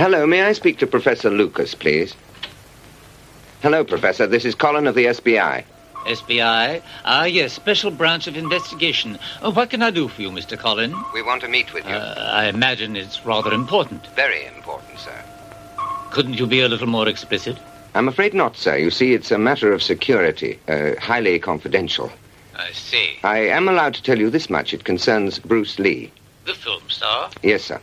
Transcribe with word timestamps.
Hello, 0.00 0.26
may 0.26 0.40
I 0.40 0.54
speak 0.54 0.78
to 0.78 0.86
Professor 0.86 1.28
Lucas, 1.28 1.74
please? 1.74 2.16
Hello, 3.60 3.84
Professor. 3.84 4.26
This 4.26 4.46
is 4.46 4.54
Colin 4.54 4.86
of 4.86 4.94
the 4.94 5.04
SBI. 5.04 5.62
SBI? 6.06 6.80
Ah, 7.04 7.24
yes, 7.24 7.52
Special 7.52 7.90
Branch 7.90 8.26
of 8.26 8.34
Investigation. 8.34 9.18
Oh, 9.42 9.50
what 9.52 9.68
can 9.68 9.82
I 9.82 9.90
do 9.90 10.08
for 10.08 10.22
you, 10.22 10.30
Mr. 10.30 10.58
Colin? 10.58 10.96
We 11.12 11.20
want 11.20 11.42
to 11.42 11.48
meet 11.48 11.74
with 11.74 11.86
you. 11.86 11.92
Uh, 11.92 12.30
I 12.32 12.46
imagine 12.46 12.96
it's 12.96 13.26
rather 13.26 13.52
important. 13.52 14.06
Very 14.16 14.46
important, 14.46 14.98
sir. 14.98 15.22
Couldn't 16.08 16.38
you 16.38 16.46
be 16.46 16.62
a 16.62 16.68
little 16.68 16.88
more 16.88 17.06
explicit? 17.06 17.58
I'm 17.94 18.08
afraid 18.08 18.32
not, 18.32 18.56
sir. 18.56 18.78
You 18.78 18.90
see, 18.90 19.12
it's 19.12 19.30
a 19.30 19.36
matter 19.36 19.70
of 19.70 19.82
security, 19.82 20.58
uh, 20.66 20.92
highly 20.98 21.38
confidential. 21.38 22.10
I 22.56 22.72
see. 22.72 23.18
I 23.22 23.40
am 23.40 23.68
allowed 23.68 23.92
to 23.96 24.02
tell 24.02 24.18
you 24.18 24.30
this 24.30 24.48
much. 24.48 24.72
It 24.72 24.84
concerns 24.84 25.38
Bruce 25.38 25.78
Lee. 25.78 26.10
The 26.46 26.54
film 26.54 26.88
star? 26.88 27.28
Yes, 27.42 27.64
sir. 27.64 27.82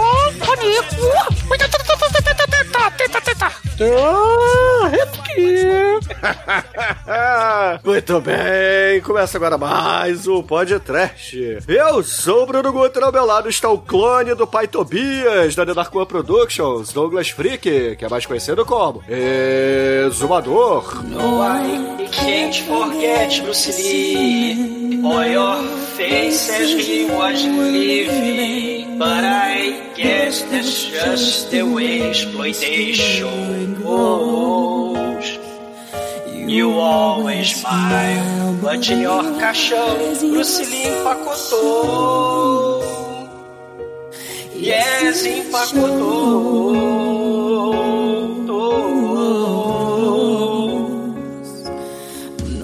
Muito 7.83 8.21
bem, 8.21 9.01
começa 9.01 9.39
agora 9.39 9.57
mais 9.57 10.27
o 10.27 10.43
Podcast. 10.43 11.57
Eu 11.67 12.03
sou 12.03 12.43
o 12.43 12.45
Bruno 12.45 12.71
Guter, 12.71 13.03
ao 13.03 13.11
meu 13.11 13.25
lado 13.25 13.49
está 13.49 13.67
o 13.69 13.79
clone 13.79 14.35
do 14.35 14.45
pai 14.45 14.67
Tobias, 14.67 15.55
da 15.55 15.65
The 15.65 15.73
Dark 15.73 15.95
One 15.95 16.05
Productions, 16.05 16.93
Douglas 16.93 17.29
Freak, 17.29 17.95
que 17.95 18.05
é 18.05 18.09
mais 18.09 18.27
conhecido 18.27 18.63
como 18.65 19.01
Exumador. 19.09 21.03
No, 21.03 21.41
I 21.41 22.07
can't 22.11 22.61
forget 22.67 23.41
Bruce 23.41 23.71
Lee. 23.81 25.01
All 25.03 25.25
your 25.25 25.63
face 25.97 26.51
as 26.51 26.69
he 26.73 27.05
was 27.05 27.41
living. 27.43 28.99
But 28.99 29.23
I 29.23 29.81
guess 29.95 30.43
that's 30.43 30.83
just 30.83 31.49
the 31.49 31.63
way 31.63 32.11
exploitation 32.11 33.70
goes. 33.75 35.39
You 36.47 36.71
always 36.71 37.55
smile, 37.55 38.53
but 38.61 38.87
your 38.89 39.23
caixão 39.39 39.97
Bruce 40.31 40.59
Lee 40.69 40.87
empacotou. 40.87 42.81
Yes, 44.55 45.25
empacotou. 45.25 46.71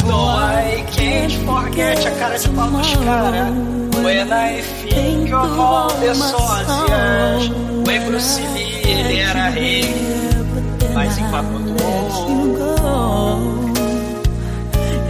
No, 0.06 0.20
I 0.26 0.84
can't 0.92 1.34
forget 1.46 2.06
a 2.06 2.12
cara 2.20 2.38
de 2.38 2.50
pau 2.50 2.70
dos 2.70 2.94
cara. 2.98 3.52
When 4.04 4.32
I 4.32 4.62
think 4.62 5.32
of 5.34 5.60
all 5.60 5.90
the 6.00 6.14
sósias. 6.14 7.50
When 7.86 8.06
Bruce 8.06 8.40
Lee, 8.54 9.20
era 9.20 9.50
rei, 9.50 9.84
mas 10.98 11.18
empacotou. 11.20 11.78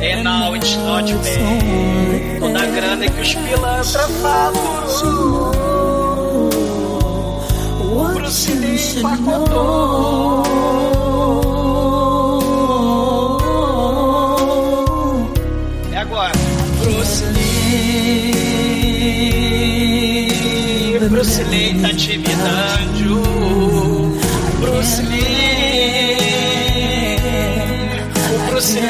And 0.01 0.23
now 0.23 0.53
it's 0.53 0.75
not 0.75 1.09
bad. 1.23 2.39
Toda 2.39 2.65
grana 2.65 3.07
que 3.09 3.21
os 3.21 3.33
pilantra 3.33 4.07
faturou. 4.21 5.51
Bruce 8.13 8.51
Lee 8.51 8.97
empacotou. 8.97 10.43
É 15.93 15.97
agora. 15.99 16.33
Bruce 16.81 17.23
Lee. 17.23 18.27
Bruce 21.09 21.43
Lee 21.43 21.79
tá 21.81 21.93
te. 21.93 22.17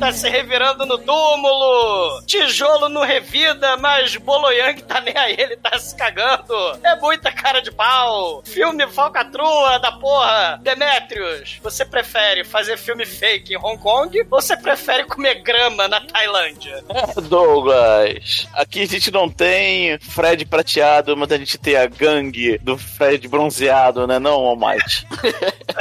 tá 0.00 0.10
se 0.12 0.28
revirando 0.30 0.86
no 0.86 0.96
túmulo. 0.96 2.22
Tijolo 2.26 2.88
não 2.88 3.04
revida, 3.04 3.76
mas 3.76 4.16
Boloyang 4.16 4.80
tá 4.82 4.98
nem 5.02 5.14
aí, 5.14 5.36
ele 5.38 5.58
tá 5.58 5.78
se 5.78 5.94
cagando. 5.94 6.54
É 6.82 6.96
muita 6.96 7.30
cara 7.30 7.60
de 7.60 7.70
pau. 7.70 8.42
Filme 8.46 8.86
falcatrua 8.86 9.78
da 9.78 9.92
porra. 9.92 10.58
Demetrius, 10.62 11.60
você 11.62 11.84
prefere 11.84 12.44
fazer 12.44 12.78
filme 12.78 13.04
fake 13.04 13.52
em 13.52 13.58
Hong 13.58 13.76
Kong 13.76 14.18
ou 14.30 14.40
você 14.40 14.56
prefere 14.56 15.04
comer 15.04 15.42
grama 15.42 15.86
na 15.86 16.00
Tailândia? 16.00 16.82
Douglas, 17.28 18.48
aqui 18.54 18.82
a 18.82 18.86
gente 18.86 19.10
não 19.10 19.28
tem 19.28 19.98
Fred 19.98 20.46
prateado, 20.46 21.14
mas 21.14 21.30
a 21.30 21.36
gente 21.36 21.58
tem 21.58 21.76
a 21.76 21.86
gangue 21.86 22.56
do 22.58 22.78
Fred 22.78 23.28
bronzeado, 23.28 24.06
né 24.06 24.18
não, 24.18 24.46
Almighty? 24.46 25.06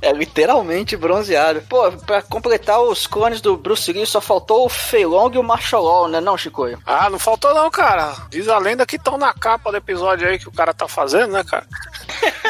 É 0.00 0.12
literalmente 0.12 0.96
bronzeado. 0.96 1.62
Pô, 1.68 1.90
pra 1.92 2.22
completar 2.22 2.80
os 2.80 3.06
clones 3.06 3.40
do 3.40 3.56
Bruce 3.56 3.92
Lee, 3.92 4.06
só 4.06 4.20
faltou 4.20 4.66
o 4.66 4.68
Fei 4.68 5.06
Long 5.06 5.30
e 5.32 5.38
o 5.38 5.42
Marshall 5.42 5.84
Law, 5.84 6.08
né 6.08 6.20
não, 6.20 6.36
Chicoio? 6.36 6.80
Ah, 6.84 7.08
não 7.08 7.18
faltou 7.18 7.54
não, 7.54 7.70
cara. 7.70 8.14
Diz 8.30 8.48
a 8.48 8.58
lenda 8.58 8.86
que 8.86 8.96
estão 8.96 9.16
na 9.16 9.32
capa 9.32 9.70
do 9.70 9.76
episódio 9.76 10.28
aí 10.28 10.38
que 10.38 10.48
o 10.48 10.52
cara 10.52 10.74
tá 10.74 10.88
fazendo, 10.88 11.32
né, 11.32 11.44
cara? 11.44 11.66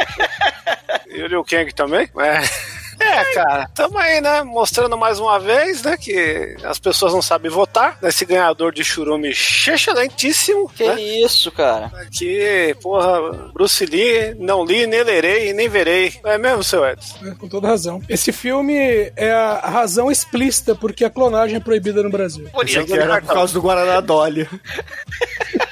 e 1.09 1.23
o 1.23 1.27
Liu 1.27 1.45
Kang 1.45 1.73
também? 1.73 2.09
É. 2.19 2.82
É, 2.99 3.35
cara, 3.35 3.69
tamo 3.75 3.99
aí, 3.99 4.21
né? 4.21 4.43
Mostrando 4.43 4.97
mais 4.97 5.19
uma 5.19 5.39
vez, 5.39 5.83
né? 5.83 5.97
Que 5.97 6.57
as 6.65 6.79
pessoas 6.79 7.13
não 7.13 7.23
sabem 7.23 7.51
votar 7.51 7.99
nesse 8.03 8.25
ganhador 8.25 8.73
de 8.73 8.85
churume 8.85 9.31
excelentíssimo. 9.31 10.69
Que 10.69 10.87
né? 10.87 11.01
isso, 11.01 11.51
cara? 11.51 11.91
Que, 12.11 12.77
porra, 12.83 13.51
Bruce 13.53 13.85
Lee, 13.87 14.35
não 14.39 14.65
li, 14.65 14.87
nem 14.87 15.03
lerei, 15.03 15.53
nem 15.53 15.69
verei. 15.69 16.15
É 16.25 16.39
mesmo, 16.39 16.63
seu 16.63 16.85
Edson? 16.87 17.27
É, 17.27 17.35
com 17.35 17.49
toda 17.49 17.69
razão. 17.69 18.01
Esse 18.09 18.33
filme 18.33 18.75
é 19.17 19.33
a 19.33 19.61
razão 19.69 20.11
explícita 20.11 20.75
porque 20.75 21.05
a 21.05 21.11
clonagem 21.11 21.57
é 21.57 21.61
proibida 21.61 22.03
no 22.03 22.11
Brasil. 22.11 22.49
Por 22.53 22.69
isso 22.69 22.85
que 22.85 22.93
era 22.93 23.21
por 23.21 23.35
causa 23.35 23.53
do 23.53 23.61
Guaraná 23.61 24.01
Dolly. 24.01 24.49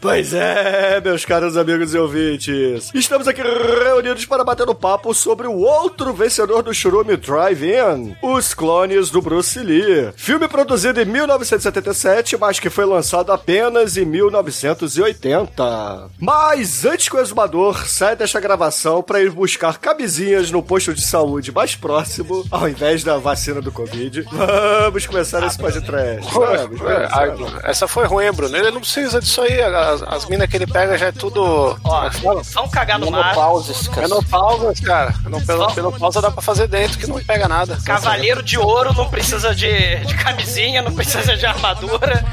pois 0.00 0.32
é, 0.32 1.00
meus 1.00 1.24
caros 1.24 1.56
amigos 1.56 1.94
e 1.94 1.98
ouvintes. 1.98 2.90
Estamos 2.94 3.28
aqui 3.28 3.42
reunidos 3.42 4.26
para 4.26 4.44
bater 4.44 4.68
um 4.68 4.74
papo 4.74 5.14
sobre 5.14 5.46
o 5.46 5.56
outro 5.56 6.12
vencedor 6.12 6.62
do 6.62 6.74
Churume 6.74 7.16
Drive-In, 7.16 8.16
Os 8.22 8.54
Clones 8.54 9.10
do 9.10 9.22
Bruce 9.22 9.58
Lee. 9.58 10.12
Filme 10.16 10.48
produzido 10.48 11.00
em 11.00 11.04
1977, 11.04 12.36
mas 12.36 12.58
que 12.58 12.70
foi 12.70 12.84
lançado 12.84 13.32
apenas 13.32 13.96
em 13.96 14.04
1980. 14.04 16.10
Mas 16.18 16.84
antes 16.84 17.08
que 17.08 17.16
o 17.16 17.20
exumador 17.20 17.86
saia 17.86 18.16
desta 18.16 18.40
gravação 18.40 19.02
para 19.02 19.20
ir 19.20 19.30
buscar 19.30 19.78
camisinhas 19.78 20.50
no 20.50 20.62
posto 20.62 20.94
de 20.94 21.02
saúde 21.02 21.52
mais 21.52 21.74
próximo, 21.74 22.44
ao 22.50 22.68
invés 22.68 23.02
da 23.04 23.18
vacina 23.18 23.60
do 23.60 23.72
Covid, 23.72 24.22
vamos 24.22 25.06
começar 25.06 25.44
esse 25.46 25.58
podcast. 25.58 26.32
Vamos, 26.32 26.78
vamos, 26.78 27.10
vamos. 27.10 27.51
Essa 27.64 27.88
foi 27.88 28.06
ruim, 28.06 28.30
Bruno. 28.32 28.56
Ele 28.56 28.70
não 28.70 28.80
precisa 28.80 29.20
disso 29.20 29.40
aí. 29.40 29.60
As, 29.60 30.02
as 30.02 30.26
minas 30.26 30.48
que 30.48 30.56
ele 30.56 30.66
pega 30.66 30.96
já 30.96 31.06
é 31.06 31.12
tudo. 31.12 31.78
Ó, 31.84 32.10
Fala. 32.10 32.42
vão 32.42 32.68
cagar 32.68 32.98
no 32.98 33.10
mar. 33.10 33.30
Menopauses, 33.30 33.88
cara. 33.88 34.08
Menopausa, 34.08 34.82
cara. 34.82 35.14
Não, 35.24 35.40
pelo, 35.44 35.72
pelo 35.74 35.92
pausa 35.98 36.20
dá 36.20 36.30
pra 36.30 36.42
fazer 36.42 36.66
dentro 36.68 36.98
que 36.98 37.06
não 37.06 37.22
pega 37.22 37.48
nada. 37.48 37.78
Cavaleiro 37.84 38.42
de 38.42 38.58
ouro 38.58 38.92
não 38.94 39.08
precisa 39.08 39.54
de, 39.54 39.96
de 39.96 40.14
camisinha, 40.14 40.82
não 40.82 40.92
precisa 40.92 41.36
de 41.36 41.46
armadura. 41.46 42.24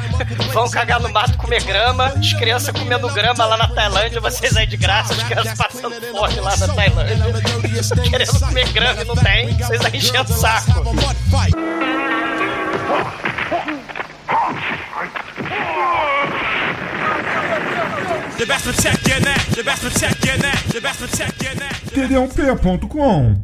Vão 0.51 0.69
cagar 0.69 0.99
no 0.99 1.09
mato 1.09 1.37
comer 1.37 1.63
grama. 1.63 2.13
As 2.17 2.33
crianças 2.33 2.73
comendo 2.73 3.07
grama 3.09 3.45
lá 3.45 3.57
na 3.57 3.67
Tailândia, 3.67 4.19
vocês 4.19 4.55
aí 4.55 4.67
de 4.67 4.77
graça, 4.77 5.13
as 5.13 5.23
crianças 5.23 5.57
passando 5.57 5.95
fome 6.11 6.39
lá 6.39 6.57
na 6.57 6.67
Tailândia. 6.67 7.17
Querendo 8.09 8.39
comer 8.39 8.69
grama 8.69 9.01
e 9.01 9.05
não 9.05 9.15
tem, 9.15 9.57
vocês 9.57 9.85
aí 9.85 9.97
enchendo 9.97 10.31
o 10.31 10.37
saco. 10.37 10.83
td1p.com 21.93 23.41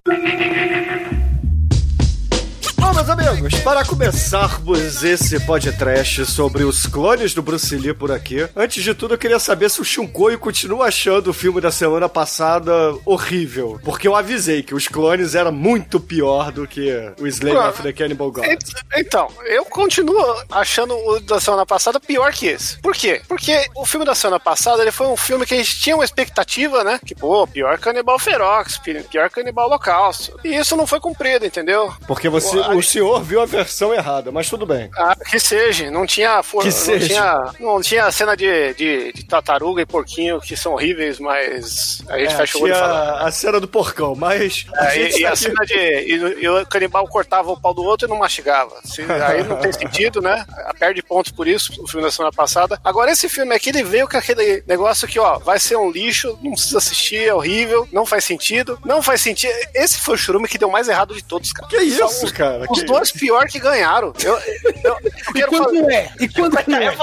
meus 2.95 3.09
amigos, 3.09 3.53
para 3.59 3.83
começarmos 3.83 5.03
esse 5.03 5.37
podcast 5.45 6.25
sobre 6.25 6.63
os 6.63 6.85
clones 6.85 7.33
do 7.33 7.41
Bruce 7.41 7.75
Lee 7.75 7.93
por 7.93 8.09
aqui, 8.11 8.47
antes 8.55 8.81
de 8.83 8.93
tudo 8.93 9.13
eu 9.13 9.17
queria 9.17 9.37
saber 9.37 9.69
se 9.69 9.81
o 9.81 9.83
Shunkoio 9.83 10.39
continua 10.39 10.85
achando 10.87 11.29
o 11.29 11.33
filme 11.33 11.59
da 11.59 11.71
semana 11.71 12.07
passada 12.07 12.71
horrível. 13.05 13.79
Porque 13.83 14.07
eu 14.07 14.15
avisei 14.15 14.63
que 14.63 14.73
os 14.73 14.87
clones 14.87 15.35
era 15.35 15.51
muito 15.51 15.99
pior 15.99 16.51
do 16.53 16.65
que 16.65 16.89
o 17.19 17.27
Slave 17.27 17.57
Ué, 17.57 17.67
of 17.69 17.81
the 17.83 17.91
Cannibal 17.91 18.31
God. 18.31 18.45
Ent- 18.45 18.71
Então, 18.95 19.27
eu 19.45 19.65
continuo 19.65 20.23
achando 20.49 20.95
o 20.95 21.19
da 21.19 21.39
semana 21.41 21.65
passada 21.65 21.99
pior 21.99 22.31
que 22.31 22.47
esse. 22.47 22.77
Por 22.79 22.93
quê? 22.95 23.21
Porque 23.27 23.65
o 23.75 23.85
filme 23.85 24.05
da 24.05 24.15
semana 24.15 24.39
passada 24.39 24.81
ele 24.81 24.91
foi 24.91 25.07
um 25.07 25.17
filme 25.17 25.45
que 25.45 25.53
a 25.53 25.57
gente 25.57 25.79
tinha 25.81 25.95
uma 25.97 26.05
expectativa, 26.05 26.83
né? 26.83 26.99
Que, 27.05 27.13
pô, 27.13 27.45
pior 27.45 27.77
Canibal 27.77 28.17
Ferox, 28.17 28.77
pi- 28.77 29.03
pior 29.11 29.29
Canibal 29.29 29.67
Holocausto. 29.67 30.39
E 30.45 30.55
isso 30.55 30.77
não 30.77 30.87
foi 30.87 30.99
cumprido, 31.01 31.45
entendeu? 31.45 31.93
Porque 32.07 32.29
você, 32.29 32.55
o 32.57 32.84
senhor 32.85 33.21
viu 33.23 33.41
a 33.41 33.45
versão 33.45 33.93
errada, 33.93 34.31
mas 34.31 34.49
tudo 34.49 34.65
bem. 34.65 34.89
Ah, 34.97 35.15
que 35.15 35.39
seja, 35.39 35.89
não 35.91 36.05
tinha 36.05 36.41
for... 36.43 36.59
Que 36.61 36.67
não 36.67 36.71
seja. 36.71 37.07
tinha 37.07 37.53
não 37.59 37.81
tinha 37.81 38.11
cena 38.11 38.35
de, 38.37 38.73
de, 38.75 39.13
de 39.13 39.23
tartaruga 39.25 39.81
e 39.81 39.85
porquinho 39.85 40.39
que 40.39 40.55
são 40.55 40.73
horríveis, 40.73 41.19
mas 41.19 42.01
a 42.09 42.17
gente 42.19 42.33
É, 42.33 42.37
fecha 42.37 42.57
o 42.57 42.61
olho 42.61 42.73
e 42.73 42.77
fala. 42.77 43.27
a 43.27 43.31
cena 43.31 43.59
do 43.59 43.67
porcão, 43.67 44.15
mas. 44.15 44.65
a 44.77 44.95
É, 44.95 45.19
e, 45.19 45.25
a 45.25 45.35
cena 45.35 45.65
de. 45.65 45.73
E, 45.75 46.43
e 46.43 46.47
o 46.49 46.65
canibal 46.67 47.07
cortava 47.07 47.51
o 47.51 47.59
pau 47.59 47.73
do 47.73 47.83
outro 47.83 48.07
e 48.07 48.09
não 48.09 48.17
mastigava. 48.17 48.75
Se- 48.83 49.01
aí 49.03 49.43
não 49.43 49.57
tem 49.57 49.71
sentido, 49.73 50.21
né? 50.21 50.45
Perde 50.79 51.01
pontos 51.01 51.31
por 51.31 51.47
isso, 51.47 51.71
o 51.81 51.87
filme 51.87 52.05
da 52.05 52.11
semana 52.11 52.31
passada. 52.31 52.79
Agora, 52.83 53.11
esse 53.11 53.27
filme 53.29 53.53
aqui, 53.55 53.69
ele 53.69 53.83
veio 53.83 54.07
com 54.07 54.17
aquele 54.17 54.63
negócio 54.67 55.07
que, 55.07 55.19
ó, 55.19 55.39
vai 55.39 55.59
ser 55.59 55.75
um 55.77 55.89
lixo, 55.91 56.37
não 56.41 56.51
precisa 56.53 56.77
assistir, 56.77 57.23
é 57.27 57.33
horrível, 57.33 57.87
não 57.91 58.05
faz 58.05 58.23
sentido. 58.25 58.77
Não 58.85 59.01
faz 59.01 59.21
sentido. 59.21 59.53
Esse 59.73 59.99
foi 59.99 60.15
o 60.15 60.17
churume 60.17 60.47
que 60.47 60.57
deu 60.57 60.69
mais 60.69 60.87
errado 60.87 61.13
de 61.15 61.23
todos, 61.23 61.51
cara. 61.51 61.67
Que 61.67 61.77
isso, 61.77 62.05
os, 62.05 62.31
cara? 62.31 62.64
Os 62.69 62.79
Que 62.79 62.85
dois 62.85 63.11
pior 63.11 63.45
que 63.47 63.59
ganharam. 63.59 64.13
Eu, 64.23 64.37
eu, 64.37 64.75
eu 64.83 64.97
E 65.35 65.43
quando 65.43 65.63
fazer, 65.65 65.91
é? 65.91 66.11
E 66.19 66.27
quando 66.29 66.57
não 66.67 66.77
é? 66.77 66.95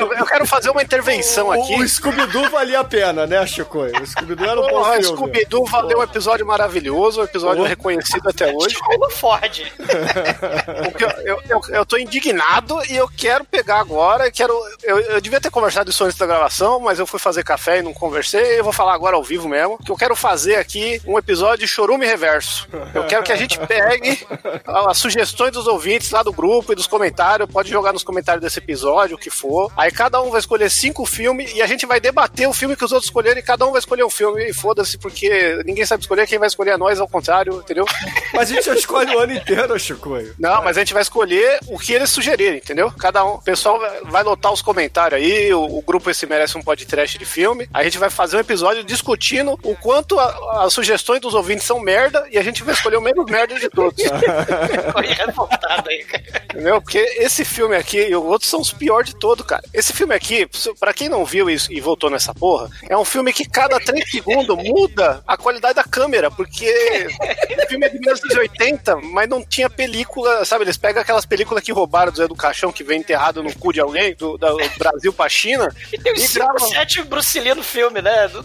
eu, 0.00 0.12
eu 0.14 0.26
quero 0.26 0.46
fazer 0.46 0.70
uma 0.70 0.82
intervenção 0.82 1.50
aqui. 1.52 1.74
O, 1.74 1.78
o 1.80 1.88
Scooby-Doo 1.88 2.48
valia 2.50 2.80
a 2.80 2.84
pena, 2.84 3.26
né, 3.26 3.46
Chico? 3.46 3.78
O 3.80 4.06
Scooby-Doo 4.06 4.46
era 4.46 4.60
um 4.60 4.68
bom 4.68 4.84
filme. 4.84 5.04
Scooby-Doo 5.04 5.64
valeu 5.66 5.98
um 5.98 6.02
episódio 6.02 6.46
maravilhoso, 6.46 7.20
um 7.20 7.24
episódio 7.24 7.58
Porra. 7.58 7.68
reconhecido 7.68 8.28
até 8.28 8.52
hoje. 8.54 8.76
Como 8.76 9.10
Ford. 9.10 9.60
Eu, 10.98 11.08
eu, 11.24 11.42
eu, 11.48 11.60
eu 11.74 11.86
tô 11.86 11.96
indignado 11.96 12.78
e 12.88 12.96
eu 12.96 13.08
quero 13.08 13.44
pegar 13.44 13.78
agora. 13.80 14.30
Quero, 14.30 14.52
eu, 14.82 14.98
eu 15.00 15.20
devia 15.20 15.40
ter 15.40 15.50
conversado 15.50 15.90
isso 15.90 16.04
antes 16.04 16.16
da 16.18 16.26
gravação, 16.26 16.78
mas 16.80 16.98
eu 16.98 17.06
fui 17.06 17.18
fazer 17.18 17.42
café 17.42 17.78
e 17.78 17.82
não 17.82 17.92
conversei. 17.92 18.58
Eu 18.58 18.64
vou 18.64 18.72
falar 18.72 18.94
agora 18.94 19.16
ao 19.16 19.22
vivo 19.22 19.48
mesmo. 19.48 19.78
Que 19.78 19.90
eu 19.90 19.96
quero 19.96 20.14
fazer 20.16 20.56
aqui 20.56 21.00
um 21.06 21.18
episódio 21.18 21.58
de 21.58 21.68
chorume 21.68 22.06
reverso. 22.06 22.68
Eu 22.94 23.04
quero 23.04 23.22
que 23.22 23.32
a 23.32 23.36
gente 23.36 23.58
pegue 23.58 24.26
as 24.88 24.98
sugestões 24.98 25.52
dos 25.52 25.66
ouvintes 25.66 26.10
lá 26.10 26.22
do 26.22 26.32
grupo 26.32 26.72
e 26.72 26.76
dos 26.76 26.86
comentários. 26.86 27.50
Pode 27.50 27.70
jogar 27.70 27.92
nos 27.92 28.02
comentários 28.02 28.42
desse 28.42 28.58
episódio, 28.58 29.16
o 29.16 29.18
que 29.18 29.30
for. 29.30 29.72
Aí 29.76 29.90
cada 29.90 30.20
um 30.22 30.30
vai 30.30 30.40
escolher 30.40 30.70
cinco 30.70 31.04
filmes 31.06 31.52
e 31.54 31.62
a 31.62 31.66
gente 31.66 31.86
vai 31.86 32.00
debater 32.00 32.48
o 32.48 32.52
filme 32.52 32.76
que 32.76 32.84
os 32.84 32.92
outros 32.92 33.06
escolheram 33.08 33.38
e 33.38 33.42
cada 33.42 33.66
um 33.66 33.70
vai 33.72 33.78
escolher 33.78 34.04
um 34.04 34.10
filme. 34.10 34.48
E 34.48 34.52
foda-se, 34.52 34.98
porque 34.98 35.62
ninguém 35.64 35.84
sabe 35.86 36.02
escolher, 36.02 36.26
quem 36.26 36.38
vai 36.38 36.48
escolher 36.48 36.72
é 36.72 36.76
nós, 36.76 37.00
ao 37.00 37.08
contrário, 37.08 37.54
entendeu? 37.54 37.84
Mas 38.34 38.50
a 38.50 38.54
gente 38.54 38.70
escolhe 38.70 39.14
o 39.14 39.18
ano 39.18 39.34
inteiro, 39.34 39.78
Chico. 39.78 40.10
Não, 40.38 40.62
mas 40.62 40.76
a 40.76 40.80
gente 40.80 40.92
vai 40.92 41.02
escolher 41.02 41.58
o 41.68 41.78
que 41.78 41.92
eles 41.92 42.10
sugerirem, 42.10 42.58
entendeu? 42.58 42.92
Cada 42.98 43.24
um. 43.24 43.34
O 43.34 43.42
pessoal 43.42 43.78
vai- 44.04 44.22
lotar 44.22 44.52
os 44.52 44.62
comentários 44.62 45.20
aí, 45.20 45.52
o, 45.52 45.62
o 45.62 45.82
grupo 45.82 46.10
esse 46.10 46.26
merece 46.26 46.56
um 46.56 46.62
podcast 46.62 47.18
de 47.18 47.24
filme. 47.24 47.68
A 47.72 47.82
gente 47.82 47.98
vai 47.98 48.08
fazer 48.10 48.36
um 48.36 48.40
episódio 48.40 48.84
discutindo 48.84 49.58
o 49.62 49.74
quanto 49.76 50.18
as 50.18 50.72
sugestões 50.72 51.20
dos 51.20 51.34
ouvintes 51.34 51.64
são 51.64 51.80
merda 51.80 52.26
e 52.30 52.38
a 52.38 52.42
gente 52.42 52.62
vai 52.62 52.74
escolher 52.74 52.96
o 52.96 53.00
menos 53.00 53.24
merda 53.26 53.58
de 53.58 53.68
todos. 53.68 54.02
Ficou 54.66 55.02
revoltado 55.02 55.88
aí, 55.88 56.04
cara. 56.04 56.42
Entendeu? 56.52 56.80
Porque 56.80 56.98
esse 56.98 57.44
filme 57.44 57.76
aqui 57.76 57.98
e 58.08 58.14
o 58.14 58.24
outro 58.24 58.46
são 58.48 58.60
os 58.60 58.72
piores 58.72 59.10
de 59.10 59.16
todo, 59.16 59.44
cara. 59.44 59.62
Esse 59.72 59.92
filme 59.92 60.14
aqui, 60.14 60.48
pra 60.78 60.92
quem 60.92 61.08
não 61.08 61.24
viu 61.24 61.48
isso 61.48 61.72
e 61.72 61.80
voltou 61.80 62.10
nessa 62.10 62.34
porra, 62.34 62.68
é 62.88 62.96
um 62.96 63.04
filme 63.04 63.32
que 63.32 63.48
cada 63.48 63.78
3 63.80 64.10
segundos 64.10 64.56
muda 64.56 65.22
a 65.26 65.36
qualidade 65.36 65.74
da 65.74 65.84
câmera, 65.84 66.30
porque 66.30 67.06
o 67.64 67.68
filme 67.68 67.86
é 67.86 67.88
de 67.88 67.98
1980, 68.00 68.96
mas 68.96 69.28
não 69.28 69.42
tinha 69.44 69.68
película, 69.70 70.44
sabe? 70.44 70.64
Eles 70.64 70.76
pegam 70.76 71.00
aquelas 71.02 71.24
películas 71.24 71.62
que 71.62 71.72
roubaram 71.72 72.10
do 72.12 72.18
Zé 72.18 72.26
do 72.28 72.34
Caixão, 72.34 72.72
que 72.72 72.84
vem 72.84 73.00
enterrado 73.00 73.42
no 73.42 73.54
cu 73.56 73.72
de 73.72 73.80
alguém, 73.80 74.14
do, 74.14 74.36
da- 74.36 74.50
do 74.50 74.78
Brasil 74.78 75.12
pra 75.12 75.28
China, 75.28 75.74
E 75.92 75.98
tem 75.98 76.12
uns 76.12 76.20
5, 76.22 76.34
gravam. 76.46 76.68
7 76.68 77.02
Bruce 77.04 77.38
Lee 77.40 77.54
no 77.54 77.62
filme, 77.62 78.02
né? 78.02 78.28
Do- 78.28 78.44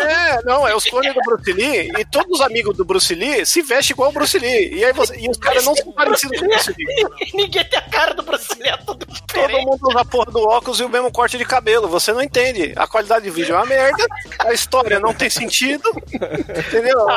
É, 0.00 0.42
não, 0.44 0.66
é 0.66 0.74
os 0.74 0.84
clones 0.84 1.12
do 1.14 1.20
Bruce 1.22 1.52
Lee 1.52 1.90
e 1.98 2.04
todos 2.04 2.40
os 2.40 2.40
amigos 2.40 2.76
do 2.76 2.84
Bruce 2.84 3.14
Lee 3.14 3.44
se 3.46 3.62
vestem 3.62 3.94
igual 3.94 4.10
o 4.10 4.12
Bruce 4.12 4.38
Lee. 4.38 4.74
E 4.74 4.84
aí 4.84 4.92
você, 4.92 5.16
e 5.18 5.28
os 5.28 5.36
caras 5.48 5.64
não 5.64 5.74
são 5.76 5.92
parecidos 5.92 6.38
com 6.38 6.44
o 6.46 6.48
Bruce 6.48 6.74
Lee. 6.76 7.06
E 7.32 7.36
Ninguém 7.36 7.64
tem 7.64 7.78
a 7.78 7.82
cara 7.82 8.14
do 8.14 8.22
Bruce 8.22 8.48
Lee, 8.58 8.68
é 8.70 8.76
tudo 8.78 9.06
Todo 9.06 9.26
diferente. 9.26 9.66
mundo 9.66 9.78
usa 9.88 10.00
a 10.00 10.04
porra 10.04 10.30
do 10.32 10.40
óculos 10.48 10.80
e 10.80 10.84
o 10.84 10.88
mesmo 10.88 11.10
corte 11.12 11.36
de 11.38 11.44
cabelo. 11.44 11.88
Você 11.88 12.12
não 12.12 12.22
entende. 12.22 12.72
A 12.76 12.86
qualidade 12.86 13.24
de 13.24 13.30
vídeo 13.30 13.54
é 13.54 13.58
uma 13.58 13.66
merda, 13.66 14.06
a 14.40 14.52
história 14.52 14.98
não 15.00 15.12
tem 15.14 15.28
sentido. 15.30 15.90
Entendeu? 16.12 17.08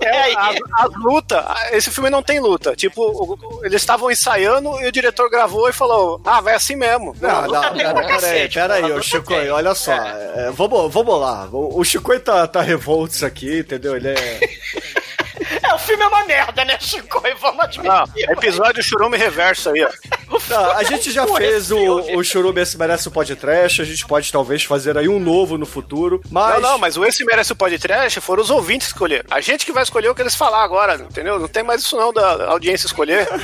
É, 0.00 0.32
as, 0.34 0.56
as 0.78 0.90
lutas, 0.96 1.44
esse 1.72 1.90
filme 1.90 2.10
não 2.10 2.22
tem 2.22 2.40
luta. 2.40 2.74
Tipo, 2.76 3.02
o- 3.02 3.34
o- 3.34 3.64
eles 3.64 3.82
estavam 3.82 4.10
ensaiando 4.10 4.80
e 4.80 4.86
o 4.86 4.92
diretor 4.92 5.28
gravou 5.30 5.68
e 5.68 5.72
falou: 5.72 6.20
Ah, 6.24 6.40
vai 6.40 6.54
assim 6.54 6.76
mesmo. 6.76 7.14
Não, 7.20 7.42
não, 7.42 7.48
não, 7.62 7.70
peraí, 8.06 8.48
peraí, 8.48 8.82
não 8.82 9.02
Chico, 9.02 9.32
olha 9.34 9.74
só. 9.74 9.92
é, 9.92 10.50
vamos, 10.52 10.92
vamos 10.92 11.20
lá. 11.20 11.48
O, 11.52 11.80
o 11.80 11.84
Chico 11.84 12.18
tá, 12.20 12.46
tá 12.46 12.60
revoltos 12.62 13.22
aqui, 13.22 13.58
entendeu? 13.60 13.96
Ele 13.96 14.08
é. 14.08 14.40
É, 15.62 15.74
o 15.74 15.78
filme 15.78 16.02
é 16.02 16.06
uma 16.06 16.24
merda, 16.24 16.64
né, 16.64 16.76
Chico? 16.78 17.26
E 17.26 17.34
vamos 17.34 17.64
admitir. 17.64 17.88
Não, 17.90 18.32
episódio 18.32 18.82
churume 18.82 19.16
reverso 19.16 19.70
aí, 19.70 19.82
ó. 19.84 19.88
Não, 20.48 20.72
a 20.72 20.82
gente 20.82 21.10
já 21.10 21.26
Porra, 21.26 21.38
fez 21.40 21.70
o, 21.70 22.22
Churume 22.22 22.60
Esse 22.60 22.76
Merece 22.78 23.08
o 23.08 23.10
Podcast, 23.10 23.80
a 23.82 23.84
gente 23.84 24.06
pode 24.06 24.30
talvez 24.30 24.62
fazer 24.64 24.96
aí 24.96 25.08
um 25.08 25.18
novo 25.18 25.56
no 25.56 25.64
futuro, 25.66 26.20
mas... 26.30 26.54
Não, 26.54 26.72
não, 26.72 26.78
mas 26.78 26.96
o 26.96 27.04
Esse 27.04 27.24
Merece 27.24 27.52
o 27.52 27.56
Podcast 27.56 28.20
foram 28.20 28.42
os 28.42 28.50
ouvintes 28.50 28.88
que 28.88 28.92
escolheram. 28.94 29.24
A 29.30 29.40
gente 29.40 29.64
que 29.64 29.72
vai 29.72 29.82
escolher 29.82 30.08
o 30.08 30.14
que 30.14 30.22
eles 30.22 30.34
falar 30.34 30.62
agora, 30.62 30.94
entendeu? 30.96 31.38
Não 31.38 31.48
tem 31.48 31.62
mais 31.62 31.82
isso 31.82 31.96
não 31.96 32.12
da 32.12 32.46
audiência 32.50 32.86
escolher. 32.86 33.26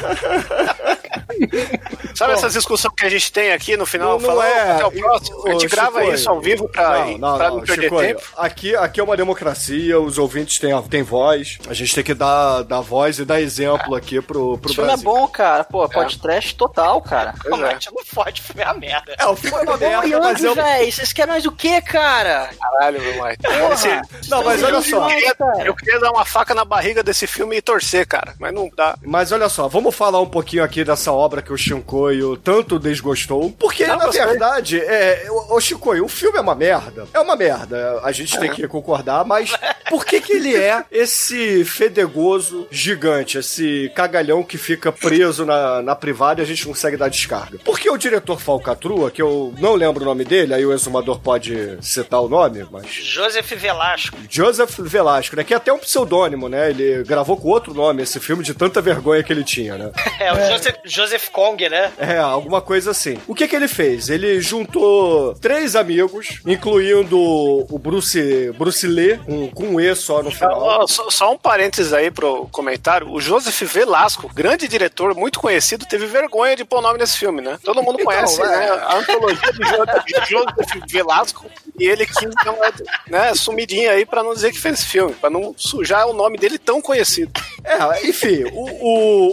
Sabe 2.15 2.35
essas 2.35 2.53
discussões 2.53 2.95
que 2.97 3.05
a 3.05 3.09
gente 3.09 3.33
tem 3.33 3.53
aqui 3.53 3.77
no 3.77 3.85
final? 3.85 4.12
Não, 4.12 4.21
não 4.21 4.29
Fala, 4.29 4.47
é. 4.49 4.77
"Ô, 4.77 4.81
é 4.81 4.87
o 4.87 4.93
próximo. 4.93 5.49
A 5.49 5.53
gente 5.53 5.67
Ô, 5.67 5.69
grava 5.69 5.99
Chicoio. 5.99 6.15
isso 6.15 6.31
ao 6.31 6.41
vivo 6.41 6.69
pra, 6.69 7.06
Não, 7.06 7.19
não, 7.19 7.37
pra 7.37 7.49
não, 7.49 7.56
não 7.56 7.65
perder 7.65 7.83
Chicoio, 7.85 8.09
tempo. 8.09 8.23
Aqui, 8.37 8.77
aqui 8.77 9.01
é 9.01 9.03
uma 9.03 9.17
democracia, 9.17 9.99
os 9.99 10.19
ouvintes 10.19 10.59
têm, 10.59 10.81
têm 10.83 11.03
voz, 11.03 11.59
a 11.69 11.75
gente 11.75 11.94
tem 11.94 12.05
que 12.05 12.14
dar, 12.14 12.62
dar 12.62 12.81
voz 12.81 13.19
e 13.19 13.25
dar 13.25 13.41
exemplo 13.41 13.94
aqui 13.94 14.20
pro, 14.20 14.58
pro 14.58 14.70
Esse 14.70 14.75
filme 14.75 14.93
é 14.93 14.96
bom, 14.96 15.26
cara. 15.29 15.64
Pô, 15.64 15.88
podcast 15.88 16.20
trash 16.20 16.52
total, 16.52 17.01
cara. 17.01 17.34
Pois 17.41 17.51
Não, 17.51 17.67
é. 17.67 17.74
mas 17.74 17.86
não 17.86 18.05
pode, 18.13 18.41
o 18.41 18.44
filme 18.44 18.63
é 18.63 18.67
uma 18.67 18.74
merda. 18.74 19.15
É, 19.19 19.27
o 19.27 19.36
filme 19.36 19.56
é 19.56 19.63
uma 19.63 19.77
merda, 19.77 20.20
mas 20.20 20.41
Yang, 20.41 20.44
eu... 20.44 20.55
véi, 20.55 20.93
vocês 20.93 21.13
querem 21.13 21.32
mais 21.32 21.46
o 21.46 21.53
quê, 21.53 21.81
cara? 21.81 22.51
Caralho, 22.60 23.01
meu 23.01 23.19
mãe. 23.19 23.36
Porra. 23.36 24.03
Não, 24.29 24.44
mas 24.44 24.63
olha 24.63 24.82
só. 24.82 25.03
Eu 25.05 25.15
queria, 25.15 25.34
cara. 25.34 25.67
eu 25.67 25.74
queria 25.74 26.01
dar 26.01 26.10
uma 26.10 26.24
faca 26.24 26.55
na 26.55 26.65
barriga 26.65 27.03
desse 27.03 27.27
filme 27.27 27.56
e 27.56 27.63
torcer, 27.63 28.06
cara. 28.06 28.34
Mas 28.39 28.53
não 28.53 28.70
dá. 28.74 28.96
Mas 29.03 29.32
olha 29.32 29.48
só, 29.48 29.69
vamos 29.69 29.94
falar 29.94 30.20
um 30.20 30.29
pouquinho 30.29 30.65
aqui 30.65 30.84
dessa 30.84 31.13
obra 31.13 31.43
que 31.43 31.53
o 31.53 31.56
Shinkoio 31.56 32.36
tanto 32.36 32.79
desgostou. 32.79 33.51
Porque, 33.53 33.86
Não, 33.86 33.96
na 33.96 34.06
gostei. 34.06 34.24
verdade, 34.24 34.81
é, 34.81 35.27
o, 35.29 35.56
o 35.56 35.60
Shinkoio, 35.60 36.05
o 36.05 36.08
filme 36.08 36.39
é 36.39 36.41
uma 36.41 36.55
merda. 36.55 37.06
É 37.13 37.20
uma 37.20 37.36
merda, 37.36 38.01
a 38.03 38.13
gente 38.13 38.39
tem 38.39 38.51
que 38.51 38.67
concordar, 38.67 39.24
mas 39.24 39.53
por 39.89 40.05
que 40.05 40.20
que 40.20 40.32
ele 40.32 40.56
é 40.56 40.84
esse 40.91 41.65
fedegoso 41.84 42.67
gigante, 42.70 43.36
esse 43.36 43.93
cagalhão 43.94 44.43
que 44.43 44.56
fica 44.56 44.91
preso 44.91 45.44
na, 45.44 45.82
na 45.82 45.94
privada 45.94 46.41
e 46.41 46.44
a 46.44 46.46
gente 46.46 46.64
não 46.64 46.72
consegue 46.72 46.96
dar 46.96 47.08
descarga? 47.08 47.58
Porque 47.62 47.91
o 47.91 47.98
diretor 47.98 48.41
Falcatrua, 48.41 49.10
que 49.10 49.20
eu 49.20 49.53
não 49.58 49.74
lembro 49.74 50.03
o 50.03 50.06
nome 50.06 50.24
dele, 50.24 50.55
aí 50.55 50.64
o 50.64 50.72
exumador 50.72 51.20
pode 51.20 51.76
citar 51.82 52.22
o 52.22 52.29
nome, 52.29 52.67
mas... 52.70 52.86
Joseph 52.86 53.50
Velasco. 53.53 54.17
Joseph 54.31 54.79
Velasco, 54.79 55.36
né? 55.36 55.44
Que 55.44 55.53
é 55.53 55.58
até 55.58 55.72
um 55.72 55.79
pseudônimo, 55.79 56.48
né? 56.48 56.70
Ele 56.70 57.05
gravou 57.05 57.36
com 57.36 57.48
outro 57.48 57.74
nome 57.74 58.03
esse 58.03 58.19
filme 58.19 58.43
de 58.43 58.55
tanta 58.55 58.81
vergonha 58.81 59.22
que 59.22 59.32
ele 59.32 59.44
tinha, 59.44 59.76
né? 59.76 59.93
É, 60.20 60.32
o 60.32 60.53
Joseph, 60.53 60.76
Joseph 60.84 61.29
Kong, 61.29 61.69
né? 61.69 61.93
É, 61.98 62.19
alguma 62.19 62.62
coisa 62.62 62.93
assim. 62.93 63.19
O 63.26 63.34
que 63.34 63.46
que 63.48 63.55
ele 63.55 63.69
fez? 63.69 64.08
Ele 64.08 64.41
juntou 64.41 65.34
três 65.34 65.76
amigos, 65.76 66.41
incluindo 66.46 67.19
o 67.19 67.79
Bruce, 67.79 68.53
Bruce 68.56 68.86
Lee, 68.86 69.20
um, 69.29 69.48
com 69.48 69.64
um 69.64 69.81
E 69.81 69.94
só 69.94 70.22
no 70.22 70.31
final. 70.31 70.86
Só, 70.88 71.10
só 71.10 71.32
um 71.32 71.36
parênteses 71.36 71.74
aí 71.93 72.11
pro 72.11 72.49
comentário. 72.51 73.11
O 73.11 73.21
Joseph 73.21 73.61
Velasco, 73.73 74.31
grande 74.35 74.67
diretor, 74.69 75.15
muito 75.15 75.39
conhecido, 75.41 75.87
teve 75.87 76.07
vergonha 76.07 76.57
de 76.57 76.65
pôr 76.65 76.79
o 76.79 76.83
nome 76.83 76.99
nesse 76.99 77.17
filme, 77.17 77.41
né? 77.41 77.59
Todo 77.65 77.83
mundo 77.83 77.95
Então, 78.01 78.07
conhece 78.07 78.43
é. 78.43 78.47
né, 78.47 78.69
a 78.71 78.97
antologia 78.97 79.53
de 79.53 79.65
Jo- 79.65 79.85
de 80.05 80.31
Joseph 80.31 80.83
Velasco 80.91 81.47
e 81.79 81.85
ele 81.87 82.07
quis 82.07 82.31
dar 82.45 82.53
uma 82.53 82.73
né, 83.09 83.35
sumidinha 83.35 83.93
aí 83.93 84.05
pra 84.05 84.23
não 84.23 84.35
dizer 84.35 84.51
que 84.53 84.59
fez 84.61 84.81
esse 84.81 84.87
filme, 84.87 85.15
pra 85.15 85.31
não 85.31 85.55
sujar 85.57 86.07
o 86.09 86.13
nome 86.13 86.39
dele 86.39 86.59
tão 86.59 86.81
conhecido. 86.81 87.33
É, 87.65 88.07
enfim, 88.09 88.45
o, 88.53 88.65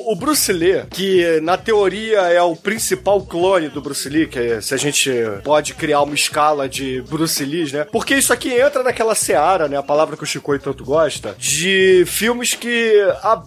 o, 0.10 0.12
o 0.12 0.16
Bruce 0.16 0.52
Lee, 0.54 0.86
que 0.92 1.40
na 1.42 1.58
teoria 1.58 2.20
é 2.32 2.42
o 2.42 2.52
o 2.52 2.56
principal 2.58 3.22
clone 3.22 3.70
do 3.70 3.82
Bruce 3.82 4.10
Lee, 4.10 4.28
que 4.28 4.38
é, 4.38 4.60
se 4.60 4.74
a 4.74 4.78
gente 4.78 5.10
pode 5.42 5.74
criar 5.74 6.02
uma 6.02 6.14
escala 6.14 6.68
de 6.68 7.02
Bruce 7.04 7.42
Lee, 7.46 7.72
né? 7.72 7.86
Porque 7.86 8.14
isso 8.14 8.34
aqui 8.34 8.54
entra 8.54 8.84
naquela 8.84 9.16
seara, 9.16 9.70
né? 9.70 9.78
A 9.78 9.82
palavra 9.84 10.18
que 10.18 10.24
o 10.24 10.26
Chico 10.26 10.60
tanto 10.60 10.84
gosta, 10.84 11.34
de 11.40 12.04
filmes 12.22 12.54
que 12.54 12.94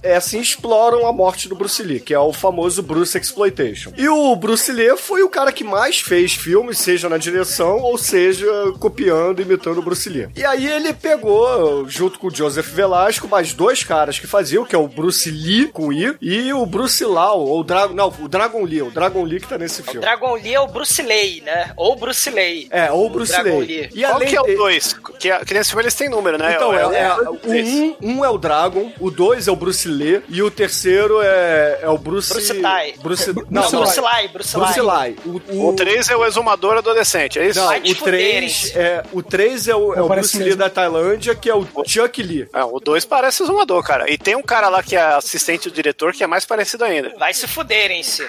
é, 0.03 0.17
assim 0.17 0.41
exploram 0.41 1.07
a 1.07 1.13
morte 1.13 1.49
do 1.49 1.55
Bruce 1.55 1.81
Lee, 1.81 2.01
que 2.01 2.13
é 2.13 2.19
o 2.19 2.33
famoso 2.33 2.83
Bruce 2.83 3.17
Exploitation. 3.17 3.93
E 3.97 4.09
o 4.09 4.35
Bruce 4.35 4.73
Lee 4.73 4.97
foi 4.97 5.23
o 5.23 5.29
cara 5.29 5.53
que 5.53 5.63
mais 5.63 6.01
fez 6.01 6.33
filmes, 6.35 6.79
seja 6.79 7.09
na 7.09 7.17
direção 7.17 7.79
ou 7.79 7.97
seja 7.97 8.45
copiando, 8.81 9.41
imitando 9.41 9.79
o 9.79 9.83
Bruce 9.83 10.09
Lee. 10.09 10.29
E 10.35 10.45
aí 10.45 10.67
ele 10.67 10.93
pegou, 10.93 11.89
junto 11.89 12.19
com 12.19 12.27
o 12.27 12.35
Joseph 12.35 12.67
Velasco, 12.67 13.29
mais 13.29 13.53
dois 13.53 13.85
caras 13.85 14.19
que 14.19 14.27
faziam, 14.27 14.65
que 14.65 14.75
é 14.75 14.79
o 14.79 14.89
Bruce 14.89 15.31
Lee 15.31 15.69
com 15.69 15.93
I 15.93 16.17
e 16.21 16.53
o 16.53 16.67
Bruce 16.67 17.05
Lau, 17.05 17.41
ou 17.47 17.61
o 17.61 17.65
Dragon, 17.65 17.95
não, 17.95 18.13
o 18.21 18.27
Dragon 18.29 18.65
Lee, 18.65 18.83
o 18.83 18.91
Dragon 18.91 19.23
Lee 19.23 19.39
que 19.39 19.47
tá 19.47 19.57
nesse 19.57 19.83
O 19.83 19.85
filme. 19.85 20.01
Dragon 20.01 20.35
Lee 20.35 20.55
é 20.55 20.61
o 20.61 20.67
Bruce 20.67 21.01
Lee, 21.01 21.43
né? 21.43 21.73
Ou 21.77 21.95
Bruce 21.95 22.29
Lee. 22.29 22.67
É, 22.73 22.91
ou 22.91 23.07
o 23.07 23.11
Bruce 23.11 23.41
Lee. 23.41 23.61
Lee. 23.61 23.91
E 23.95 24.01
Qual 24.03 24.15
além 24.17 24.29
que 24.29 24.37
é 24.37 24.41
o 24.41 24.57
2? 24.57 24.93
Que, 25.21 25.31
a- 25.31 25.45
que 25.45 25.55
nesse 25.55 25.71
filme 25.71 25.85
eles 25.85 25.95
têm 25.95 26.09
número, 26.09 26.37
né? 26.37 26.55
Então, 26.57 26.75
é, 26.75 26.83
é- 26.83 27.15
o 27.29 27.35
o 27.45 27.51
um, 27.53 27.97
um 28.19 28.25
é 28.25 28.29
o 28.31 28.39
Dragon, 28.39 28.64
o 29.01 29.11
dois 29.11 29.49
é 29.49 29.53
o 29.53 29.57
Bruce 29.57 29.89
Lee 29.89 30.23
e 30.29 30.43
o 30.43 30.51
terceiro 30.51 31.21
é, 31.23 31.81
é 31.83 31.89
o 31.89 31.99
Bruce... 31.99 32.33
Bruce 32.33 32.55
Tai. 32.61 32.95
Bruce... 33.03 33.33
Não, 33.33 33.45
Não, 33.51 33.71
não, 33.71 33.81
Bruce 33.81 34.01
Lee, 34.01 34.29
Bruce 34.29 34.57
Bruce 34.57 34.81
Lee. 34.81 35.17
Lee. 35.25 35.41
O, 35.59 35.69
O 35.69 35.77
3 35.77 36.11
é 36.11 36.17
o 36.17 36.25
exumador 36.25 36.77
adolescente, 36.79 37.39
é 37.39 37.49
isso? 37.49 37.61
Não, 37.61 37.81
te 37.81 37.93
o 37.93 37.97
3 37.97 38.73
é, 38.77 39.03
o 39.13 39.23
três 39.23 39.69
é 39.69 39.75
o, 39.75 39.95
é 39.95 40.03
o 40.03 40.09
Bruce 40.09 40.37
Lee 40.37 40.47
mesmo. 40.47 40.59
da 40.59 40.71
Tailândia, 40.71 41.35
que 41.35 41.49
é 41.49 41.55
o 41.55 41.67
Chuck 41.87 42.23
Lee. 42.23 42.49
É, 42.53 42.65
o 42.65 42.79
2 42.81 43.05
parece 43.05 43.43
o 43.43 43.45
exumador, 43.45 43.83
cara. 43.83 44.11
E 44.11 44.17
tem 44.19 44.37
um 44.37 44.43
cara 44.43 44.69
lá 44.69 44.83
que 44.83 44.97
é 44.97 45.01
assistente 45.01 45.69
do 45.69 45.75
diretor 45.75 46.13
que 46.13 46.23
é 46.23 46.27
mais 46.27 46.45
parecido 46.45 46.85
ainda. 46.85 47.13
Vai 47.19 47.35
se 47.35 47.47
fuderem-se. 47.47 48.27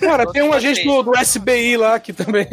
Cara, 0.00 0.26
tem 0.30 0.42
um 0.42 0.52
agente 0.52 0.84
do, 0.84 1.02
do 1.02 1.18
SBI 1.18 1.76
lá 1.76 1.98
que 1.98 2.12
também. 2.12 2.46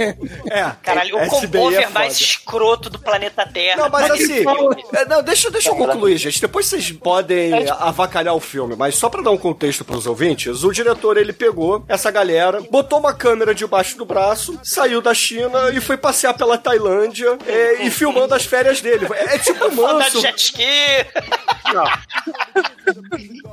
É, 0.50 0.72
Caralho, 0.82 1.18
o 1.18 1.22
SBI 1.22 1.30
combover 1.30 1.82
é 1.82 1.90
mais 1.90 2.20
escroto 2.20 2.90
do 2.90 3.00
planeta 3.00 3.46
Terra. 3.46 3.84
Não, 3.84 3.90
mas 3.90 4.12
assim, 4.12 4.44
é, 4.94 5.06
não, 5.06 5.22
deixa, 5.22 5.50
deixa 5.50 5.70
eu 5.70 5.76
concluir, 5.76 6.18
gente. 6.18 6.42
Depois 6.42 6.66
vocês 6.66 6.92
podem 6.92 7.23
avacalhar 7.80 8.36
o 8.36 8.40
filme, 8.40 8.76
mas 8.76 8.96
só 8.96 9.10
pra 9.10 9.22
dar 9.22 9.32
um 9.32 9.38
contexto 9.38 9.86
pros 9.86 10.06
ouvintes, 10.06 10.64
o 10.64 10.72
diretor 10.72 11.18
ele 11.18 11.34
pegou 11.34 11.84
essa 11.88 12.12
galera, 12.12 12.62
botou 12.70 13.00
uma 13.00 13.14
câmera 13.14 13.54
debaixo 13.54 13.98
do 13.98 14.06
braço, 14.06 14.60
saiu 14.64 15.02
da 15.02 15.14
China 15.14 15.72
e 15.74 15.80
foi 15.80 15.98
passear 15.98 16.34
pela 16.34 16.58
Tailândia 16.58 17.38
é, 17.46 17.86
e 17.86 17.92
filmando 17.92 18.34
as 18.34 18.46
férias 18.46 18.82
dele. 18.82 19.08
É, 19.14 19.36
é 19.36 19.40
tipo 19.40 19.70
de 19.70 19.76
manso, 19.76 20.22
jet 20.22 20.40
ski. 20.40 20.64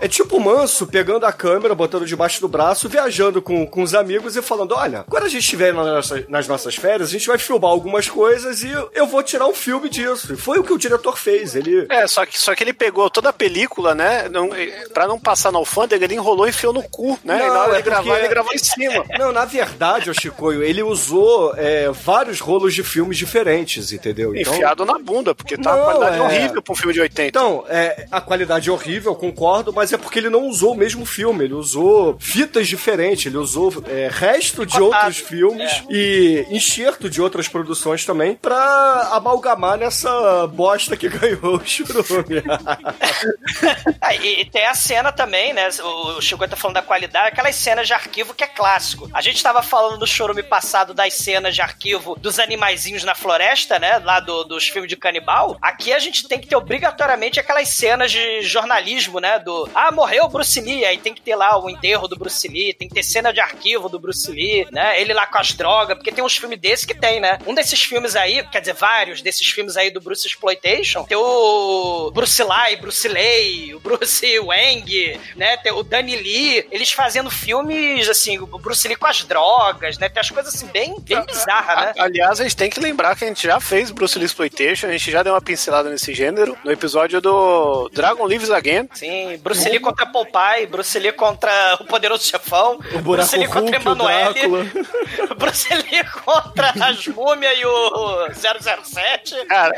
é 0.01 0.09
tipo 0.09 0.41
manso 0.41 0.87
pegando 0.87 1.27
a 1.27 1.33
câmera, 1.33 1.75
botando 1.75 2.07
debaixo 2.07 2.41
do 2.41 2.49
braço, 2.49 2.89
viajando 2.89 3.41
com, 3.41 3.67
com 3.67 3.83
os 3.83 3.95
amigos 3.95 4.37
e 4.37 4.43
falando: 4.43 4.75
olha, 4.75 5.05
quando 5.09 5.25
a 5.25 5.29
gente 5.29 5.43
estiver 5.43 5.73
nas 5.73 5.87
nossas, 5.87 6.29
nas 6.29 6.49
nossas 6.49 6.75
férias, 6.75 7.09
a 7.09 7.13
gente 7.13 7.27
vai 7.27 7.39
filmar 7.39 7.71
algumas 7.71 8.09
coisas 8.09 8.63
e 8.63 8.71
eu 8.95 9.07
vou 9.07 9.23
tirar 9.23 9.47
um 9.47 9.55
filme 9.55 9.89
disso. 9.89 10.33
E 10.33 10.37
foi 10.37 10.59
o 10.59 10.65
que 10.65 10.73
o 10.73 10.79
diretor 10.79 11.19
fez. 11.19 11.55
Ele. 11.55 11.87
É, 11.89 12.07
só 12.07 12.25
que, 12.27 12.39
só 12.39 12.55
que 12.55 12.63
ele 12.63 12.73
pegou 12.73 13.09
toda 13.11 13.29
a 13.29 13.33
película, 13.33 13.60
né? 13.95 14.29
Não, 14.29 14.51
pra 14.93 15.07
não 15.07 15.19
passar 15.19 15.51
na 15.53 15.59
alfândega, 15.59 16.05
ele 16.05 16.15
enrolou 16.15 16.47
e 16.47 16.51
enfiou 16.51 16.73
no 16.73 16.83
cu, 16.83 17.19
né? 17.25 17.39
Não, 17.39 17.47
e 17.47 17.49
na 17.49 17.61
hora 17.63 17.73
é 17.75 17.77
de 17.77 17.83
gravar, 17.83 18.19
ele 18.19 18.29
gravou 18.29 18.53
em 18.53 18.59
cima. 18.59 19.05
Não, 19.19 19.33
na 19.33 19.45
verdade, 19.45 20.11
o 20.11 20.15
Chicoio, 20.15 20.63
ele 20.63 20.83
usou 20.83 21.55
é, 21.57 21.91
vários 21.91 22.41
rolos 22.41 22.75
de 22.75 22.83
filmes 22.83 23.19
diferentes, 23.19 23.93
entendeu? 23.93 24.35
Enfiado 24.35 24.85
na 24.85 24.99
bunda, 24.99 25.35
porque 25.35 25.57
tá 25.57 25.73
Não, 25.73 25.79
uma 25.79 25.85
qualidade 25.95 26.19
é. 26.19 26.23
horrível 26.23 26.63
pra 26.63 26.73
um 26.73 26.77
filme 26.77 26.93
de 26.95 27.01
80. 27.01 27.29
Então, 27.29 27.65
é, 27.69 28.07
a 28.11 28.21
qualidade 28.21 28.69
é 28.69 28.73
horrível, 28.73 29.15
concordo, 29.15 29.73
mas 29.73 29.93
é 29.93 29.99
porque 29.99 30.19
ele 30.19 30.31
não 30.31 30.45
usou 30.47 30.73
o 30.73 30.77
mesmo 30.77 31.05
filme, 31.05 31.45
ele 31.45 31.55
usou 31.55 32.17
fitas 32.19 32.67
diferentes, 32.69 33.27
ele 33.27 33.37
usou 33.37 33.73
é, 33.89 34.09
resto 34.11 34.65
de 34.65 34.81
outros 34.81 35.19
filmes 35.19 35.71
É. 35.71 35.85
e 35.91 36.47
enxerto 36.51 37.09
de 37.11 37.21
outras 37.21 37.49
produções 37.49 38.05
também 38.05 38.37
pra 38.37 39.11
amalgamar 39.13 39.77
nessa 39.77 40.47
bosta 40.49 40.97
que 40.97 41.09
ganhou 41.11 41.57
o 41.57 41.63
churume. 41.65 42.43
Ah, 44.01 44.15
e, 44.15 44.41
e 44.41 44.45
tem 44.45 44.65
a 44.67 44.75
cena 44.75 45.13
também, 45.13 45.53
né? 45.53 45.69
O, 45.83 46.21
Chico 46.21 46.47
tá 46.49 46.57
falando 46.57 46.77
da 46.77 46.83
qualidade, 46.83 47.29
aquelas 47.29 47.55
cenas 47.55 47.87
de 47.87 47.93
arquivo 47.93 48.33
que 48.35 48.43
é 48.43 48.47
clássico. 48.47 49.11
A 49.13 49.21
gente 49.21 49.43
tava 49.43 49.63
falando 49.63 49.99
no 49.99 50.07
chorume 50.07 50.43
passado 50.43 50.95
das 50.95 51.15
cenas 51.15 51.55
de 51.55 51.61
arquivo 51.61 52.17
dos 52.19 52.39
animaizinhos 52.39 53.05
na 53.05 53.15
floresta, 53.15 53.79
né? 53.79 53.99
Lá 53.99 54.19
do- 54.21 54.45
dos 54.45 54.69
filmes 54.69 54.89
de 54.89 54.97
canibal. 54.97 55.59
Aqui 55.61 55.93
a 55.93 55.99
gente 55.99 56.27
tem 56.27 56.39
que 56.39 56.47
ter 56.47 56.57
obrigatoriamente 56.57 57.39
aquelas 57.39 57.69
cenas 57.69 58.11
de 58.11 58.43
jornalismo, 58.43 59.21
né? 59.21 59.39
Do 59.39 59.69
ah, 59.75 59.93
morreu 59.93 60.25
o 60.25 60.29
Bruce 60.29 60.61
Lee, 60.61 60.85
aí 60.85 60.99
tem 60.99 61.13
que 61.15 61.21
ter 61.21 61.35
lá 61.37 61.63
o 61.63 61.69
enterro 61.69 62.09
do 62.09 62.17
Bruce 62.17 62.49
Lee, 62.49 62.73
tem 62.75 62.89
que 62.89 62.95
ter 62.95 63.03
cena 63.03 63.33
de 63.33 63.41
arquivo 63.41 63.89
do 63.89 63.99
Bruce 63.99 64.31
Lee, 64.31 64.67
né? 64.73 65.01
Ele 65.01 65.13
lá 65.13 65.27
com 65.27 65.39
as 65.39 65.53
drogas, 65.53 65.97
porque 65.97 66.13
tem 66.13 66.25
uns 66.25 66.37
filmes 66.37 66.59
desses 66.59 66.85
que 66.87 66.95
tem, 66.95 67.21
né? 67.21 67.39
Um 67.47 67.55
desses 67.55 67.83
filmes 67.83 68.17
aí, 68.17 68.43
quer 68.49 68.61
dizer, 68.61 68.75
vários 68.75 69.21
desses 69.23 69.49
filmes 69.51 69.77
aí 69.77 69.91
do 69.91 70.01
Bruce 70.01 70.27
Exploitation, 70.27 71.05
tem 71.05 71.17
o 71.17 72.11
Bruce 72.13 72.43
Lee, 72.43 72.77
Bruce 72.77 73.07
Lee, 73.09 73.40
o 73.75 73.81
Bruce 73.81 74.39
Wang, 74.41 75.21
né? 75.37 75.57
Tem 75.59 75.73
o 75.73 75.83
Danny 75.83 76.17
Lee, 76.17 76.67
eles 76.71 76.93
fazendo 76.93 77.31
filmes, 77.31 78.09
assim, 78.09 78.39
o 78.39 78.47
Bruce 78.59 78.87
Lee 78.87 78.97
com 78.97 79.07
as 79.07 79.25
drogas, 79.25 79.99
né? 79.99 80.09
Tem 80.09 80.21
as 80.21 80.31
coisas 80.31 80.55
assim, 80.55 80.67
bem, 80.67 80.97
bem 81.01 81.25
bizarras, 81.25 81.87
né? 81.87 81.93
Aliás, 81.99 82.41
a 82.41 82.43
gente 82.45 82.57
tem 82.57 82.71
que 82.71 82.81
lembrar 82.81 83.17
que 83.17 83.25
a 83.25 83.29
gente 83.29 83.47
já 83.47 83.61
fez 83.61 83.91
Bruce 83.91 84.19
Lee 84.19 84.27
Exploitation, 84.27 84.87
a 84.87 84.93
gente 84.93 85.11
já 85.11 85.23
deu 85.23 85.33
uma 85.33 85.41
pincelada 85.41 85.91
nesse 85.91 86.15
gênero 86.15 86.57
no 86.65 86.71
episódio 86.71 87.21
do 87.21 87.89
Dragon 87.93 88.27
Lives 88.27 88.51
Again. 88.51 88.89
Sim, 88.95 89.39
Bruce 89.43 89.69
Lee 89.69 89.81
contra 89.81 90.07
Popeye, 90.07 90.67
Bruce 90.67 90.99
Lee 90.99 91.13
contra 91.13 91.79
o 91.81 91.85
Poderoso 91.85 92.25
Chefão, 92.25 92.79
O 92.95 92.99
Bruce 92.99 93.37
Lee 93.37 93.47
contra 93.47 93.79
Hulk, 93.79 93.89
o 93.89 93.93
Emanuele, 93.93 94.35
Drácula. 94.35 94.67
Bruce 95.37 95.75
Lee 95.75 96.05
contra 96.25 96.73
as 96.81 97.07
múmias 97.09 97.59
e 97.59 97.65
o 97.65 98.29
007. 98.35 99.47
Cara, 99.47 99.75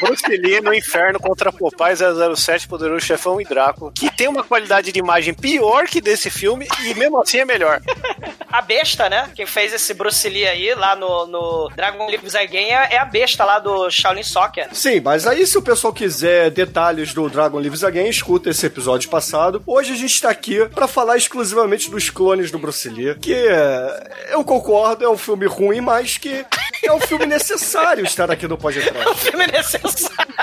Bruce 0.00 0.26
Lee 0.28 0.60
no 0.60 0.74
inferno 0.74 1.18
contra 1.20 1.52
Popeye 1.52 1.96
007, 1.96 2.68
Poderoso 2.68 2.87
Chefão 3.00 3.40
e 3.40 3.44
Drácula, 3.44 3.92
que 3.94 4.10
tem 4.14 4.28
uma 4.28 4.42
qualidade 4.42 4.92
de 4.92 4.98
imagem 4.98 5.34
pior 5.34 5.86
que 5.86 6.00
desse 6.00 6.30
filme 6.30 6.66
e 6.84 6.94
mesmo 6.94 7.20
assim 7.20 7.38
é 7.38 7.44
melhor. 7.44 7.80
A 8.50 8.62
besta, 8.62 9.10
né? 9.10 9.30
Quem 9.34 9.44
fez 9.44 9.74
esse 9.74 9.92
Bruce 9.92 10.26
Lee 10.26 10.46
aí 10.46 10.74
lá 10.74 10.96
no, 10.96 11.26
no 11.26 11.70
Dragon 11.76 12.08
Lives 12.08 12.34
Again 12.34 12.70
é, 12.70 12.94
é 12.94 12.98
a 12.98 13.04
besta 13.04 13.44
lá 13.44 13.58
do 13.58 13.90
Shaolin 13.90 14.22
Soccer. 14.22 14.68
Sim, 14.72 15.00
mas 15.00 15.26
aí 15.26 15.46
se 15.46 15.58
o 15.58 15.62
pessoal 15.62 15.92
quiser 15.92 16.50
detalhes 16.50 17.12
do 17.12 17.28
Dragon 17.28 17.60
Lives 17.60 17.84
Again, 17.84 18.08
escuta 18.08 18.48
esse 18.48 18.64
episódio 18.64 19.10
passado. 19.10 19.62
Hoje 19.66 19.92
a 19.92 19.96
gente 19.96 20.20
tá 20.20 20.30
aqui 20.30 20.64
pra 20.70 20.88
falar 20.88 21.18
exclusivamente 21.18 21.90
dos 21.90 22.08
clones 22.08 22.50
do 22.50 22.58
Bruce 22.58 22.88
Lee, 22.88 23.14
que 23.16 23.34
é, 23.34 24.12
eu 24.30 24.42
concordo, 24.42 25.04
é 25.04 25.08
um 25.10 25.18
filme 25.18 25.46
ruim, 25.46 25.82
mas 25.82 26.16
que 26.16 26.44
é 26.82 26.92
um 26.92 27.00
filme 27.00 27.26
necessário 27.26 28.04
estar 28.04 28.30
aqui 28.30 28.48
no 28.48 28.56
podcast. 28.56 28.92
filme 29.18 29.44
é 29.44 29.52
necessário. 29.52 30.34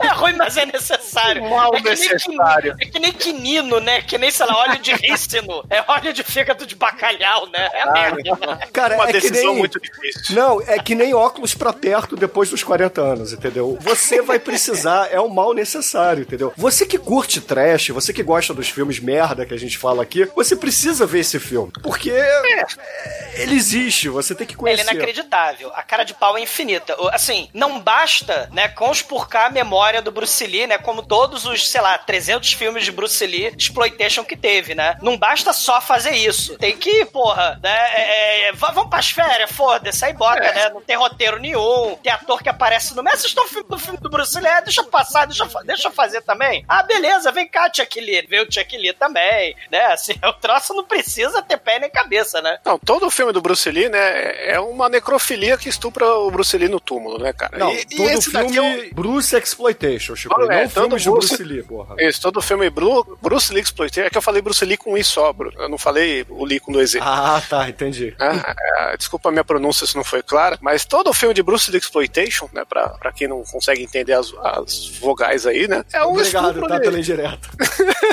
É 0.00 0.08
ruim, 0.08 0.34
mas 0.34 0.56
é 0.56 0.66
necessário. 0.66 1.42
Mal 1.48 1.74
é 1.74 1.80
que 1.94 2.00
nem 2.00 2.08
necessário. 2.12 2.76
quin- 2.76 2.84
É 2.86 2.90
que 2.90 2.98
nem 2.98 3.12
quinino, 3.12 3.80
né? 3.80 4.00
Que 4.02 4.18
nem, 4.18 4.30
sei 4.30 4.46
lá, 4.46 4.56
óleo 4.58 4.78
de 4.78 4.92
rícino. 4.92 5.64
É 5.70 5.84
óleo 5.90 6.12
de 6.12 6.22
fígado 6.22 6.66
de 6.66 6.74
bacalhau, 6.74 7.46
né? 7.48 7.68
É 7.72 7.82
a 7.82 7.92
merda. 7.92 8.58
Cara, 8.72 8.94
Uma 8.96 9.04
é 9.04 9.06
que 9.08 9.12
decisão 9.20 9.50
nem... 9.50 9.58
muito 9.58 9.80
difícil. 9.80 10.34
Não, 10.36 10.60
é 10.62 10.78
que 10.78 10.94
nem 10.94 11.12
óculos 11.14 11.54
pra 11.54 11.72
perto 11.72 12.16
depois 12.16 12.48
dos 12.50 12.62
40 12.62 13.00
anos, 13.00 13.32
entendeu? 13.32 13.76
Você 13.80 14.22
vai 14.22 14.38
precisar, 14.38 15.08
é 15.10 15.20
um 15.20 15.28
mal 15.28 15.52
necessário, 15.52 16.22
entendeu? 16.22 16.52
Você 16.56 16.86
que 16.86 16.98
curte 16.98 17.40
trash, 17.40 17.88
você 17.90 18.12
que 18.12 18.22
gosta 18.22 18.54
dos 18.54 18.68
filmes 18.68 18.98
merda 19.00 19.44
que 19.44 19.54
a 19.54 19.58
gente 19.58 19.76
fala 19.78 20.02
aqui, 20.02 20.24
você 20.34 20.54
precisa 20.56 21.04
ver 21.06 21.20
esse 21.20 21.38
filme. 21.38 21.72
Porque 21.82 22.10
é, 22.10 22.64
ele 23.34 23.54
existe, 23.54 24.08
você 24.08 24.34
tem 24.34 24.46
que 24.46 24.54
Ele 24.54 24.58
conhecer. 24.60 24.88
é 24.88 24.92
inacreditável. 24.94 25.72
A 25.74 25.82
cara 25.82 26.04
de 26.04 26.14
pau 26.14 26.36
é 26.36 26.40
infinita. 26.40 26.96
Assim, 27.12 27.48
não 27.52 27.80
basta, 27.80 28.48
né, 28.52 28.68
conspurcar 28.68 29.46
a 29.46 29.50
memória 29.50 30.00
do 30.00 30.10
Bruce 30.10 30.46
Lee, 30.46 30.66
né, 30.66 30.78
como 30.78 31.02
todos 31.02 31.44
os, 31.44 31.65
sei 31.68 31.80
lá, 31.80 31.96
300 31.98 32.52
filmes 32.52 32.84
de 32.84 32.92
Bruce 32.92 33.24
Lee 33.26 33.52
exploitation 33.56 34.24
que 34.24 34.36
teve, 34.36 34.74
né? 34.74 34.96
Não 35.02 35.16
basta 35.16 35.52
só 35.52 35.80
fazer 35.80 36.12
isso. 36.12 36.56
Tem 36.58 36.76
que, 36.76 37.04
porra, 37.06 37.58
né, 37.62 37.70
é, 37.94 38.48
é, 38.48 38.52
va- 38.52 38.70
vamos 38.70 38.90
pras 38.90 39.10
férias, 39.10 39.50
foda-se, 39.52 40.04
aí 40.04 40.12
bota, 40.12 40.40
né? 40.40 40.70
Não 40.70 40.80
tem 40.80 40.96
roteiro 40.96 41.38
nenhum, 41.38 41.96
tem 42.02 42.12
ator 42.12 42.42
que 42.42 42.48
aparece 42.48 42.94
no 42.94 43.02
meio. 43.02 43.14
Assistam 43.14 43.42
o 43.42 43.48
filme 43.48 43.68
do 43.68 43.78
filme 43.78 43.98
do 43.98 44.08
Bruce 44.10 44.38
Lee, 44.38 44.46
é, 44.48 44.62
deixa 44.62 44.80
eu 44.80 44.86
passar, 44.86 45.26
deixa 45.26 45.46
deixa 45.64 45.88
eu 45.88 45.92
fazer 45.92 46.20
também. 46.22 46.64
Ah, 46.68 46.82
beleza, 46.82 47.30
vem 47.32 47.48
cá, 47.48 47.70
Chuck 47.74 48.00
Lee. 48.00 48.26
Vê 48.28 48.40
o 48.40 48.50
Chuck 48.52 48.76
Lee 48.76 48.92
também, 48.92 49.54
né? 49.70 49.86
Assim, 49.86 50.14
o 50.24 50.32
troço 50.34 50.74
não 50.74 50.84
precisa 50.84 51.42
ter 51.42 51.56
pé 51.58 51.78
nem 51.78 51.90
cabeça, 51.90 52.40
né? 52.42 52.58
Não, 52.64 52.78
todo 52.78 53.06
o 53.06 53.10
filme 53.10 53.32
do 53.32 53.40
Bruce 53.40 53.70
Lee, 53.70 53.88
né, 53.88 54.50
é 54.52 54.60
uma 54.60 54.88
necrofilia 54.88 55.56
que 55.56 55.68
estupra 55.68 56.06
o 56.06 56.30
Bruce 56.30 56.56
Lee 56.56 56.68
no 56.68 56.80
túmulo, 56.80 57.18
né, 57.18 57.32
cara? 57.32 57.56
Não, 57.58 57.72
e, 57.72 57.80
e 57.90 57.96
todo 57.96 58.08
esse 58.10 58.30
filme 58.30 58.46
daqui 58.46 58.58
é 58.58 58.62
um... 58.62 58.90
Bruce 58.94 59.36
Exploitation, 59.36 60.14
Chico. 60.16 60.34
Olha, 60.38 60.62
não 60.62 60.68
todo 60.68 60.82
filmes 60.98 61.02
de 61.02 61.10
Bruce- 61.10 61.28
Bruce 61.36 61.44
Lee, 61.56 61.62
porra. 61.62 61.96
Isso, 61.98 62.20
todo 62.20 62.40
filme 62.40 62.68
Bru- 62.70 63.18
Bruce 63.20 63.52
Lee 63.52 63.62
Exploitation. 63.62 64.06
É 64.06 64.10
que 64.10 64.18
eu 64.18 64.22
falei 64.22 64.40
Bruce 64.42 64.64
Lee 64.64 64.76
com 64.76 64.92
um 64.92 64.96
i 64.98 65.04
só, 65.04 65.32
Bruno. 65.32 65.60
Eu 65.60 65.68
não 65.68 65.78
falei 65.78 66.24
o 66.28 66.44
Lee 66.44 66.60
com 66.60 66.72
dois 66.72 66.94
E. 66.94 66.98
Ah, 67.00 67.42
tá, 67.48 67.68
entendi. 67.68 68.14
Ah, 68.18 68.54
ah, 68.78 68.96
desculpa 68.96 69.28
a 69.28 69.32
minha 69.32 69.44
pronúncia 69.44 69.86
se 69.86 69.96
não 69.96 70.04
foi 70.04 70.22
clara, 70.22 70.58
mas 70.60 70.84
todo 70.84 71.12
filme 71.12 71.34
de 71.34 71.42
Bruce 71.42 71.70
Lee 71.70 71.78
Exploitation, 71.80 72.48
né, 72.52 72.64
pra, 72.68 72.88
pra 72.90 73.12
quem 73.12 73.26
não 73.28 73.42
consegue 73.44 73.82
entender 73.82 74.12
as, 74.12 74.32
as 74.42 74.88
vogais 74.98 75.46
aí, 75.46 75.66
né, 75.68 75.84
é 75.92 76.02
um 76.04 76.10
Obrigado, 76.12 76.48
estupro 76.48 76.68
tá, 76.68 76.76
de- 76.78 76.82
pela 76.84 76.98
indireta. 76.98 77.48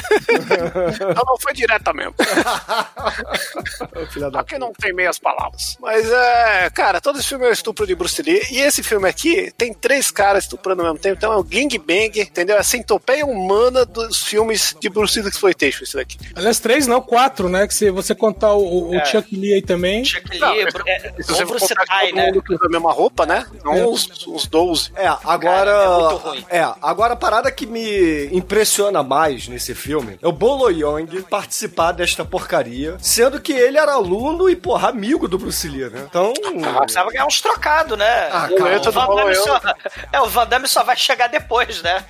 Não, 1.16 1.24
não 1.26 1.38
foi 1.40 1.54
direta 1.54 1.94
mesmo. 1.94 2.14
Filha 4.12 4.30
da 4.30 4.40
Aqui 4.42 4.58
não 4.58 4.72
tem 4.74 4.94
meias 4.94 5.18
palavras. 5.20 5.78
Mas 5.80 6.10
é, 6.12 6.70
cara, 6.70 7.00
todo 7.02 7.20
esse 7.20 7.28
filme 7.28 7.46
é 7.46 7.50
um 7.50 7.54
estupro 7.54 7.86
de 7.88 7.96
Bruce 7.96 8.22
Lee. 8.22 8.42
E 8.52 8.60
esse 8.60 8.84
filme 8.84 9.08
aqui 9.08 9.52
tem 9.58 9.74
três 9.74 10.12
caras 10.12 10.44
estuprando 10.44 10.82
ao 10.82 10.88
mesmo 10.88 11.00
tempo. 11.00 11.16
Então 11.18 11.32
é 11.34 11.38
o 11.38 11.44
gangbang, 11.44 12.20
entendeu? 12.20 12.58
É 12.58 12.64
centopeia 12.64 13.26
humana 13.34 13.86
dos 13.86 14.22
filmes 14.24 14.76
de 14.80 14.90
Bruce 14.90 15.20
Lee 15.20 15.30
Exploitation, 15.30 15.84
esse 15.84 15.96
daqui. 15.96 16.18
Aliás, 16.36 16.60
três, 16.60 16.88
não, 16.88 17.02
quatro, 17.02 17.50
né? 17.50 17.68
Que 17.68 17.74
se 17.74 17.90
você 17.92 18.14
contar 18.16 18.54
o, 18.54 18.90
o 18.90 18.96
É. 18.96 19.06
Chuck 19.06 19.36
Lee 19.36 19.54
aí 19.56 19.62
também. 19.62 20.06
Chuck 20.06 20.40
Não, 20.40 20.54
Lee, 20.54 20.64
mas- 20.66 20.74
Bru- 20.74 20.84
é, 20.88 21.00
Se 21.22 21.24
você 21.34 21.46
Bruce 21.46 21.68
contar 21.70 21.86
Kai, 21.86 22.08
todo 22.08 22.16
né? 22.16 22.26
mundo 22.28 22.44
que 22.44 22.54
usa 22.54 22.66
a 22.66 22.70
mesma 22.70 22.92
roupa, 22.92 23.26
né? 23.26 23.46
Não 23.64 23.74
É. 23.74 23.86
os, 23.86 24.08
os 24.28 24.48
12. 24.48 24.92
É, 24.96 25.08
agora. 25.08 25.72
Cara, 25.72 25.72
é 25.72 25.98
muito 26.00 26.16
ruim. 26.18 26.46
É, 26.50 26.62
agora 26.82 27.14
a 27.14 27.18
parada 27.18 27.52
que 27.52 27.66
me 27.66 28.26
impressiona 28.36 29.04
mais 29.04 29.48
nesse 29.48 29.74
filme 29.76 30.18
é 30.22 30.28
o 30.28 30.32
Bolo 30.32 30.70
Young 30.70 31.22
participar 31.30 31.92
desta 31.92 32.24
porcaria, 32.26 32.96
sendo 33.00 33.40
que 33.42 33.54
ele 33.54 33.78
era 33.78 33.94
aluno 33.94 34.50
e, 34.50 34.56
porra, 34.56 34.90
amigo 34.90 35.28
do 35.28 35.38
Bruce 35.38 35.68
Lee, 35.68 35.90
né? 35.90 36.06
Então. 36.10 36.34
Precisava 36.34 37.10
ganhar 37.12 37.26
uns 37.26 37.42
trocados, 37.42 37.98
né? 37.98 38.30
Ah, 38.32 38.48
o, 38.52 38.56
cara. 38.56 38.80
o 38.80 38.92
Van 38.92 39.16
Damme 39.16 39.36
só, 39.36 39.62
é, 40.12 40.22
o 40.22 40.26
Van 40.28 40.46
Damme 40.48 40.68
só 40.68 40.84
vai 40.84 40.96
chegar 40.96 41.28
depois, 41.28 41.82
né? 41.82 42.04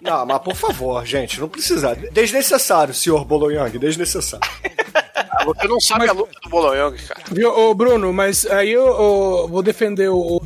Não, 0.00 0.11
mas 0.26 0.42
por 0.42 0.54
favor, 0.54 1.04
gente, 1.04 1.40
não 1.40 1.48
precisa. 1.48 1.94
Desnecessário, 2.12 2.94
senhor 2.94 3.24
Bolo 3.24 3.50
Young, 3.50 3.78
desnecessário. 3.78 4.48
Ah, 5.14 5.44
Você 5.44 5.68
não 5.68 5.80
sabe 5.80 6.08
a 6.08 6.12
luta 6.12 6.32
do 6.42 6.48
Boloyong, 6.48 6.96
cara. 7.06 7.20
Viu, 7.30 7.50
ô 7.50 7.74
Bruno, 7.74 8.12
mas 8.12 8.46
aí 8.46 8.70
eu, 8.72 8.86
eu 8.86 9.48
vou 9.48 9.62
defender 9.62 10.08
o, 10.08 10.36
o 10.36 10.40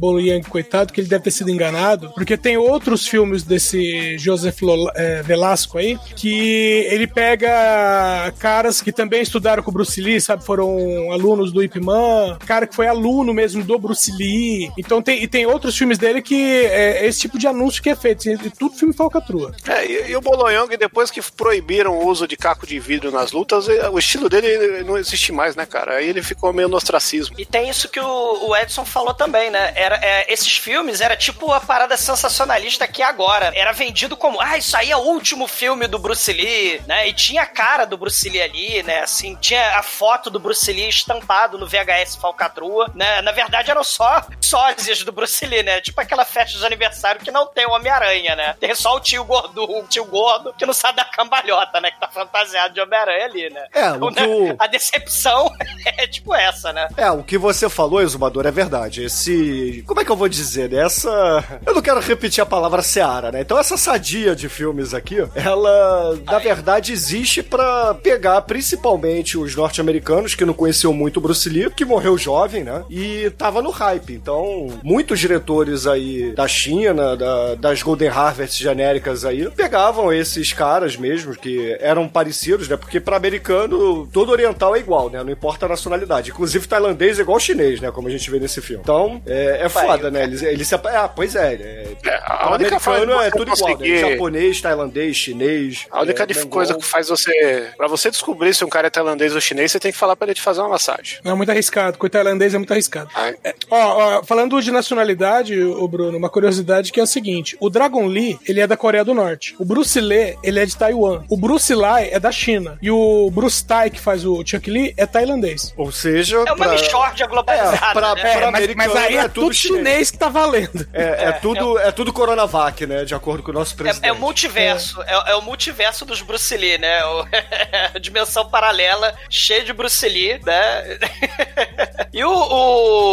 coitado, 0.48 0.92
que 0.92 1.00
ele 1.00 1.08
deve 1.08 1.24
ter 1.24 1.30
sido 1.30 1.50
enganado, 1.50 2.10
porque 2.14 2.36
tem 2.36 2.56
outros 2.56 3.06
filmes 3.06 3.42
desse 3.42 4.16
Joseph 4.18 4.60
Lola- 4.62 4.92
eh, 4.96 5.22
Velasco 5.22 5.78
aí, 5.78 5.98
que 6.16 6.86
ele 6.90 7.06
pega 7.06 8.32
caras 8.38 8.80
que 8.80 8.92
também 8.92 9.22
estudaram 9.22 9.62
com 9.62 9.70
o 9.70 9.74
Bruce 9.74 10.00
Lee, 10.00 10.20
sabe, 10.20 10.44
foram 10.44 11.10
alunos 11.12 11.52
do 11.52 11.62
Ip 11.62 11.76
Man, 11.80 12.38
cara 12.46 12.66
que 12.66 12.74
foi 12.74 12.86
aluno 12.86 13.32
mesmo 13.32 13.62
do 13.62 13.78
Bruce 13.78 14.10
Lee, 14.12 14.70
então 14.78 15.02
tem, 15.02 15.22
e 15.22 15.28
tem 15.28 15.46
outros 15.46 15.76
filmes 15.76 15.98
dele 15.98 16.22
que 16.22 16.34
é 16.66 17.06
esse 17.06 17.20
tipo 17.20 17.38
de 17.38 17.46
anúncio 17.46 17.82
que 17.82 17.90
é 17.90 17.96
feito, 17.96 18.28
e 18.28 18.50
tudo 18.50 18.76
filme 18.76 18.94
falcatrua. 18.94 19.52
É, 19.68 19.86
e, 19.86 20.10
e 20.10 20.16
o 20.16 20.20
Boloyong, 20.20 20.76
depois 20.76 21.10
que 21.10 21.20
proibiram 21.36 21.92
o 21.98 22.06
uso 22.06 22.26
de 22.26 22.36
caco 22.36 22.66
de 22.66 22.78
vidro 22.78 23.10
nas 23.10 23.32
lutas, 23.32 23.68
eh, 23.68 23.88
o 23.88 23.98
estilo 23.98 24.28
dele 24.28 24.55
não 24.84 24.96
existe 24.96 25.32
mais, 25.32 25.54
né, 25.56 25.66
cara? 25.66 25.96
Aí 25.96 26.08
ele 26.08 26.22
ficou 26.22 26.52
meio 26.52 26.68
no 26.68 26.76
ostracismo. 26.76 27.34
E 27.38 27.44
tem 27.46 27.68
isso 27.68 27.88
que 27.88 28.00
o, 28.00 28.48
o 28.48 28.56
Edson 28.56 28.84
falou 28.84 29.14
também, 29.14 29.50
né? 29.50 29.72
Era, 29.74 29.96
é, 30.02 30.32
esses 30.32 30.56
filmes 30.56 31.00
era 31.00 31.16
tipo 31.16 31.52
a 31.52 31.60
parada 31.60 31.96
sensacionalista 31.96 32.86
que 32.88 33.02
agora. 33.02 33.52
Era 33.54 33.72
vendido 33.72 34.16
como, 34.16 34.40
ah, 34.40 34.56
isso 34.58 34.76
aí 34.76 34.90
é 34.90 34.96
o 34.96 35.00
último 35.00 35.46
filme 35.46 35.86
do 35.86 35.98
Bruce 35.98 36.32
Lee, 36.32 36.80
né? 36.86 37.08
E 37.08 37.12
tinha 37.12 37.42
a 37.42 37.46
cara 37.46 37.84
do 37.84 37.96
Bruce 37.96 38.28
Lee 38.28 38.42
ali, 38.42 38.82
né? 38.82 39.00
Assim, 39.00 39.36
tinha 39.36 39.78
a 39.78 39.82
foto 39.82 40.30
do 40.30 40.38
Bruce 40.40 40.70
Lee 40.72 40.88
estampado 40.88 41.58
no 41.58 41.66
VHS 41.66 42.16
Falcatrua, 42.16 42.90
né? 42.94 43.20
Na 43.22 43.32
verdade 43.32 43.70
eram 43.70 43.84
só 43.84 44.26
sósias 44.40 45.02
do 45.02 45.12
Bruce 45.12 45.44
Lee, 45.44 45.62
né? 45.62 45.80
Tipo 45.80 46.00
aquela 46.00 46.24
festa 46.24 46.58
de 46.58 46.64
aniversário 46.66 47.20
que 47.20 47.30
não 47.30 47.46
tem 47.46 47.66
o 47.66 47.72
Homem-Aranha, 47.72 48.34
né? 48.36 48.56
Tem 48.58 48.74
só 48.74 48.96
o 48.96 49.00
tio 49.00 49.24
gordo, 49.24 49.64
o 49.64 49.82
tio 49.86 50.04
gordo 50.04 50.52
que 50.54 50.66
não 50.66 50.72
sabe 50.74 50.96
da 50.96 51.04
cambalhota, 51.04 51.80
né? 51.80 51.90
Que 51.90 52.00
tá 52.00 52.08
fantasiado 52.08 52.74
de 52.74 52.80
Homem-Aranha 52.80 53.24
ali, 53.24 53.50
né? 53.50 53.66
É, 53.72 53.90
o 53.92 53.96
Então, 53.96 54.10
que 54.12 54.20
né, 54.20 54.26
o- 54.26 54.45
A 54.58 54.66
decepção 54.66 55.50
é 55.98 56.06
tipo 56.06 56.34
essa, 56.34 56.72
né? 56.72 56.88
É, 56.96 57.10
o 57.10 57.22
que 57.22 57.36
você 57.38 57.68
falou, 57.68 58.00
Exumador, 58.02 58.46
é 58.46 58.50
verdade. 58.50 59.04
Esse. 59.04 59.82
Como 59.86 60.00
é 60.00 60.04
que 60.04 60.10
eu 60.10 60.16
vou 60.16 60.28
dizer? 60.28 60.70
né? 60.70 60.84
Essa. 60.84 61.60
Eu 61.64 61.74
não 61.74 61.82
quero 61.82 62.00
repetir 62.00 62.42
a 62.42 62.46
palavra 62.46 62.82
Seara, 62.82 63.30
né? 63.32 63.40
Então, 63.40 63.58
essa 63.58 63.76
sadia 63.76 64.34
de 64.34 64.48
filmes 64.48 64.94
aqui, 64.94 65.16
ela, 65.34 66.18
na 66.24 66.38
verdade, 66.38 66.92
existe 66.92 67.42
pra 67.42 67.94
pegar 67.94 68.40
principalmente 68.42 69.38
os 69.38 69.54
norte-americanos 69.54 70.34
que 70.34 70.44
não 70.44 70.52
conheciam 70.54 70.92
muito 70.92 71.16
o 71.18 71.20
Bruce 71.20 71.48
Lee, 71.48 71.70
que 71.70 71.84
morreu 71.84 72.18
jovem, 72.18 72.64
né? 72.64 72.84
E 72.90 73.30
tava 73.38 73.62
no 73.62 73.70
hype. 73.70 74.12
Então, 74.12 74.78
muitos 74.82 75.18
diretores 75.18 75.86
aí 75.86 76.32
da 76.34 76.46
China, 76.48 77.16
da- 77.16 77.54
das 77.54 77.82
Golden 77.82 78.08
Harvest 78.08 78.62
genéricas 78.62 79.24
aí, 79.24 79.48
pegavam 79.50 80.12
esses 80.12 80.52
caras 80.52 80.96
mesmo, 80.96 81.34
que 81.34 81.76
eram 81.80 82.08
parecidos, 82.08 82.68
né? 82.68 82.76
Porque 82.76 83.00
pra 83.00 83.16
americano, 83.16 84.06
todo 84.12 84.32
oriental 84.36 84.74
é 84.76 84.78
igual, 84.78 85.10
né? 85.10 85.22
Não 85.22 85.30
importa 85.30 85.66
a 85.66 85.68
nacionalidade. 85.68 86.30
Inclusive, 86.30 86.66
tailandês 86.66 87.18
é 87.18 87.22
igual 87.22 87.38
chinês, 87.40 87.80
né? 87.80 87.90
Como 87.90 88.08
a 88.08 88.10
gente 88.10 88.30
vê 88.30 88.38
nesse 88.38 88.60
filme. 88.60 88.82
Então, 88.82 89.20
é, 89.26 89.60
é 89.62 89.68
foda, 89.68 90.10
né? 90.10 90.24
Eles, 90.24 90.42
eles 90.42 90.66
se... 90.68 90.74
Ah, 90.74 91.08
pois 91.08 91.34
é. 91.34 91.54
é 91.54 91.86
É, 92.06 92.20
a 92.24 92.52
única 92.54 92.78
forma 92.78 93.24
é 93.24 93.30
tudo 93.30 93.50
igual, 93.52 93.70
né? 93.70 93.76
conseguir- 93.76 93.98
Japonês, 93.98 94.60
tailandês, 94.60 95.16
chinês. 95.16 95.86
A 95.90 96.02
única 96.02 96.22
é, 96.22 96.44
coisa 96.46 96.74
que 96.74 96.84
faz 96.84 97.08
você. 97.08 97.68
Pra 97.76 97.88
você 97.88 98.10
descobrir 98.10 98.54
se 98.54 98.64
um 98.64 98.68
cara 98.68 98.86
é 98.86 98.90
tailandês 98.90 99.34
ou 99.34 99.40
chinês, 99.40 99.72
você 99.72 99.80
tem 99.80 99.92
que 99.92 99.98
falar 99.98 100.16
pra 100.16 100.26
ele 100.26 100.34
te 100.34 100.42
fazer 100.42 100.60
uma 100.60 100.70
massagem. 100.70 101.18
Não, 101.24 101.32
é 101.32 101.34
muito 101.34 101.50
arriscado. 101.50 101.98
Com 101.98 102.06
o 102.06 102.10
tailandês 102.10 102.54
é 102.54 102.58
muito 102.58 102.72
arriscado. 102.72 103.08
É, 103.44 103.54
ó, 103.70 104.18
ó, 104.18 104.22
falando 104.24 104.60
de 104.60 104.70
nacionalidade, 104.70 105.58
o 105.62 105.86
Bruno, 105.88 106.16
uma 106.18 106.28
curiosidade 106.28 106.92
que 106.92 107.00
é 107.00 107.02
o 107.02 107.06
seguinte: 107.06 107.56
o 107.60 107.70
Dragon 107.70 108.06
Lee, 108.06 108.38
ele 108.46 108.60
é 108.60 108.66
da 108.66 108.76
Coreia 108.76 109.04
do 109.04 109.14
Norte. 109.14 109.54
O 109.58 109.64
Bruce 109.64 110.00
Lee, 110.00 110.36
ele 110.42 110.60
é 110.60 110.66
de 110.66 110.76
Taiwan. 110.76 111.24
O 111.28 111.36
Bruce 111.36 111.74
Lai 111.74 112.10
é 112.12 112.20
da 112.20 112.30
China. 112.32 112.78
E 112.82 112.90
o 112.90 113.30
Bruce 113.30 113.64
Tai, 113.64 113.90
que 113.90 114.00
faz 114.00 114.24
o 114.26 114.44
Chuck 114.46 114.70
Lee, 114.70 114.94
é 114.96 115.06
tailandês. 115.06 115.72
Ou 115.76 115.90
seja, 115.92 116.36
É 116.38 116.52
uma 116.52 116.56
pra- 116.56 116.68
mixórdia 116.72 117.26
globalizada, 117.26 117.76
É, 117.76 117.92
pra- 117.92 118.14
né? 118.14 118.20
pra- 118.20 118.30
É, 118.30 118.34
mas, 118.50 118.54
americano 118.62 118.94
mas 118.94 119.04
aí 119.04 119.16
é, 119.16 119.20
é 119.20 119.28
tudo 119.28 119.52
chinês. 119.54 119.78
chinês 119.78 120.10
que 120.10 120.18
tá 120.18 120.28
valendo. 120.28 120.86
É, 120.92 121.24
é 121.28 121.32
tudo, 121.32 121.78
é 121.78 121.90
tudo 121.92 122.12
Coronavac, 122.12 122.86
né? 122.86 123.04
De 123.04 123.14
acordo 123.14 123.42
com 123.42 123.50
o 123.50 123.54
nosso 123.54 123.74
presidente. 123.76 124.04
É, 124.04 124.08
é 124.08 124.12
o 124.12 124.16
multiverso, 124.16 125.00
é. 125.02 125.32
é 125.32 125.34
o 125.36 125.42
multiverso 125.42 126.04
dos 126.04 126.20
Bruce 126.22 126.56
Lee, 126.56 126.78
né? 126.78 127.04
O, 127.04 127.26
dimensão 128.00 128.48
paralela, 128.48 129.14
cheia 129.30 129.64
de 129.64 129.72
Bruce 129.72 130.06
Lee, 130.08 130.40
né? 130.44 130.98
e 132.12 132.24
o, 132.24 132.30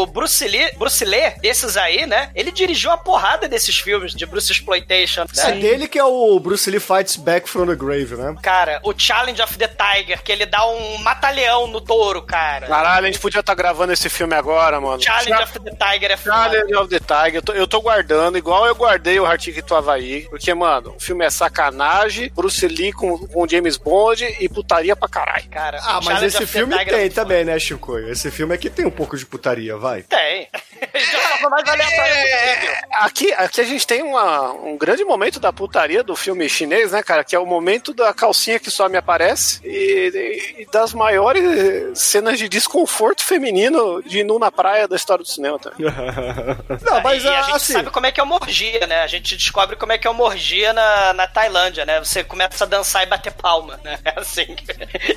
o 0.01 0.05
Bruce 0.07 0.45
Lee, 0.47 0.71
Bruce 0.77 1.03
Lee, 1.03 1.33
desses 1.41 1.77
aí, 1.77 2.05
né? 2.05 2.29
Ele 2.35 2.51
dirigiu 2.51 2.91
a 2.91 2.97
porrada 2.97 3.47
desses 3.47 3.77
filmes 3.77 4.13
de 4.13 4.25
Bruce 4.25 4.51
Exploitation. 4.51 5.25
É 5.37 5.51
Né? 5.51 5.59
dele 5.59 5.87
que 5.87 5.97
é 5.99 6.03
o 6.03 6.39
Bruce 6.39 6.69
Lee 6.69 6.79
Fights 6.79 7.15
Back 7.17 7.49
from 7.49 7.67
the 7.67 7.75
Grave, 7.75 8.15
né? 8.15 8.35
Cara, 8.41 8.79
o 8.83 8.93
Challenge 8.97 9.41
of 9.41 9.57
the 9.57 9.67
Tiger, 9.67 10.21
que 10.23 10.31
ele 10.31 10.45
dá 10.45 10.65
um 10.67 10.97
mata-leão 11.03 11.67
no 11.67 11.79
touro, 11.81 12.21
cara. 12.23 12.67
Caralho, 12.67 13.03
a 13.05 13.07
gente 13.11 13.19
podia 13.19 13.41
estar 13.41 13.53
gravando 13.53 13.93
esse 13.93 14.09
filme 14.09 14.33
agora, 14.35 14.79
mano. 14.81 15.01
Challenge 15.01 15.43
of 15.43 15.59
the 15.59 15.71
Tiger 15.71 16.11
é 16.11 16.17
foda. 16.17 16.35
Challenge 16.35 16.75
of 16.75 16.89
the 16.89 16.99
Tiger. 16.99 17.35
Eu 17.35 17.41
tô, 17.41 17.53
eu 17.53 17.67
tô 17.67 17.81
guardando, 17.81 18.37
igual 18.37 18.65
eu 18.65 18.73
guardei 18.75 19.19
o 19.19 19.25
Artigo 19.25 19.61
do 19.61 19.75
Havaí. 19.75 20.27
Porque, 20.29 20.53
mano, 20.53 20.93
o 20.95 20.99
filme 20.99 21.25
é 21.25 21.29
sacanagem, 21.29 22.31
Bruce 22.33 22.67
Lee 22.67 22.91
com, 22.93 23.17
com 23.27 23.47
James 23.47 23.77
Bond 23.77 24.23
e 24.39 24.47
putaria 24.49 24.95
pra 24.95 25.07
caralho. 25.09 25.49
Cara, 25.49 25.79
Ah, 25.83 25.95
mas 25.95 26.05
Challenge 26.05 26.25
esse 26.27 26.47
filme 26.47 26.77
Tiger 26.77 26.93
é 26.93 26.97
tem 26.97 27.09
foda. 27.09 27.21
também, 27.21 27.45
né, 27.45 27.59
Chico? 27.59 27.97
Esse 27.99 28.31
filme 28.31 28.53
aqui 28.55 28.69
tem 28.69 28.85
um 28.85 28.91
pouco 28.91 29.17
de 29.17 29.25
putaria, 29.25 29.75
vai. 29.77 30.03
Tem. 30.03 30.47
Possível. 30.93 31.49
É, 31.91 32.77
aqui, 32.93 33.31
aqui 33.33 33.61
a 33.61 33.63
gente 33.63 33.85
tem 33.85 34.01
uma- 34.01 34.51
um 34.53 34.77
grande 34.77 35.03
momento 35.03 35.39
da 35.39 35.51
putaria 35.51 36.03
do 36.03 36.15
filme 36.15 36.47
chinês, 36.47 36.91
né, 36.91 37.01
cara? 37.03 37.23
Que 37.23 37.35
é 37.35 37.39
o 37.39 37.45
momento 37.45 37.93
da 37.93 38.13
calcinha 38.13 38.59
que 38.59 38.69
só 38.71 38.87
me 38.87 38.97
aparece 38.97 39.59
e, 39.63 40.61
e 40.61 40.65
das 40.71 40.92
maiores 40.93 41.97
cenas 41.99 42.37
de 42.37 42.47
desconforto 42.49 43.23
feminino 43.23 44.01
de 44.03 44.23
nu 44.23 44.37
na 44.39 44.51
praia 44.51 44.87
da 44.87 44.95
história 44.95 45.23
do 45.23 45.29
cinema, 45.29 45.59
tá? 45.59 45.71
Não, 46.81 47.01
mas 47.01 47.23
e 47.23 47.27
a 47.27 47.41
gente 47.43 47.55
assim. 47.55 47.73
sabe 47.73 47.89
como 47.89 48.05
é 48.05 48.11
que 48.11 48.19
é 48.19 48.23
uma 48.23 48.35
orgia, 48.35 48.85
né? 48.87 49.01
A 49.01 49.07
gente 49.07 49.35
descobre 49.35 49.75
como 49.75 49.91
é 49.91 49.97
que 49.97 50.07
é 50.07 50.09
uma 50.09 50.23
orgia 50.23 50.73
na, 50.73 51.13
na 51.13 51.27
Tailândia, 51.27 51.85
né? 51.85 51.99
Você 51.99 52.23
começa 52.23 52.63
a 52.63 52.67
dançar 52.67 53.03
e 53.03 53.05
bater 53.05 53.33
palma, 53.33 53.79
né? 53.83 53.99
É 54.05 54.19
assim. 54.19 54.45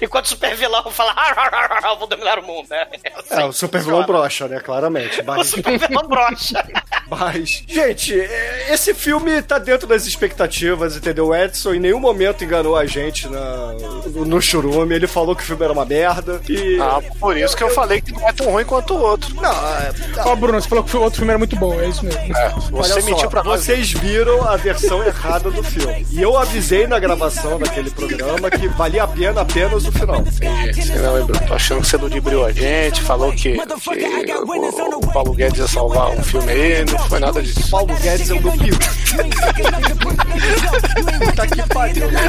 Enquanto 0.00 0.26
o 0.26 0.28
super 0.28 0.54
vilão 0.54 0.90
fala, 0.90 1.12
"Ar, 1.12 1.36
ar, 1.38 1.54
ar, 1.54 1.84
ar, 1.84 1.96
vou 1.96 2.06
dominar 2.06 2.38
o 2.38 2.42
mundo, 2.42 2.68
né? 2.70 2.86
É, 3.04 3.12
assim 3.18 3.40
É, 3.42 3.44
o 3.44 3.52
super 3.52 3.82
vilão 3.82 4.04
brocha, 4.06 4.46
né? 4.48 4.60
Claramente. 4.60 5.20
O 5.20 5.24
Mas, 5.26 5.48
super 5.48 5.78
vilão 5.78 6.04
brocha. 6.08 6.64
mas, 7.08 7.64
gente, 7.66 8.18
é, 8.18 8.72
esse 8.72 8.94
filme 8.94 9.42
tá 9.42 9.58
dentro 9.58 9.86
das 9.86 10.06
expectativas, 10.06 10.96
entendeu? 10.96 11.26
O 11.28 11.34
Edson 11.34 11.74
em 11.74 11.80
nenhum 11.80 11.98
momento 12.00 12.44
enganou 12.44 12.76
a 12.76 12.86
gente 12.86 13.28
na, 13.28 13.72
no, 13.72 14.24
no 14.24 14.40
churume. 14.40 14.94
Ele 14.94 15.06
falou 15.06 15.34
que 15.34 15.42
o 15.42 15.46
filme 15.46 15.55
era 15.64 15.72
uma 15.72 15.84
merda. 15.84 16.40
E. 16.48 16.78
Ah, 16.80 17.00
por 17.18 17.36
isso 17.36 17.56
que 17.56 17.62
eu 17.62 17.70
falei 17.70 18.00
que 18.00 18.12
não 18.12 18.28
é 18.28 18.32
tão 18.32 18.50
ruim 18.50 18.64
quanto 18.64 18.94
o 18.94 19.00
outro. 19.00 19.34
Não, 19.36 19.50
é, 19.50 19.92
Ó, 20.24 20.36
Bruno, 20.36 20.60
você 20.60 20.68
falou 20.68 20.84
que 20.84 20.96
o 20.96 21.00
outro 21.00 21.18
filme 21.18 21.30
era 21.30 21.38
muito 21.38 21.56
bom, 21.56 21.78
é 21.80 21.88
isso 21.88 22.04
mesmo. 22.04 22.20
É, 22.20 22.52
Olha 22.72 22.80
você 22.94 23.00
só, 23.00 23.06
mentiu 23.06 23.30
pra 23.30 23.42
nós. 23.42 23.60
vocês 23.60 23.92
viram 23.92 24.46
a 24.46 24.56
versão 24.56 25.02
errada 25.04 25.50
do 25.50 25.62
filme. 25.62 26.06
E 26.10 26.22
eu 26.22 26.36
avisei 26.36 26.86
na 26.86 26.98
gravação 26.98 27.58
daquele 27.58 27.90
programa 27.90 28.50
que 28.50 28.68
valia 28.68 29.04
a 29.04 29.08
pena 29.08 29.40
apenas 29.42 29.86
o 29.86 29.92
final. 29.92 30.20
Entendi. 30.20 30.82
Você 30.82 30.98
não 30.98 31.14
lembrou. 31.14 31.40
Tô 31.46 31.54
achando 31.54 31.80
que 31.82 31.88
você 31.88 31.96
ludibriou 31.96 32.44
a 32.44 32.52
gente, 32.52 33.00
falou 33.02 33.32
que, 33.32 33.52
que 33.52 34.32
o, 34.32 34.96
o 34.96 35.12
Paulo 35.12 35.32
Guedes 35.34 35.58
ia 35.58 35.68
salvar 35.68 36.10
um 36.10 36.22
filme 36.22 36.50
aí, 36.52 36.84
não 36.84 36.98
foi 37.08 37.20
nada 37.20 37.42
disso. 37.42 37.70
Paulo 37.70 37.94
Guedes 37.96 38.30
é 38.30 38.34
o 38.34 38.42
meu 38.42 38.52
pior. 38.52 38.76
Puta 41.26 41.46
que 41.46 41.62
pariu, 41.74 42.10
né? 42.10 42.22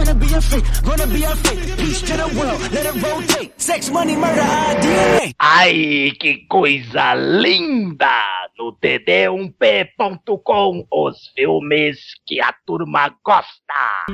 Gonna 0.00 0.14
be 0.14 0.32
a 0.32 0.40
fake, 0.40 0.64
gonna 0.82 1.06
be 1.06 1.24
a 1.24 1.36
fake. 1.36 1.76
Peace 1.76 2.00
to 2.00 2.16
the 2.16 2.26
world, 2.34 2.58
let 2.72 2.86
it 2.86 2.94
rotate. 3.02 3.52
Sex, 3.60 3.90
money, 3.90 4.16
murder, 4.16 4.40
DNA. 4.80 5.34
Ai, 5.38 6.12
que 6.18 6.46
coisa 6.48 7.14
linda! 7.14 8.48
No 8.58 8.72
td1p.com, 8.72 10.86
os 10.90 11.30
filmes 11.36 11.98
que 12.26 12.40
a 12.40 12.50
turma 12.66 13.14
gosta. 13.22 14.06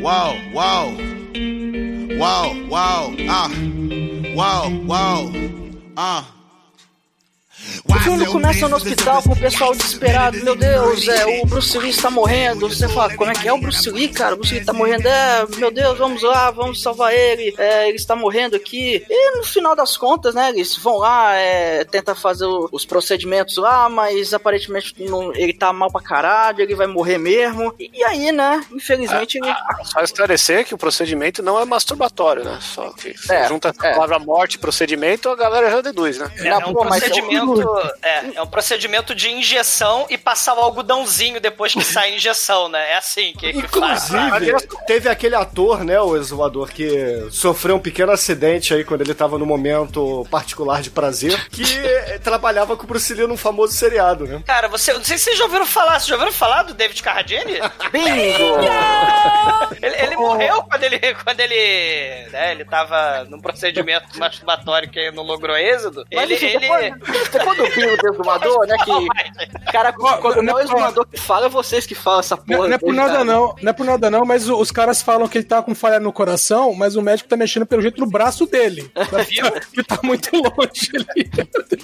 Wow, 0.00 0.34
wow. 0.52 0.90
Wow, 2.18 2.54
wow, 2.68 3.14
ah. 3.28 3.48
Wow, 4.34 4.70
wow, 4.88 5.30
ah. 5.96 6.24
O 7.94 8.00
filme 8.02 8.26
começa 8.26 8.68
no 8.68 8.76
hospital 8.76 9.22
com 9.22 9.32
o 9.32 9.36
pessoal 9.38 9.74
desesperado. 9.74 10.36
Meu 10.42 10.56
Deus, 10.56 11.06
é, 11.08 11.26
o 11.42 11.46
Bruce 11.46 11.78
Lee 11.78 11.90
está 11.90 12.10
morrendo. 12.10 12.68
Você 12.68 12.88
fala, 12.88 13.14
como 13.16 13.30
é 13.30 13.34
que 13.34 13.46
é 13.46 13.52
o 13.52 13.58
Bruce 13.58 13.90
Lee, 13.90 14.08
cara? 14.08 14.34
O 14.34 14.38
Bruce 14.38 14.52
Lee 14.54 14.60
está 14.60 14.72
morrendo. 14.72 15.06
É, 15.06 15.46
meu 15.56 15.70
Deus, 15.70 15.98
vamos 15.98 16.22
lá, 16.22 16.50
vamos 16.50 16.82
salvar 16.82 17.12
ele. 17.14 17.54
É, 17.58 17.88
ele 17.88 17.96
está 17.96 18.16
morrendo 18.16 18.56
aqui. 18.56 19.04
E 19.08 19.36
no 19.36 19.44
final 19.44 19.76
das 19.76 19.96
contas, 19.96 20.34
né, 20.34 20.48
eles 20.50 20.76
vão 20.76 20.98
lá, 20.98 21.34
é, 21.34 21.84
tentam 21.84 22.14
fazer 22.14 22.46
o- 22.46 22.68
os 22.72 22.84
procedimentos 22.84 23.56
lá, 23.56 23.88
mas 23.88 24.32
aparentemente 24.34 24.94
não- 24.98 25.34
ele 25.34 25.52
tá 25.52 25.72
mal 25.72 25.90
pra 25.90 26.00
caralho, 26.02 26.60
ele 26.60 26.74
vai 26.74 26.86
morrer 26.86 27.18
mesmo. 27.18 27.74
E, 27.78 27.90
e 27.94 28.04
aí, 28.04 28.32
né, 28.32 28.64
infelizmente 28.72 29.38
ele. 29.38 29.52
Só 29.84 30.00
esclarecer 30.00 30.64
que 30.64 30.74
o 30.74 30.78
procedimento 30.78 31.42
não 31.42 31.58
é 31.60 31.64
masturbatório, 31.64 32.44
né? 32.44 32.58
Só 32.60 32.90
que 32.92 33.14
É, 33.30 33.46
junta 33.48 33.74
a 33.78 33.86
é. 33.86 33.92
palavra 33.92 34.18
morte 34.18 34.54
e 34.54 34.58
procedimento, 34.58 35.28
a 35.28 35.36
galera 35.36 35.70
já 35.70 35.80
deduz, 35.80 36.18
né? 36.18 36.30
É, 36.38 36.48
é 36.48 36.56
um 36.58 36.72
procedimento, 36.72 37.62
é, 38.02 38.36
é 38.36 38.42
um 38.42 38.46
procedimento 38.46 39.14
de 39.14 39.30
injeção 39.30 40.06
e 40.10 40.18
passar 40.18 40.54
o 40.54 40.60
algodãozinho 40.60 41.40
depois 41.40 41.72
que 41.72 41.82
sai 41.82 42.12
a 42.12 42.16
injeção, 42.16 42.68
né? 42.68 42.92
É 42.92 42.96
assim 42.96 43.32
que, 43.32 43.52
que 43.52 43.68
faz. 43.68 44.10
Inclusive, 44.10 44.68
teve 44.86 45.08
aquele 45.08 45.34
ator, 45.34 45.84
né, 45.84 46.00
o 46.00 46.16
exumador, 46.16 46.70
que 46.70 47.26
sofreu 47.30 47.76
um 47.76 47.80
pequeno 47.80 48.12
acidente 48.12 48.74
aí 48.74 48.84
quando 48.84 49.00
ele 49.00 49.14
tava 49.14 49.38
no 49.38 49.46
momento 49.46 50.26
particular 50.30 50.82
de 50.82 50.90
prazer, 50.90 51.48
que 51.48 51.64
trabalhava 52.22 52.76
com 52.76 52.84
o 52.84 52.86
Bruce 52.86 53.12
Lee 53.14 53.26
num 53.26 53.36
famoso 53.36 53.72
seriado, 53.72 54.26
né? 54.26 54.42
Cara, 54.46 54.68
você, 54.68 54.92
não 54.92 55.04
sei 55.04 55.18
se 55.18 55.24
vocês 55.24 55.38
já 55.38 55.44
ouviram 55.44 55.66
falar, 55.66 55.94
vocês 55.94 56.06
já 56.06 56.14
ouviram 56.14 56.32
falar 56.32 56.64
do 56.64 56.74
David 56.74 57.02
Carradine? 57.02 57.54
Bingo! 57.90 58.58
ele 59.80 60.12
ele 60.12 60.16
morreu 60.16 60.62
quando 60.64 60.82
ele, 60.84 61.14
quando 61.14 61.40
ele, 61.40 62.28
né, 62.30 62.52
ele 62.52 62.64
tava 62.64 63.24
num 63.24 63.40
procedimento 63.40 64.18
masturbatório 64.18 64.90
que 64.90 65.10
não 65.10 65.22
logrou 65.22 65.56
êxodo. 65.56 66.04
Mas 66.12 66.24
ele, 66.24 66.34
enfim, 66.34 66.46
ele... 66.46 66.58
depois, 66.58 67.28
depois 67.28 67.58
do 67.58 67.70
Bingo 67.74 67.96
do 67.96 68.08
exumador, 68.12 68.66
né, 68.66 68.76
que... 68.84 69.72
Cara, 69.72 69.92
quando 69.92 70.42
não 70.42 70.58
é 70.58 70.62
o 70.62 70.64
exumador 70.64 71.06
que 71.06 71.18
fala, 71.18 71.46
é 71.46 71.48
vocês 71.48 71.86
que 71.86 71.94
falam 71.94 72.20
essa 72.20 72.36
porra. 72.36 72.58
Não, 72.58 72.68
não 72.68 72.74
é 72.74 72.78
por 72.78 72.92
nada 72.94 73.24
não, 73.24 73.54
não 73.60 73.70
é 73.70 73.72
por 73.72 73.86
nada 73.86 74.10
não, 74.10 74.24
mas 74.24 74.48
o- 74.48 74.58
os 74.58 74.70
caras 74.70 75.00
falam 75.02 75.26
que 75.28 75.38
ele 75.38 75.44
tá 75.44 75.62
com 75.62 75.74
falha 75.74 75.98
no 76.00 76.12
coração, 76.12 76.74
mas 76.74 76.96
o 76.96 77.02
médico 77.02 77.28
tá 77.28 77.36
mexendo 77.36 77.66
pelo 77.66 77.82
jeito 77.82 78.00
no 78.00 78.06
braço 78.06 78.46
dele. 78.46 78.90
que 79.72 79.82
tá 79.82 79.98
muito 80.02 80.30
longe 80.36 80.90
ali. 80.94 81.30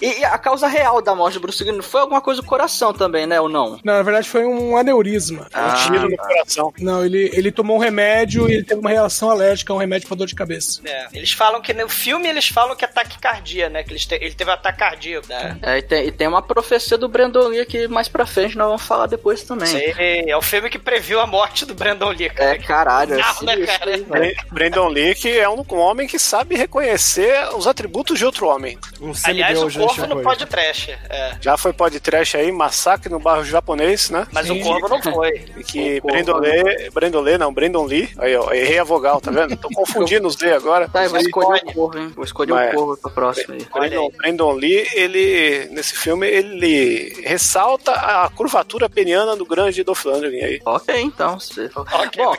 E, 0.03 0.21
e 0.21 0.25
a 0.25 0.39
causa 0.39 0.67
real 0.67 1.01
da 1.03 1.15
morte 1.15 1.35
do 1.35 1.41
Bruce 1.41 1.63
Lee 1.65 1.73
não 1.73 1.83
foi 1.83 2.01
alguma 2.01 2.21
coisa 2.21 2.41
do 2.43 2.47
coração 2.47 2.93
também, 2.93 3.27
né, 3.27 3.41
ou 3.41 3.49
não? 3.49 3.79
Não, 3.85 3.95
na 3.95 4.03
verdade 4.03 4.29
foi 4.29 4.45
um 4.45 4.77
aneurisma. 4.77 5.47
Ah, 5.53 5.75
Um 5.75 5.93
tiro 5.93 6.09
no 6.11 6.17
tá. 6.17 6.27
coração. 6.27 6.73
Não, 6.79 7.05
ele, 7.05 7.31
ele 7.33 7.51
tomou 7.53 7.77
um 7.77 7.81
remédio 7.81 8.49
e 8.49 8.55
ele 8.55 8.65
teve 8.65 8.81
uma 8.81 8.91
reação 8.91 9.31
alérgica 9.31 9.73
um 9.73 9.79
remédio 9.79 10.09
pra 10.09 10.17
dor 10.17 10.27
de 10.27 10.35
cabeça. 10.35 10.81
É, 10.85 11.07
eles 11.13 11.33
falam 11.33 11.61
que 11.61 11.73
no 11.73 11.89
filme 11.89 12.29
eles 12.29 12.49
falam 12.49 12.75
que 12.77 12.85
é 12.85 12.89
taquicardia, 12.89 13.69
né? 13.69 13.83
Que 13.83 13.95
te- 13.95 14.15
ele 14.15 14.35
teve 14.35 14.51
ataque 14.51 14.79
cardíaco, 14.79 15.27
né? 15.29 15.59
É, 15.63 15.78
e 15.79 15.83
tem, 15.83 16.07
e 16.07 16.13
tem 16.13 16.27
uma 16.27 16.43
profecia 16.43 16.99
do 16.99 17.09
Brandon 17.09 17.49
Lee 17.49 17.65
que 17.65 17.89
mais 17.89 18.09
pra 18.09 18.27
frente 18.27 18.57
nós 18.57 18.67
vamos 18.67 18.83
falar 18.83 19.07
depois 19.07 19.43
também. 19.43 19.67
Sei, 19.67 20.25
é 20.27 20.37
o 20.37 20.43
filme 20.43 20.69
que 20.69 20.79
previu 20.79 21.21
a 21.21 21.27
morte 21.27 21.65
do 21.65 21.75
Brandon 21.75 22.11
Lee, 22.11 22.31
cara. 22.31 22.51
É, 22.51 22.59
caralho. 22.59 23.15
é 23.15 23.17
Bizarro, 23.17 23.47
né, 23.47 23.67
cara? 23.67 24.35
Brandon 24.51 24.89
Lee, 24.89 25.15
que 25.15 25.39
é 25.39 25.49
um, 25.49 25.65
um 25.71 25.79
homem 25.79 26.07
que 26.07 26.19
sabe 26.19 26.57
reconhecer 26.57 27.49
os 27.55 27.67
atributos 27.67 28.19
de 28.19 28.25
outro 28.25 28.47
homem. 28.49 28.79
Um 29.01 29.13
Aliás, 29.25 29.63
o 29.63 29.71
corvo 29.79 30.07
não 30.07 30.23
pode 30.23 30.47
trash. 30.47 30.91
É. 31.09 31.37
Já 31.41 31.57
foi 31.57 31.73
podcast 31.73 32.37
aí, 32.37 32.51
massacre 32.51 33.11
no 33.11 33.21
bairro 33.21 33.45
japonês, 33.45 34.11
né? 34.11 34.27
Mas 34.33 34.51
o 34.51 34.59
corvo 34.61 34.89
não 34.89 35.03
foi. 35.03 35.47
E 35.57 35.63
que 35.63 36.01
Brandon 36.01 36.39
Lee, 36.39 36.91
Brandon 36.91 37.21
Lee, 37.21 37.39
não, 37.39 37.53
Brandon 37.53 37.85
Lee, 37.85 38.11
aí 38.19 38.35
ó, 38.37 38.53
errei 38.53 38.79
a 38.79 38.85
vogal, 38.85 39.21
tá 39.21 39.31
vendo? 39.31 39.57
Tô 39.57 39.69
confundindo 39.69 40.27
os 40.27 40.37
D 40.37 40.53
agora. 40.53 40.89
Tá, 40.89 41.05
eu 41.05 41.11
vou 41.11 41.21
escolher 41.21 41.63
o 41.65 41.73
corvo, 41.73 41.99
hein? 41.99 42.13
Vou 42.15 42.25
escolher 42.25 42.53
o 42.53 42.75
corvo 42.75 42.97
pra 42.97 43.11
próxima 43.11 43.55
aí. 43.55 43.67
Brandon, 43.73 44.11
Brandon 44.17 44.53
Lee, 44.53 44.89
ele, 44.95 45.68
nesse 45.71 45.95
filme, 45.95 46.27
ele 46.27 47.23
ressalta 47.25 47.93
a 47.93 48.29
curvatura 48.31 48.89
peniana 48.89 49.37
do 49.37 49.45
grande 49.47 49.83
Dolph 49.85 50.05
Lundgren 50.05 50.45
aí. 50.45 50.61
Ok, 50.65 51.01
então. 51.01 51.39
se- 51.41 51.69
Bom, 52.17 52.35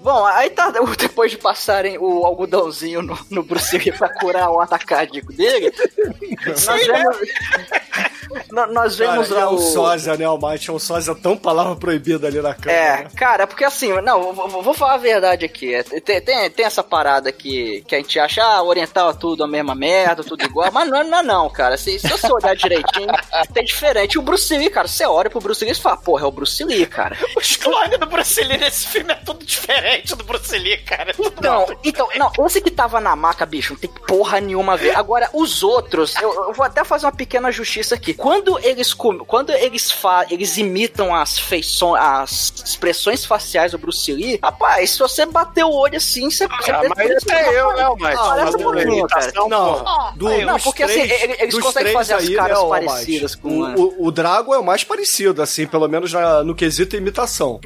bom, 0.00 0.24
aí 0.26 0.50
tá, 0.50 0.70
depois 0.98 1.30
de 1.30 1.38
passarem 1.38 1.98
o 1.98 2.24
algodãozinho 2.24 3.02
no, 3.02 3.18
no 3.30 3.42
Bruce 3.42 3.76
Lee 3.78 3.92
pra 3.92 4.08
curar 4.08 4.50
o 4.50 4.60
ataque 4.60 4.86
cardíaco 4.86 5.32
dele, 5.32 5.72
nós 6.46 6.66
vemos, 6.86 7.16
nó- 8.52 8.66
nós 8.66 8.96
vemos 8.96 9.28
Cara, 9.28 9.40
lá 9.40 9.46
é 9.46 9.48
um 9.50 9.54
o... 9.54 9.58
sósia, 9.58 10.16
né, 10.16 10.24
Mike? 10.40 10.68
É 10.70 10.72
um 10.72 10.78
sósia 10.78 11.14
tão 11.14 11.36
palavra 11.36 11.76
proibida 11.76 12.26
ali 12.26 12.40
na 12.40 12.54
câmera. 12.54 12.72
É, 12.78 13.04
né? 13.04 13.10
cara, 13.16 13.46
porque 13.46 13.64
assim, 13.64 13.92
não, 14.02 14.32
vou, 14.32 14.48
vou- 14.62 14.74
falar 14.78 14.94
a 14.94 14.98
verdade 14.98 15.44
aqui. 15.44 15.74
É, 15.74 15.82
Tem, 15.82 16.20
tem, 16.20 16.50
tem 16.50 16.64
essa 16.64 16.82
parada 16.84 17.32
que, 17.32 17.82
que 17.86 17.94
a 17.94 17.98
gente 17.98 18.18
acha, 18.20 18.42
ah, 18.42 18.62
oriental 18.62 19.10
é 19.10 19.14
tudo 19.14 19.42
a 19.42 19.48
mesma 19.48 19.74
merda, 19.74 20.22
tudo 20.22 20.44
igual, 20.44 20.70
mas 20.72 20.88
não, 20.88 21.02
não 21.04 21.18
é 21.18 21.22
não, 21.22 21.50
cara. 21.50 21.76
Se, 21.76 21.98
se 21.98 22.06
você 22.08 22.30
direitinho, 22.54 23.08
tem 23.52 23.64
diferente. 23.64 24.18
O 24.18 24.22
Bruce 24.22 24.56
Lee, 24.56 24.70
cara, 24.70 24.88
você 24.88 25.04
olha 25.06 25.30
pro 25.30 25.40
Bruce 25.40 25.64
Lee 25.64 25.72
e 25.72 25.76
fala, 25.76 25.96
porra, 25.96 26.24
é 26.24 26.26
o 26.26 26.32
Bruce 26.32 26.62
Lee, 26.64 26.86
cara. 26.86 27.16
Os 27.36 27.56
clones 27.56 27.98
do 27.98 28.06
Bruce 28.06 28.42
Lee 28.42 28.58
nesse 28.58 28.86
filme 28.88 29.12
é 29.12 29.16
tudo 29.16 29.44
diferente 29.44 30.14
do 30.14 30.24
Bruce 30.24 30.56
Lee, 30.58 30.78
cara. 30.78 31.10
É 31.10 31.14
tudo 31.14 31.32
Então, 31.38 31.66
então, 31.84 32.08
não, 32.16 32.32
esse 32.46 32.60
que 32.60 32.70
tava 32.70 33.00
na 33.00 33.14
maca, 33.16 33.44
bicho, 33.46 33.72
não 33.74 33.80
tem 33.80 33.90
porra 34.06 34.40
nenhuma 34.40 34.74
a 34.74 34.76
ver. 34.76 34.96
Agora, 34.96 35.28
os 35.32 35.62
outros, 35.62 36.14
eu, 36.16 36.32
eu 36.48 36.52
vou 36.52 36.64
até 36.64 36.84
fazer 36.84 37.06
uma 37.06 37.12
pequena 37.12 37.50
justiça 37.52 37.94
aqui. 37.94 38.14
Quando 38.14 38.58
eles 38.60 38.92
com- 38.94 39.18
quando 39.18 39.50
eles 39.50 39.90
fa 39.90 40.26
eles 40.30 40.56
imitam 40.56 41.14
as 41.14 41.38
feições, 41.38 42.02
as 42.02 42.52
expressões 42.64 43.24
faciais 43.24 43.72
do 43.72 43.78
Bruce 43.78 44.12
Lee, 44.12 44.38
rapaz, 44.42 44.90
se 44.90 44.98
você 44.98 45.24
bater 45.26 45.64
o 45.64 45.72
olho 45.72 45.96
assim, 45.96 46.30
você, 46.30 46.46
você 46.46 46.70
Ah, 46.70 46.82
mas 46.96 47.10
esse 47.10 47.32
é 47.32 47.60
eu, 47.60 47.72
né? 47.74 47.84
Parece 47.98 48.18
um 48.18 48.44
Fazendo 48.48 48.62
pouquinho, 48.62 49.06
cara. 49.06 49.24
imitação, 49.24 49.48
Não, 49.48 50.12
do, 50.14 50.28
não, 50.44 50.54
dos 50.54 50.64
porque, 50.64 50.82
assim, 50.82 51.00
eles 51.38 51.58
conseguem 51.58 51.92
fazer 51.92 52.14
as 52.14 52.24
aí, 52.24 52.34
caras 52.38 52.58
ô, 52.58 52.68
parecidas 52.68 53.34
com, 53.34 53.48
O, 53.48 53.82
o, 53.82 54.06
o 54.06 54.10
Drago 54.10 54.54
é 54.54 54.58
o 54.58 54.64
mais 54.64 54.84
parecido, 54.84 55.42
assim, 55.42 55.66
pelo 55.66 55.86
menos 55.88 56.12
na- 56.12 56.42
no 56.42 56.54
quesito 56.54 56.96
imitação. 56.96 57.60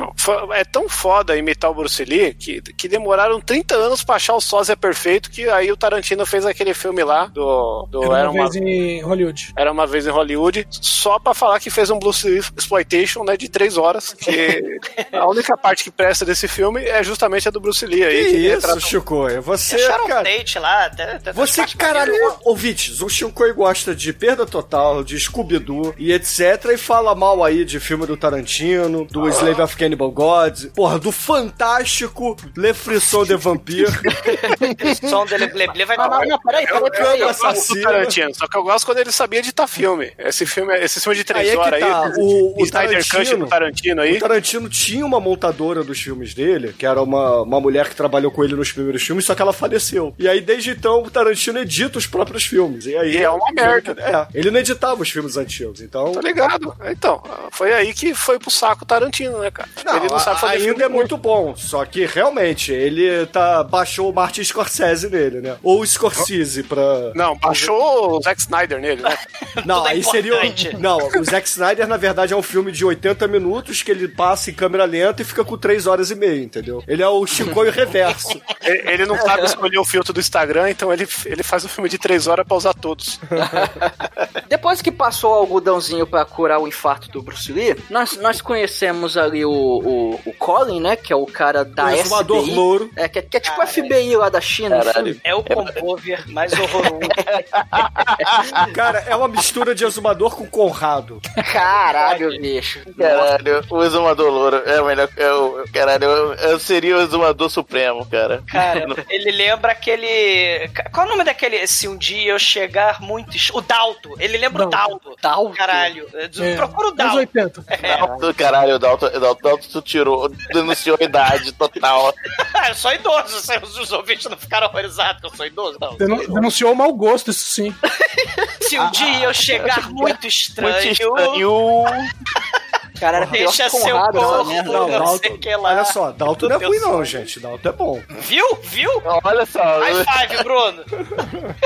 É 0.55 0.65
tão 0.65 0.89
foda 0.89 1.37
imitar 1.37 1.71
o 1.71 1.75
Bruce 1.75 2.05
Lee 2.05 2.35
que, 2.35 2.61
que 2.61 2.89
demoraram 2.89 3.41
30 3.41 3.75
anos 3.75 4.03
pra 4.05 4.17
achar 4.17 4.35
o 4.35 4.41
sósia 4.41 4.77
perfeito 4.77 5.31
que 5.31 5.49
aí 5.49 5.71
o 5.71 5.77
Tarantino 5.77 6.25
fez 6.27 6.45
aquele 6.47 6.75
filme 6.75 7.03
lá 7.05 7.27
do, 7.27 7.87
do 7.91 8.03
Era 8.05 8.19
Era, 8.21 8.31
uma 8.31 8.43
uma, 8.43 8.51
vez 8.51 8.63
em 8.65 9.01
Hollywood. 9.03 9.53
Era 9.57 9.73
uma 9.73 9.87
vez 9.87 10.07
em 10.07 10.11
Hollywood 10.11 10.67
só 10.71 11.19
pra 11.19 11.35
falar 11.35 11.61
que 11.61 11.71
fez 11.71 11.91
um 11.91 11.99
Bruce 11.99 12.27
Lee 12.29 12.39
Exploitation 12.57 13.25
né, 13.25 13.37
de 13.37 13.49
3 13.49 13.77
horas 13.77 14.13
que 14.15 14.79
a 15.13 15.27
única 15.29 15.57
parte 15.57 15.85
que 15.85 15.91
presta 15.91 16.25
desse 16.25 16.47
filme 16.49 16.83
é 16.85 17.03
justamente 17.03 17.49
a 17.49 17.51
do 17.51 17.61
Bruce 17.61 17.85
Lee 17.87 18.05
aí. 18.05 18.25
Que 18.25 18.31
que 18.31 18.37
isso, 18.39 18.55
retrata- 18.55 18.81
Chico? 18.81 19.27
Você, 19.43 19.77
Acharam 19.77 20.05
um 20.05 20.09
cara... 20.09 20.23
date 20.23 20.59
lá. 20.59 20.87
Até, 20.87 21.13
até 21.17 21.33
Você, 21.33 21.65
caralho, 21.77 22.15
ouvintes, 22.45 23.01
o 23.01 23.09
Shinkoi 23.09 23.53
gosta 23.53 23.95
de 23.95 24.13
Perda 24.13 24.47
Total, 24.53 25.03
de 25.03 25.19
Scooby-Doo 25.19 25.95
e 25.97 26.13
etc. 26.13 26.67
E 26.75 26.77
fala 26.77 27.15
mal 27.15 27.43
aí 27.43 27.65
de 27.65 27.81
filme 27.81 28.07
do 28.07 28.17
Tarantino, 28.19 29.07
do 29.07 29.27
Slave 29.29 29.63
of 29.63 29.77
Cannibal 29.77 30.11
Gods, 30.11 30.67
porra, 30.75 30.99
do 30.99 31.11
fantástico 31.11 32.37
Le 32.57 32.75
Frisson 32.75 33.25
de 33.25 33.35
Vampire. 33.37 33.87
som 35.09 35.25
dele 35.27 35.47
bleble 35.49 35.85
vai 35.85 35.97
Não, 35.97 36.09
não, 36.11 36.25
não, 36.27 36.39
peraí, 36.41 36.67
peraí, 36.67 36.83
Eu 36.83 36.91
peraí. 36.91 37.19
gosto 37.21 37.41
do 37.41 37.47
assassino. 37.47 37.83
Tarantino, 37.83 38.35
só 38.35 38.47
que 38.47 38.57
eu 38.59 38.63
gosto 38.63 38.85
quando 38.87 38.99
ele 38.99 39.11
sabia 39.13 39.39
editar 39.41 39.67
filme. 39.67 40.13
Esse 40.19 40.45
filme, 40.47 40.75
esse 40.79 41.01
filme 41.01 41.17
de 41.17 41.25
3 41.25 41.49
Aí 41.49 41.55
é 41.55 41.59
horas 41.59 41.81
tá, 41.81 42.05
aí, 42.05 42.13
o- 42.19 42.61
o 42.61 42.65
Snyder 42.65 42.99
Cut 42.99 43.09
Tarantino- 43.11 43.45
do 43.45 43.49
Tarantino 43.51 44.03
aí. 44.03 44.17
O 44.17 44.21
Tarantino 44.21 44.69
tinha 44.69 45.05
uma 45.07 45.19
montadora 45.21 45.83
dos 45.83 46.01
filmes 46.01 46.35
dele, 46.35 46.75
que 46.77 46.85
era 46.87 47.01
uma, 47.03 47.43
uma 47.43 47.61
mulher 47.61 47.89
que 47.89 47.97
trabalhou 47.97 48.31
com 48.31 48.45
ele 48.45 48.55
nos 48.55 48.71
primeiros 48.71 49.03
filmes, 49.03 49.25
só 49.25 49.35
que 49.35 49.41
ela 49.43 49.53
faleceu. 49.53 50.15
E 50.19 50.29
aí, 50.29 50.41
desde 50.41 50.71
então, 50.71 51.03
o 51.03 51.11
Tarantino 51.11 51.59
edita 51.59 51.99
os 51.99 52.07
próprios 52.07 52.45
filmes. 52.45 52.87
E 52.87 52.97
aí 52.97 53.13
E 53.17 53.23
é 53.23 53.31
uma 53.31 53.51
merda. 53.53 53.93
É, 54.03 54.39
ele 54.43 54.51
não 54.51 54.61
editava 54.61 55.01
os 55.01 55.11
filmes 55.11 55.37
antigos, 55.37 55.81
então. 55.81 56.13
Tá 56.13 56.21
ligado? 56.21 56.75
Então, 56.87 57.23
foi 57.51 57.73
aí 57.73 57.95
que 57.95 58.13
foi 58.15 58.39
pro 58.39 58.51
saco 58.51 58.85
Tarantino, 58.85 59.39
né, 59.39 59.51
cara? 59.51 59.69
Não, 59.85 59.97
ele 59.97 60.09
não 60.09 60.19
sabe 60.19 60.41
fazer 60.41 60.55
ainda 60.55 60.65
filme 60.65 60.83
é 60.83 60.89
muito 60.89 61.17
bom, 61.17 61.55
só 61.57 61.85
que 61.85 62.05
realmente 62.05 62.73
ele 62.73 63.25
tá 63.27 63.63
baixou 63.63 64.11
o 64.11 64.13
Martin 64.13 64.43
Scorsese 64.43 65.09
nele, 65.09 65.41
né? 65.41 65.57
Ou 65.63 65.81
o 65.81 65.87
Scorsese 65.87 66.65
pra 66.65 67.13
Não, 67.15 67.37
baixou 67.37 68.17
o 68.17 68.23
Zack 68.23 68.41
Snyder 68.41 68.81
nele, 68.81 69.03
né? 69.03 69.17
Não, 69.65 69.87
é 69.87 69.93
aí 69.93 70.03
seria. 70.03 70.41
Não, 70.79 70.99
o 70.99 71.25
Zack 71.25 71.47
Snyder, 71.49 71.87
na 71.87 71.97
verdade, 71.97 72.33
é 72.33 72.37
um 72.37 72.43
filme 72.43 72.73
de 72.73 72.85
80 72.85 73.29
minutos 73.29 73.83
que 73.83 73.91
ele 73.91 74.09
passa 74.09 74.51
em 74.51 74.55
câmera 74.55 74.85
lenta 74.85 75.23
e 75.23 75.25
fica 75.25 75.45
com 75.45 75.57
3 75.57 75.87
horas 75.87 76.11
e 76.11 76.15
meia, 76.15 76.43
entendeu? 76.43 76.83
Ele 76.89 77.03
é 77.03 77.09
o 77.09 77.25
Chicoio 77.27 77.71
reverso. 77.71 78.41
Ele 78.63 79.05
não 79.07 79.19
sabe 79.19 79.45
escolher 79.45 79.79
o 79.79 79.85
filtro 79.85 80.13
do 80.13 80.21
Instagram, 80.21 80.71
então 80.71 80.93
ele, 80.93 81.07
ele 81.27 81.43
faz 81.43 81.65
um 81.65 81.69
filme 81.69 81.89
de 81.89 81.99
três 81.99 82.27
horas 82.27 82.47
pra 82.47 82.57
usar 82.57 82.75
todos. 82.75 83.19
Depois 84.49 84.81
que 84.83 84.91
passou 84.93 85.33
o 85.33 85.35
algodãozinho 85.35 86.07
pra 86.07 86.25
curar 86.25 86.59
o 86.61 86.69
infarto 86.69 87.09
do 87.11 87.23
Bruce 87.23 87.53
Lee, 87.53 87.77
nós, 87.91 88.17
nós 88.19 88.41
conhecemos 88.41 89.17
ali 89.17 89.45
o, 89.45 89.51
o, 89.51 90.21
o 90.27 90.33
Colin, 90.35 90.81
né? 90.81 90.97
Que 90.97 91.13
é 91.13 91.17
o 91.17 91.27
cara 91.27 91.65
da 91.65 91.87
O 91.87 91.91
exumador 91.91 92.43
FBI. 92.43 92.55
louro. 92.55 92.91
É, 92.97 93.09
que, 93.09 93.19
é- 93.19 93.23
que 93.23 93.37
é 93.37 93.41
tipo 93.41 93.63
o 93.63 93.67
FBI 93.67 94.17
lá 94.17 94.29
da 94.29 94.41
China. 94.41 94.83
Caralho. 94.85 95.11
assim. 95.13 95.21
É 95.25 95.35
o 95.35 95.43
combover 95.43 96.29
mais 96.31 96.53
horroroso. 96.53 97.01
Cara, 98.75 99.01
é 99.07 99.15
uma 99.17 99.29
mistura 99.29 99.75
de 99.75 99.85
exumador 99.85 100.37
com 100.37 100.47
Conrado. 100.47 101.21
Caralho, 101.53 102.31
bicho. 102.41 102.81
Caralho, 102.99 103.65
o 103.71 103.83
exumador 103.85 104.31
louro 104.31 104.57
é 104.67 104.81
o 104.81 104.87
melhor. 104.87 105.09
É 105.17 105.33
o, 105.33 105.65
caralho, 105.73 106.05
eu, 106.05 106.35
eu 106.35 106.59
seria 106.59 106.97
o 106.97 107.01
exumador 107.03 107.49
supremo, 107.51 108.05
cara. 108.07 108.43
Cara, 108.47 108.87
ele 109.09 109.31
lembra 109.33 109.73
aquele. 109.73 110.69
Qual 110.93 111.05
é 111.07 111.09
o 111.09 111.13
nome 111.13 111.25
daquele? 111.25 111.67
Se 111.67 111.89
um 111.89 111.97
dia 111.97 112.33
eu 112.33 112.39
chegar 112.39 113.01
muito. 113.01 113.33
O 113.55 113.61
Dalto. 113.61 114.15
Ele 114.23 114.39
lembra 114.39 114.67
o 114.67 114.71
Dalto. 114.71 115.17
Dalto. 115.21 115.57
Caralho. 115.57 116.09
É, 116.15 116.55
Procura 116.57 116.89
o 116.89 116.93
Dalto. 116.93 117.17
80. 117.17 117.65
Dalton, 117.83 118.35
caralho, 118.35 118.75
o 118.77 118.79
Dalton, 118.79 119.11
Dalton, 119.11 119.43
Dalton 119.43 119.69
tu 119.73 119.83
tirou, 119.83 120.29
denunciou 120.53 120.97
a 121.01 121.05
idade 121.05 121.51
total. 121.53 122.15
Ah, 122.55 122.69
eu 122.71 122.75
sou 122.75 122.93
idoso. 122.93 123.37
Os, 123.63 123.79
os 123.79 123.93
ouvintes 123.93 124.27
não 124.31 124.37
ficaram 124.37 124.69
horrorizados 124.69 125.21
que 125.21 125.27
eu 125.27 125.35
sou 125.37 125.45
idoso, 125.47 125.79
não. 125.81 125.97
Denu- 125.97 126.33
Denunciou 126.33 126.73
o 126.73 126.77
mau 126.77 126.93
gosto, 126.95 127.31
isso 127.31 127.45
sim. 127.47 127.75
Se 128.63 128.79
um 128.79 128.91
dia 128.93 129.25
eu 129.25 129.35
chegar 129.35 129.91
muito 129.91 130.27
estranho. 130.27 130.73
Muito 130.73 130.93
estranho. 130.93 131.85
Cara, 133.03 133.17
era 133.17 133.27
pior 133.27 133.47
Deixa 133.47 133.65
que 133.65 133.71
seu 133.71 133.81
Conrado, 133.97 134.13
corpo. 134.21 134.45
merda. 134.45 134.71
Não, 134.73 134.89
Dalton, 134.89 135.37
que 135.39 135.57
lá. 135.57 135.71
olha 135.71 135.85
só, 135.85 136.13
Dalton 136.13 136.49
não 136.49 136.61
é 136.61 136.65
ruim 136.65 136.79
não, 136.79 137.05
gente. 137.05 137.41
Dalton 137.41 137.69
é 137.69 137.73
bom. 137.73 138.01
Viu? 138.21 138.47
Viu? 138.63 138.91
Olha 139.25 139.45
só, 139.45 139.61
High 139.81 140.29
five, 140.29 140.45
Bruno. 140.45 140.85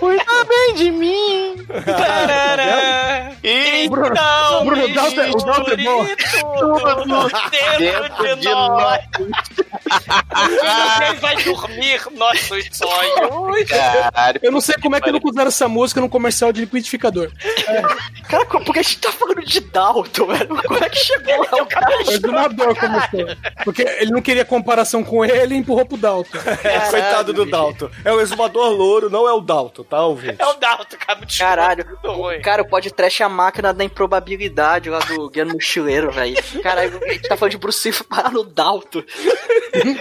cuida 0.00 0.44
bem 0.48 0.74
de 0.76 0.90
mim. 0.90 1.56
Tarará. 1.84 3.32
E 3.44 3.84
Então, 3.84 4.64
Bruno, 4.64 4.84
o 4.86 4.94
Dalton 4.94 5.20
é- 5.20 5.30
o 5.30 5.36
Dalton 5.36 5.70
é 5.72 5.76
bom. 5.76 6.06
tudo 6.06 7.50
dentro, 7.78 8.36
de 8.36 8.48
nós. 8.48 9.00
Ninguém 10.36 11.14
vai 11.20 11.36
dormir 11.44 12.00
nossos 12.16 12.64
sonhos. 12.72 13.68
caralho. 13.68 14.40
Eu 14.42 14.50
não 14.52 14.60
sei 14.60 14.74
como 14.76 14.96
é 14.96 15.00
que 15.00 15.10
não 15.12 15.20
usaram 15.22 15.48
essa 15.48 15.68
música 15.68 16.00
no 16.00 16.08
comercial 16.08 16.52
de 16.52 16.60
liquidificador. 16.62 17.30
Cara, 18.28 18.44
como- 18.46 18.64
porque 18.64 18.80
a 18.80 18.82
gente 18.82 18.98
tá 18.98 19.12
falando 19.12 19.42
de 19.44 19.60
Dalton, 19.60 20.26
velho. 20.26 20.48
Como 20.62 20.84
é 20.84 20.88
que 20.88 20.96
chegou 20.98 21.25
o 21.34 21.66
cara? 21.66 21.98
O 21.98 22.10
exumador 22.10 22.76
começou. 22.78 23.36
Porque 23.64 23.82
ele 23.82 24.10
não 24.10 24.22
queria 24.22 24.44
comparação 24.44 25.02
com 25.04 25.24
ele 25.24 25.54
e 25.54 25.58
empurrou 25.58 25.86
pro 25.86 25.96
Dalton. 25.96 26.38
É, 26.64 26.78
coitado 26.90 27.32
do 27.32 27.44
Dalton. 27.44 27.90
É 28.04 28.12
o 28.12 28.20
exumador 28.20 28.70
louro, 28.70 29.10
não 29.10 29.28
é 29.28 29.32
o 29.32 29.40
Dalton, 29.40 29.82
tá, 29.84 30.04
ouvinte? 30.04 30.36
É 30.38 30.46
o 30.46 30.54
Dalton, 30.54 30.96
cara. 30.98 31.18
Muito 31.18 31.36
Caralho, 31.38 31.86
muito 31.86 32.10
ruim. 32.12 32.40
cara, 32.40 32.62
o 32.62 32.68
podcast 32.68 33.22
é 33.22 33.26
a 33.26 33.28
máquina 33.28 33.72
da 33.72 33.84
improbabilidade 33.84 34.90
lá 34.90 34.98
do 35.00 35.28
Guia 35.30 35.44
Mochileiro, 35.44 36.10
velho. 36.10 36.36
Caralho, 36.62 37.00
a 37.04 37.12
gente 37.12 37.28
tá 37.28 37.36
falando 37.36 37.52
de 37.52 37.58
Bruce 37.58 37.88
Lee 37.90 37.98
parar 38.08 38.30
no 38.30 38.44
Dalton. 38.44 39.02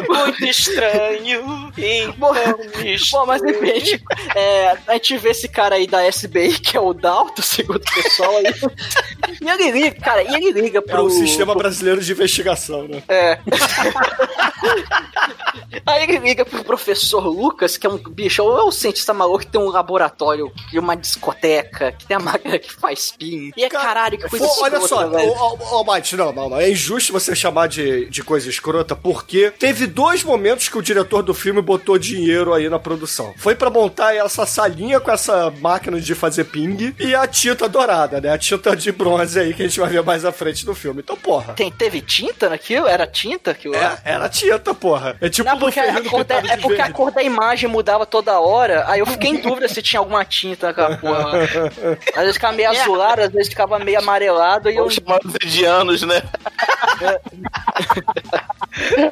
Muito 0.08 0.46
estranho. 0.46 1.72
Então 1.78 2.14
Bom, 2.18 3.26
mas 3.26 3.42
enfim, 3.44 4.00
é, 4.36 4.78
a 4.88 4.94
gente 4.94 5.18
vê 5.18 5.30
esse 5.30 5.48
cara 5.48 5.76
aí 5.76 5.88
da 5.88 6.06
SBI, 6.08 6.60
que 6.60 6.78
é 6.78 6.80
o 6.80 6.94
Dalton, 6.94 7.42
segundo 7.42 7.78
o 7.82 7.94
pessoal 7.94 8.38
aí. 8.38 8.46
E 9.42 9.50
ele 9.50 9.72
liga, 9.72 10.00
cara, 10.02 10.24
e 10.24 10.34
ele 10.36 10.62
liga 10.62 10.80
É 10.80 10.82
pro. 10.82 11.04
o 11.06 11.10
Sistema 11.18 11.56
Brasileiro 11.56 12.02
de 12.02 12.12
Investigação, 12.12 12.88
né? 12.88 13.04
É. 13.08 13.40
Aí 15.86 16.04
ele 16.04 16.18
liga 16.20 16.46
pro 16.46 16.64
professor 16.64 17.26
Lucas, 17.28 17.78
que 17.78 17.86
é 17.86 17.90
um 17.90 17.98
bicho, 17.98 18.42
é 18.42 18.64
um 18.64 18.72
cientista 18.72 19.14
maluco 19.14 19.40
que 19.40 19.48
tem 19.48 19.62
um 19.62 19.70
laboratório, 19.70 20.50
que 20.50 20.72
tem 20.72 20.80
uma 20.80 20.96
discoteca, 20.96 21.92
que 21.92 22.06
tem 22.06 22.18
a 22.18 22.20
máquina 22.20 22.58
que 22.58 22.74
faz 22.74 23.12
pin. 23.12 23.52
E 23.56 23.64
é 23.64 23.70
caralho, 23.70 24.18
que 24.18 24.28
coisa 24.28 24.46
Pô, 24.46 24.64
olha 24.64 24.78
escrota, 24.78 24.88
só, 24.88 25.08
velho. 25.10 25.32
ô, 25.32 25.84
Mate, 25.84 26.16
não, 26.16 26.34
não, 26.34 26.50
não. 26.50 26.60
É 26.60 26.70
injusto 26.70 27.14
você 27.14 27.36
chamar 27.36 27.68
de, 27.68 28.06
de 28.10 28.24
coisa 28.24 28.50
escrota, 28.50 28.96
porque 28.96 29.52
teve 29.52 29.86
dois 29.86 30.24
momentos 30.24 30.70
que 30.70 30.78
o 30.78 30.82
diretor 30.82 31.22
do 31.22 31.34
filme 31.34 31.62
botou 31.62 31.98
dinheiro 31.98 32.54
aí 32.54 32.70
na 32.70 32.80
produção. 32.80 33.34
Foi 33.38 33.56
pra 33.56 33.70
montar 33.70 34.16
essa 34.16 34.46
salinha 34.46 35.00
com 35.00 35.12
essa 35.12 35.52
máquina 35.60 36.00
de 36.00 36.16
fazer 36.16 36.46
ping 36.46 36.96
e 37.00 37.14
a 37.14 37.28
tinta 37.28 37.68
dourada, 37.70 38.20
né? 38.20 38.32
A 38.32 38.38
tinta 38.38 38.76
de 38.76 38.92
bronze 38.92 39.40
aí 39.40 39.54
que 39.54 39.62
a 39.62 39.68
gente 39.68 39.80
vai 39.80 39.90
ver 39.90 40.04
mais 40.04 40.26
à 40.26 40.32
frente 40.32 40.66
do 40.66 40.74
filme. 40.74 41.04
Então, 41.06 41.16
porra. 41.16 41.54
Tem, 41.54 41.72
teve 41.72 42.02
tinta 42.02 42.50
naquilo? 42.50 42.88
Era 42.88 43.06
tinta 43.06 43.52
aquilo 43.52 43.76
lá? 43.76 44.00
É, 44.04 44.14
era 44.14 44.28
tinta, 44.28 44.74
porra. 44.74 45.16
É 45.22 45.30
tipo 45.30 45.48
Não, 45.48 45.60
porque, 45.60 45.80
a 45.80 46.04
cor 46.10 46.24
da, 46.24 46.38
é 46.38 46.56
de 46.56 46.64
porque 46.64 46.82
a 46.82 46.92
cor 46.92 47.12
da 47.12 47.22
imagem 47.22 47.70
mudava 47.70 48.08
toda 48.08 48.40
hora, 48.40 48.86
aí 48.88 49.02
eu 49.02 49.06
fiquei 49.06 49.30
em 49.30 49.38
dúvida 49.38 49.68
se 49.68 49.84
tinha 49.84 50.00
alguma 50.00 50.26
tinta 50.26 50.68
naquela 50.68 50.98
porra. 50.98 51.42
Às 52.16 52.22
vezes 52.22 52.34
ficava 52.34 52.56
meio 52.56 52.72
azulado, 52.72 53.22
às 53.22 53.32
vezes 53.32 53.50
ficava 53.50 53.78
meio 53.78 54.00
amarelado 54.00 54.68
e 54.68 54.76
eu. 54.76 54.80
Vamos 54.80 54.96
chamar 54.96 55.20
os 55.24 55.36
indianos, 55.36 56.02
né? 56.02 56.24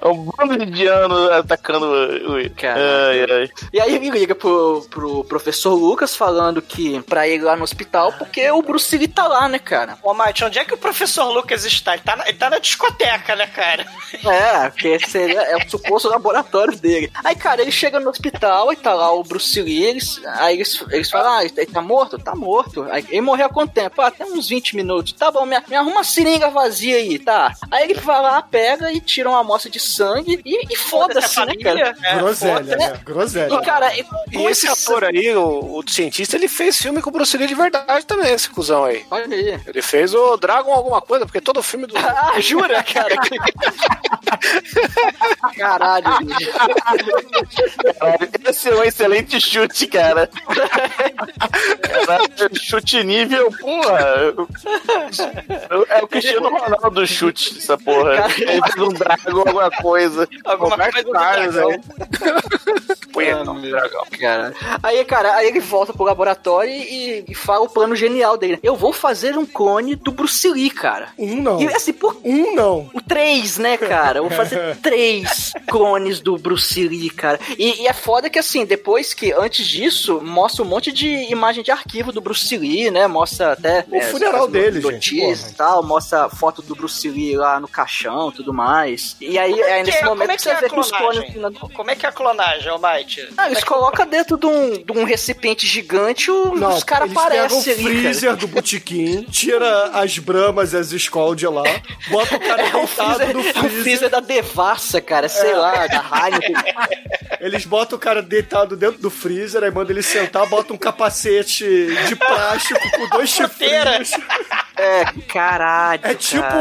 É 0.02 0.08
um 0.08 0.26
bando 0.26 0.58
de 0.58 0.66
indianos 0.66 1.32
atacando 1.32 1.86
o. 1.86 2.50
Cara. 2.56 2.80
Ai, 3.10 3.22
ai. 3.22 3.50
E 3.72 3.80
aí 3.80 3.96
ele 3.96 4.10
liga 4.10 4.36
pro, 4.36 4.86
pro 4.90 5.24
professor 5.24 5.74
Lucas 5.74 6.16
falando 6.16 6.62
que 6.62 7.02
pra 7.04 7.28
ir 7.28 7.42
lá 7.42 7.56
no 7.56 7.64
hospital, 7.64 8.12
porque 8.14 8.50
o 8.52 8.62
Bruce 8.62 8.98
Lee 8.98 9.08
tá 9.08 9.26
lá, 9.26 9.48
né, 9.48 9.60
cara? 9.60 9.98
Ô, 10.04 10.14
Mate, 10.14 10.44
onde 10.44 10.60
é 10.60 10.66
que 10.66 10.74
o 10.74 10.78
professor 10.78 11.32
Lucas 11.32 11.64
está? 11.76 11.94
Ele 11.94 12.04
tá 12.04 12.16
na, 12.16 12.28
ele 12.28 12.38
tá 12.38 12.50
na 12.50 12.60
discoteca, 12.60 13.36
né, 13.36 13.48
cara? 13.48 13.86
É, 14.26 14.70
porque 14.70 15.00
seria, 15.08 15.42
é 15.42 15.58
o 15.58 15.70
suposto 15.70 16.10
laboratório 16.10 16.78
dele. 16.78 17.12
Aí, 17.24 17.36
cara, 17.36 17.62
ele 17.62 17.72
chega 17.72 18.00
no 18.00 18.10
hospital 18.10 18.72
e 18.72 18.76
tá 18.76 18.94
lá 18.94 19.12
o 19.14 19.24
Bruce 19.24 19.62
Lee, 19.62 19.84
eles, 19.84 20.22
aí 20.26 20.56
eles, 20.56 20.84
eles 20.90 21.10
falam, 21.10 21.34
ah, 21.34 21.44
ele 21.44 21.66
tá 21.66 21.82
morto? 21.82 22.18
Tá 22.18 22.36
morto. 22.36 22.84
Aí, 22.92 23.06
ele 23.10 23.22
morreu 23.22 23.48
há 23.48 23.50
quanto 23.50 23.74
tempo? 23.74 24.02
Ah, 24.02 24.12
tem 24.12 24.32
uns 24.32 24.48
20 24.48 24.76
minutos. 24.76 25.14
Tá 25.14 25.32
bom, 25.32 25.46
me, 25.46 25.60
me 25.68 25.76
arruma 25.76 25.98
uma 25.98 26.04
seringa 26.04 26.50
vazia 26.50 26.98
aí, 26.98 27.20
tá? 27.20 27.54
Aí 27.72 27.84
ele 27.84 27.96
vai 27.96 28.22
lá, 28.22 28.42
pega 28.42 28.92
e 28.92 29.00
tira 29.00 29.30
uma 29.30 29.40
amostra 29.40 29.70
de 29.70 29.80
sangue 29.80 30.42
e, 30.46 30.74
e 30.74 30.76
foda-se, 30.76 31.44
né, 31.46 31.54
cara? 31.56 31.96
É, 32.04 32.16
Groselha, 32.18 32.76
né? 32.76 33.00
Groselha. 33.04 33.54
E, 33.54 33.62
cara, 33.66 33.98
e, 33.98 34.06
E 34.32 34.38
com 34.38 34.50
esse 34.50 34.68
ator 34.68 35.04
aí, 35.06 35.36
o, 35.36 35.80
o 35.80 35.84
cientista, 35.88 36.36
ele 36.36 36.48
fez 36.48 36.78
filme 36.78 37.02
com 37.02 37.10
o 37.10 37.14
Bruce 37.14 37.38
Lee 37.38 37.48
de 37.48 37.56
verdade 37.56 38.06
também, 38.06 38.34
esse 38.34 38.50
cuzão 38.50 38.84
aí. 38.86 39.06
Olha 39.10 39.36
aí. 39.36 39.60
Ele 39.66 39.82
fez 39.82 40.14
o 40.14 40.38
Dragon 40.38 40.72
alguma 40.74 41.02
coisa, 41.02 41.26
porque 41.26 41.42
todo 41.42 41.63
filme 41.64 41.88
do. 41.88 41.94
Ah, 42.04 42.40
jura, 42.40 42.84
cara? 42.84 43.16
Caralho. 45.58 46.06
Caralho, 46.06 47.16
Esse 48.48 48.70
é 48.70 48.76
um 48.76 48.84
excelente 48.84 49.40
chute, 49.40 49.88
cara. 49.88 50.30
Caralho, 51.82 52.60
chute 52.60 53.04
nível, 53.04 53.52
porra. 53.60 54.34
É 55.90 56.04
o 56.04 56.08
Cristiano 56.08 56.50
Ronaldo 56.50 56.90
do 56.92 57.08
chute, 57.08 57.58
essa 57.58 57.78
porra. 57.78 58.16
Cara. 58.18 58.34
Ele 58.38 58.62
fez 58.62 58.88
um 58.88 58.94
Dragon, 58.94 59.40
alguma 59.40 59.72
coisa. 59.72 60.28
Alguma 60.46 60.78
coisa 60.78 61.04
dragão. 61.04 61.70
dragão. 63.62 64.06
Cara. 64.20 64.54
Aí, 64.82 65.04
cara, 65.06 65.36
aí 65.36 65.48
ele 65.48 65.60
volta 65.60 65.94
pro 65.94 66.04
laboratório 66.04 66.72
e, 66.72 67.26
e 67.28 67.36
fala 67.36 67.66
o 67.66 67.70
plano 67.70 67.96
genial 67.96 68.38
dele. 68.38 68.60
Eu 68.64 68.76
vou 68.76 68.94
fazer 68.94 69.38
um 69.38 69.46
clone 69.46 69.96
do 69.96 70.12
Bruce 70.12 70.48
Lee, 70.50 70.70
cara. 70.70 71.10
Um 71.18 71.42
não. 71.42 71.53
E 71.62 71.68
assim, 71.68 71.94
por 71.94 72.18
Um 72.24 72.56
não. 72.56 72.90
o 72.94 73.02
três, 73.02 73.58
né, 73.58 73.78
cara? 73.78 74.20
Eu 74.20 74.24
vou 74.28 74.32
fazer 74.32 74.76
três 74.82 75.54
clones 75.70 76.20
do 76.20 76.38
Bruce 76.38 76.88
Lee, 76.88 77.10
cara. 77.10 77.40
E, 77.58 77.82
e 77.84 77.88
é 77.88 77.94
foda 77.94 78.30
que, 78.30 78.40
assim, 78.40 78.66
depois 78.66 79.14
que, 79.14 79.32
antes 79.34 79.66
disso, 79.68 80.22
mostra 80.22 80.64
um 80.64 80.68
monte 80.68 80.92
de 80.92 81.08
imagem 81.32 81.64
de 81.64 81.72
arquivo 81.72 82.12
do 82.12 82.22
Bruce 82.22 82.56
Lee, 82.58 82.90
né? 82.92 83.08
Mostra 83.08 83.54
até... 83.54 83.86
O 83.92 84.02
funeral 84.02 84.46
as 84.46 84.52
dele, 84.52 84.80
notícias 84.80 85.40
gente, 85.42 85.52
e 85.52 85.56
tal. 85.56 85.84
Mostra 85.84 86.30
foto 86.30 86.62
do 86.62 86.76
Bruce 86.76 87.10
Lee 87.10 87.36
lá 87.36 87.60
no 87.60 87.68
caixão 87.68 88.30
e 88.30 88.34
tudo 88.34 88.54
mais. 88.54 89.16
E 89.20 89.38
aí, 89.38 89.60
é, 89.60 89.78
Que- 89.84 89.92
nesse 89.92 90.06
momento 90.06 90.32
é 90.32 90.38
que 90.38 90.44
que 90.44 90.50
é 90.50 90.52
você 90.54 90.58
a 90.58 90.62
vê 90.62 90.70
que 90.70 90.80
os 90.80 90.92
clones... 90.92 91.34
Como 91.74 91.92
é 91.92 91.96
que 91.96 92.06
é 92.06 92.10
a 92.10 92.12
clonagem, 92.12 92.72
ô 92.72 92.78
Mate? 92.78 93.28
Ah, 93.38 93.48
eles 93.48 93.64
colocam 93.64 94.06
dentro 94.06 94.38
de 94.38 94.46
um, 94.46 94.72
de 94.84 94.92
um 94.92 95.04
recipiente 95.04 95.66
gigante, 95.68 96.30
o- 96.32 96.56
Não, 96.56 96.76
os 96.76 96.84
caras 96.84 97.10
eles 97.10 97.22
pegam 97.24 97.38
o 97.40 97.46
aparecem 97.46 97.74
ali, 97.74 97.84
cara. 97.84 97.96
freezer 98.00 98.36
do 98.36 98.48
botequim, 98.48 99.24
tira 99.24 99.88
as 99.94 100.18
bramas 100.18 100.74
e 100.74 100.78
as 100.78 100.92
Skol 100.92 101.36
lá, 101.52 101.64
bota 102.10 102.36
o 102.36 102.40
cara 102.40 102.62
É 102.68 102.76
deitado 102.76 102.88
freezer, 102.88 103.34
no 103.34 103.40
é 103.42 103.50
o 103.50 103.54
freezer, 103.54 103.82
freezer 103.84 104.10
da 104.10 104.20
Devassa, 104.20 105.02
cara, 105.02 105.28
sei 105.30 105.52
É. 105.52 105.56
lá, 105.56 105.88
da 105.88 106.04
Heineken. 106.04 106.56
eles 107.40 107.66
botam 107.66 107.98
o 107.98 108.02
cara 108.02 108.22
deitado 108.22 108.76
dentro 108.76 109.02
do 109.02 109.10
freezer, 109.10 109.64
aí 109.64 109.72
manda 109.72 109.92
ele 109.92 110.02
sentar, 110.04 110.46
bota 110.48 110.74
um 110.74 110.78
capacete 110.78 111.66
de 112.08 112.16
plástico 112.16 112.80
com 112.92 113.10
dois 113.10 113.30
Chuteira. 113.30 114.02
É, 114.76 115.06
caralho. 115.28 116.02
É 116.04 116.16
tipo 116.16 116.42
cara. 116.42 116.60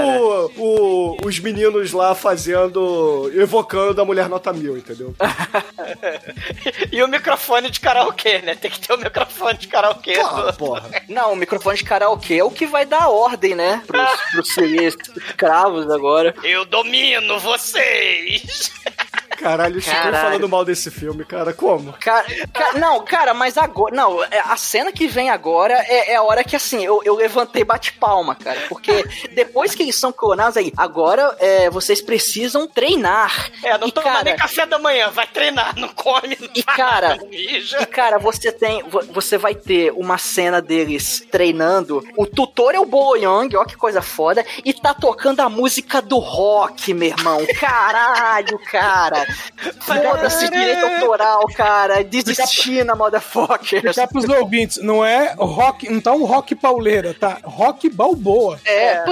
o- 0.59 1.17
os 1.25 1.39
meninos 1.39 1.93
lá 1.93 2.15
fazendo. 2.15 3.31
evocando 3.35 4.01
a 4.01 4.05
mulher 4.05 4.29
nota 4.29 4.53
mil, 4.53 4.77
entendeu? 4.77 5.15
E 6.93 7.03
o 7.03 7.09
microfone 7.09 7.71
de 7.71 7.81
karaokê, 7.81 8.41
né? 8.41 8.55
Tem 8.55 8.71
que 8.71 8.79
ter 8.81 8.93
o 8.93 8.99
microfone 8.99 9.57
de 9.59 9.67
karaokê. 9.69 10.15
Claro, 10.15 10.53
porra. 10.55 10.91
Não, 11.09 11.33
o 11.33 11.37
microfone 11.37 11.77
de 11.79 11.85
karaokê 11.85 12.35
é 12.39 12.45
o 12.45 12.51
que 12.51 12.67
vai 12.67 12.85
dar 12.85 13.09
ordem, 13.09 13.55
né? 13.55 13.83
Pros, 13.87 14.11
pros 14.33 14.49
seres 14.55 14.95
cravos 15.37 15.91
agora. 15.91 16.35
Eu 16.43 16.65
domino 16.65 17.39
vocês! 17.41 18.71
Caralho, 19.37 19.79
o 19.79 19.81
Chico 19.81 19.97
falando 19.97 20.49
mal 20.49 20.65
desse 20.65 20.91
filme, 20.91 21.25
cara. 21.25 21.53
Como? 21.53 21.93
Cara, 21.95 22.25
ca- 22.53 22.73
não, 22.75 23.05
cara, 23.05 23.35
mas 23.35 23.57
agora. 23.59 23.95
Não, 23.95 24.23
é, 24.25 24.41
a 24.45 24.57
cena 24.57 24.93
que 24.93 25.07
vem 25.07 25.31
agora 25.31 25.75
é, 25.89 26.13
é 26.13 26.17
a 26.17 26.23
hora 26.23 26.45
que 26.45 26.55
assim, 26.57 26.85
eu, 26.85 27.01
eu 27.05 27.15
levantei 27.17 27.65
bate-palma, 27.65 28.35
cara. 28.35 28.61
Porque 28.69 29.05
depois 29.35 29.75
que 29.75 29.83
eles 29.83 29.97
são 29.97 30.13
clonados 30.13 30.57
aí, 30.57 30.73
agora 30.77 31.37
é, 31.39 31.69
vocês 31.71 32.01
precisam 32.01 32.67
treinar. 32.69 33.51
É, 33.63 33.77
não 33.79 33.89
E, 33.89 33.93
toma 33.93 34.07
cara, 34.11 34.25
nem 34.25 34.37
café 34.37 34.67
da 34.67 34.79
manhã, 34.79 35.11
vai 35.11 35.27
treinar, 35.27 35.75
não 35.79 35.89
come, 35.89 36.37
não 36.41 36.49
E 36.55 36.63
cara, 36.63 37.09
nada, 37.11 37.23
não 37.23 37.29
mija. 37.29 37.83
e 37.83 37.87
cara, 37.87 38.19
você 38.19 38.51
tem, 38.53 38.83
vo- 38.85 39.03
você 39.13 39.37
vai 39.39 39.55
ter 39.55 39.93
uma 39.93 40.19
cena 40.19 40.61
deles 40.63 41.27
treinando. 41.31 42.03
O 42.17 42.27
tutor 42.27 42.75
é 42.75 42.81
o 42.81 42.87
Bolo 42.87 43.17
Young, 43.17 43.57
ó 43.57 43.65
que 43.65 43.77
coisa 43.77 44.01
foda, 44.03 44.45
e 44.65 44.73
tá 44.73 44.95
tocando 44.95 45.41
a 45.41 45.49
música 45.49 46.01
do 46.01 46.19
rock, 46.19 46.93
meu 46.95 47.09
irmão. 47.09 47.41
Caralho, 47.59 48.59
cara. 48.71 49.27
Foda-se 49.81 50.51
direito 50.51 50.85
autoral, 50.87 51.47
cara. 51.55 52.03
Desistir 52.05 52.85
na 52.85 52.95
motherfucker. 52.95 53.79
Explicar 53.79 54.09
pros 54.09 54.29
ouvintes, 54.29 54.79
não 54.83 55.05
é 55.05 55.35
rock, 55.39 55.89
não 55.91 56.01
tá 56.01 56.13
um 56.13 56.25
rock 56.25 56.55
pauleira, 56.55 57.15
tá? 57.15 57.39
Rock 57.45 57.89
balboa. 57.91 58.59
É. 58.65 59.03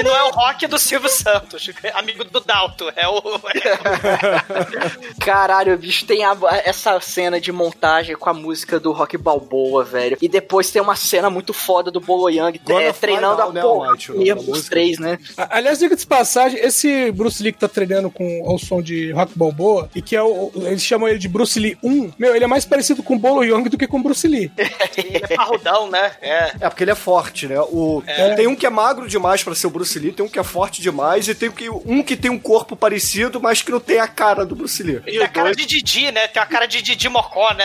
E 0.00 0.02
não 0.02 0.14
é 0.16 0.22
o 0.24 0.30
rock 0.30 0.66
do 0.66 0.78
Silvio 0.78 1.08
Santos, 1.08 1.70
amigo 1.94 2.24
do 2.24 2.40
Dalto, 2.40 2.92
é 2.96 3.06
o. 3.08 3.22
Caralho, 5.20 5.76
bicho, 5.76 6.06
tem 6.06 6.24
a- 6.24 6.36
essa 6.64 6.98
cena 7.00 7.40
de 7.40 7.52
montagem 7.52 8.16
com 8.16 8.28
a 8.30 8.34
música 8.34 8.78
do 8.80 8.92
Rock 8.92 9.16
Balboa, 9.16 9.84
velho. 9.84 10.16
E 10.20 10.28
depois 10.28 10.70
tem 10.70 10.80
uma 10.80 10.96
cena 10.96 11.30
muito 11.30 11.52
foda 11.52 11.90
do 11.90 12.00
Bolo 12.00 12.28
Young 12.30 12.60
é, 12.68 12.92
treinando 12.92 13.42
a 13.42 13.52
né, 13.52 13.60
porra 13.60 13.92
música. 14.36 14.70
três, 14.70 14.98
né? 14.98 15.18
Aliás, 15.36 15.78
diga 15.78 15.96
de 15.96 16.06
passagem, 16.06 16.58
esse 16.60 17.10
Bruce 17.12 17.42
Lee 17.42 17.52
que 17.52 17.58
tá 17.58 17.68
treinando 17.68 18.10
com 18.10 18.44
ao 18.46 18.58
som 18.58 18.80
de 18.82 19.12
Rock 19.12 19.32
Balboa, 19.36 19.57
e 19.94 20.00
que 20.02 20.14
é 20.16 20.22
o. 20.22 20.50
Eles 20.56 20.82
chamam 20.84 21.08
ele 21.08 21.18
de 21.18 21.28
Bruce 21.28 21.58
Lee 21.58 21.76
1, 21.82 22.12
meu, 22.18 22.34
ele 22.34 22.44
é 22.44 22.48
mais 22.48 22.64
parecido 22.64 23.02
com 23.02 23.14
o 23.14 23.18
Bolo 23.18 23.42
Young 23.44 23.68
do 23.68 23.76
que 23.78 23.86
com 23.86 23.98
o 23.98 24.02
Bruce 24.02 24.26
Lee. 24.28 24.50
Ele 24.96 25.20
é 25.22 25.36
parrudão, 25.36 25.88
né? 25.90 26.12
É. 26.20 26.52
É, 26.60 26.68
porque 26.68 26.82
ele 26.84 26.90
é 26.90 26.94
forte, 26.94 27.46
né? 27.46 27.58
O, 27.60 28.02
É. 28.06 28.34
Tem 28.34 28.46
um 28.46 28.54
que 28.56 28.66
é 28.66 28.70
magro 28.70 29.06
demais 29.08 29.42
pra 29.42 29.54
ser 29.54 29.66
o 29.66 29.70
Bruce 29.70 29.98
Lee, 29.98 30.12
tem 30.12 30.24
um 30.24 30.28
que 30.28 30.38
é 30.38 30.42
forte 30.44 30.80
demais, 30.82 31.28
e 31.28 31.34
tem 31.34 31.48
um 31.48 31.52
que- 31.52 31.70
um 31.70 32.02
tem 32.02 32.30
um 32.30 32.38
corpo 32.38 32.74
parecido, 32.76 33.40
mas 33.40 33.62
que 33.62 33.70
não 33.70 33.80
tem 33.80 33.98
a 34.00 34.08
cara 34.08 34.44
do 34.44 34.54
Bruce 34.56 34.82
Lee. 34.82 35.00
Tem 35.00 35.22
a 35.22 35.28
cara 35.28 35.54
de 35.54 35.64
Didi, 35.66 36.10
né? 36.12 36.26
Tem 36.28 36.42
a 36.42 36.46
cara 36.46 36.66
de 36.66 36.82
Didi 36.82 37.08
Mocó, 37.08 37.52
né? 37.54 37.64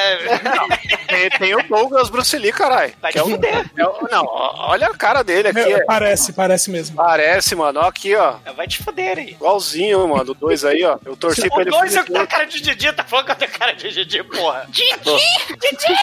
Tem, 1.07 1.29
tem 1.39 1.55
o 1.55 1.63
Douglas 1.67 2.09
Bruce 2.09 2.37
Lee, 2.37 2.51
caralho. 2.51 2.93
Vai 3.01 3.11
Que 3.11 3.19
é 3.19 3.23
fuder. 3.23 3.65
é 3.77 3.85
o- 3.85 4.07
não, 4.11 4.25
olha 4.27 4.87
a 4.87 4.93
cara 4.93 5.23
dele 5.23 5.49
aqui. 5.49 5.59
Meu, 5.63 5.77
é- 5.77 5.85
parece, 5.85 6.33
parece 6.33 6.69
mesmo. 6.71 6.95
Parece, 6.95 7.55
mano. 7.55 7.79
Ó, 7.79 7.87
aqui, 7.87 8.15
ó. 8.15 8.35
Vai 8.55 8.67
te 8.67 8.81
fuder 8.83 9.17
aí. 9.17 9.29
Igualzinho, 9.31 10.07
mano. 10.07 10.31
O 10.31 10.35
dois 10.35 10.63
aí, 10.65 10.83
ó. 10.83 10.97
Eu 11.05 11.15
torci 11.15 11.49
pra 11.49 11.61
O 11.61 11.65
ele. 11.85 11.93
dois 11.95 11.95
é 11.95 12.03
tem 12.11 12.21
a 12.21 12.27
cara 12.27 12.45
de 12.45 12.61
Didi, 12.61 12.93
tá 12.93 13.03
falando 13.03 13.25
que 13.25 13.31
eu 13.31 13.35
tenho 13.35 13.51
cara 13.51 13.73
de 13.73 13.91
Didi, 13.91 14.23
porra. 14.23 14.65
Didi! 14.69 15.21
Didi! 15.61 15.95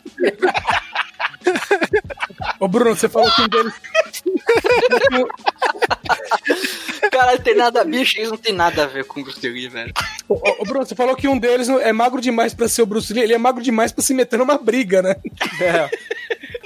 Ô, 2.58 2.68
Bruno, 2.68 2.94
você 2.94 3.08
falou 3.08 3.30
que 3.34 3.42
um 3.42 3.48
deles. 3.48 3.72
Caralho, 7.10 7.42
tem 7.42 7.54
nada, 7.56 7.84
bicho, 7.84 8.20
isso 8.20 8.30
não 8.30 8.36
tem 8.38 8.52
nada 8.54 8.84
a 8.84 8.86
ver 8.86 9.04
com 9.04 9.20
o 9.20 9.24
Bruce 9.24 9.46
Lee, 9.48 9.68
velho. 9.68 9.92
Ô, 10.28 10.34
ô, 10.60 10.64
Bruno, 10.64 10.84
você 10.86 10.94
falou 10.94 11.16
que 11.16 11.26
um 11.28 11.38
deles 11.38 11.66
não- 11.68 11.80
é 11.80 11.92
magro 11.92 12.20
demais 12.20 12.54
pra 12.54 12.68
ser 12.68 12.82
o 12.82 12.86
Bruce 12.86 13.12
Lee, 13.12 13.22
ele 13.22 13.34
é 13.34 13.38
magro 13.38 13.62
demais 13.62 13.90
pra 13.92 14.02
se 14.04 14.14
meter 14.14 14.38
numa 14.38 14.58
briga, 14.58 15.02
né? 15.02 15.16
É. 15.60 15.90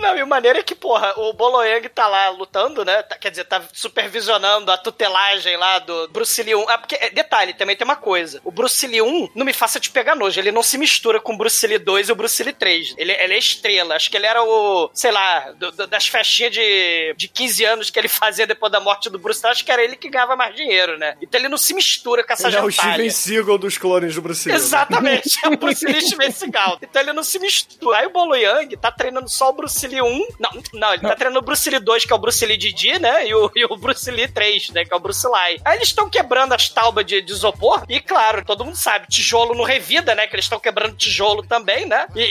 Não, 0.05 0.17
e 0.19 0.23
o 0.23 0.27
maneiro 0.27 0.59
é 0.59 0.63
que, 0.63 0.75
porra, 0.75 1.13
o 1.17 1.33
Boloyang 1.33 1.89
tá 1.89 2.07
lá 2.07 2.29
lutando, 2.31 2.85
né? 2.85 3.03
Tá- 3.03 3.17
quer 3.17 3.31
dizer, 3.31 3.45
tá 3.45 3.63
supervisionando 3.73 4.71
a 4.71 4.77
tutelagem 4.77 5.57
lá 5.57 5.79
do 5.79 6.09
Bruce 6.09 6.43
Lee 6.43 6.55
1. 6.55 6.69
Ah, 6.69 6.79
porque, 6.79 6.97
é, 6.97 7.11
detalhe, 7.11 7.55
também 7.55 7.77
tem 7.77 7.85
uma 7.85 7.97
coisa. 7.97 8.41
O 8.45 8.51
Bruce 8.51 8.87
Lee 8.87 9.01
1, 9.03 9.31
não 9.35 9.45
me 9.47 9.53
faça 9.53 9.81
te 9.81 9.91
pegar 9.91 10.15
nojo, 10.15 10.39
ele 10.39 10.53
não 10.53 10.63
se 10.63 10.77
mistura 10.77 11.21
com 11.21 11.33
o 11.35 11.37
Bruce 11.37 11.67
Lee 11.67 11.79
2 11.79 12.09
e 12.09 12.13
o 12.13 12.15
Bruce 12.15 12.43
Lee 12.43 12.53
3. 12.53 12.95
Ele, 12.99 13.13
ele 13.13 13.35
é 13.35 13.39
estrela. 13.39 13.95
Acho 13.97 14.11
que 14.11 14.17
ele 14.17 14.27
era 14.27 14.43
o, 14.43 14.91
sei 14.93 15.11
lá, 15.11 15.53
do- 15.53 15.71
do- 15.73 15.87
das 15.87 16.07
festinhas 16.07 16.53
de, 16.53 17.15
de 17.17 17.29
15 17.29 17.65
anos 17.65 17.91
que 17.91 17.99
ele 17.99 18.09
fazia 18.09 18.47
depois 18.47 18.71
da 18.71 18.81
morte 18.81 19.09
do 19.09 19.19
Bruce 19.19 19.41
Lee. 19.43 19.53
Acho 19.53 19.65
que 19.65 19.73
era 19.73 19.83
ele 19.83 19.97
que 19.97 20.11
ganhava 20.11 20.37
mais 20.37 20.55
dinheiro, 20.55 20.99
né? 20.99 21.17
Então 21.23 21.41
ele 21.41 21.49
não 21.49 21.57
se 21.59 21.73
mistura 21.75 22.25
com 22.25 22.33
essa 22.33 22.49
Ele 22.49 22.57
é 22.57 22.63
o. 22.63 22.71
Steven 22.71 23.11
Seagal 23.11 23.59
dos 23.59 23.79
clones 23.79 24.15
do 24.15 24.23
Bruce 24.23 24.49
Lee. 24.49 24.57
Exatamente, 24.57 25.39
é 25.45 25.49
o 25.49 25.57
Bruce 25.57 25.87
Lee 25.87 26.01
Steven 26.03 26.31
Seagal. 26.31 26.79
Então 26.83 27.01
ele 27.01 27.13
não 27.13 27.23
se 27.23 27.39
mistura. 27.39 27.99
Aí 27.99 28.07
o 28.07 28.11
Bolo 28.11 28.35
Yang 28.35 28.77
tá 28.77 28.91
treinando 28.91 29.29
só 29.29 29.49
o 29.51 29.53
Bruce 29.53 29.87
Lee 29.87 29.94
1. 30.03 30.27
Não, 30.39 30.51
não 30.73 30.93
ele 30.93 31.03
tá 31.03 31.15
treinando 31.17 31.41
o 31.41 31.43
Bruce 31.43 31.69
Lee 31.71 31.79
2, 31.81 32.05
que 32.05 32.13
é 32.13 32.17
o 32.17 32.19
Bruce 32.19 32.45
Lee 32.47 32.57
Didi, 32.57 32.99
né? 32.99 33.27
E 33.27 33.35
o, 33.35 33.51
e 33.55 33.65
o 33.65 33.77
Bruce 33.77 34.11
Lee 34.11 34.29
3, 34.29 34.71
né? 34.71 34.85
Que 34.85 34.93
é 34.93 34.97
o 34.97 35.01
Bruce 35.01 35.27
Lee. 35.27 35.61
Aí 35.65 35.77
eles 35.77 35.89
estão 35.89 36.09
quebrando 36.09 36.53
as 36.55 36.69
taubas 36.69 37.05
de, 37.05 37.21
de 37.21 37.33
isopor. 37.33 37.83
E 37.89 38.01
claro, 38.01 38.45
todo 38.45 38.65
mundo 38.65 38.77
sabe, 38.77 39.07
tijolo 39.09 39.55
não 39.55 39.65
revida, 39.65 40.15
né? 40.15 40.27
Que 40.27 40.35
eles 40.37 40.45
estão 40.45 40.59
quebrando 40.61 40.97
tijolo 40.97 41.43
também, 41.43 41.87
né? 41.87 42.07
E, 42.15 42.21
e- 42.21 42.25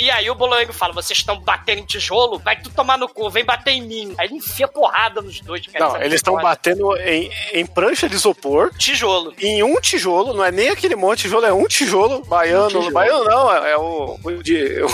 e- 0.00 0.04
e 0.04 0.10
aí 0.10 0.28
o 0.30 0.34
Bolo 0.34 0.54
Yang 0.56 0.72
fala: 0.72 0.92
vocês 0.92 1.18
estão 1.18 1.38
batendo 1.40 1.78
em 1.80 1.84
tijolo? 1.84 2.38
Vai 2.38 2.60
tu 2.60 2.70
tomar 2.70 2.98
no 2.98 3.08
cu, 3.08 3.28
vem 3.30 3.44
bater 3.44 3.72
em 3.72 3.82
mim. 3.82 4.14
Aí 4.18 4.26
ele 4.28 4.36
enfia 4.36 4.68
porrada 4.68 5.20
nos 5.20 5.40
dois, 5.40 5.66
cara. 5.66 5.84
Não, 5.88 5.96
eles 6.02 6.14
estão 6.16 6.34
batendo 6.36 6.96
em, 6.98 7.30
em 7.52 7.66
prancha 7.66 8.08
de 8.08 8.14
isopor. 8.16 8.72
Tijolo. 8.76 9.32
Em 9.40 9.62
um 9.62 9.80
tijolo, 9.80 10.32
não 10.34 10.44
é 10.44 10.50
nem 10.50 10.68
aquele 10.68 10.94
monte 10.96 11.18
de 11.18 11.22
tijolo, 11.24 11.46
é 11.46 11.52
um 11.52 11.66
tijolo 11.66 12.22
baiano. 12.24 12.68
tijolo. 12.68 12.90
Baiano 12.92 13.24
não, 13.24 13.52
é, 13.52 13.70
é 13.72 13.76
o. 13.76 14.18
o 14.22 14.42
de, 14.42 14.82
o- 14.82 14.88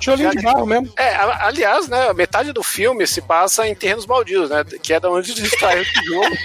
Tijolinho 0.00 0.30
de 0.30 0.42
barro 0.42 0.66
mesmo. 0.66 0.92
É, 0.96 1.14
a- 1.14 1.46
aliás, 1.52 1.86
né, 1.88 2.12
metade 2.12 2.52
do 2.52 2.62
filme 2.62 3.06
se 3.06 3.20
passa 3.20 3.66
em 3.68 3.74
terrenos 3.74 4.06
baldios, 4.06 4.50
né? 4.50 4.64
Que 4.82 4.94
é 4.94 5.00
da 5.00 5.10
onde 5.10 5.30
eles 5.32 5.52
extraem 5.52 5.82
o 5.82 5.84
tijolo. 5.84 6.36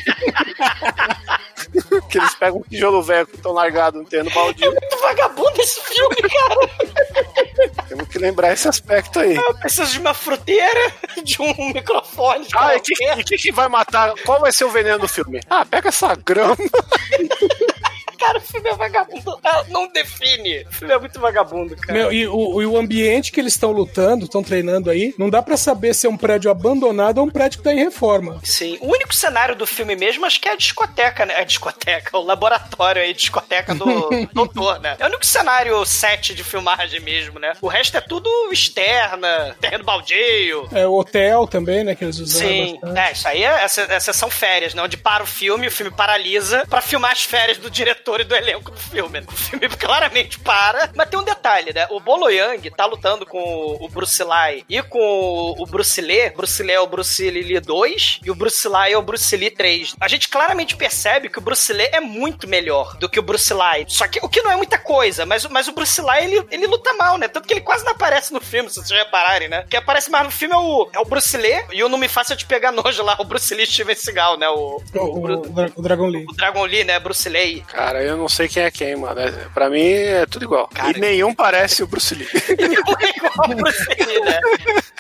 que 2.10 2.18
eles 2.18 2.36
pegam 2.36 2.60
um 2.60 2.64
tijolo 2.64 3.02
velho 3.02 3.28
que 3.28 3.36
estão 3.36 3.54
largado 3.54 4.00
no 4.00 4.06
terreno 4.06 4.30
baldio. 4.32 4.70
Muito 4.72 4.98
vagabundo 5.02 5.62
esse 5.62 5.82
filme, 5.82 6.16
cara. 6.16 6.70
Temos 7.88 8.08
que 8.08 8.20
lembrar 8.20 8.54
esse 8.54 8.68
aspecto 8.68 9.20
aí. 9.20 9.36
Eu 9.36 9.56
preciso 9.56 9.92
de 9.92 10.00
uma 10.00 10.14
fruteira, 10.14 10.94
de 11.24 11.42
um 11.42 11.74
microfone. 11.74 12.46
de 12.46 12.58
Ah, 12.58 12.76
e 12.76 12.78
o 12.78 12.82
que, 12.82 13.24
que, 13.24 13.38
que 13.38 13.52
vai 13.52 13.68
matar? 13.68 14.14
Qual 14.26 14.40
vai 14.42 14.52
ser 14.52 14.66
o 14.66 14.70
veneno 14.70 15.00
do 15.00 15.08
filme? 15.08 15.40
Ah, 15.50 15.66
pega 15.66 15.90
essa 15.90 16.16
grama. 16.16 16.58
Cara, 18.18 18.38
o 18.38 18.42
filme 18.42 18.70
é 18.70 18.76
vagabundo. 18.76 19.40
Não 19.70 19.88
define. 19.92 20.64
O 20.64 20.72
filme 20.72 20.94
é 20.94 21.00
muito 21.00 21.20
vagabundo, 21.20 21.76
cara. 21.76 21.94
Meu, 21.94 22.12
e 22.12 22.28
o, 22.28 22.62
e 22.62 22.66
o 22.66 22.78
ambiente 22.78 23.32
que 23.32 23.40
eles 23.40 23.54
estão 23.54 23.72
lutando, 23.72 24.26
estão 24.26 24.44
treinando 24.44 24.90
aí, 24.90 25.14
não 25.18 25.30
dá 25.30 25.42
pra 25.42 25.58
saber 25.58 25.94
se 25.94 26.08
é 26.08 26.10
um 26.10 26.18
prédio 26.18 26.50
abandonado 26.52 27.20
ou 27.20 27.26
um 27.26 27.30
prédio 27.30 27.60
que 27.60 27.64
tá 27.64 27.74
em 27.74 27.78
reforma. 27.80 28.40
Sim. 28.44 28.78
O 28.82 28.92
único 28.92 29.14
cenário 29.14 29.56
do 29.56 29.66
filme 29.66 29.96
mesmo, 29.96 30.26
acho 30.26 30.40
que 30.40 30.48
é 30.50 30.54
a 30.54 30.58
discoteca, 30.58 31.26
né? 31.26 31.36
A 31.36 31.44
discoteca, 31.44 32.18
o 32.18 32.24
laboratório 32.24 33.02
aí, 33.02 33.14
discoteca 33.14 33.74
do 33.76 34.10
doutor, 34.34 34.80
né? 34.80 34.96
É 35.00 35.04
o 35.04 35.08
único 35.08 35.26
cenário 35.26 35.86
set 35.86 36.34
de 36.34 36.44
filmagem 36.44 37.00
mesmo, 37.00 37.40
né? 37.40 37.54
O 37.62 37.68
resto 37.68 37.98
é 37.98 38.02
tudo 38.02 38.30
externa, 38.52 39.56
terreno 39.60 39.84
baldio. 39.84 40.68
É 40.72 40.86
o 40.88 40.94
hotel 40.94 41.48
também, 41.48 41.84
né, 41.84 41.96
que 41.96 42.04
eles 42.04 42.20
usaram 42.20 42.48
Sim, 42.50 42.80
bastante. 42.82 43.00
é, 43.00 43.12
isso 43.12 43.28
aí 43.28 43.44
é, 43.44 43.64
essa, 43.64 43.82
essa 43.82 44.14
são 44.14 44.30
férias, 44.30 44.74
né? 44.74 44.82
Onde 44.82 44.98
para 44.98 45.24
o 45.24 45.28
filme, 45.28 45.68
o 45.68 45.72
filme 45.72 45.92
paralisa 45.92 46.66
pra 46.70 46.82
filmar 46.82 47.12
as 47.12 47.24
férias 47.24 47.58
do 47.58 47.70
diretor 47.70 48.07
e 48.20 48.24
do 48.24 48.36
elenco 48.36 48.72
do 48.72 48.78
filme. 48.80 49.20
O 49.28 49.32
filme 49.32 49.68
claramente 49.70 50.40
para. 50.40 50.90
Mas 50.96 51.10
tem 51.10 51.20
um 51.20 51.24
detalhe, 51.24 51.74
né? 51.74 51.88
O 51.90 52.00
Bolo 52.00 52.30
Yang 52.30 52.70
tá 52.72 52.86
lutando 52.86 53.26
com 53.26 53.78
o 53.80 53.88
Bruce 53.90 54.24
Lee 54.24 54.66
e 54.70 54.82
com 54.84 55.56
o 55.58 55.66
Bruce 55.66 56.00
Lee. 56.02 56.30
Bruce 56.32 56.62
Lee 56.64 56.76
é 56.76 56.80
o 56.80 56.88
Bruce 56.88 57.30
Lee 57.30 57.60
2 57.60 58.20
e 58.24 58.32
o 58.32 58.36
Bruce 58.36 58.68
Lee 58.68 58.94
é 58.94 58.98
o 58.98 59.02
Bruce 59.02 59.36
Lee 59.36 59.50
3. 59.52 59.96
A 60.00 60.08
gente 60.08 60.28
claramente 60.30 60.76
percebe 60.76 61.30
que 61.30 61.40
o 61.40 61.42
Bruce 61.42 61.72
Lee 61.74 61.90
é 61.92 62.00
muito 62.00 62.48
melhor 62.48 62.96
do 62.98 63.10
que 63.10 63.20
o 63.20 63.24
Bruce 63.24 63.54
Lee. 63.54 63.86
Só 63.88 64.08
que 64.08 64.20
o 64.22 64.30
que 64.30 64.42
não 64.42 64.52
é 64.52 64.56
muita 64.56 64.78
coisa, 64.78 65.26
mas, 65.26 65.46
o- 65.46 65.52
mas 65.52 65.68
o 65.68 65.72
Bruce 65.74 66.02
Lee, 66.02 66.24
ele, 66.26 66.48
ele 66.52 66.68
luta 66.68 66.94
mal, 66.94 67.18
né? 67.18 67.28
Tanto 67.28 67.48
que 67.48 67.54
ele 67.54 67.62
quase 67.62 67.84
não 67.86 67.92
aparece 67.92 68.34
no 68.34 68.42
filme, 68.42 68.70
se 68.70 68.76
vocês 68.76 68.92
repararem, 69.00 69.48
né? 69.48 69.62
O 69.62 69.68
que 69.68 69.78
aparece 69.78 70.10
mais 70.10 70.24
no 70.26 70.32
filme 70.32 70.54
é 70.54 70.58
o, 70.58 70.90
é 70.94 71.00
o 71.00 71.06
Bruce 71.06 71.36
Lee 71.38 71.64
e 71.74 71.84
o 71.84 71.90
Não 71.90 71.98
Me 71.98 72.08
Faça 72.08 72.36
Te 72.36 72.46
Pegar 72.46 72.72
Nojo 72.72 73.04
lá, 73.04 73.16
o 73.20 73.24
Bruce 73.26 73.54
Lee 73.54 73.66
Steven 73.66 73.96
Seagal, 73.96 74.38
né? 74.38 74.48
O, 74.50 74.82
O, 74.96 75.00
o, 75.00 75.26
o 75.36 75.72
o 75.76 75.82
Dragon 75.82 76.08
Lee. 76.08 76.26
o 76.30 76.34
Dragon 76.34 76.64
Lee, 76.66 76.84
né? 76.84 77.00
Bruce 77.00 77.28
Lee. 77.30 77.62
Cara, 77.68 77.97
cara, 77.98 78.04
eu 78.04 78.18
não 78.18 78.30
sei 78.30 78.48
quem 78.48 78.64
é 78.64 78.72
quem, 78.72 78.96
mano. 78.96 79.20
É- 79.20 79.48
Pra 79.54 79.70
mim 79.70 79.82
é 79.92 80.26
tudo 80.26 80.46
igual. 80.46 80.70
E 80.96 81.00
nenhum 81.00 81.34
parece 81.34 81.82
o 81.84 81.88
Bruce 81.88 82.14
Lee. 82.16 82.28
igual 82.60 83.50
o 83.52 83.56
Bruce 83.56 83.86
Lee, 83.90 84.20
né? 84.22 84.40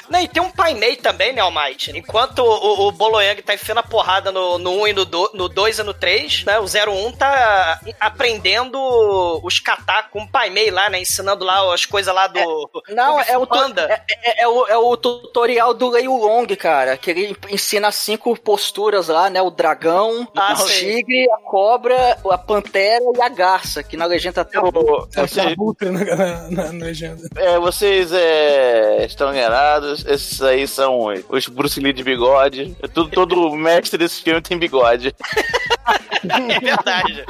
Não, 0.09 0.21
e 0.21 0.27
tem 0.27 0.41
um 0.41 0.49
Pai 0.49 0.73
Mei 0.73 0.95
também, 0.95 1.33
né, 1.33 1.41
Almighty? 1.41 1.91
Enquanto 1.97 2.39
o, 2.39 2.87
o 2.87 2.91
Boloyang 2.93 3.41
tá 3.41 3.53
enfiando 3.53 3.79
a 3.79 3.83
porrada 3.83 4.31
no, 4.31 4.57
no 4.57 4.71
1 4.83 4.87
e 4.87 4.93
no 4.93 5.03
2 5.05 5.33
no 5.33 5.49
dois 5.49 5.79
e 5.79 5.83
no 5.83 5.93
3, 5.93 6.45
né? 6.45 6.59
O 6.59 6.63
01 6.65 7.11
tá 7.11 7.79
aprendendo 7.99 8.79
os 9.43 9.59
kata 9.59 10.03
com 10.11 10.21
o 10.21 10.27
Pai 10.31 10.49
Mei 10.49 10.71
lá, 10.71 10.89
né? 10.89 10.99
Ensinando 11.01 11.43
lá 11.43 11.73
as 11.73 11.85
coisas 11.85 12.13
lá 12.13 12.27
do. 12.27 12.69
Não, 12.89 13.15
do 13.15 13.21
é 13.21 13.37
o, 13.37 13.45
tu- 13.45 13.49
Panda. 13.49 13.81
é, 14.09 14.41
é- 14.41 14.43
é 14.43 14.47
o, 14.47 14.65
é 14.67 14.77
o 14.77 14.95
tutorial 14.95 15.73
do 15.73 15.89
Lei 15.89 16.07
Long, 16.07 16.47
cara. 16.57 16.95
Que 16.97 17.11
ele 17.11 17.37
ensina 17.49 17.91
cinco 17.91 18.37
posturas 18.39 19.09
lá, 19.09 19.29
né? 19.29 19.41
O 19.41 19.49
dragão, 19.51 20.25
Ah, 20.35 20.53
o 20.53 20.57
sei. 20.57 20.95
tigre, 20.95 21.27
a 21.31 21.37
cobra, 21.39 22.17
a 22.31 22.37
pantera 22.37 22.77
e 23.15 23.21
a 23.21 23.29
garça. 23.29 23.83
Que 23.83 23.95
na 23.97 24.05
legenda 24.05 24.43
tá. 24.45 24.59
É 24.59 24.61
o 24.61 25.07
Você- 25.27 25.41
abutre 25.41 25.89
na, 25.89 26.03
na- 26.03 26.49
na- 26.49 26.71
na 26.73 26.85
legenda. 26.85 27.27
É, 27.35 27.59
vocês 27.59 28.11
é, 28.13 29.05
estão 29.05 29.31
enganados. 29.31 30.05
Esses 30.05 30.41
aí 30.41 30.67
são 30.67 31.07
os- 31.29 31.47
Bruce 31.47 31.79
Lee 31.79 31.93
de 31.93 32.03
bigode. 32.03 32.75
É 32.81 32.87
Tudo, 32.87 33.09
todo 33.09 33.51
mestre 33.55 33.97
desse 33.97 34.21
filme 34.21 34.41
tem 34.41 34.57
bigode. 34.57 35.13
É 36.27 36.59
verdade. 36.59 37.25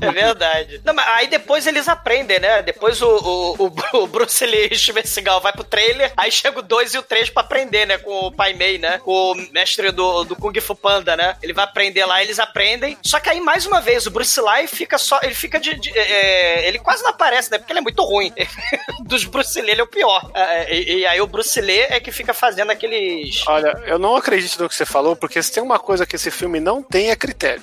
É 0.00 0.12
verdade. 0.12 0.80
Não, 0.84 0.94
mas 0.94 1.06
aí 1.08 1.26
depois 1.26 1.66
eles 1.66 1.88
aprendem, 1.88 2.38
né? 2.40 2.62
Depois 2.62 3.02
o, 3.02 3.08
o, 3.08 3.66
o, 3.66 3.72
o 4.02 4.06
Bruce 4.06 4.44
Lee 4.46 4.70
Seagal 5.04 5.40
vai 5.40 5.52
pro 5.52 5.64
trailer, 5.64 6.12
aí 6.16 6.30
chega 6.30 6.58
o 6.58 6.62
2 6.62 6.94
e 6.94 6.98
o 6.98 7.02
3 7.02 7.30
pra 7.30 7.42
aprender, 7.42 7.86
né? 7.86 7.98
Com 7.98 8.26
o 8.26 8.32
Pai 8.32 8.54
Mei, 8.54 8.78
né? 8.78 8.98
Com 8.98 9.32
o 9.32 9.34
mestre 9.52 9.90
do, 9.90 10.24
do 10.24 10.36
Kung 10.36 10.58
Fu 10.60 10.74
Panda, 10.74 11.16
né? 11.16 11.36
Ele 11.42 11.52
vai 11.52 11.64
aprender 11.64 12.04
lá, 12.06 12.22
eles 12.22 12.38
aprendem. 12.38 12.96
Só 13.02 13.20
que 13.20 13.28
aí, 13.28 13.40
mais 13.40 13.66
uma 13.66 13.80
vez, 13.80 14.06
o 14.06 14.10
Bruce 14.10 14.40
Lee 14.40 14.66
fica 14.66 14.96
só. 14.98 15.18
Ele 15.22 15.34
fica 15.34 15.58
de. 15.58 15.74
de- 15.74 15.96
é, 15.98 16.66
ele 16.66 16.78
quase 16.78 17.02
não 17.02 17.10
aparece, 17.10 17.50
né? 17.50 17.58
Porque 17.58 17.72
ele 17.72 17.80
é 17.80 17.82
muito 17.82 18.02
ruim. 18.04 18.32
Dos 19.04 19.24
Bruce 19.24 19.60
Lee, 19.60 19.72
ele 19.72 19.80
é 19.80 19.84
o 19.84 19.88
pior. 19.88 20.30
É, 20.34 20.74
e, 20.74 20.98
e 21.00 21.06
aí 21.06 21.20
o 21.20 21.26
Bruce 21.26 21.60
Lee 21.60 21.86
é 21.90 22.00
que 22.00 22.12
fica 22.12 22.32
fazendo 22.32 22.70
aqueles. 22.70 23.42
Olha, 23.46 23.78
eu 23.86 23.98
não 23.98 24.16
acredito 24.16 24.62
no 24.62 24.68
que 24.68 24.74
você 24.74 24.86
falou, 24.86 25.16
porque 25.16 25.42
se 25.42 25.52
tem 25.52 25.62
uma 25.62 25.78
coisa 25.78 26.06
que 26.06 26.16
esse 26.16 26.30
filme 26.30 26.60
não 26.60 26.82
tem 26.82 27.10
é 27.10 27.16
critério. 27.16 27.62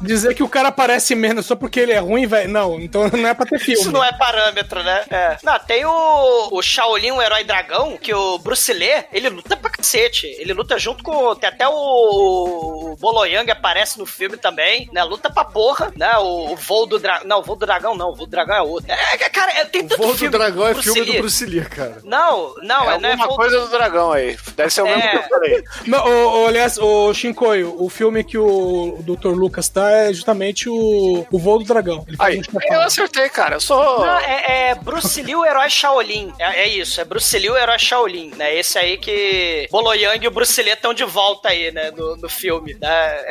Dizer 0.00 0.34
que 0.34 0.42
o 0.42 0.48
cara 0.48 0.68
aparece 0.68 1.14
menos 1.14 1.46
só 1.46 1.54
porque 1.56 1.80
ele 1.80 1.92
é 1.92 1.98
ruim, 1.98 2.26
velho. 2.26 2.48
Não, 2.50 2.78
então 2.80 3.08
não 3.08 3.28
é 3.28 3.34
pra 3.34 3.46
ter 3.46 3.58
filme. 3.58 3.80
Isso 3.80 3.90
não 3.92 4.02
é 4.04 4.12
parâmetro, 4.12 4.82
né? 4.82 5.04
É. 5.10 5.36
Não, 5.42 5.58
tem 5.60 5.84
o, 5.84 6.48
o 6.52 6.62
Shaolin, 6.62 7.10
o 7.12 7.22
herói 7.22 7.44
dragão, 7.44 7.96
que 7.96 8.12
o 8.14 8.38
Bruce 8.38 8.72
Lee, 8.72 9.04
ele 9.12 9.28
luta 9.28 9.56
pra 9.56 9.70
cacete. 9.70 10.26
Ele 10.38 10.52
luta 10.52 10.78
junto 10.78 11.02
com. 11.04 11.34
Tem 11.36 11.48
até 11.48 11.66
o, 11.68 12.92
o 12.92 12.96
Boloyang 12.98 13.50
aparece 13.50 13.98
no 13.98 14.06
filme 14.06 14.36
também, 14.36 14.88
né? 14.92 15.02
Luta 15.04 15.30
pra 15.30 15.44
porra, 15.44 15.92
né? 15.96 16.16
O, 16.18 16.52
o 16.52 16.56
voo 16.56 16.86
do 16.86 16.98
dragão. 16.98 17.26
Não, 17.26 17.40
o 17.40 17.42
voo 17.42 17.56
do 17.56 17.66
dragão 17.66 17.96
não. 17.96 18.10
O 18.10 18.14
voo 18.14 18.26
do 18.26 18.30
dragão 18.30 18.56
é 18.56 18.62
outro. 18.62 18.90
É, 18.90 19.14
é, 19.14 19.28
cara, 19.28 19.52
é, 19.52 19.64
tem 19.64 19.86
tanto 19.86 20.02
Voo 20.02 20.14
do 20.14 20.30
Dragão 20.30 20.66
é 20.66 20.72
Bruce 20.72 20.84
filme 20.92 21.00
do 21.06 21.12
Lee. 21.12 21.20
Bruce 21.20 21.46
Lee, 21.46 21.64
cara. 21.64 21.98
Não, 22.04 22.54
não, 22.62 22.90
é 22.90 22.94
é, 22.94 22.98
não 22.98 23.08
é 23.08 23.12
alguma 23.12 23.26
voo- 23.28 23.36
coisa 23.36 23.60
do 23.60 23.68
dragão 23.68 24.12
aí. 24.12 24.36
Deve 24.56 24.70
ser 24.70 24.82
o 24.82 24.84
mesmo 24.84 25.02
É. 25.02 25.08
que 25.10 25.16
eu 25.16 25.22
falei. 25.28 25.64
Não, 25.86 26.06
o, 26.06 26.42
o, 26.42 26.46
aliás, 26.46 26.78
o 26.78 27.12
Shinkoio, 27.14 27.74
o 27.78 27.88
filme 27.88 28.24
que 28.24 28.36
o, 28.38 28.98
o 28.98 29.02
Dr. 29.02 29.28
Lucas 29.28 29.68
tá 29.80 29.90
é 29.90 30.12
justamente 30.12 30.68
o, 30.68 31.26
o 31.30 31.38
Voo 31.38 31.58
do 31.58 31.64
Dragão. 31.64 32.04
Aí, 32.18 32.38
um 32.38 32.74
eu 32.74 32.80
acertei, 32.82 33.28
cara. 33.28 33.56
Eu 33.56 33.60
sou. 33.60 34.00
Não, 34.00 34.18
é, 34.18 34.70
é 34.70 34.74
Bruce 34.74 35.20
Lee, 35.22 35.34
o 35.36 35.44
herói 35.44 35.68
Shaolin. 35.70 36.32
É, 36.38 36.62
é 36.62 36.68
isso, 36.68 37.00
é 37.00 37.04
Bruce 37.04 37.38
Lee, 37.38 37.50
o 37.50 37.56
herói 37.56 37.78
Shaolin, 37.78 38.32
né? 38.36 38.54
Esse 38.56 38.78
aí 38.78 38.98
que 38.98 39.68
Boloyang 39.70 40.22
e 40.24 40.28
o 40.28 40.30
Bruce 40.30 40.60
Lee 40.62 40.72
estão 40.72 40.92
de 40.94 41.04
volta 41.04 41.48
aí, 41.50 41.70
né? 41.70 41.90
No, 41.90 42.16
no 42.16 42.28
filme. 42.28 42.76
né? 42.80 42.88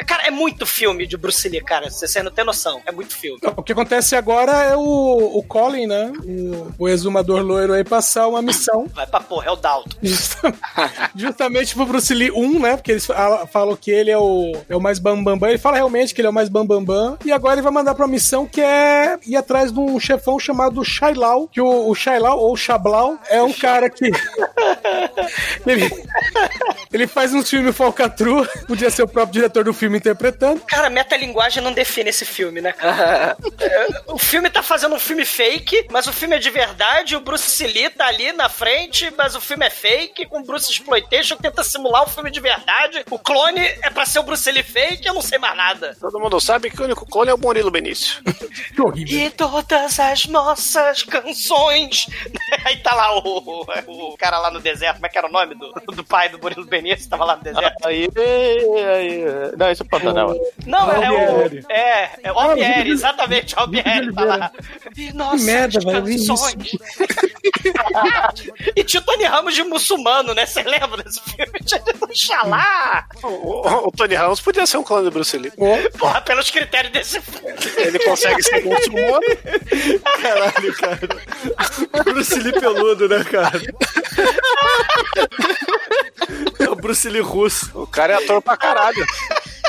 Cara, 0.07 0.23
é 0.27 0.31
muito 0.31 0.65
filme 0.65 1.05
de 1.05 1.17
Bruce 1.17 1.47
Lee, 1.49 1.61
cara. 1.61 1.89
Você 1.89 2.21
não 2.23 2.31
tem 2.31 2.45
noção. 2.45 2.81
É 2.85 2.91
muito 2.91 3.15
filme. 3.15 3.39
O 3.55 3.63
que 3.63 3.71
acontece 3.71 4.15
agora 4.15 4.51
é 4.63 4.75
o, 4.75 4.81
o 5.37 5.43
Colin, 5.43 5.87
né? 5.87 6.11
O, 6.23 6.71
o 6.79 6.87
exumador 6.89 7.41
loiro 7.41 7.73
aí 7.73 7.83
passar 7.83 8.27
uma 8.27 8.41
missão. 8.41 8.87
Vai 8.93 9.05
pra 9.07 9.19
porra, 9.19 9.47
é 9.47 9.51
o 9.51 9.55
Dalton. 9.55 9.89
Justa- 10.01 10.53
Justamente 11.15 11.73
pro 11.75 11.85
Bruce 11.85 12.13
Lee 12.13 12.31
1, 12.31 12.59
né? 12.59 12.75
Porque 12.77 12.91
eles 12.91 13.05
fala- 13.05 13.47
falam 13.47 13.75
que 13.75 13.91
ele 13.91 14.11
é 14.11 14.17
o, 14.17 14.53
é 14.69 14.75
o 14.75 14.81
mais 14.81 14.99
bambambam. 14.99 15.27
Bam, 15.37 15.37
Bam. 15.39 15.49
Ele 15.49 15.57
fala 15.57 15.75
realmente 15.77 16.13
que 16.13 16.21
ele 16.21 16.27
é 16.27 16.29
o 16.29 16.33
mais 16.37 16.49
bambambam. 16.49 16.85
Bam, 16.85 17.11
Bam, 17.11 17.17
e 17.25 17.31
agora 17.31 17.55
ele 17.55 17.63
vai 17.63 17.71
mandar 17.71 17.95
pra 17.95 18.05
uma 18.05 18.11
missão 18.11 18.45
que 18.45 18.61
é 18.61 19.17
ir 19.25 19.35
atrás 19.35 19.71
de 19.71 19.79
um 19.79 19.99
chefão 19.99 20.39
chamado 20.39 20.83
Shailau. 20.85 21.47
Que 21.47 21.59
o, 21.59 21.89
o 21.89 21.95
Shailau, 21.95 22.39
ou 22.39 22.55
Shablau, 22.55 23.17
é 23.27 23.41
um 23.41 23.51
cara 23.51 23.89
que. 23.89 24.05
ele, 25.65 25.89
ele 26.93 27.07
faz 27.07 27.33
uns 27.33 27.49
filmes 27.49 27.75
falcatrua. 27.75 28.47
Podia 28.67 28.91
ser 28.91 29.01
o 29.01 29.07
próprio 29.07 29.33
diretor 29.33 29.63
do 29.63 29.73
filme 29.73 29.97
interpretando. 29.97 30.61
Cara, 30.61 30.89
metalinguagem 30.91 31.63
não 31.63 31.73
define 31.73 32.09
esse 32.09 32.25
filme, 32.25 32.61
né? 32.61 32.71
cara? 32.73 33.35
É, 33.59 33.87
o 34.07 34.19
filme 34.19 34.49
tá 34.49 34.61
fazendo 34.61 34.95
um 34.95 34.99
filme 34.99 35.25
fake, 35.25 35.87
mas 35.91 36.05
o 36.05 36.13
filme 36.13 36.35
é 36.35 36.39
de 36.39 36.49
verdade. 36.49 37.15
O 37.15 37.19
Bruce 37.19 37.65
Lee 37.65 37.89
tá 37.89 38.05
ali 38.05 38.31
na 38.31 38.47
frente, 38.47 39.11
mas 39.17 39.35
o 39.35 39.41
filme 39.41 39.65
é 39.65 39.69
fake. 39.69 40.27
Com 40.27 40.39
o 40.39 40.43
Bruce 40.43 40.71
Exploitation 40.71 41.35
tenta 41.37 41.63
simular 41.63 42.03
o 42.03 42.09
filme 42.09 42.29
de 42.29 42.39
verdade. 42.39 43.03
O 43.09 43.17
clone 43.17 43.61
é 43.81 43.89
pra 43.89 44.05
ser 44.05 44.19
o 44.19 44.23
Bruce 44.23 44.49
Lee 44.51 44.63
fake, 44.63 45.07
eu 45.07 45.13
não 45.13 45.21
sei 45.21 45.39
mais 45.39 45.57
nada. 45.57 45.97
Todo 45.99 46.16
mundo 46.19 46.39
sabe 46.39 46.69
que 46.69 46.81
o 46.81 46.85
único 46.85 47.05
clone 47.05 47.31
é 47.31 47.33
o 47.33 47.37
Murilo 47.37 47.71
Benício. 47.71 48.21
Que 48.73 48.81
horrível. 48.81 49.19
E 49.19 49.29
todas 49.29 49.99
as 49.99 50.25
nossas 50.25 51.03
canções. 51.03 52.07
Aí 52.65 52.77
tá 52.77 52.93
lá 52.93 53.17
o, 53.19 53.65
o 53.87 54.17
cara 54.17 54.39
lá 54.39 54.51
no 54.51 54.59
deserto. 54.59 54.95
Como 54.95 55.05
é 55.05 55.09
que 55.09 55.17
era 55.17 55.27
o 55.27 55.31
nome 55.31 55.55
do, 55.55 55.71
do 55.95 56.03
pai 56.03 56.29
do 56.29 56.39
Murilo 56.39 56.65
Benício? 56.65 57.09
Tava 57.09 57.25
lá 57.25 57.35
no 57.35 57.43
deserto. 57.43 57.85
Aí, 57.85 58.07
aí, 58.15 59.23
não, 59.57 59.71
isso 59.71 59.83
é 59.83 59.85
Pantanal. 59.85 60.35
Não, 60.65 60.91
é 60.91 61.05
Albieri. 61.05 61.59
o. 61.59 61.71
É, 61.71 62.11
é 62.23 62.31
o 62.31 62.39
Albieri, 62.39 62.89
exatamente, 62.91 63.55
o 63.55 63.59
Albieri 63.59 64.13
tá 64.13 64.23
lá. 64.23 64.51
E 64.95 65.13
nossas 65.13 65.43
merda, 65.43 65.79
velho, 65.79 66.09
isso. 66.09 66.27
canções. 66.27 66.71
E 68.75 68.83
tinha 68.83 69.01
o 69.01 69.05
Tony 69.05 69.23
Ramos 69.25 69.53
de 69.55 69.63
muçulmano, 69.63 70.33
né? 70.33 70.45
Você 70.45 70.63
lembra 70.63 71.03
desse 71.03 71.21
filme? 71.21 71.59
Tinha 71.65 71.81
de 71.81 72.17
Xalá! 72.19 73.05
O, 73.23 73.27
o- 73.27 73.87
o 73.87 73.91
Tony 73.91 74.15
Ramos 74.15 74.39
podia 74.41 74.65
ser 74.65 74.77
um 74.77 74.83
clone 74.83 75.05
do 75.05 75.11
Bruce 75.11 75.37
Lee. 75.37 75.51
Porra, 75.97 76.21
pelos 76.21 76.49
critérios 76.49 76.91
desse 76.93 77.19
filme. 77.21 77.55
Ele 77.77 77.99
consegue 77.99 78.41
ser 78.43 78.63
muçulmano. 78.65 79.19
Caralho, 80.21 80.75
cara. 80.77 82.03
Bruce 82.03 82.39
Lee 82.39 82.53
peludo, 82.59 83.07
né, 83.09 83.23
cara? 83.23 83.61
É 86.59 86.69
o 86.69 86.75
Bruce 86.75 87.09
Lee 87.09 87.21
russo. 87.21 87.71
O 87.73 87.87
cara 87.87 88.13
é 88.13 88.23
ator 88.23 88.41
pra 88.41 88.57
caralho. 88.57 89.05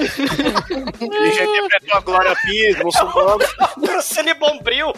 Ele 0.00 1.32
já 1.32 1.44
interpretou 1.44 1.96
a 1.96 2.00
Glória 2.00 2.36
Pires, 2.36 2.78
muçulmano. 2.82 3.38
Bruce 3.78 4.22
Lee 4.22 4.34
Bombril. 4.34 4.92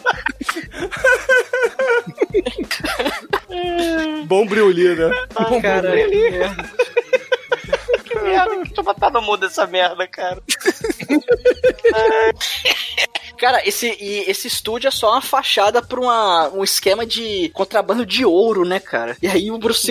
Bom 4.26 4.46
Briuli, 4.46 4.94
né? 4.94 5.10
Cara, 5.60 5.90
que 8.04 8.18
merda, 8.20 8.56
deixa 8.56 8.74
eu 8.76 8.84
botar 8.84 9.10
no 9.10 9.22
mudo 9.22 9.46
essa 9.46 9.66
merda, 9.66 10.06
cara. 10.08 10.40
Cara, 13.40 13.66
esse, 13.66 13.86
e 13.98 14.30
esse 14.30 14.48
estúdio 14.48 14.88
é 14.88 14.90
só 14.90 15.12
uma 15.12 15.22
fachada 15.22 15.80
pra 15.80 15.98
uma, 15.98 16.50
um 16.50 16.62
esquema 16.62 17.06
de 17.06 17.48
contrabando 17.54 18.04
de 18.04 18.22
ouro, 18.22 18.66
né, 18.66 18.78
cara? 18.78 19.16
E 19.22 19.26
aí 19.26 19.50
o 19.50 19.56
Bruce 19.56 19.90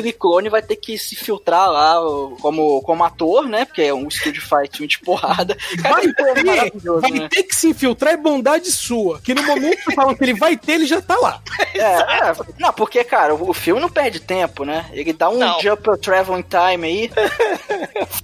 vai 0.52 0.62
ter 0.62 0.76
que 0.76 1.00
se 1.00 1.16
filtrar 1.16 1.68
lá 1.72 1.96
como, 2.42 2.80
como 2.84 3.04
ator, 3.04 3.48
né? 3.48 3.66
Porque 3.66 3.82
é 3.82 3.94
um 3.94 4.08
estúdio 4.08 4.40
faz 4.42 4.70
filme 4.72 4.88
de 4.88 5.00
porrada. 5.00 5.58
Cara, 5.82 5.96
Vai 5.96 6.02
que 6.04 6.14
coisa 6.14 6.34
ter, 6.36 6.44
maravilhosa, 6.44 7.02
vai 7.02 7.12
né? 7.12 7.28
ter 7.28 7.42
que 7.44 7.56
se 7.56 7.70
infiltrar 7.70 8.14
é 8.14 8.18
bondade 8.18 8.72
sua. 8.72 9.20
Que 9.20 9.34
no 9.34 9.42
momento 9.42 9.84
que 9.84 9.96
falam 9.96 10.16
que 10.16 10.24
ele 10.24 10.36
vai 10.36 10.56
ter, 10.56 10.74
ele 10.74 10.86
já 10.86 11.02
tá 11.02 11.18
lá. 11.18 11.42
É, 11.80 11.82
é, 11.82 12.34
não, 12.60 12.74
porque, 12.74 13.04
cara, 13.06 13.34
o, 13.34 13.52
o 13.52 13.54
filme 13.54 13.80
não 13.80 13.88
perde 13.90 14.20
tempo, 14.20 14.66
né? 14.66 14.86
Ele 14.92 15.14
dá 15.14 15.30
um 15.30 15.38
Não. 15.38 15.62
jump 15.62 15.98
travel 16.02 16.38
in 16.38 16.44
time 16.44 16.88
aí. 16.88 17.12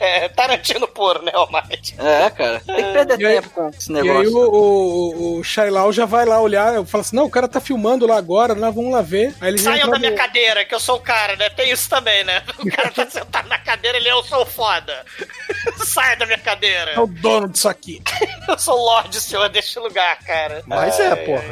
É, 0.00 0.24
é, 0.24 0.28
Tarantino 0.28 0.86
puro, 0.88 1.22
né, 1.22 1.32
Almighty? 1.34 1.94
É, 1.98 2.30
cara. 2.30 2.60
Tem 2.60 2.76
que 2.76 2.92
perder 2.92 3.26
aí- 3.26 3.34
tempo 3.36 3.50
com 3.50 3.68
esse 3.68 3.92
E 3.92 3.96
aí 3.96 4.02
negócio. 4.02 4.30
O, 4.48 5.34
o, 5.36 5.38
o 5.40 5.44
Shailau 5.44 5.92
já 5.92 6.04
vai 6.06 6.24
lá 6.24 6.40
olhar, 6.40 6.84
fala 6.86 7.02
assim: 7.02 7.16
não, 7.16 7.24
o 7.24 7.30
cara 7.30 7.46
tá 7.48 7.60
filmando 7.60 8.06
lá 8.06 8.16
agora, 8.16 8.54
lá, 8.54 8.70
vamos 8.70 8.92
lá 8.92 9.02
ver. 9.02 9.34
Aí 9.40 9.48
ele 9.48 9.58
Saiam 9.58 9.88
da 9.90 9.98
minha 9.98 10.10
no- 10.12 10.16
cadeira, 10.16 10.64
que 10.64 10.74
eu 10.74 10.80
sou 10.80 10.96
o 10.96 11.00
cara, 11.00 11.36
né? 11.36 11.48
Tem 11.50 11.70
isso 11.70 11.88
também, 11.88 12.24
né? 12.24 12.42
O 12.58 12.70
cara 12.70 12.90
tá 12.90 13.08
sentado 13.08 13.48
na 13.48 13.58
cadeira, 13.58 13.98
ele 13.98 14.08
eu 14.10 14.22
sou 14.24 14.42
o 14.42 14.46
foda. 14.46 15.04
Saia 15.84 16.16
da 16.16 16.26
minha 16.26 16.38
cadeira. 16.38 16.92
É 16.92 17.00
o 17.00 17.06
dono 17.06 17.48
disso 17.48 17.68
aqui. 17.68 18.00
Eu 18.48 18.58
sou 18.58 18.74
o 18.76 18.84
Lorde, 18.84 19.20
senhor, 19.20 19.48
deste 19.48 19.78
lugar, 19.78 20.18
cara. 20.24 20.62
Mas 20.66 20.98
é, 20.98 21.14
porra. 21.14 21.44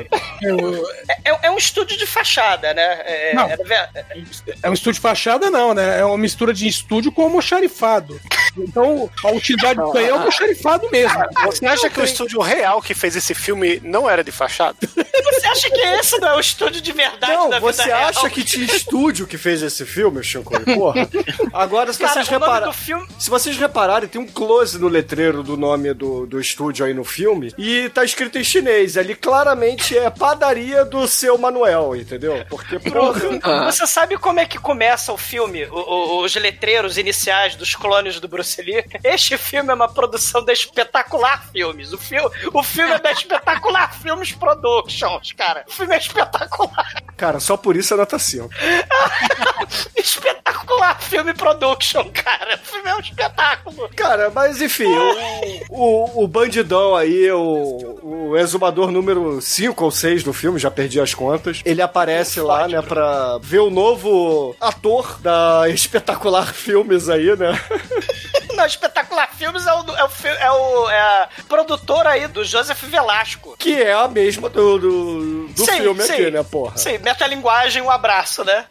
Eu- 0.42 0.84
É, 1.24 1.46
é 1.46 1.50
um 1.50 1.56
estúdio 1.56 1.96
de 1.96 2.06
fachada, 2.06 2.74
né? 2.74 3.00
É, 3.04 3.34
Não. 3.34 3.46
é, 3.46 3.56
é, 3.94 4.04
É 4.64 4.70
um 4.70 4.72
estúdio 4.72 5.00
fachada, 5.00 5.48
não, 5.50 5.72
né? 5.74 6.00
É 6.00 6.04
uma 6.04 6.18
mistura 6.18 6.52
de 6.52 6.66
estúdio 6.66 7.12
com 7.12 7.22
almoxarifado. 7.22 8.20
Então, 8.56 9.08
a 9.24 9.30
utilidade 9.30 9.80
disso 9.80 9.96
aí 9.98 10.06
é 10.06 10.10
almoxarifado 10.10 10.90
mesmo. 10.90 11.18
Você 11.46 11.66
acha 11.66 11.88
que 11.88 12.00
o 12.00 12.04
estúdio 12.04 12.40
real 12.40 12.77
que 12.82 12.94
fez 12.94 13.16
esse 13.16 13.34
filme 13.34 13.80
não 13.84 14.08
era 14.08 14.22
de 14.24 14.32
fachada? 14.32 14.76
Você 15.28 15.46
acha 15.46 15.70
que 15.70 15.80
esse 15.80 16.18
não 16.18 16.28
é 16.28 16.36
o 16.36 16.40
estúdio 16.40 16.80
de 16.80 16.90
verdade 16.92 17.32
Não, 17.32 17.50
da 17.50 17.58
você 17.60 17.82
real? 17.82 18.08
acha 18.08 18.30
que 18.30 18.42
tinha 18.42 18.64
estúdio 18.64 19.26
que 19.26 19.36
fez 19.36 19.62
esse 19.62 19.84
filme, 19.84 20.22
Chico? 20.24 20.58
Porra. 20.60 21.06
Agora, 21.52 21.92
se 21.92 21.98
Cara, 21.98 22.14
vocês 22.14 22.28
repararem. 22.28 22.72
filme... 22.72 23.06
Se 23.18 23.28
vocês 23.30 23.56
repararem, 23.56 24.08
tem 24.08 24.20
um 24.20 24.26
close 24.26 24.78
no 24.78 24.88
letreiro 24.88 25.42
do 25.42 25.56
nome 25.56 25.92
do, 25.92 26.26
do 26.26 26.40
estúdio 26.40 26.84
aí 26.86 26.94
no 26.94 27.04
filme. 27.04 27.52
E 27.58 27.88
tá 27.90 28.04
escrito 28.04 28.38
em 28.38 28.44
chinês. 28.44 28.96
Ali 28.96 29.14
claramente 29.14 29.96
é 29.96 30.08
padaria 30.08 30.84
do 30.84 31.06
seu 31.06 31.36
Manuel, 31.36 31.94
entendeu? 31.94 32.44
Porque, 32.48 32.78
porra. 32.78 33.70
Você 33.70 33.86
sabe 33.86 34.16
como 34.16 34.40
é 34.40 34.46
que 34.46 34.58
começa 34.58 35.12
o 35.12 35.18
filme? 35.18 35.66
O- 35.66 35.74
o- 36.20 36.24
os 36.24 36.34
letreiros 36.36 36.96
iniciais 36.96 37.54
dos 37.54 37.74
clones 37.76 38.18
do 38.18 38.26
Bruce 38.28 38.60
Lee? 38.62 38.84
Este 39.04 39.36
filme 39.36 39.70
é 39.70 39.74
uma 39.74 39.88
produção 39.88 40.42
da 40.44 40.52
Espetacular 40.52 41.46
Filmes. 41.52 41.92
O, 41.92 41.98
fil 41.98 42.30
o 42.52 42.62
filme 42.68 42.92
é 42.92 42.98
da 42.98 43.12
Espetacular 43.12 43.92
Filmes 44.00 44.32
Productions, 44.32 45.32
cara. 45.32 45.64
O 45.68 45.72
filme 45.72 45.94
é 45.94 45.98
espetacular. 45.98 47.02
Cara, 47.16 47.40
só 47.40 47.56
por 47.56 47.76
isso 47.76 47.94
é 47.94 47.96
nota 47.96 48.18
5. 48.18 48.48
espetacular 49.96 51.00
Filme 51.00 51.34
Production, 51.34 52.04
cara. 52.12 52.54
O 52.62 52.66
filme 52.66 52.88
é 52.88 52.94
um 52.94 53.00
espetáculo. 53.00 53.88
Cara, 53.96 54.30
mas 54.30 54.60
enfim, 54.60 54.86
o, 54.86 55.64
o, 55.70 56.24
o 56.24 56.28
bandidão 56.28 56.94
aí, 56.94 57.30
o, 57.32 57.98
o 58.02 58.36
exumador 58.36 58.90
número 58.90 59.40
5 59.40 59.84
ou 59.84 59.90
6 59.90 60.22
do 60.22 60.32
filme, 60.32 60.58
já 60.58 60.70
perdi 60.70 61.00
as 61.00 61.14
contas, 61.14 61.60
ele 61.64 61.82
aparece 61.82 62.40
lá, 62.40 62.68
né, 62.68 62.80
pra 62.82 63.38
ver 63.40 63.60
o 63.60 63.70
novo 63.70 64.54
ator 64.60 65.18
da 65.20 65.68
espetacular 65.68 66.52
filmes 66.52 67.08
aí, 67.08 67.36
né? 67.36 67.58
Não, 68.58 68.66
Espetacular 68.66 69.28
Filmes 69.36 69.66
é 69.66 69.72
o, 69.72 69.96
é 69.96 70.04
o, 70.04 70.08
fi- 70.08 70.26
é 70.28 70.50
o 70.50 70.90
é 70.90 70.98
a 71.00 71.28
produtora 71.48 72.10
aí 72.10 72.26
do 72.26 72.44
Joseph 72.44 72.82
Velasco. 72.82 73.56
Que 73.56 73.80
é 73.80 73.92
a 73.92 74.08
mesma 74.08 74.48
do, 74.48 74.78
do, 74.78 75.48
do 75.48 75.64
Sim, 75.64 75.76
filme 75.82 76.02
sim. 76.02 76.12
aqui, 76.12 76.30
né, 76.30 76.42
porra? 76.42 76.76
Sim, 76.76 76.98
metalinguagem, 76.98 77.80
um 77.82 77.90
abraço, 77.90 78.42
né? 78.44 78.64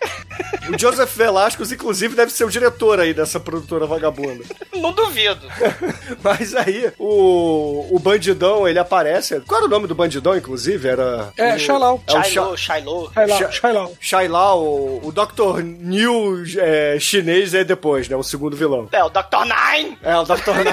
O 0.73 0.77
Joseph 0.77 1.15
Velasquez, 1.15 1.71
inclusive, 1.71 2.15
deve 2.15 2.31
ser 2.31 2.43
o 2.43 2.49
diretor 2.49 2.99
aí 2.99 3.13
dessa 3.13 3.39
produtora 3.39 3.85
vagabunda. 3.85 4.43
Não 4.75 4.91
duvido. 4.91 5.47
Mas 6.21 6.53
aí, 6.53 6.91
o, 6.99 7.87
o 7.95 7.99
bandidão, 7.99 8.67
ele 8.67 8.77
aparece. 8.79 9.39
Qual 9.41 9.59
era 9.59 9.67
o 9.67 9.69
nome 9.69 9.87
do 9.87 9.95
bandidão, 9.95 10.35
inclusive? 10.37 10.87
Era. 10.87 11.31
É, 11.37 11.55
o, 11.55 11.59
Shailau. 11.59 12.03
É 12.07 12.19
o 12.19 12.23
Shiloh, 12.23 12.57
Sha- 12.57 12.75
Shiloh. 12.75 13.11
Shailau, 13.13 13.51
Shailau. 13.51 13.93
Shailau, 13.99 14.63
o, 14.63 15.07
o 15.07 15.11
Dr. 15.11 15.61
New 15.63 16.43
é, 16.57 16.97
chinês 16.99 17.53
é 17.53 17.63
depois, 17.63 18.07
né? 18.09 18.15
O 18.15 18.23
segundo 18.23 18.55
vilão. 18.55 18.87
É, 18.91 19.03
o 19.03 19.09
Dr. 19.09 19.45
Nine. 19.45 19.76
É, 20.01 20.17
o 20.17 20.23
Dr. 20.23 20.53
Nine. 20.55 20.71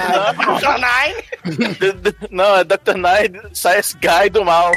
Dr. 0.59 0.77
Nine. 0.79 2.29
Não, 2.31 2.55
é 2.57 2.63
Dr. 2.63 2.95
Night, 2.95 3.39
Science 3.53 3.95
Guy 3.97 4.29
do 4.29 4.43
mal. 4.45 4.71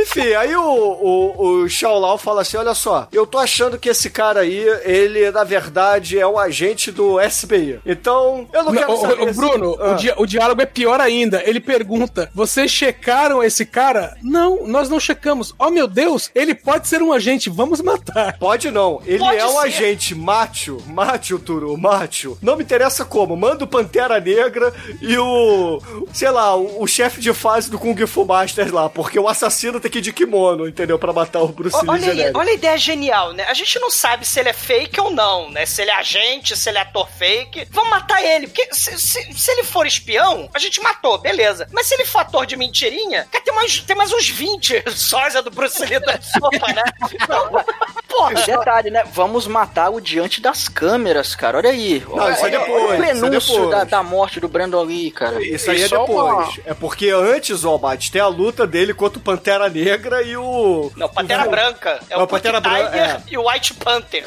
Enfim, 0.00 0.32
aí 0.34 0.54
o, 0.56 0.62
o, 0.62 1.42
o 1.62 1.68
Shaolau 1.68 2.16
fala 2.18 2.42
assim: 2.42 2.56
olha 2.56 2.74
só, 2.74 3.08
eu 3.12 3.26
tô 3.26 3.38
achando 3.38 3.78
que 3.78 3.88
esse 3.88 4.10
cara 4.10 4.40
aí, 4.40 4.58
ele, 4.84 5.30
na 5.30 5.44
verdade, 5.44 6.18
é 6.18 6.26
um 6.26 6.38
agente 6.38 6.90
do 6.90 7.20
SBI. 7.20 7.80
Então, 7.84 8.48
eu 8.52 8.64
não, 8.64 8.72
Não, 8.72 8.78
quero 8.80 8.96
saber. 8.96 9.22
ô, 9.22 9.28
se- 9.32 9.34
Bruno, 9.40 9.76
Ah. 9.80 9.92
o, 9.92 9.94
dia- 9.96 10.14
o 10.18 10.26
diálogo 10.26 10.62
é 10.62 10.66
pior 10.66 11.00
ainda. 11.00 11.42
Ele 11.44 11.60
pergunta: 11.60 12.30
Vocês 12.34 12.70
checaram 12.70 13.42
esse 13.42 13.64
cara? 13.66 14.16
Não, 14.22 14.66
nós 14.66 14.88
não 14.88 15.00
checamos. 15.00 15.54
Oh 15.58 15.70
meu 15.70 15.86
Deus, 15.86 16.30
ele 16.34 16.54
pode 16.54 16.88
ser 16.88 17.02
um 17.02 17.12
agente, 17.12 17.50
vamos 17.50 17.80
matar. 17.80 18.36
Pode 18.38 18.70
não, 18.70 19.00
ele 19.04 19.18
Pode 19.18 19.36
é 19.38 19.46
um 19.46 19.60
ser. 19.60 19.66
agente 19.68 20.14
macho, 20.14 20.78
macho, 20.86 21.38
Turu, 21.38 21.76
macho. 21.76 22.38
Não 22.42 22.56
me 22.56 22.62
interessa 22.62 23.04
como, 23.04 23.36
manda 23.36 23.64
o 23.64 23.68
Pantera 23.68 24.20
Negra 24.20 24.72
e 25.00 25.16
o, 25.18 25.80
sei 26.12 26.30
lá, 26.30 26.54
o, 26.56 26.82
o 26.82 26.86
chefe 26.86 27.20
de 27.20 27.32
fase 27.32 27.70
do 27.70 27.78
Kung 27.78 27.94
Fu 28.12 28.24
Masters 28.24 28.70
lá, 28.70 28.88
porque 28.88 29.18
o 29.18 29.26
assassino 29.28 29.80
tem 29.80 29.90
que 29.90 29.98
ir 29.98 30.02
de 30.02 30.12
kimono, 30.12 30.68
entendeu? 30.68 30.98
Pra 30.98 31.12
matar 31.12 31.40
o 31.42 31.48
Bruce 31.48 31.76
Lee 31.76 31.88
Olha, 31.88 32.12
aí, 32.26 32.32
olha 32.34 32.50
a 32.50 32.54
ideia 32.54 32.76
genial, 32.76 33.32
né? 33.32 33.44
A 33.48 33.54
gente 33.54 33.78
não 33.80 33.90
sabe 33.90 34.26
se 34.26 34.38
ele 34.38 34.50
é 34.50 34.52
fake 34.52 35.00
ou 35.00 35.10
não, 35.10 35.50
né? 35.50 35.64
Se 35.66 35.80
ele 35.82 35.90
é 35.90 35.94
agente, 35.94 36.56
se 36.56 36.68
ele 36.68 36.78
é 36.78 36.82
ator 36.82 37.08
fake. 37.08 37.66
Vamos 37.70 37.90
matar 37.90 38.22
ele, 38.22 38.46
porque 38.46 38.68
se, 38.72 38.98
se- 38.98 39.32
se 39.32 39.50
ele 39.50 39.64
for 39.64 39.86
espião, 39.86 40.48
a 40.52 40.58
gente 40.58 40.80
matou, 40.82 41.18
beleza. 41.18 41.66
Mas 41.72 41.86
se 41.86 41.94
ele 41.94 42.04
for 42.04 42.18
ator 42.20 42.44
de 42.46 42.54
mentirinha, 42.56 43.26
cara, 43.30 43.44
tem 43.44 43.54
mais, 43.54 43.80
tem 43.80 43.96
mais 43.96 44.12
uns 44.12 44.28
20 44.28 44.84
sósia 44.94 45.42
do 45.42 45.50
Bruce 45.50 45.82
Lee 45.84 45.98
da 46.00 46.20
sopa, 46.20 46.72
né? 46.72 46.82
Então, 47.14 47.50
porra. 48.08 48.32
E 48.32 48.44
detalhe, 48.46 48.90
né? 48.90 49.04
Vamos 49.12 49.46
matá-lo 49.46 50.00
diante 50.00 50.40
das 50.40 50.68
câmeras, 50.68 51.34
cara. 51.34 51.58
Olha 51.58 51.70
aí. 51.70 52.04
Não, 52.08 52.30
isso 52.30 52.40
é 52.40 52.44
olha, 52.44 52.58
depois, 52.58 52.82
olha 52.84 52.84
o 52.84 52.94
isso 52.94 52.94
é 52.94 53.06
prenúncio 53.20 53.54
depois. 53.54 53.70
da, 53.70 53.84
da 53.84 54.02
morte 54.02 54.38
do 54.40 54.48
Brandon 54.48 54.82
Lee, 54.82 55.10
cara. 55.10 55.42
Isso 55.42 55.70
aí 55.70 55.78
E 55.78 55.82
é 55.84 55.88
só 55.88 56.00
depois. 56.00 56.18
uma- 56.34 56.48
É 56.66 56.74
porque 56.74 57.08
antes, 57.10 57.64
ó, 57.64 57.78
Tem 58.10 58.20
a 58.20 58.26
luta 58.26 58.66
dele 58.66 58.92
contra 58.94 59.18
o 59.18 59.22
Pantera 59.22 59.68
Negra 59.68 60.22
e 60.22 60.36
o. 60.36 60.90
Não, 60.96 61.08
Pantera 61.08 61.46
o- 61.46 61.50
Branca. 61.50 62.00
É 62.10 62.16
Não, 62.16 62.24
o 62.24 62.26
Pantera 62.26 62.60
Branca, 62.60 62.90
Tiger 62.90 63.02
é. 63.02 63.22
e 63.30 63.38
o 63.38 63.48
White 63.48 63.74
Panther. 63.74 64.24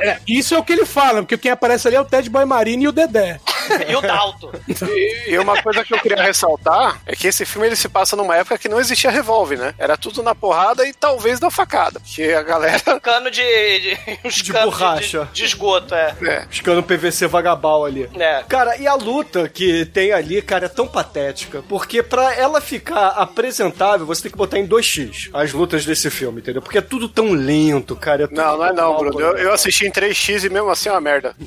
É, 0.00 0.18
isso 0.26 0.54
é 0.54 0.58
o 0.58 0.64
que 0.64 0.72
ele 0.72 0.86
fala, 0.86 1.22
porque 1.22 1.38
quem 1.38 1.50
aparece 1.50 1.86
ali 1.88 1.96
é 1.96 2.00
o 2.00 2.04
Ted 2.04 2.28
Boy 2.30 2.44
Marine 2.44 2.84
e 2.84 2.88
o 2.88 2.92
Dedé. 2.92 3.40
e 3.88 3.94
o 3.94 4.00
Dalto. 4.00 4.50
E, 4.68 5.30
e 5.32 5.38
uma 5.38 5.62
coisa 5.62 5.84
que 5.84 5.94
eu 5.94 5.98
queria 6.00 6.22
ressaltar 6.22 7.00
é 7.06 7.14
que 7.14 7.26
esse 7.28 7.44
filme 7.44 7.66
ele 7.66 7.76
se 7.76 7.88
passa 7.88 8.16
numa 8.16 8.36
época 8.36 8.58
que 8.58 8.68
não 8.68 8.80
existia 8.80 9.10
revólver, 9.10 9.58
né? 9.58 9.74
Era 9.78 9.96
tudo 9.96 10.22
na 10.22 10.34
porrada 10.34 10.86
e 10.86 10.92
talvez 10.92 11.40
na 11.40 11.50
facada. 11.50 12.00
Porque 12.00 12.22
a 12.32 12.42
galera. 12.42 13.00
Cano 13.00 13.30
de. 13.30 13.40
de, 13.42 13.98
uns 14.24 14.36
De 14.42 14.52
borracha. 14.52 15.24
De, 15.26 15.32
de 15.40 15.44
esgoto, 15.44 15.94
é. 15.94 16.14
É. 16.22 16.40
Buscando 16.46 16.82
PVC 16.82 17.26
vagabal 17.26 17.84
ali. 17.84 18.08
É. 18.18 18.42
Cara, 18.48 18.76
e 18.76 18.86
a 18.86 18.94
luta 18.94 19.48
que 19.48 19.84
tem 19.86 20.12
ali, 20.12 20.42
cara, 20.42 20.66
é 20.66 20.68
tão 20.68 20.86
patética. 20.86 21.62
Porque 21.68 22.02
pra 22.02 22.34
ela 22.34 22.51
ficar 22.60 23.08
apresentável, 23.08 24.06
você 24.06 24.22
tem 24.22 24.30
que 24.32 24.38
botar 24.38 24.58
em 24.58 24.66
2x 24.68 25.30
as 25.32 25.52
lutas 25.52 25.84
desse 25.84 26.10
filme, 26.10 26.40
entendeu? 26.40 26.62
Porque 26.62 26.78
é 26.78 26.82
tudo 26.82 27.08
tão 27.08 27.32
lento, 27.32 27.96
cara. 27.96 28.24
É 28.24 28.26
tudo 28.26 28.36
Não, 28.36 28.56
não 28.58 28.66
é 28.66 28.72
não, 28.72 28.96
Bruno. 28.98 29.20
Eu, 29.20 29.36
eu 29.36 29.52
assisti 29.52 29.86
em 29.86 29.90
3x 29.90 30.44
e 30.44 30.50
mesmo 30.50 30.70
assim 30.70 30.88
é 30.88 30.92
uma 30.92 31.00
merda. 31.00 31.34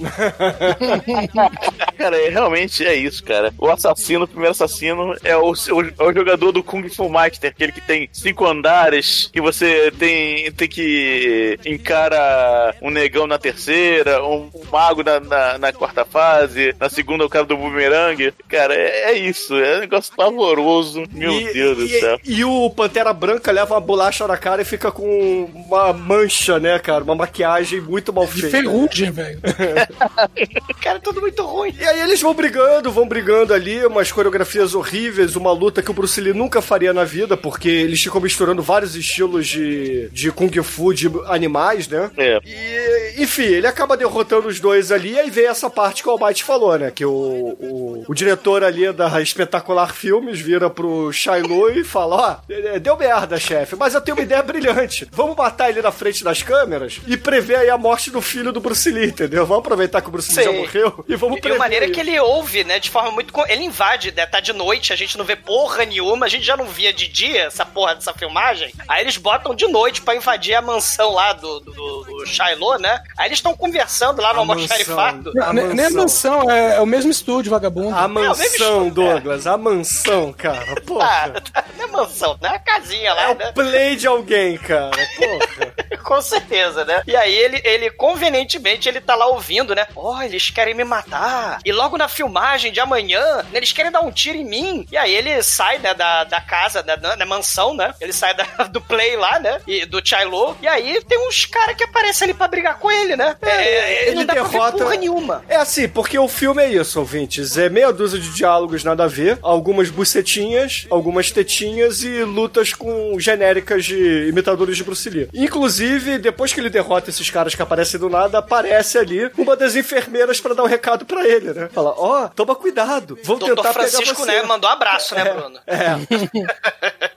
Cara, 1.98 2.18
é, 2.22 2.30
realmente 2.30 2.86
é 2.86 2.94
isso, 2.94 3.24
cara. 3.24 3.54
O 3.58 3.70
assassino, 3.70 4.26
o 4.26 4.28
primeiro 4.28 4.52
assassino, 4.52 5.16
é 5.24 5.36
o, 5.36 5.52
o- 5.52 5.54
é 5.54 6.04
o 6.04 6.14
jogador 6.14 6.52
do 6.52 6.64
Kung 6.64 6.88
Fu 6.90 7.10
Master, 7.10 7.50
aquele 7.50 7.72
que 7.72 7.82
tem 7.82 8.10
cinco 8.12 8.46
andares, 8.46 9.30
que 9.32 9.42
você 9.42 9.92
tem, 9.98 10.52
tem 10.52 10.68
que 10.68 11.58
encara 11.66 12.76
um 12.82 12.90
negão 12.90 13.28
na 13.28 13.38
terceira, 13.38 14.24
um, 14.24 14.50
um 14.54 14.64
mago 14.72 15.04
na, 15.04 15.20
na, 15.20 15.58
na 15.58 15.74
quarta 15.74 16.06
fase, 16.06 16.76
na 16.80 16.90
segunda 16.90 17.26
o 17.26 17.30
cara 17.30 17.46
do 17.46 17.58
boomerang. 17.58 18.34
Cara, 18.48 18.74
é, 18.76 19.12
é 19.12 19.14
isso, 19.18 19.56
é 19.56 19.78
um 19.78 19.82
negócio 19.82 20.14
pavoroso. 20.16 20.95
Meu 21.12 21.32
E- 21.32 21.54
Deus 21.54 21.78
do 21.78 21.88
céu. 21.88 22.20
E 22.24 22.44
o 22.44 22.70
Pantera 22.70 23.14
Branca 23.14 23.52
leva 23.52 23.74
uma 23.76 23.82
bolacha 23.82 24.28
na 24.28 24.38
cara 24.38 24.62
e 24.62 24.66
fica 24.66 24.92
com 24.92 25.50
uma 25.56 25.94
mancha, 25.94 26.60
né, 26.60 26.78
cara? 26.80 27.04
Uma 27.04 27.16
maquiagem 27.16 27.82
muito 27.82 28.12
mal 28.14 28.26
De 28.26 28.34
feita. 28.42 28.50
ferrugem, 28.58 29.12
velho. 29.12 29.40
Cara, 30.82 30.98
é 30.98 31.02
tudo 31.02 31.22
muito 31.22 31.44
ruim. 31.44 31.74
E 31.80 31.84
aí 31.84 32.02
eles 32.02 32.22
vão 32.22 32.34
brigando, 32.34 32.92
vão 32.92 33.08
brigando 33.08 33.54
ali, 33.54 33.86
umas 33.86 34.12
coreografias 34.12 34.74
horríveis, 34.76 35.36
uma 35.36 35.52
luta 35.52 35.82
que 35.82 35.90
o 35.92 35.94
Bruce 35.94 36.20
Lee 36.20 36.34
nunca 36.34 36.62
faria 36.62 36.94
na 36.94 37.04
vida, 37.04 37.36
porque 37.36 37.70
eles 37.70 38.02
ficam 38.02 38.22
misturando 38.22 38.62
vários 38.62 38.96
estilos 38.96 39.48
de, 39.48 40.10
de 40.12 40.32
Kung 40.32 40.52
Fu 40.64 40.94
de 40.94 41.10
animais, 41.28 41.88
né? 41.88 42.12
É. 42.18 42.40
E, 42.46 43.24
enfim, 43.24 43.44
ele 43.44 43.68
acaba 43.68 43.98
derrotando 43.98 44.48
os 44.48 44.60
dois 44.60 44.92
ali, 44.92 45.14
e 45.14 45.20
aí 45.20 45.30
vem 45.30 45.48
essa 45.48 45.70
parte 45.70 46.04
que 46.04 46.10
o 46.10 46.12
Almighty 46.12 46.44
falou, 46.44 46.78
né? 46.78 46.92
Que 46.92 47.06
o, 47.06 47.12
o, 47.12 48.04
o 48.08 48.14
diretor 48.14 48.64
ali 48.64 48.92
da 48.92 49.22
Espetacular 49.22 49.94
Filmes 49.94 50.40
vira 50.40 50.70
pro 50.76 51.12
Shiloh 51.12 51.70
e 51.72 51.84
fala: 51.84 52.16
Ó, 52.50 52.54
eh, 52.54 52.80
deu 52.80 52.98
merda, 52.98 53.40
chefe, 53.40 53.76
mas 53.76 53.94
eu 53.94 54.02
tenho 54.02 54.18
uma 54.18 54.24
ideia 54.24 54.44
brilhante. 54.44 55.08
Vamos 55.12 55.36
matar 55.36 55.70
ele 55.70 55.82
na 55.82 55.92
frente 55.92 56.24
das 56.24 56.44
câmeras 56.44 57.00
e 57.08 57.16
prever 57.18 57.56
aí 57.56 57.70
a 57.70 57.78
morte 57.78 58.12
do 58.12 58.22
filho 58.22 58.52
do 58.52 58.60
Bruce 58.60 58.90
Lee, 58.92 59.08
entendeu? 59.08 59.46
Vamos 59.46 59.64
aproveitar 59.64 60.02
que 60.02 60.10
o 60.10 60.12
Bruce 60.12 60.36
Lee 60.36 60.46
já 60.46 60.52
Sim. 60.52 60.58
morreu 60.60 61.06
e 61.08 61.16
vamos 61.16 61.38
E 61.38 61.42
prever. 61.42 61.56
a 61.56 61.60
maneira 61.60 61.90
que 61.90 62.00
ele 62.00 62.20
ouve, 62.20 62.64
né, 62.64 62.80
de 62.80 62.90
forma 62.90 63.12
muito. 63.12 63.34
Ele 63.48 63.64
invade, 63.64 64.12
né, 64.16 64.26
tá 64.26 64.40
de 64.40 64.52
noite, 64.54 64.92
a 64.92 64.96
gente 64.96 65.18
não 65.18 65.26
vê 65.26 65.36
porra 65.36 65.86
nenhuma, 65.86 66.26
a 66.26 66.30
gente 66.30 66.44
já 66.46 66.58
não 66.58 66.66
via 66.66 66.92
de 66.94 67.08
dia 67.08 67.44
essa 67.44 67.66
porra 67.66 67.96
dessa 67.96 68.14
filmagem. 68.14 68.72
Aí 68.88 69.02
eles 69.02 69.18
botam 69.18 69.56
de 69.56 69.68
noite 69.68 70.02
pra 70.02 70.16
invadir 70.16 70.56
a 70.56 70.62
mansão 70.62 71.14
lá 71.14 71.34
do, 71.34 71.60
do, 71.62 71.72
do 72.04 72.26
Shiloh, 72.26 72.78
né? 72.80 73.00
Aí 73.18 73.28
eles 73.30 73.38
estão 73.40 73.56
conversando 73.56 74.22
lá 74.22 74.34
no 74.34 74.40
almoxarifado. 74.42 75.32
Nem 75.74 75.86
a 75.86 75.90
mansão, 75.92 76.50
é, 76.52 76.76
é 76.78 76.82
o 76.82 76.86
mesmo 76.86 77.12
estúdio, 77.12 77.50
vagabundo. 77.52 77.96
A 77.96 78.04
É, 78.04 78.08
mansão, 78.08 78.46
estúdio, 78.46 78.92
Douglas, 78.92 79.48
a 79.48 79.58
mansão, 79.58 80.34
cara. 80.34 80.65
Porra. 80.86 81.06
Ah, 81.36 81.42
tá, 81.42 81.64
não 81.78 81.86
é 81.86 81.88
mansão, 81.88 82.38
não 82.42 82.50
é 82.50 82.56
a 82.56 82.60
casinha 82.60 83.14
lá, 83.14 83.24
É 83.24 83.32
o 83.32 83.36
né? 83.36 83.52
play 83.54 83.96
de 83.96 84.08
alguém, 84.08 84.58
cara. 84.58 84.92
Porra. 85.18 85.76
Com 86.06 86.22
certeza, 86.22 86.86
né? 86.86 87.02
E 87.08 87.16
aí 87.16 87.34
ele, 87.36 87.62
ele 87.64 87.90
convenientemente, 87.92 88.88
ele 88.88 89.02
tá 89.02 89.16
lá 89.16 89.26
ouvindo, 89.28 89.74
né? 89.76 89.88
Ó, 89.96 90.22
eles 90.22 90.50
querem 90.52 90.74
me 90.74 90.84
matar. 90.84 91.60
E 91.66 91.72
logo 91.72 91.98
na 91.98 92.08
filmagem 92.08 92.72
de 92.72 92.80
amanhã, 92.80 93.38
né, 93.38 93.46
eles 93.54 93.72
querem 93.72 93.92
dar 93.92 94.02
um 94.02 94.12
tiro 94.12 94.38
em 94.38 94.46
mim. 94.46 94.88
E 94.92 94.98
aí 94.98 95.14
ele 95.14 95.42
sai, 95.42 95.80
né, 95.80 95.94
da, 95.94 96.24
da 96.24 96.40
casa, 96.42 96.84
da, 96.84 96.96
da 96.96 97.26
mansão, 97.26 97.74
né? 97.76 97.94
Ele 98.00 98.14
sai 98.14 98.34
da- 98.36 98.44
do 98.72 98.80
play 98.82 99.16
lá, 99.16 99.40
né? 99.40 99.60
E 99.68 99.86
do 99.86 100.00
Chilo. 100.06 100.56
E 100.62 100.68
aí 100.68 101.02
tem 101.04 101.18
uns 101.28 101.46
caras 101.46 101.76
que 101.76 101.84
aparecem 101.84 102.06
aparece 102.06 102.24
ali 102.26 102.34
pra 102.34 102.48
brigar 102.48 102.78
com 102.78 102.92
ele, 102.92 103.16
né? 103.16 103.36
É, 103.42 104.08
ele 104.08 104.16
não 104.18 104.26
dá 104.26 104.34
pra 104.34 104.44
derrota. 104.44 104.78
porra 104.78 104.96
nenhuma. 104.96 105.44
É 105.50 105.56
assim, 105.56 105.88
porque 105.88 106.20
o 106.20 106.28
filme 106.28 106.62
é 106.62 106.68
isso, 106.68 107.00
ouvintes. 107.00 107.58
É 107.58 107.68
meia 107.70 107.92
dúzia 107.92 108.20
de 108.20 108.30
diálogos 108.32 108.84
nada 108.84 109.06
a 109.06 109.08
ver, 109.08 109.40
algumas 109.42 109.90
bucetinhas, 109.90 110.55
algumas 110.90 111.32
tetinhas 111.32 112.04
e 112.04 112.24
lutas 112.24 112.74
com 112.74 113.20
genéricas 113.20 113.86
de 113.86 114.28
imitadores 114.30 114.78
de 114.78 114.84
Bruce 114.84 115.10
Lee. 115.10 115.30
Inclusive, 115.34 116.18
depois 116.18 116.54
que 116.54 116.60
ele 116.60 116.70
derrota 116.70 117.10
esses 117.10 117.30
caras 117.30 117.56
que 117.56 117.62
aparecem 117.62 118.00
do 118.00 118.10
nada, 118.10 118.40
aparece 118.40 118.98
ali 118.98 119.30
uma 119.38 119.56
das 119.56 119.76
enfermeiras 119.76 120.40
pra 120.40 120.54
dar 120.54 120.64
um 120.64 120.68
recado 120.68 121.06
pra 121.06 121.28
ele, 121.28 121.54
né? 121.54 121.70
Fala, 121.74 121.94
ó, 121.98 122.28
toma 122.28 122.56
cuidado, 122.56 123.18
vão 123.24 123.38
Doutor 123.38 123.56
tentar 123.56 123.74
pegar 123.74 123.90
Francisco, 123.90 124.22
você. 124.22 124.32
né, 124.32 124.44
mandou 124.44 124.70
um 124.70 124.74
abraço, 124.74 125.16
né, 125.16 125.24
Bruno? 125.24 125.60
É. 125.68 125.96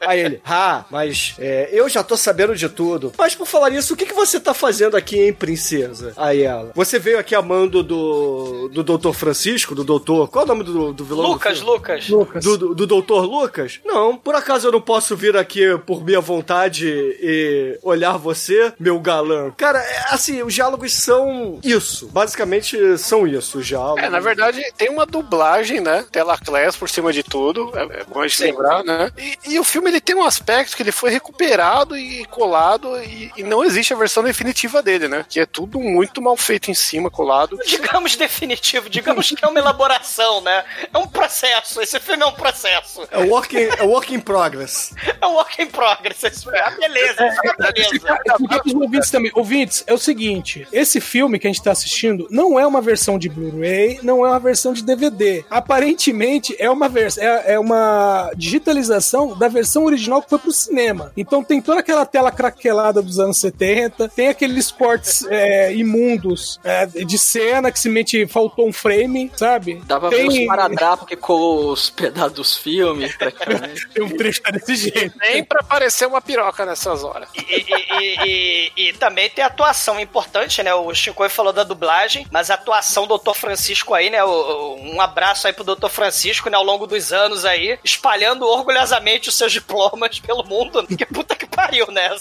Aí 0.07 0.21
ele, 0.21 0.41
ah, 0.45 0.85
mas 0.91 1.35
é, 1.39 1.69
eu 1.73 1.89
já 1.89 2.03
tô 2.03 2.17
sabendo 2.17 2.55
de 2.57 2.69
tudo. 2.69 3.13
Mas 3.19 3.35
por 3.35 3.47
falar 3.47 3.71
nisso, 3.71 3.93
o 3.95 3.97
que, 3.97 4.07
que 4.07 4.15
você 4.15 4.41
tá 4.41 4.55
fazendo 4.55 4.97
aqui, 4.97 5.21
hein, 5.21 5.33
princesa? 5.33 6.13
Aí 6.17 6.43
ela, 6.43 6.71
você 6.75 6.99
veio 6.99 7.19
aqui 7.19 7.35
amando 7.35 7.83
do, 7.83 8.69
do 8.69 8.83
doutor 8.83 9.13
Francisco, 9.13 9.75
do 9.75 9.85
doutor... 9.85 10.29
Qual 10.29 10.43
é 10.43 10.47
o 10.47 10.49
nome 10.49 10.65
do, 10.65 10.93
do 10.93 11.05
vilão? 11.05 11.33
Lucas? 11.33 11.61
Lucas. 11.61 12.09
Lucas. 12.09 12.43
Do, 12.45 12.57
do, 12.57 12.75
do 12.75 12.87
doutor 12.87 13.25
Lucas? 13.29 13.81
Não, 13.85 14.17
por 14.17 14.35
acaso 14.35 14.69
eu 14.69 14.73
não 14.73 14.81
posso 14.81 15.17
vir 15.17 15.37
aqui 15.37 15.79
por 15.87 16.05
minha 16.05 16.21
vontade 16.21 16.87
e 16.89 17.79
olhar 17.83 18.17
você, 18.17 18.73
meu 18.79 18.99
galã? 18.99 19.53
Cara, 19.57 19.79
é, 19.79 20.05
assim, 20.11 20.43
os 20.43 20.55
diálogos 20.55 20.95
são 20.95 21.61
isso. 21.63 22.09
Basicamente 22.09 22.99
são 22.99 23.27
isso, 23.27 23.59
os 23.59 23.67
diálogos. 23.67 24.03
É, 24.03 24.09
na 24.09 24.21
verdade, 24.21 24.63
tem 24.77 24.89
uma 24.89 25.07
dublagem, 25.07 25.81
né? 25.81 26.05
Tela 26.11 26.39
class 26.39 26.77
por 26.77 26.89
cima 26.89 27.13
de 27.13 27.23
tudo. 27.23 27.71
É, 27.75 28.01
é 28.01 28.05
bom 28.05 28.23
a 28.23 28.29
gente 28.29 28.43
lembrar, 28.43 28.83
né? 28.83 29.11
E, 29.17 29.55
e 29.55 29.59
o 29.59 29.65
filme 29.65 29.91
ele 29.91 30.01
tem 30.01 30.17
um 30.17 30.25
aspecto 30.25 30.77
que 30.77 30.83
ele 30.83 30.93
foi 30.93 31.11
recuperado 31.11 31.97
e 31.97 32.25
colado 32.27 32.99
e, 33.03 33.31
e 33.37 33.43
não 33.43 33.65
existe 33.65 33.93
a 33.93 33.97
versão 33.97 34.23
definitiva 34.23 34.83
dele, 34.83 35.09
né? 35.09 35.25
Que 35.29 35.41
é 35.41 35.47
tudo 35.47 35.81
muito 35.81 36.21
mal 36.23 36.37
feito 36.37 36.71
em 36.71 36.75
cima, 36.75 37.11
colado. 37.11 37.59
Digamos 37.67 38.17
definitivo, 38.17 38.89
digamos 38.89 39.31
que 39.31 39.45
é 39.45 39.49
uma 39.49 39.59
elaboração, 39.59 40.41
né? 40.41 40.65
É 40.93 40.99
um 40.99 41.07
processo, 41.07 41.81
esse 41.81 41.99
filme 42.01 42.23
é 42.23 42.27
um 42.27 42.33
processo. 42.33 43.07
É 43.11 43.18
work 43.27 43.57
in, 43.57 43.69
é 43.79 43.83
work 43.83 44.15
in 44.15 44.21
progress. 44.21 44.95
É 45.21 45.27
um 45.27 45.35
work 45.35 45.61
in 45.61 45.67
progress, 45.67 46.21
filme. 46.45 46.59
Ah, 46.59 46.71
beleza, 46.71 47.27
isso 47.27 47.41
é 47.45 47.51
uma 47.51 47.73
beleza. 47.73 48.19
Pros 48.63 48.75
ouvintes 48.75 49.11
também. 49.11 49.33
Ouvintes, 49.35 49.85
é 49.87 49.93
o 49.93 49.99
seguinte: 49.99 50.67
esse 50.73 51.01
filme 51.01 51.39
que 51.39 51.47
a 51.47 51.51
gente 51.51 51.63
tá 51.63 51.73
assistindo 51.73 52.29
não 52.31 52.59
é 52.59 52.67
uma 52.67 52.81
versão 52.81 53.19
de 53.19 53.29
Blu-ray, 53.29 53.99
não 54.03 54.25
é 54.25 54.29
uma 54.29 54.39
versão 54.39 54.73
de 54.73 54.83
DVD. 54.85 55.45
Aparentemente 55.51 56.55
é 56.59 56.71
uma 56.71 56.89
vers 56.89 57.19
é, 57.19 57.55
é 57.55 57.59
uma 57.59 58.31
digitalização 58.37 59.37
da 59.37 59.49
versão 59.49 59.85
original 59.85 60.23
que 60.23 60.31
foi 60.31 60.39
pro 60.39 60.53
cinema. 60.53 61.13
Então 61.17 61.43
tem 61.43 61.61
toda 61.61 61.81
aquela 61.81 62.07
tela 62.07 62.31
craquelada 62.31 63.03
dos 63.03 63.19
anos 63.19 63.39
70, 63.41 64.09
tem 64.09 64.29
aqueles 64.29 64.71
cortes 64.71 65.25
é, 65.29 65.75
imundos 65.75 66.61
é, 66.63 66.87
de 66.87 67.19
cena 67.19 67.71
que 67.73 67.79
se 67.79 67.89
mente 67.89 68.27
faltou 68.27 68.69
um 68.69 68.73
frame, 68.73 69.31
sabe? 69.37 69.83
Pra 69.87 70.01
tem, 70.11 70.29
ver 70.29 70.43
os 70.43 70.47
paradrapos 70.47 71.09
que 71.09 71.17
colou 71.17 71.73
os 71.73 71.91
pedaços 71.91 72.33
dos 72.33 72.57
filmes, 72.57 73.08
praticamente. 73.17 73.89
tem 73.89 74.03
um 74.03 74.17
trecho 74.17 74.43
desse 74.53 74.77
jeito. 74.77 75.17
Nem 75.19 75.45
pra 75.45 75.61
aparecer 75.61 76.07
uma 76.07 76.21
piroca 76.21 76.65
nessas 76.67 77.05
horas. 77.05 77.29
E, 77.35 77.41
e- 77.41 77.67
e- 78.01 78.73
e- 78.77 78.89
e 78.89 78.93
também 78.95 79.29
tem 79.31 79.45
atuação 79.45 79.99
importante, 80.01 80.63
né? 80.63 80.73
O 80.75 80.93
Chico 80.95 81.29
falou 81.29 81.53
da 81.53 81.65
dublagem, 81.65 82.27
mas 82.31 82.51
a 82.51 82.55
atuação 82.55 83.07
do 83.07 83.19
Dr. 83.19 83.35
Francisco 83.35 83.95
aí, 83.95 84.11
né? 84.11 84.25
Um 84.25 85.01
abraço 85.01 85.47
aí 85.47 85.53
pro 85.53 85.65
Dr. 85.65 85.89
Francisco, 85.89 86.49
né? 86.49 86.57
Ao 86.57 86.65
longo 86.65 86.87
dos 86.87 87.13
anos 87.13 87.45
aí, 87.45 87.79
espalhando 87.85 88.47
orgulhosamente 88.47 89.29
os 89.29 89.37
seus 89.37 89.53
diplomas 89.53 90.19
pelo 90.21 90.45
mundo. 90.45 90.87
Que 90.87 91.05
puta 91.07 91.35
que 91.37 91.47
pariu, 91.47 91.87
né? 91.91 92.09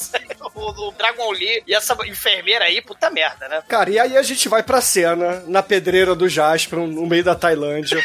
O, 0.56 0.88
o 0.88 0.92
Dragon 0.94 1.32
Lee 1.32 1.62
e 1.68 1.74
essa 1.76 1.96
enfermeira 2.08 2.66
aí, 2.66 2.82
puta 2.82 3.10
merda, 3.12 3.48
né? 3.48 3.62
Cara, 3.68 3.90
e 3.92 4.00
aí 4.00 4.18
a 4.18 4.24
gente 4.24 4.50
vai 4.50 4.64
pra 4.64 4.82
cena, 4.82 5.44
na 5.46 5.62
pedreira 5.62 6.16
do 6.16 6.28
Jasper, 6.28 6.80
no 6.80 7.06
meio 7.06 7.24
da 7.24 7.36
Tailândia. 7.36 8.04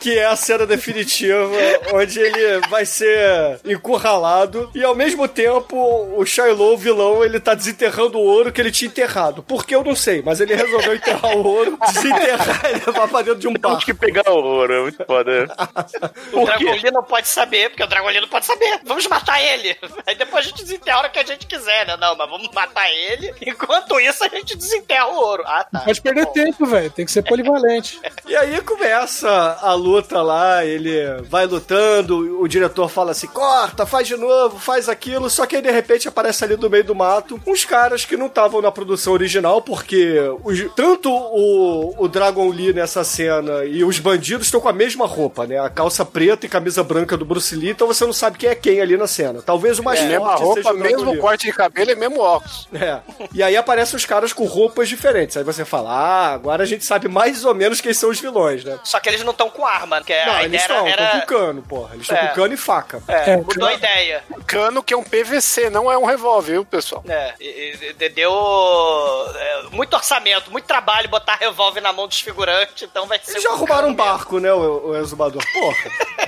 Que 0.00 0.18
é 0.18 0.26
a 0.26 0.36
cena 0.36 0.64
definitiva, 0.66 1.50
onde 1.92 2.20
ele 2.20 2.60
vai 2.68 2.86
ser 2.86 3.60
encurralado 3.64 4.70
e 4.74 4.84
ao 4.84 4.94
mesmo 4.94 5.26
tempo 5.26 5.76
o 6.16 6.24
Shiloh, 6.24 6.74
o 6.74 6.76
vilão, 6.76 7.24
ele 7.24 7.40
tá 7.40 7.54
desenterrando 7.54 8.18
o 8.18 8.22
ouro 8.22 8.52
que 8.52 8.60
ele 8.60 8.70
tinha 8.70 8.88
enterrado. 8.88 9.42
Por 9.42 9.66
que 9.66 9.74
eu 9.74 9.82
não 9.82 9.96
sei, 9.96 10.22
mas 10.22 10.40
ele 10.40 10.54
resolveu 10.54 10.94
enterrar 10.94 11.36
o 11.36 11.44
ouro, 11.44 11.78
desenterrar 11.92 12.64
e 12.70 12.86
levar 12.86 13.08
pra 13.08 13.22
dentro 13.22 13.40
de 13.40 13.48
um 13.48 13.52
Temos 13.54 13.70
barco. 13.70 13.84
que 13.84 13.94
pegar 13.94 14.30
o 14.30 14.36
ouro, 14.36 14.72
é 14.72 14.80
muito 14.82 15.04
foda. 15.04 15.48
O 16.32 16.90
não 16.92 17.02
pode 17.02 17.28
saber, 17.28 17.70
porque 17.70 17.82
o 17.82 18.20
não 18.20 18.28
pode 18.28 18.46
saber. 18.46 18.80
Vamos 18.84 19.06
matar 19.06 19.42
ele. 19.42 19.76
Aí 20.06 20.14
depois 20.14 20.44
a 20.44 20.48
gente 20.48 20.62
desenterra 20.62 20.98
hora 20.98 21.08
que 21.08 21.18
a 21.18 21.24
gente 21.24 21.46
quiser, 21.46 21.86
né? 21.86 21.96
Não, 21.96 22.16
mas 22.16 22.30
vamos 22.30 22.48
matar 22.52 22.90
ele. 22.90 23.34
Enquanto 23.42 23.98
isso, 24.00 24.24
a 24.24 24.28
gente 24.28 24.56
desenterra 24.56 25.06
o 25.08 25.16
ouro. 25.16 25.42
Ah, 25.46 25.64
tá. 25.64 25.80
Pode 25.80 26.00
perder 26.00 26.26
tempo, 26.26 26.66
velho. 26.66 26.90
Tem 26.90 27.04
que 27.04 27.10
ser 27.10 27.22
polivalente. 27.22 28.00
E 28.26 28.36
aí 28.36 28.60
começa 28.60 29.58
a 29.60 29.72
luta 29.74 29.87
lá, 30.22 30.64
ele 30.64 30.90
vai 31.28 31.46
lutando, 31.46 32.40
o 32.40 32.48
diretor 32.48 32.88
fala 32.88 33.12
assim: 33.12 33.26
corta, 33.26 33.86
faz 33.86 34.06
de 34.06 34.16
novo, 34.16 34.58
faz 34.58 34.88
aquilo. 34.88 35.28
Só 35.30 35.46
que 35.46 35.56
aí 35.56 35.62
de 35.62 35.70
repente 35.70 36.08
aparece 36.08 36.44
ali 36.44 36.56
no 36.56 36.68
meio 36.70 36.84
do 36.84 36.94
mato 36.94 37.40
uns 37.46 37.64
caras 37.64 38.04
que 38.04 38.16
não 38.16 38.26
estavam 38.26 38.60
na 38.60 38.70
produção 38.70 39.12
original, 39.12 39.60
porque 39.62 40.16
os- 40.44 40.66
tanto 40.74 41.10
o, 41.12 41.94
o 42.04 42.08
Dragon 42.08 42.48
Lee 42.50 42.72
nessa 42.72 43.04
cena 43.04 43.64
e 43.64 43.84
os 43.84 43.98
bandidos 43.98 44.46
estão 44.46 44.60
com 44.60 44.68
a 44.68 44.72
mesma 44.72 45.06
roupa, 45.06 45.46
né? 45.46 45.58
A 45.58 45.68
calça 45.68 46.04
preta 46.04 46.46
e 46.46 46.48
camisa 46.48 46.82
branca 46.82 47.16
do 47.16 47.24
Bruce 47.24 47.54
Lee, 47.54 47.70
então 47.70 47.86
você 47.86 48.04
não 48.04 48.12
sabe 48.12 48.38
quem 48.38 48.48
é 48.50 48.54
quem 48.54 48.80
ali 48.80 48.96
na 48.96 49.06
cena. 49.06 49.42
Talvez 49.44 49.78
o 49.78 49.82
mais 49.82 50.00
É, 50.00 50.02
forte 50.02 50.10
mesma 50.18 50.32
seja 50.36 50.44
roupa, 50.44 50.60
o 50.60 50.62
Dragon 50.78 50.96
mesmo 50.96 51.10
Lee. 51.12 51.20
corte 51.20 51.46
de 51.46 51.52
cabelo 51.52 51.90
e 51.90 51.94
mesmo 51.96 52.20
óculos. 52.20 52.68
É. 52.72 52.98
E 53.32 53.42
aí 53.42 53.56
aparecem 53.56 53.96
os 53.96 54.04
caras 54.04 54.32
com 54.32 54.44
roupas 54.44 54.88
diferentes. 54.88 55.36
Aí 55.36 55.44
você 55.44 55.64
fala, 55.64 55.90
ah, 55.90 56.32
agora 56.32 56.62
a 56.62 56.66
gente 56.66 56.84
sabe 56.84 57.08
mais 57.08 57.44
ou 57.44 57.54
menos 57.54 57.80
quem 57.80 57.92
são 57.92 58.10
os 58.10 58.20
vilões, 58.20 58.64
né? 58.64 58.78
Só 58.84 58.98
que 59.00 59.08
eles 59.08 59.22
não 59.22 59.32
estão 59.32 59.50
com 59.50 59.64
arma, 59.66 59.77
que 60.04 60.24
Não, 60.24 60.34
a 60.34 60.44
eles 60.44 60.60
estão, 60.62 60.86
era... 60.86 61.10
com 61.20 61.26
cano, 61.26 61.62
porra. 61.62 61.94
Eles 61.94 62.02
estão 62.02 62.16
É. 62.16 62.28
com 62.28 62.34
cano 62.34 62.54
e 62.54 62.56
faca. 62.56 63.02
É, 63.08 63.30
É, 63.32 63.36
mudou 63.36 63.68
a 63.68 63.74
ideia. 63.74 64.22
Cano 64.46 64.82
que 64.82 64.94
é 64.94 64.96
um 64.96 65.02
PVC, 65.04 65.70
não 65.70 65.90
é 65.90 65.96
um 65.98 66.04
revólver, 66.04 66.52
viu, 66.52 66.64
pessoal? 66.64 67.02
É, 67.08 67.34
e- 67.40 67.94
e- 67.98 68.08
deu 68.08 68.32
é, 69.36 69.62
muito 69.70 69.94
orçamento, 69.94 70.50
muito 70.50 70.64
trabalho 70.66 71.08
botar 71.08 71.34
revólver 71.36 71.80
na 71.80 71.92
mão 71.92 72.06
dos 72.08 72.20
figurantes, 72.20 72.82
então 72.82 73.06
vai 73.06 73.18
ser. 73.22 73.32
Eles 73.32 73.42
já 73.42 73.50
um 73.50 73.54
arrumaram 73.54 73.88
um 73.88 73.94
barco, 73.94 74.38
né, 74.38 74.52
o, 74.52 74.88
o 74.88 74.96
exumador? 74.96 75.42
Porra. 75.52 76.27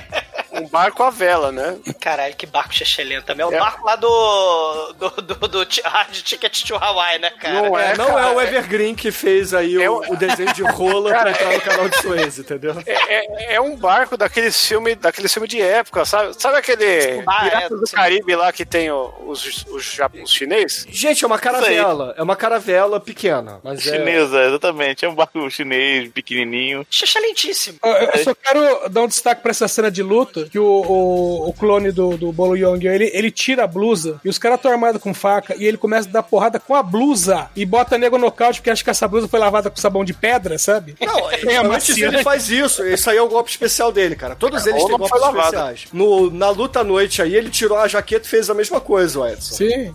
Um 0.53 0.67
barco 0.67 1.01
à 1.03 1.09
vela, 1.09 1.51
né? 1.51 1.77
Caralho, 1.99 2.35
que 2.35 2.45
barco 2.45 2.73
xexelento 2.73 3.25
também. 3.25 3.43
É 3.43 3.47
o 3.47 3.53
É. 3.53 3.59
barco 3.59 3.85
lá 3.85 3.95
do. 3.95 4.93
do, 4.93 5.09
do, 5.21 5.47
do 5.47 5.67
Hard 5.85 6.11
Ticket 6.23 6.63
to 6.63 6.75
Hawaii, 6.75 7.19
né, 7.19 7.29
cara? 7.31 7.53
Não 7.53 7.77
É, 7.77 7.91
É, 7.91 7.97
não 7.97 8.07
cara, 8.07 8.21
é 8.21 8.31
o 8.35 8.41
Evergreen 8.41 8.95
que 8.95 9.11
fez 9.11 9.53
aí 9.53 9.81
É 9.81 9.89
o, 9.89 10.11
o- 10.11 10.15
desenho 10.15 10.53
de 10.53 10.61
rola 10.63 11.11
pra 11.17 11.31
entrar 11.31 11.53
no 11.53 11.61
canal 11.61 11.89
de 11.89 11.97
Suez, 12.01 12.37
entendeu? 12.39 12.75
É, 12.85 13.15
é- 13.15 13.55
é 13.55 13.61
um 13.61 13.75
barco 13.75 14.15
daqueles 14.17 14.67
filmes 14.67 14.97
daquele 14.97 15.27
filme 15.29 15.47
de 15.47 15.61
época, 15.61 16.03
sabe? 16.05 16.33
Sabe 16.39 16.57
aquele 16.57 17.23
Ah, 17.27 17.43
Piratas 17.43 17.71
é, 17.71 17.75
do 17.81 17.87
sim. 17.87 17.95
Caribe 17.95 18.35
lá 18.35 18.51
que 18.51 18.65
tem 18.65 18.91
os, 18.91 19.65
os, 19.67 19.95
os 20.13 20.29
chineses? 20.31 20.85
Gente, 20.89 21.23
é 21.23 21.27
uma 21.27 21.39
caravela. 21.39 22.13
É 22.17 22.23
uma 22.23 22.35
caravela 22.35 22.99
pequena. 22.99 23.59
Mas 23.63 23.85
é... 23.87 23.91
Chinesa, 23.97 24.43
exatamente. 24.45 25.05
É 25.05 25.09
um 25.09 25.15
barco 25.15 25.49
chinês, 25.49 26.09
pequenininho. 26.11 26.85
Xexelentíssimo. 26.89 27.79
Eu, 27.83 27.91
eu 27.91 28.23
só 28.23 28.35
quero 28.35 28.89
dar 28.89 29.01
um 29.01 29.07
destaque 29.07 29.41
pra 29.41 29.51
essa 29.51 29.67
cena 29.67 29.89
de 29.91 30.03
que 30.49 30.59
o, 30.59 30.63
o, 30.65 31.49
o 31.49 31.53
clone 31.53 31.91
do, 31.91 32.17
do 32.17 32.31
Bolo 32.31 32.55
Young, 32.55 32.85
ele, 32.87 33.09
ele 33.13 33.31
tira 33.31 33.63
a 33.63 33.67
blusa, 33.67 34.19
e 34.23 34.29
os 34.29 34.37
caras 34.37 34.57
estão 34.57 34.71
armados 34.71 35.01
com 35.01 35.13
faca, 35.13 35.55
e 35.57 35.65
ele 35.65 35.77
começa 35.77 36.07
a 36.07 36.11
dar 36.11 36.23
porrada 36.23 36.59
com 36.59 36.75
a 36.75 36.83
blusa, 36.83 37.49
e 37.55 37.65
bota 37.65 37.97
nego 37.97 38.17
nocaute, 38.17 38.59
porque 38.59 38.69
acha 38.69 38.83
que 38.83 38.89
essa 38.89 39.07
blusa 39.07 39.27
foi 39.27 39.39
lavada 39.39 39.69
com 39.69 39.77
sabão 39.77 40.03
de 40.05 40.13
pedra, 40.13 40.57
sabe? 40.57 40.95
Não, 40.99 41.29
Tem 41.29 41.57
antes 41.57 41.57
amaciante. 41.57 42.03
ele 42.03 42.23
faz 42.23 42.49
isso. 42.49 42.85
Isso 42.85 43.09
aí 43.09 43.17
é 43.17 43.21
o 43.21 43.27
golpe 43.27 43.49
especial 43.51 43.91
dele, 43.91 44.15
cara. 44.15 44.35
Todos 44.35 44.65
eles 44.65 44.81
ou 44.81 44.87
têm 44.89 44.97
golpes 44.97 45.21
especiais. 45.21 45.85
No, 45.93 46.29
na 46.31 46.49
luta 46.49 46.79
à 46.81 46.83
noite 46.83 47.21
aí, 47.21 47.35
ele 47.35 47.49
tirou 47.49 47.77
a 47.77 47.87
jaqueta 47.87 48.25
e 48.25 48.29
fez 48.29 48.49
a 48.49 48.53
mesma 48.53 48.79
coisa, 48.79 49.19
o 49.19 49.27
Edson. 49.27 49.55
Sim. 49.55 49.93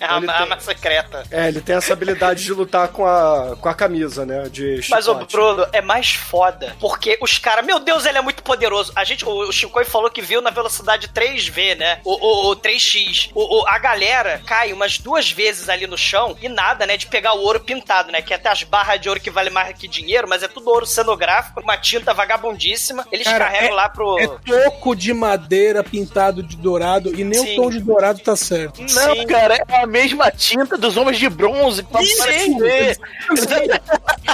É 0.00 0.04
a 0.06 0.16
Ele 0.18 0.30
arma 0.30 0.58
secreta. 0.60 1.24
É, 1.30 1.48
ele 1.48 1.60
tem 1.60 1.76
essa 1.76 1.92
habilidade 1.92 2.44
de 2.44 2.52
lutar 2.52 2.88
com 2.88 3.04
a, 3.06 3.56
com 3.60 3.68
a 3.68 3.74
camisa, 3.74 4.24
né? 4.24 4.48
De 4.50 4.80
Mas 4.88 5.06
o 5.06 5.12
chicote. 5.12 5.32
Bruno 5.36 5.66
é 5.72 5.80
mais 5.82 6.12
foda, 6.12 6.74
porque 6.80 7.18
os 7.20 7.38
caras, 7.38 7.64
meu 7.64 7.78
Deus, 7.78 8.06
ele 8.06 8.18
é 8.18 8.22
muito 8.22 8.42
poderoso. 8.42 8.92
A 8.96 9.04
gente, 9.04 9.24
o, 9.30 9.48
o 9.48 9.52
Chico 9.52 9.82
falou 9.84 10.10
que 10.10 10.20
viu 10.22 10.40
na 10.42 10.50
velocidade 10.50 11.08
3V, 11.08 11.76
né? 11.76 12.00
O, 12.04 12.12
o, 12.14 12.50
o 12.52 12.56
3X. 12.56 13.30
O, 13.34 13.60
o- 13.62 13.66
a 13.68 13.78
galera 13.78 14.40
cai 14.46 14.72
umas 14.72 14.98
duas 14.98 15.30
vezes 15.30 15.68
ali 15.68 15.86
no 15.86 15.96
chão 15.98 16.36
e 16.40 16.48
nada, 16.48 16.86
né? 16.86 16.96
De 16.96 17.06
pegar 17.06 17.34
o 17.34 17.40
ouro 17.42 17.60
pintado, 17.60 18.10
né? 18.12 18.20
Que 18.22 18.32
é 18.32 18.36
até 18.36 18.48
as 18.48 18.62
barras 18.62 19.00
de 19.00 19.08
ouro 19.08 19.20
que 19.20 19.30
vale 19.30 19.50
mais 19.50 19.76
que 19.76 19.86
dinheiro, 19.88 20.28
mas 20.28 20.42
é 20.42 20.48
tudo 20.48 20.68
ouro 20.70 20.86
cenográfico, 20.86 21.60
uma 21.60 21.76
tinta 21.76 22.12
vagabundíssima. 22.12 23.06
Eles 23.12 23.26
Cara, 23.26 23.44
carregam 23.46 23.70
é- 23.70 23.74
lá 23.74 23.88
pro. 23.88 24.18
É 24.18 24.26
toco 24.44 24.94
de 24.94 25.12
madeira 25.12 25.82
pintado 25.84 26.42
de 26.42 26.56
dourado, 26.56 27.14
e 27.14 27.24
nem 27.24 27.38
Sim. 27.40 27.52
o 27.58 27.62
tom 27.62 27.70
de 27.70 27.80
dourado 27.80 28.18
tá 28.20 28.34
certo. 28.36 28.80
Não, 28.80 29.14
Sim. 29.14 29.26
cara, 29.26 29.56
é 29.68 29.82
a 29.82 29.86
mesma 29.86 30.30
tinta 30.30 30.76
dos 30.76 30.96
homens 30.96 31.18
de 31.18 31.28
bronze. 31.28 31.82
Pra 31.82 32.00
Sim. 32.02 32.56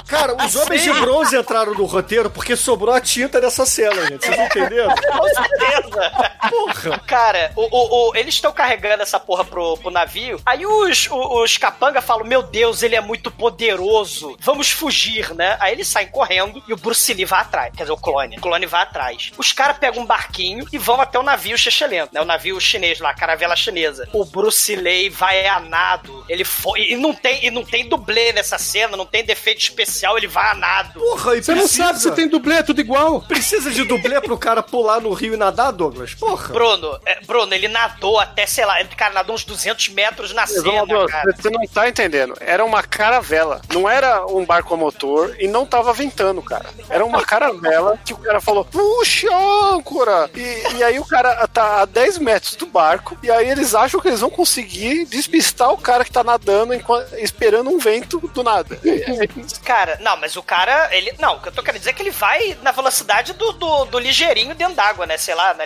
Cara, 0.06 0.34
os 0.44 0.54
homens 0.56 0.82
de 0.82 0.92
bronze 0.92 1.36
entraram 1.36 1.74
no 1.74 1.84
roteiro 1.84 2.30
porque 2.30 2.56
sobrou 2.56 2.94
a 2.94 3.00
tinta 3.00 3.40
dessa 3.40 3.66
cena, 3.66 4.06
gente. 4.06 4.24
Vocês 4.26 4.38
entenderam? 4.46 4.85
Com 4.88 5.28
certeza. 5.28 6.12
Porra! 6.50 6.98
Cara, 7.06 7.52
o, 7.56 7.62
o- 7.62 8.10
o- 8.10 8.16
eles 8.16 8.34
estão 8.34 8.52
carregando 8.52 9.02
essa 9.02 9.18
porra 9.18 9.44
pro, 9.44 9.76
pro 9.78 9.90
navio. 9.90 10.40
Aí 10.46 10.64
os, 10.66 11.06
o- 11.10 11.42
os 11.42 11.56
capanga 11.56 12.00
falam: 12.00 12.24
Meu 12.26 12.42
Deus, 12.42 12.82
ele 12.82 12.94
é 12.96 13.00
muito 13.00 13.30
poderoso. 13.30 14.36
Vamos 14.40 14.70
fugir, 14.70 15.34
né? 15.34 15.56
Aí 15.60 15.72
eles 15.72 15.88
saem 15.88 16.08
correndo 16.08 16.62
e 16.68 16.72
o 16.72 16.76
Bruce 16.76 17.12
Lee 17.12 17.24
vai 17.24 17.40
atrás. 17.40 17.72
Quer 17.76 17.82
dizer, 17.84 17.92
o 17.92 17.96
clone. 17.96 18.36
O 18.36 18.40
clone 18.40 18.66
vai 18.66 18.82
atrás. 18.82 19.30
Os 19.36 19.52
caras 19.52 19.78
pegam 19.78 20.02
um 20.02 20.06
barquinho 20.06 20.66
e 20.72 20.78
vão 20.78 21.00
até 21.00 21.18
o 21.18 21.22
navio 21.22 21.56
chechelento, 21.58 22.14
né? 22.14 22.20
O 22.20 22.24
navio 22.24 22.60
chinês 22.60 23.00
lá, 23.00 23.10
a 23.10 23.14
caravela 23.14 23.56
chinesa. 23.56 24.08
O 24.12 24.24
Bruce 24.24 24.74
Lee 24.76 25.08
vai 25.08 25.46
a 25.46 25.60
nado. 25.60 26.24
Ele 26.28 26.44
foi. 26.44 26.92
E 26.92 26.96
não 26.96 27.14
tem, 27.14 27.46
e 27.46 27.50
não 27.50 27.64
tem 27.64 27.88
dublê 27.88 28.32
nessa 28.32 28.58
cena, 28.58 28.96
não 28.96 29.06
tem 29.06 29.24
defeito 29.24 29.60
especial, 29.60 30.16
ele 30.16 30.26
vai 30.28 30.50
a 30.50 30.54
nado. 30.54 31.00
Porra, 31.00 31.36
e 31.36 31.42
Você 31.42 31.52
não 31.52 31.60
precisa- 31.62 31.84
sabe 31.84 32.00
se 32.00 32.10
tem 32.12 32.28
dublê, 32.28 32.56
é 32.56 32.62
tudo 32.62 32.80
igual. 32.80 33.20
Precisa 33.22 33.70
de 33.70 33.84
dublê 33.84 34.20
pro 34.20 34.38
cara 34.38 34.62
pular 34.76 35.00
no 35.00 35.12
rio 35.14 35.32
e 35.32 35.36
nadar, 35.38 35.70
Douglas? 35.70 36.14
Porra! 36.14 36.52
Bruno, 36.52 37.00
é, 37.06 37.18
Bruno, 37.22 37.54
ele 37.54 37.66
nadou 37.66 38.20
até, 38.20 38.44
sei 38.46 38.66
lá, 38.66 38.78
ele, 38.78 38.90
cara, 38.90 39.14
nadou 39.14 39.34
uns 39.34 39.42
200 39.44 39.88
metros 39.88 40.34
na 40.34 40.46
cena, 40.46 40.84
você 41.34 41.48
não 41.48 41.66
tá 41.66 41.88
entendendo. 41.88 42.34
Era 42.40 42.62
uma 42.62 42.82
caravela. 42.82 43.62
Não 43.72 43.88
era 43.88 44.26
um 44.26 44.44
barco 44.44 44.74
a 44.74 44.76
motor 44.76 45.34
e 45.38 45.48
não 45.48 45.64
tava 45.64 45.94
ventando, 45.94 46.42
cara. 46.42 46.66
Era 46.90 47.04
uma 47.06 47.24
caravela 47.24 47.98
que 48.04 48.12
o 48.12 48.18
cara 48.18 48.38
falou, 48.40 48.66
puxa 48.66 49.28
âncora! 49.34 50.30
E, 50.34 50.74
e 50.76 50.84
aí 50.84 50.98
o 50.98 51.06
cara 51.06 51.46
tá 51.48 51.80
a 51.80 51.84
10 51.86 52.18
metros 52.18 52.54
do 52.56 52.66
barco 52.66 53.16
e 53.22 53.30
aí 53.30 53.48
eles 53.48 53.74
acham 53.74 53.98
que 53.98 54.08
eles 54.08 54.20
vão 54.20 54.28
conseguir 54.30 55.06
despistar 55.06 55.72
o 55.72 55.78
cara 55.78 56.04
que 56.04 56.12
tá 56.12 56.22
nadando 56.22 56.74
enquanto- 56.74 57.14
esperando 57.16 57.70
um 57.70 57.78
vento 57.78 58.18
do 58.34 58.42
nada. 58.42 58.78
Cara, 59.64 59.98
não, 60.02 60.16
mas 60.18 60.36
o 60.36 60.42
cara, 60.42 60.94
ele. 60.94 61.14
Não, 61.18 61.36
o 61.36 61.40
que 61.40 61.48
eu 61.48 61.52
tô 61.52 61.62
querendo 61.62 61.78
dizer 61.80 61.90
é 61.90 61.92
que 61.94 62.02
ele 62.02 62.10
vai 62.10 62.56
na 62.62 62.72
velocidade 62.72 63.32
do, 63.32 63.52
do, 63.52 63.84
do 63.86 63.98
ligeirinho 63.98 64.54
dentro 64.54 64.65
d'água, 64.74 65.06
né? 65.06 65.16
Sei 65.16 65.34
lá, 65.34 65.54
na, 65.54 65.64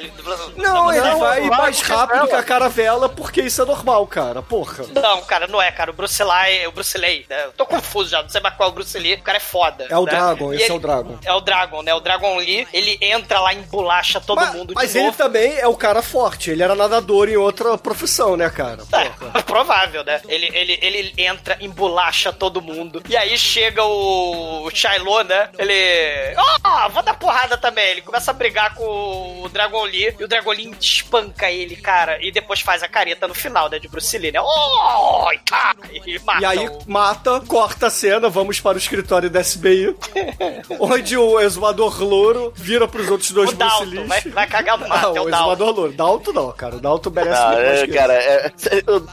Não, 0.57 0.93
ele 0.93 1.15
vai 1.17 1.41
mais 1.43 1.83
não, 1.89 1.97
rápido 1.97 2.29
que 2.29 2.35
a 2.35 2.43
caravela, 2.43 3.09
porque 3.09 3.43
isso 3.43 3.63
é 3.63 3.65
normal, 3.65 4.07
cara. 4.07 4.43
Porra. 4.43 4.85
Não, 4.95 5.23
cara, 5.23 5.47
não 5.47 5.61
é, 5.61 5.71
cara. 5.71 5.91
O 5.91 5.95
Bruce 5.95 6.23
Lee, 6.23 6.67
o 6.67 6.73
Bruce 6.73 6.97
Lee, 6.99 7.27
né? 7.29 7.45
Eu 7.47 7.53
tô 7.53 7.67
confuso 7.67 8.11
já, 8.11 8.23
não 8.23 8.29
sei 8.29 8.41
mais 8.41 8.55
qual 8.57 8.69
é 8.69 8.73
o 8.73 8.75
Bruce 8.75 8.99
Lee. 8.99 9.15
O 9.15 9.23
cara 9.23 9.39
é 9.39 9.41
foda. 9.41 9.87
É 9.89 9.97
o 9.99 10.05
né? 10.05 10.11
Dragon, 10.13 10.53
E 10.53 10.57
esse 10.57 10.65
ele- 10.65 10.73
é 10.73 10.77
o 10.77 10.79
Dragon. 10.81 11.19
É 11.25 11.33
o 11.33 11.41
Dragon, 11.41 11.83
né? 11.83 11.95
O 11.95 12.01
Dragon 12.01 12.37
Lee, 12.39 12.67
ele 12.73 12.99
entra 13.01 13.41
lá, 13.41 13.53
embolacha 13.55 14.21
todo 14.21 14.41
mundo 14.47 14.73
Mas 14.75 14.93
de 14.93 14.99
ele 14.99 15.07
novo. 15.07 15.19
também 15.19 15.59
é 15.59 15.67
o 15.67 15.75
cara 15.75 16.03
forte. 16.03 16.51
Ele 16.51 16.63
era 16.63 16.75
nadador 16.75 17.29
em 17.29 17.37
outra 17.37 17.77
profissão, 17.79 18.37
né, 18.37 18.49
cara? 18.51 18.83
É, 18.93 19.43
provável, 19.43 20.05
né? 20.05 20.21
Ele, 20.29 20.51
ele, 20.55 20.79
ele 20.83 21.15
entra, 21.17 21.57
embolacha 21.61 22.33
todo 22.33 22.61
mundo. 22.63 23.03
E 23.09 23.17
aí 23.17 23.37
chega 23.39 23.83
o 23.85 24.71
Shiloh, 24.73 25.25
né? 25.25 25.49
Ele. 25.59 26.35
Ó, 26.65 26.89
vou 26.89 27.03
dar 27.03 27.15
porrada 27.15 27.57
também. 27.57 27.85
Ele 27.91 28.03
começa 28.03 28.31
a 28.31 28.35
brigar 28.35 28.75
com 28.75 28.85
o 28.91 29.49
Dragon 29.49 29.85
Lee. 29.85 30.15
E 30.19 30.25
o 30.25 30.29
Dragon 30.29 30.51
Lee 30.53 30.75
espanca 30.81 31.51
ele, 31.51 31.77
cara. 31.77 32.19
E 32.25 32.31
depois 32.33 32.61
faz 32.61 32.83
a 32.83 32.89
careta 32.89 33.27
no 33.29 33.35
final, 33.35 33.69
né? 33.69 33.79
De 33.79 33.89
Bruce 33.89 34.17
Lee, 34.19 34.33
né? 34.33 34.41
Oh, 34.41 35.33
e, 35.33 35.39
tá, 35.41 35.75
e 36.07 36.19
mata 36.21 36.41
E 36.43 36.45
aí 36.45 36.69
o- 36.69 36.79
mata, 36.87 37.41
corta 37.47 37.87
a 37.87 37.91
cena, 37.91 38.29
vamos 38.29 38.61
para 38.61 38.77
o 38.77 38.79
escritório 38.79 39.31
da 39.31 39.41
SBI, 39.41 39.95
onde 40.79 41.17
o 41.17 41.41
exumador 41.41 42.03
louro 42.03 42.53
vira 42.57 42.87
pros 42.89 43.09
outros 43.09 43.31
dois 43.31 43.51
O 43.51 43.55
Bruce 43.57 43.85
Lees. 43.85 44.07
vai, 44.09 44.21
vai 44.23 44.47
cagar 44.47 44.79
no 44.79 44.89
mato, 44.89 45.07
Ah, 45.07 45.13
é 45.17 45.21
o 45.21 45.25
o 45.25 45.29
exumador 45.29 45.75
louro. 45.75 45.93
Dalton 45.93 46.33
não, 46.33 46.53
cara. 46.53 46.77
O 46.77 46.81
Dalton 46.81 47.11
merece 47.11 47.43
muito 47.43 47.57
mais 47.63 47.81
é, 47.83 47.87
cara, 47.87 48.15
é, 48.15 48.53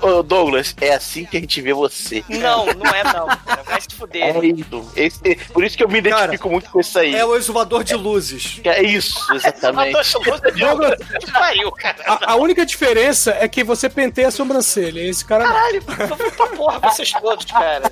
ô, 0.01 0.23
Douglas, 0.23 0.75
é 0.81 0.93
assim 0.93 1.25
que 1.25 1.37
a 1.37 1.39
gente 1.39 1.61
vê 1.61 1.73
você. 1.73 2.23
Não, 2.29 2.65
não 2.67 2.85
é 2.91 3.03
não. 3.03 3.27
cara. 3.27 3.63
Vai 3.63 3.81
se 3.81 3.87
fuder. 3.95 4.35
É 4.35 4.45
isso. 4.45 4.91
Esse- 4.95 5.35
por 5.53 5.63
isso 5.63 5.77
que 5.77 5.83
eu 5.83 5.89
me 5.89 5.99
identifico 5.99 6.49
muito 6.49 6.69
com 6.69 6.79
isso 6.79 6.97
aí. 6.99 7.15
É 7.15 7.25
o 7.25 7.35
exumador 7.35 7.83
de 7.83 7.95
luzes. 7.95 8.59
É 8.63 8.81
isso, 8.83 9.17
exatamente. 9.33 9.66
Douglas, 10.57 10.95
que 11.19 11.31
pariu, 11.31 11.71
cara. 11.71 11.97
A, 12.05 12.31
a 12.33 12.35
única 12.35 12.65
diferença 12.65 13.35
é 13.39 13.47
que 13.47 13.63
você 13.63 13.89
penteia 13.89 14.27
a 14.27 14.31
sobrancelha. 14.31 15.01
Esse 15.01 15.23
cara. 15.25 15.43
Caralho, 15.45 15.81
pra 15.83 16.47
porra 16.47 16.79
vocês 16.79 17.11
todos, 17.11 17.45
cara. 17.45 17.91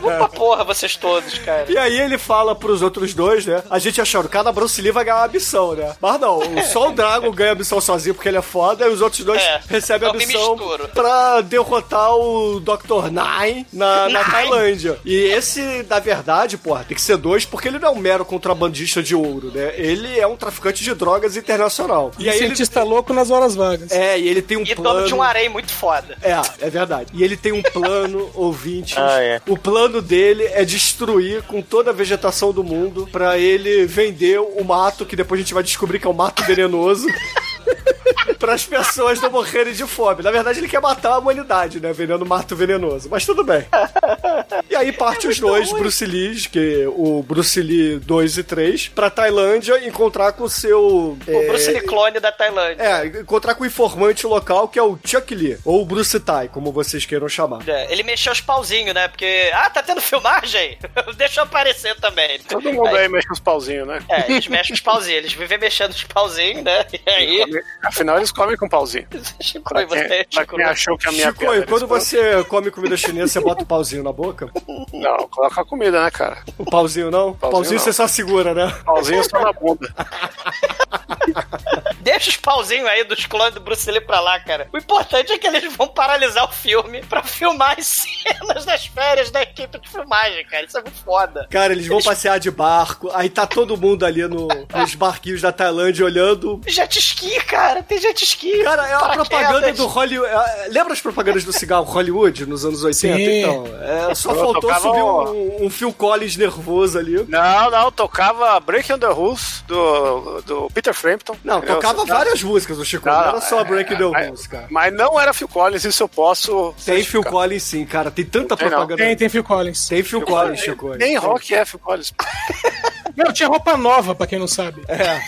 Vamos 0.00 0.16
pra 0.18 0.28
porra 0.28 0.64
vocês 0.64 0.96
todos, 0.96 1.38
cara. 1.38 1.70
E 1.70 1.78
aí 1.78 1.98
ele 1.98 2.18
fala 2.18 2.54
pros 2.54 2.82
outros 2.82 3.14
dois, 3.14 3.46
né? 3.46 3.62
A 3.70 3.78
gente 3.78 4.00
achando, 4.00 4.28
cada 4.28 4.52
Bruce 4.52 4.80
Lee 4.80 4.92
vai 4.92 5.04
ganhar 5.04 5.18
uma 5.18 5.28
missão, 5.28 5.74
né? 5.74 5.94
Mas 6.00 6.20
não, 6.20 6.40
só 6.72 6.88
o 6.88 6.92
Dragon 6.92 7.30
ganha 7.30 7.52
a 7.52 7.54
missão 7.54 7.80
sozinho 7.80 8.14
porque 8.14 8.28
ele 8.28 8.38
é 8.38 8.42
foda, 8.42 8.86
e 8.86 8.88
os 8.88 9.00
outros 9.00 9.24
dois 9.24 9.40
É, 9.40 9.60
recebem 9.68 10.08
a 10.08 10.12
me 10.12 10.26
missão 10.26 10.56
pra 10.92 11.40
derrotar 11.40 12.14
o 12.14 12.60
Dr. 12.60 13.10
Nine 13.10 13.66
na, 13.72 14.08
na 14.08 14.20
Nine? 14.20 14.30
Tailândia. 14.30 14.98
E 15.04 15.14
esse, 15.14 15.84
na 15.88 15.98
verdade, 15.98 16.56
porra, 16.56 16.84
tem 16.84 16.94
que 16.94 17.02
ser 17.02 17.16
dois 17.16 17.44
porque 17.44 17.68
ele 17.68 17.78
não 17.78 17.88
é 17.88 17.90
um 17.92 17.98
mero 17.98 18.24
contrabandista 18.24 19.02
de 19.02 19.14
ouro, 19.14 19.50
né? 19.52 19.72
Ele 19.76 20.18
é 20.18 20.26
um 20.26 20.36
traficante 20.36 20.82
de 20.82 20.93
drogas 20.94 21.36
internacional. 21.36 22.10
E 22.18 22.28
aí 22.28 22.38
cientista 22.38 22.82
louco 22.82 23.12
nas 23.12 23.30
horas 23.30 23.54
vagas. 23.54 23.90
É, 23.90 24.18
e 24.18 24.28
ele 24.28 24.42
tem 24.42 24.56
um 24.56 24.62
E 24.62 24.74
plano... 24.74 24.98
dono 24.98 25.06
de 25.06 25.14
um 25.14 25.22
harém 25.22 25.48
muito 25.48 25.72
foda. 25.72 26.16
É, 26.22 26.32
é 26.66 26.70
verdade. 26.70 27.10
E 27.12 27.22
ele 27.22 27.36
tem 27.36 27.52
um 27.52 27.62
plano, 27.62 28.30
ouvintes. 28.34 28.96
Ah, 28.96 29.22
é. 29.22 29.40
O 29.48 29.56
plano 29.56 30.00
dele 30.00 30.44
é 30.52 30.64
destruir 30.64 31.42
com 31.42 31.60
toda 31.62 31.90
a 31.90 31.94
vegetação 31.94 32.52
do 32.52 32.62
mundo 32.64 33.08
pra 33.10 33.38
ele 33.38 33.86
vender 33.86 34.38
o 34.40 34.64
mato, 34.64 35.06
que 35.06 35.16
depois 35.16 35.40
a 35.40 35.42
gente 35.42 35.54
vai 35.54 35.62
descobrir 35.62 35.98
que 35.98 36.06
é 36.06 36.10
um 36.10 36.14
mato 36.14 36.42
venenoso. 36.44 37.06
para 38.38 38.54
as 38.54 38.64
pessoas 38.64 39.20
não 39.20 39.30
morrerem 39.30 39.72
de 39.72 39.86
fome. 39.86 40.22
Na 40.22 40.30
verdade, 40.30 40.60
ele 40.60 40.68
quer 40.68 40.80
matar 40.80 41.12
a 41.12 41.18
humanidade, 41.18 41.80
né? 41.80 41.92
Vendendo 41.92 42.26
mato 42.26 42.54
venenoso. 42.54 43.08
Mas 43.10 43.24
tudo 43.24 43.42
bem. 43.42 43.64
E 44.70 44.76
aí 44.76 44.92
parte 44.92 45.26
os 45.28 45.38
dois, 45.38 45.70
Bruce 45.72 46.04
Lee, 46.04 46.34
que 46.48 46.86
o 46.86 47.22
Bruce 47.22 47.60
Lee 47.60 47.98
2 47.98 48.38
e 48.38 48.42
3, 48.44 48.88
pra 48.88 49.10
Tailândia 49.10 49.86
encontrar 49.86 50.32
com 50.32 50.44
o 50.44 50.48
seu. 50.48 50.80
O 50.82 51.46
Bruce 51.46 51.70
Lee 51.70 51.82
clone 51.82 52.18
da 52.18 52.32
Tailândia. 52.32 52.82
É, 52.82 53.06
encontrar 53.06 53.54
com 53.54 53.64
o 53.64 53.66
informante 53.66 54.26
local, 54.26 54.68
que 54.68 54.78
é 54.78 54.82
o 54.82 54.98
Chuck 55.04 55.34
Lee, 55.34 55.58
ou 55.64 55.82
o 55.82 55.84
Bruce 55.86 56.18
Tai, 56.20 56.48
como 56.48 56.72
vocês 56.72 57.04
queiram 57.06 57.28
chamar. 57.28 57.68
É, 57.68 57.92
ele 57.92 58.02
mexeu 58.02 58.32
os 58.32 58.40
pauzinhos, 58.40 58.94
né? 58.94 59.08
Porque, 59.08 59.50
ah, 59.52 59.70
tá 59.70 59.82
tendo 59.82 60.00
filmagem? 60.00 60.78
Deixa 61.16 61.40
eu 61.40 61.44
aparecer 61.44 61.94
também. 62.00 62.38
Todo 62.40 62.72
mundo 62.72 62.88
aí 62.96 63.08
mexe 63.08 63.28
os 63.30 63.40
pauzinhos, 63.40 63.86
né? 63.86 64.02
É, 64.08 64.30
eles 64.30 64.48
mexem 64.48 64.74
os 64.74 64.80
pauzinhos, 64.80 65.18
eles 65.18 65.32
vivem 65.34 65.58
mexendo 65.58 65.92
os 65.92 66.04
pauzinhos, 66.04 66.62
né? 66.62 66.86
E 66.92 67.10
aí. 67.10 67.44
Afinal, 67.82 68.16
eles 68.16 68.32
comem 68.32 68.56
com 68.56 68.68
pauzinho. 68.68 69.06
Chico, 69.40 69.68
Pra 69.68 69.84
você, 69.84 70.08
quem, 70.08 70.24
pra 70.32 70.42
Chico, 70.42 70.56
quem 70.56 70.64
achou 70.64 70.98
que 70.98 71.08
a 71.08 71.12
minha 71.12 71.26
Chico, 71.26 71.44
quando 71.68 71.86
você 71.86 72.42
come 72.44 72.70
comida 72.70 72.96
chinesa, 72.96 73.32
você 73.34 73.40
bota 73.40 73.62
o 73.62 73.66
pauzinho 73.66 74.02
na 74.02 74.12
boca? 74.12 74.50
Não, 74.92 75.28
coloca 75.28 75.60
a 75.60 75.64
comida, 75.64 76.02
né, 76.02 76.10
cara? 76.10 76.38
O 76.58 76.64
pauzinho 76.64 77.10
não? 77.10 77.30
O 77.30 77.34
pauzinho 77.34 77.78
não. 77.78 77.84
você 77.84 77.92
só 77.92 78.06
segura, 78.06 78.54
né? 78.54 78.72
Pauzinho 78.84 79.22
só 79.28 79.40
na 79.40 79.52
bunda. 79.52 79.92
Deixa 82.04 82.28
os 82.30 82.36
pauzinhos 82.36 82.86
aí 82.86 83.02
dos 83.04 83.24
clones 83.26 83.54
do 83.54 83.60
Bruce 83.60 83.90
Lee 83.90 84.00
pra 84.00 84.20
lá, 84.20 84.38
cara. 84.38 84.68
O 84.72 84.78
importante 84.78 85.32
é 85.32 85.38
que 85.38 85.46
eles 85.46 85.74
vão 85.74 85.88
paralisar 85.88 86.44
o 86.44 86.52
filme 86.52 87.02
pra 87.02 87.22
filmar 87.22 87.76
as 87.78 87.86
cenas 88.22 88.64
das 88.64 88.86
férias 88.86 89.30
da 89.30 89.42
equipe 89.42 89.78
de 89.80 89.88
filmagem, 89.88 90.44
cara. 90.46 90.64
Isso 90.66 90.76
é 90.78 90.82
muito 90.82 91.02
foda. 91.02 91.46
Cara, 91.50 91.72
eles 91.72 91.86
vão 91.86 92.00
passear 92.02 92.38
de 92.38 92.50
barco, 92.50 93.10
aí 93.14 93.28
tá 93.30 93.46
todo 93.46 93.76
mundo 93.76 94.04
ali 94.04 94.22
no, 94.28 94.46
nos 94.74 94.94
barquinhos 94.94 95.40
da 95.40 95.50
Tailândia 95.50 96.04
olhando. 96.04 96.60
Jet 96.66 96.98
ski, 96.98 97.40
cara. 97.46 97.82
Tem 97.82 97.98
jet 97.98 98.22
ski. 98.22 98.62
Cara, 98.62 98.86
é 98.86 98.96
uma 98.98 99.00
Paraquedas. 99.08 99.28
propaganda 99.28 99.72
do 99.72 99.86
Hollywood. 99.86 100.30
é, 100.30 100.68
Lembra 100.68 100.92
as 100.92 101.00
propagandas 101.00 101.44
do 101.44 101.52
cigarro 101.52 101.84
Hollywood 101.84 102.44
nos 102.46 102.64
anos 102.66 102.84
80? 102.84 103.16
Sim. 103.16 103.40
Então, 103.40 103.64
é, 103.80 104.14
só 104.14 104.30
Eu 104.30 104.36
faltou 104.36 104.60
tocava 104.60 104.80
subir 104.80 105.02
um- 105.02 105.62
um, 105.62 105.66
um 105.66 105.70
Phil 105.70 105.92
Collins 105.92 106.36
nervoso 106.36 106.98
ali. 106.98 107.24
Não, 107.28 107.70
não, 107.70 107.90
tocava 107.90 108.60
Breaking 108.60 108.98
the 108.98 109.06
Rules 109.06 109.64
do, 109.66 110.42
do 110.42 110.68
Peter 110.74 110.92
Frampton. 110.92 111.36
Não, 111.42 111.60
Eu- 111.62 111.76
tocava 111.94 112.18
várias 112.18 112.42
músicas 112.42 112.76
do 112.78 112.84
Chico, 112.84 113.06
não, 113.08 113.14
Não, 113.14 113.28
era 113.28 113.40
só 113.40 113.60
é, 113.60 113.64
Breaking 113.64 113.96
the 113.96 114.02
é, 114.02 114.26
Rules, 114.26 114.46
cara. 114.46 114.66
Mas 114.70 114.92
não 114.92 115.20
era 115.20 115.32
Phil 115.32 115.48
Collins, 115.48 115.84
isso 115.84 116.02
eu 116.02 116.08
posso. 116.08 116.74
Tem 116.84 117.02
Phil. 117.02 117.22
Collins 117.22 117.62
sim, 117.62 117.84
cara. 117.84 118.10
Tem 118.10 118.24
tanta 118.24 118.56
Tem 118.56 118.68
não. 118.68 118.76
propaganda. 118.76 119.02
Tem, 119.02 119.16
tem 119.16 119.28
Phil 119.28 119.44
Collins. 119.44 119.88
Tem 119.88 120.02
Phil 120.02 120.22
Collins, 120.22 120.60
Chico. 120.60 120.90
Nem 120.90 120.98
Tem. 120.98 121.16
rock 121.16 121.54
é 121.54 121.64
Phil 121.64 121.78
Collins. 121.78 122.12
Não, 123.16 123.32
tinha 123.32 123.48
roupa 123.48 123.76
nova, 123.76 124.14
pra 124.14 124.26
quem 124.26 124.38
não 124.38 124.48
sabe. 124.48 124.82
É. 124.88 125.20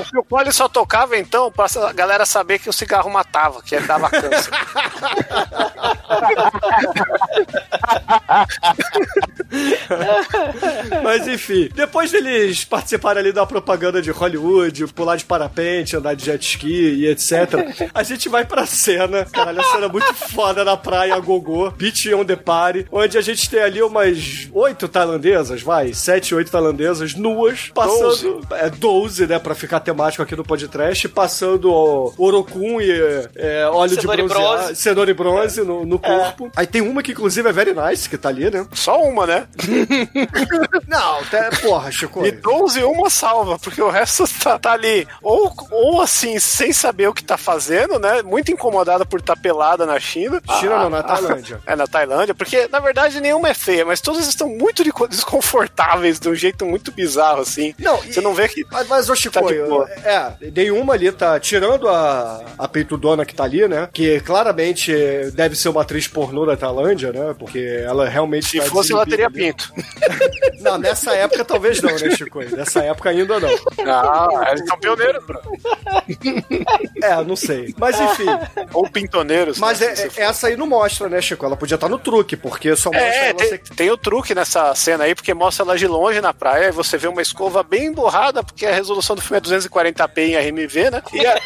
O 0.00 0.04
Phil 0.04 0.24
Collins 0.24 0.56
só 0.56 0.68
tocava 0.68 1.16
então 1.16 1.50
pra 1.50 1.66
a 1.88 1.92
galera 1.92 2.26
saber 2.26 2.58
que 2.58 2.68
o 2.68 2.72
cigarro 2.72 3.10
matava, 3.10 3.62
que 3.62 3.78
dava 3.80 4.10
câncer. 4.10 4.50
Mas 11.02 11.26
enfim, 11.26 11.68
depois 11.74 12.10
deles 12.10 12.64
participarem 12.64 13.20
ali 13.20 13.32
da 13.32 13.46
propaganda 13.46 14.02
de 14.02 14.10
Hollywood, 14.10 14.86
pular 14.88 15.16
de 15.16 15.24
parapente, 15.24 15.96
andar 15.96 16.14
de 16.14 16.24
jet 16.24 16.44
ski 16.44 16.66
e 16.66 17.06
etc., 17.06 17.90
a 17.94 18.02
gente 18.02 18.28
vai 18.28 18.44
pra 18.44 18.66
cena, 18.66 19.24
caralho, 19.24 19.60
a 19.60 19.64
cena 19.64 19.88
muito 19.88 20.12
foda 20.14 20.64
na 20.64 20.76
praia 20.76 21.18
Gogô, 21.18 21.70
Beach 21.70 22.12
on 22.14 22.24
the 22.24 22.36
Party, 22.36 22.86
onde 22.90 23.16
a 23.16 23.20
gente 23.20 23.48
tem 23.48 23.62
ali 23.62 23.82
umas 23.82 24.48
oito 24.52 24.88
tailandesas, 24.88 25.62
vai, 25.62 25.92
sete, 25.92 26.34
oito 26.34 26.50
tailandesas, 26.50 27.14
nuas, 27.26 27.68
passando. 27.74 28.46
É 28.52 28.70
12, 28.70 29.26
né? 29.26 29.38
Pra 29.38 29.54
ficar 29.54 29.80
temático 29.80 30.22
aqui 30.22 30.36
no 30.36 30.44
podcast, 30.44 31.08
passando 31.08 31.70
ó, 31.72 32.12
Orokun 32.16 32.80
e 32.80 32.90
é, 33.36 33.66
óleo 33.68 33.94
Cenoura 34.00 34.22
de 34.22 34.28
bronze, 34.28 34.56
bronze. 34.64 34.76
cenoura 34.76 35.10
e 35.10 35.14
bronze 35.14 35.60
no, 35.62 35.84
no 35.84 35.98
corpo. 35.98 36.50
Aí 36.54 36.66
tem 36.66 36.82
uma 36.82 37.02
que, 37.02 37.12
inclusive, 37.12 37.48
é 37.48 37.52
very 37.52 37.74
nice, 37.74 38.08
que 38.08 38.16
tá 38.16 38.28
ali, 38.28 38.50
né? 38.50 38.66
Só 38.72 39.02
uma, 39.02 39.26
né? 39.26 39.46
Não, 40.86 41.18
até, 41.20 41.50
porra, 41.60 41.90
Chico. 41.90 42.24
E 42.24 42.30
12 42.30 42.82
uma 42.84 43.10
salva, 43.10 43.58
porque 43.58 43.82
o 43.82 43.90
resto 43.90 44.24
tá, 44.42 44.58
tá 44.58 44.72
ali. 44.72 45.06
Ou, 45.22 45.52
ou 45.70 46.00
assim, 46.00 46.38
sem 46.38 46.72
saber 46.72 47.08
o 47.08 47.14
que 47.14 47.24
tá 47.24 47.36
fazendo, 47.36 47.98
né? 47.98 48.22
Muito 48.22 48.50
incomodada 48.52 49.04
por 49.04 49.20
estar 49.20 49.36
pelada 49.36 49.84
na 49.86 49.98
China. 49.98 50.40
China 50.60 50.78
não, 50.78 50.90
na 50.90 50.98
Ah, 50.98 51.02
Tailândia. 51.02 51.60
É, 51.66 51.74
na 51.74 51.86
Tailândia, 51.86 52.34
porque 52.34 52.68
na 52.68 52.78
verdade 52.78 53.20
nenhuma 53.20 53.48
é 53.48 53.54
feia, 53.54 53.84
mas 53.84 54.00
todas 54.00 54.26
estão 54.28 54.48
muito 54.48 54.84
de- 54.84 54.92
desconfortáveis, 55.08 56.18
de 56.20 56.28
um 56.28 56.34
jeito 56.34 56.64
muito 56.64 56.92
bizarro, 56.92 57.15
assim. 57.24 57.74
Não, 57.78 57.96
Você 57.98 58.20
não 58.20 58.34
vê 58.34 58.48
que. 58.48 58.64
Mas, 58.70 58.86
mas 58.88 59.10
ô 59.10 59.14
Chico, 59.14 59.34
Tá 59.36 59.42
é, 60.04 60.50
nenhuma 60.50 60.94
ali 60.94 61.10
tá 61.12 61.38
tirando 61.38 61.88
a, 61.88 62.42
a 62.58 62.68
peitudona 62.68 63.24
que 63.24 63.34
tá 63.34 63.44
ali, 63.44 63.66
né? 63.68 63.88
Que 63.92 64.20
claramente 64.20 64.92
deve 65.34 65.54
ser 65.56 65.68
uma 65.68 65.82
atriz 65.82 66.06
pornô 66.08 66.46
da 66.46 66.56
Tailândia, 66.56 67.12
né? 67.12 67.34
Porque 67.38 67.58
ela 67.84 68.08
realmente. 68.08 68.46
Se 68.48 68.58
tá 68.58 68.66
fosse, 68.66 68.92
ela 68.92 69.04
teria 69.06 69.30
pinto. 69.30 69.72
Não, 70.60 70.78
nessa 70.78 71.12
época 71.14 71.44
talvez 71.44 71.80
não, 71.80 71.94
né, 71.96 72.10
Chico? 72.10 72.40
Nessa 72.40 72.82
época 72.82 73.10
ainda 73.10 73.38
não. 73.38 73.48
Não, 73.84 74.48
eles 74.48 74.66
são 74.66 74.76
pioneiros, 74.78 75.24
bro. 75.24 75.38
É, 77.02 77.22
não 77.24 77.36
sei. 77.36 77.74
Mas 77.78 78.00
enfim. 78.00 78.26
Ou 78.72 78.88
pintoneiros. 78.90 79.58
Mas 79.58 79.80
né, 79.80 79.94
é- 79.96 80.20
é- 80.20 80.24
essa 80.24 80.48
aí 80.48 80.56
não 80.56 80.66
mostra, 80.66 81.08
né, 81.08 81.20
Chico? 81.20 81.44
Ela 81.44 81.56
podia 81.56 81.74
estar 81.76 81.88
no 81.88 81.98
truque, 81.98 82.36
porque 82.36 82.74
só 82.74 82.90
mostra 82.90 83.06
É, 83.08 83.32
tem, 83.32 83.48
ser- 83.48 83.58
tem 83.76 83.90
o 83.90 83.96
truque 83.96 84.34
nessa 84.34 84.74
cena 84.74 85.04
aí, 85.04 85.14
porque 85.14 85.32
mostra 85.34 85.64
ela 85.64 85.76
de 85.78 85.86
longe 85.86 86.20
na 86.20 86.32
praia 86.34 86.68
e 86.68 86.72
você 86.72 86.96
vê 86.98 87.05
uma 87.08 87.22
escova 87.22 87.62
bem 87.62 87.92
borrada, 87.92 88.42
porque 88.42 88.66
a 88.66 88.72
resolução 88.74 89.14
do 89.16 89.22
filme 89.22 89.38
é 89.38 89.40
240p 89.40 90.18
em 90.18 90.36
RMV, 90.36 90.90
né? 90.90 91.02
E, 91.12 91.26
a- 91.26 91.38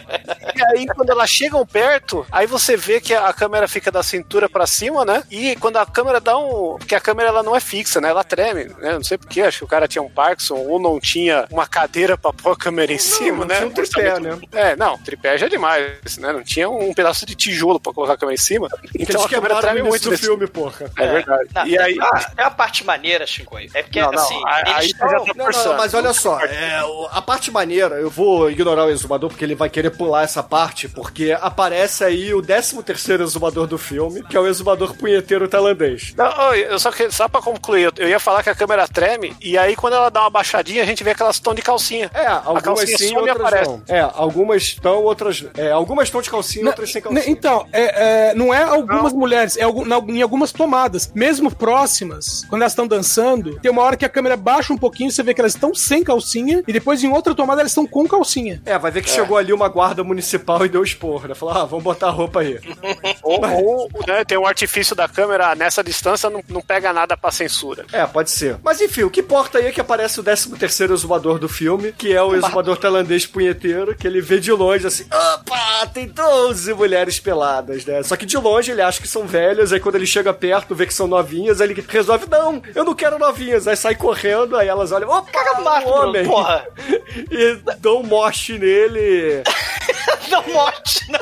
aí, 0.72 0.86
quando 0.86 1.10
elas 1.10 1.30
chegam 1.30 1.64
perto, 1.66 2.26
aí 2.30 2.46
você 2.46 2.76
vê 2.76 3.00
que 3.00 3.14
a 3.14 3.32
câmera 3.32 3.66
fica 3.68 3.90
da 3.90 4.02
cintura 4.02 4.48
pra 4.48 4.66
cima, 4.66 5.04
né? 5.04 5.22
E 5.30 5.56
quando 5.56 5.76
a 5.76 5.86
câmera 5.86 6.20
dá 6.20 6.36
um. 6.38 6.76
Porque 6.78 6.94
a 6.94 7.00
câmera 7.00 7.28
ela 7.28 7.42
não 7.42 7.54
é 7.54 7.60
fixa, 7.60 8.00
né? 8.00 8.08
Ela 8.08 8.24
treme, 8.24 8.64
né? 8.78 8.92
Não 8.94 9.04
sei 9.04 9.18
porquê, 9.18 9.42
acho 9.42 9.58
que 9.58 9.64
o 9.64 9.68
cara 9.68 9.88
tinha 9.88 10.02
um 10.02 10.08
Parkinson 10.10 10.56
ou 10.56 10.78
não 10.80 10.98
tinha 11.00 11.46
uma 11.50 11.66
cadeira 11.66 12.16
pra 12.16 12.32
pôr 12.32 12.52
a 12.52 12.56
câmera 12.56 12.92
em 12.92 12.98
cima, 12.98 13.38
não 13.38 13.46
né? 13.46 13.56
tinha 13.56 13.66
um 13.68 13.72
tripé, 13.72 14.20
né? 14.20 14.38
É, 14.52 14.76
não, 14.76 14.98
tripé 14.98 15.36
já 15.38 15.46
é 15.46 15.48
demais, 15.48 16.18
né? 16.18 16.32
Não 16.32 16.42
tinha 16.42 16.68
um 16.68 16.92
pedaço 16.94 17.24
de 17.26 17.34
tijolo 17.34 17.78
pra 17.80 17.92
colocar 17.92 18.14
a 18.14 18.16
câmera 18.16 18.34
em 18.34 18.38
cima. 18.42 18.68
Então 18.98 19.22
a 19.24 19.28
câmera 19.28 19.60
treme 19.60 19.82
muito 19.82 20.10
nesse 20.10 20.22
filme, 20.24 20.46
porra. 20.46 20.90
É 20.96 21.06
verdade. 21.06 21.48
Não, 21.54 21.66
E 21.66 21.78
aí. 21.78 21.96
é, 22.36 22.42
é 22.42 22.44
a 22.44 22.50
parte 22.50 22.84
maneira, 22.84 23.26
Chico. 23.26 23.56
É 23.58 23.82
porque, 23.82 24.00
Não, 24.00 24.10
não, 24.12 24.18
assim, 24.22 24.42
aí- 24.46 24.62
eles 24.62 24.76
aí 24.76 24.86
estão... 24.86 25.08
já 25.10 25.20
tá 25.20 25.32
Não, 25.34 25.50
não, 25.50 25.76
mas 25.76 25.94
olha 25.94 26.12
só, 26.12 26.40
é, 26.40 26.80
a 27.10 27.22
parte 27.22 27.50
maneira, 27.50 27.96
eu 27.96 28.10
vou 28.10 28.50
ignorar 28.50 28.84
o 28.84 28.90
exumador 28.90 29.30
porque 29.30 29.44
ele 29.44 29.54
vai 29.54 29.68
querer 29.68 29.90
pular 29.90 30.22
essa 30.24 30.42
parte, 30.42 30.55
porque 30.88 31.36
aparece 31.38 32.02
aí 32.02 32.32
o 32.32 32.40
13 32.40 32.82
terceiro 32.82 33.22
exumador 33.22 33.66
do 33.66 33.76
filme, 33.76 34.22
que 34.22 34.36
é 34.36 34.40
o 34.40 34.46
exumador 34.46 34.94
punheteiro 34.94 35.46
tailandês. 35.46 36.14
Não, 36.16 36.54
eu 36.54 36.78
só, 36.78 36.90
que, 36.90 37.10
só 37.10 37.28
pra 37.28 37.42
concluir, 37.42 37.92
eu, 37.98 38.08
ia 38.08 38.18
falar 38.18 38.42
que 38.42 38.48
a 38.48 38.54
câmera 38.54 38.88
treme, 38.88 39.36
e 39.40 39.58
aí 39.58 39.76
quando 39.76 39.94
ela 39.94 40.10
dá 40.10 40.22
uma 40.22 40.30
baixadinha, 40.30 40.82
a 40.82 40.86
gente 40.86 41.04
vê 41.04 41.14
que 41.14 41.22
elas 41.22 41.36
estão 41.36 41.54
de 41.54 41.60
calcinha. 41.60 42.10
É, 42.14 42.26
algumas 42.26 42.88
sim, 42.88 43.12
e 43.12 43.16
outras 43.16 43.36
aparece. 43.36 43.70
não. 43.70 43.82
É, 43.86 44.00
algumas 44.00 44.62
estão, 44.62 45.02
outras... 45.02 45.44
É, 45.56 45.70
algumas 45.70 46.08
estão 46.08 46.22
de 46.22 46.30
calcinha, 46.30 46.66
outras 46.66 46.90
sem 46.90 47.02
calcinha. 47.02 47.24
Então, 47.26 47.66
é, 47.72 48.30
é, 48.30 48.34
não 48.34 48.54
é 48.54 48.62
algumas 48.62 49.12
mulheres, 49.12 49.56
é 49.56 49.64
em 49.64 50.22
algumas 50.22 50.52
tomadas, 50.52 51.10
mesmo 51.14 51.54
próximas, 51.54 52.44
quando 52.48 52.62
elas 52.62 52.72
estão 52.72 52.86
dançando, 52.86 53.58
tem 53.60 53.70
uma 53.70 53.82
hora 53.82 53.96
que 53.96 54.04
a 54.04 54.08
câmera 54.08 54.36
baixa 54.36 54.72
um 54.72 54.78
pouquinho, 54.78 55.10
você 55.10 55.22
vê 55.22 55.34
que 55.34 55.40
elas 55.40 55.54
estão 55.54 55.74
sem 55.74 56.02
calcinha, 56.02 56.62
e 56.66 56.72
depois 56.72 57.02
em 57.04 57.12
outra 57.12 57.34
tomada 57.34 57.60
elas 57.60 57.72
estão 57.72 57.86
com 57.86 58.06
calcinha. 58.06 58.62
É, 58.64 58.78
vai 58.78 58.90
ver 58.90 59.02
que 59.02 59.10
chegou 59.10 59.36
ali 59.36 59.52
uma 59.52 59.68
guarda 59.68 60.02
municipal 60.02 60.45
e 60.64 60.68
deu 60.68 60.82
esporro, 60.82 61.28
né? 61.28 61.34
Falou, 61.34 61.54
ah, 61.54 61.64
vamos 61.64 61.84
botar 61.84 62.08
a 62.08 62.10
roupa 62.10 62.40
aí. 62.40 62.58
Ou, 63.22 63.40
ou, 63.44 63.90
né, 64.06 64.24
tem 64.24 64.38
um 64.38 64.46
artifício 64.46 64.94
da 64.94 65.08
câmera 65.08 65.54
nessa 65.54 65.82
distância, 65.82 66.30
não, 66.30 66.42
não 66.48 66.60
pega 66.60 66.92
nada 66.92 67.16
pra 67.16 67.30
censura. 67.32 67.84
É, 67.92 68.06
pode 68.06 68.30
ser. 68.30 68.56
Mas 68.62 68.80
enfim, 68.80 69.02
o 69.02 69.10
que 69.10 69.20
importa 69.20 69.58
aí 69.58 69.66
é 69.66 69.72
que 69.72 69.80
aparece 69.80 70.20
o 70.20 70.22
13 70.22 70.56
terceiro 70.56 70.94
exumador 70.94 71.38
do 71.38 71.48
filme, 71.48 71.92
que 71.92 72.12
é 72.12 72.22
o 72.22 72.34
exumador 72.36 72.76
tailandês 72.76 73.26
punheteiro, 73.26 73.94
que 73.96 74.06
ele 74.06 74.20
vê 74.20 74.38
de 74.38 74.52
longe 74.52 74.86
assim, 74.86 75.04
opa, 75.04 75.86
tem 75.92 76.06
12 76.06 76.72
mulheres 76.74 77.18
peladas, 77.18 77.84
né? 77.84 78.02
Só 78.04 78.16
que 78.16 78.24
de 78.26 78.36
longe 78.36 78.70
ele 78.70 78.82
acha 78.82 79.00
que 79.00 79.08
são 79.08 79.26
velhas, 79.26 79.72
aí 79.72 79.80
quando 79.80 79.96
ele 79.96 80.06
chega 80.06 80.32
perto, 80.32 80.74
vê 80.74 80.86
que 80.86 80.94
são 80.94 81.06
novinhas, 81.08 81.60
aí 81.60 81.70
ele 81.70 81.84
resolve, 81.88 82.26
não, 82.30 82.62
eu 82.74 82.84
não 82.84 82.94
quero 82.94 83.18
novinhas. 83.18 83.66
Aí 83.66 83.76
sai 83.76 83.94
correndo, 83.96 84.56
aí 84.56 84.68
elas 84.68 84.92
olham, 84.92 85.08
opa, 85.10 85.30
Caga 85.32 85.60
mato, 85.60 85.88
um 85.88 85.92
homem. 85.92 86.24
porra. 86.26 86.66
E 87.30 87.58
dão 87.78 88.00
um 88.00 88.02
moche 88.02 88.58
nele. 88.58 89.42
Um 90.46 90.52
monte 90.52 91.10
no 91.10 91.18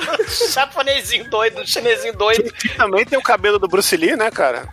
japonesinho 0.50 1.28
doido, 1.30 1.66
chinesinho 1.66 2.16
doido. 2.16 2.52
E 2.64 2.68
também 2.70 3.04
tem 3.04 3.18
o 3.18 3.22
cabelo 3.22 3.58
do 3.58 3.68
Bruce 3.68 3.96
Lee, 3.96 4.16
né, 4.16 4.30
cara? 4.32 4.68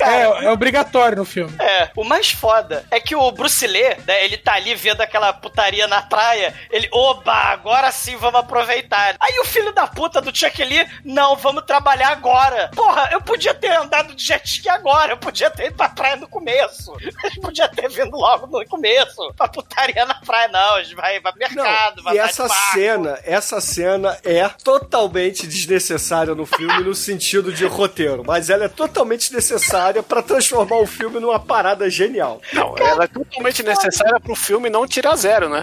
É, 0.00 0.44
é 0.44 0.50
obrigatório 0.50 1.16
no 1.16 1.24
filme. 1.24 1.54
É, 1.60 1.90
o 1.96 2.04
mais 2.04 2.30
foda 2.30 2.84
é 2.90 3.00
que 3.00 3.14
o 3.14 3.30
Bruce 3.32 3.66
Lee, 3.66 3.96
né, 4.06 4.24
ele 4.24 4.36
tá 4.36 4.54
ali 4.54 4.74
vendo 4.74 5.00
aquela 5.00 5.32
putaria 5.32 5.86
na 5.86 6.02
praia, 6.02 6.54
ele, 6.70 6.88
oba, 6.92 7.32
agora 7.32 7.90
sim 7.90 8.16
vamos 8.16 8.40
aproveitar. 8.40 9.16
Aí 9.20 9.38
o 9.40 9.44
filho 9.44 9.72
da 9.72 9.86
puta 9.86 10.20
do 10.20 10.36
Chuck 10.36 10.62
Lee, 10.64 10.86
não, 11.04 11.36
vamos 11.36 11.64
trabalhar 11.64 12.10
agora. 12.10 12.70
Porra, 12.74 13.08
eu 13.12 13.20
podia 13.20 13.54
ter 13.54 13.72
andado 13.72 14.14
de 14.14 14.24
jet 14.24 14.44
ski 14.46 14.68
agora, 14.68 15.12
eu 15.12 15.18
podia 15.18 15.50
ter 15.50 15.66
ido 15.66 15.76
pra 15.76 15.88
praia 15.88 16.16
no 16.16 16.28
começo. 16.28 16.92
Eu 17.00 17.42
podia 17.42 17.68
ter 17.68 17.88
vindo 17.88 18.16
logo 18.16 18.46
no 18.46 18.64
começo 18.66 19.32
pra 19.34 19.48
putaria 19.48 20.04
na 20.04 20.14
praia, 20.14 20.48
não, 20.48 20.74
a 20.74 20.82
gente 20.82 20.94
vai, 20.94 21.20
vai 21.20 21.32
pro 21.32 21.40
mercado, 21.40 22.02
vai 22.02 22.14
e 22.14 22.18
essa 22.18 22.48
cena, 22.48 23.18
essa 23.24 23.39
cena 23.40 24.18
é 24.24 24.48
totalmente 24.48 25.46
desnecessária 25.46 26.34
no 26.34 26.46
filme 26.46 26.80
no 26.82 26.94
sentido 26.94 27.52
de 27.52 27.64
roteiro, 27.64 28.22
mas 28.26 28.50
ela 28.50 28.64
é 28.64 28.68
totalmente 28.68 29.32
necessária 29.32 30.02
pra 30.02 30.22
transformar 30.22 30.76
o 30.76 30.86
filme 30.86 31.18
numa 31.20 31.38
parada 31.38 31.88
genial. 31.88 32.40
Não, 32.52 32.74
ela 32.78 33.04
é 33.04 33.08
totalmente 33.08 33.62
necessária 33.62 34.20
pro 34.20 34.34
filme 34.34 34.68
não 34.68 34.86
tirar 34.86 35.16
zero, 35.16 35.48
né? 35.48 35.62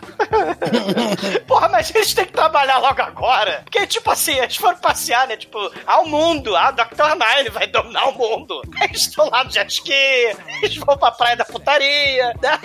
Porra, 1.47 1.69
mas 1.69 1.93
eles 1.93 2.13
têm 2.13 2.25
que 2.25 2.34
trabalhar 2.34 2.78
logo 2.80 3.01
agora. 3.01 3.61
Porque, 3.63 3.86
tipo 3.88 4.09
assim, 4.11 4.38
eles 4.39 4.55
foram 4.55 4.78
passear, 4.78 5.28
né? 5.28 5.38
Tipo, 5.38 5.71
ao 5.86 6.05
mundo. 6.05 6.55
A 6.55 6.71
Dr. 6.71 7.15
Nine 7.15 7.49
vai 7.49 7.67
dominar 7.67 8.09
o 8.09 8.17
mundo. 8.17 8.61
Eles 8.82 9.01
estão 9.01 9.30
lá 9.30 9.43
no 9.43 9.51
jet 9.51 9.71
ski, 9.71 9.91
eles 10.61 10.78
vão 10.78 10.97
pra 10.97 11.11
praia 11.11 11.36
da 11.36 11.45
putaria, 11.45 12.34
né? 12.41 12.59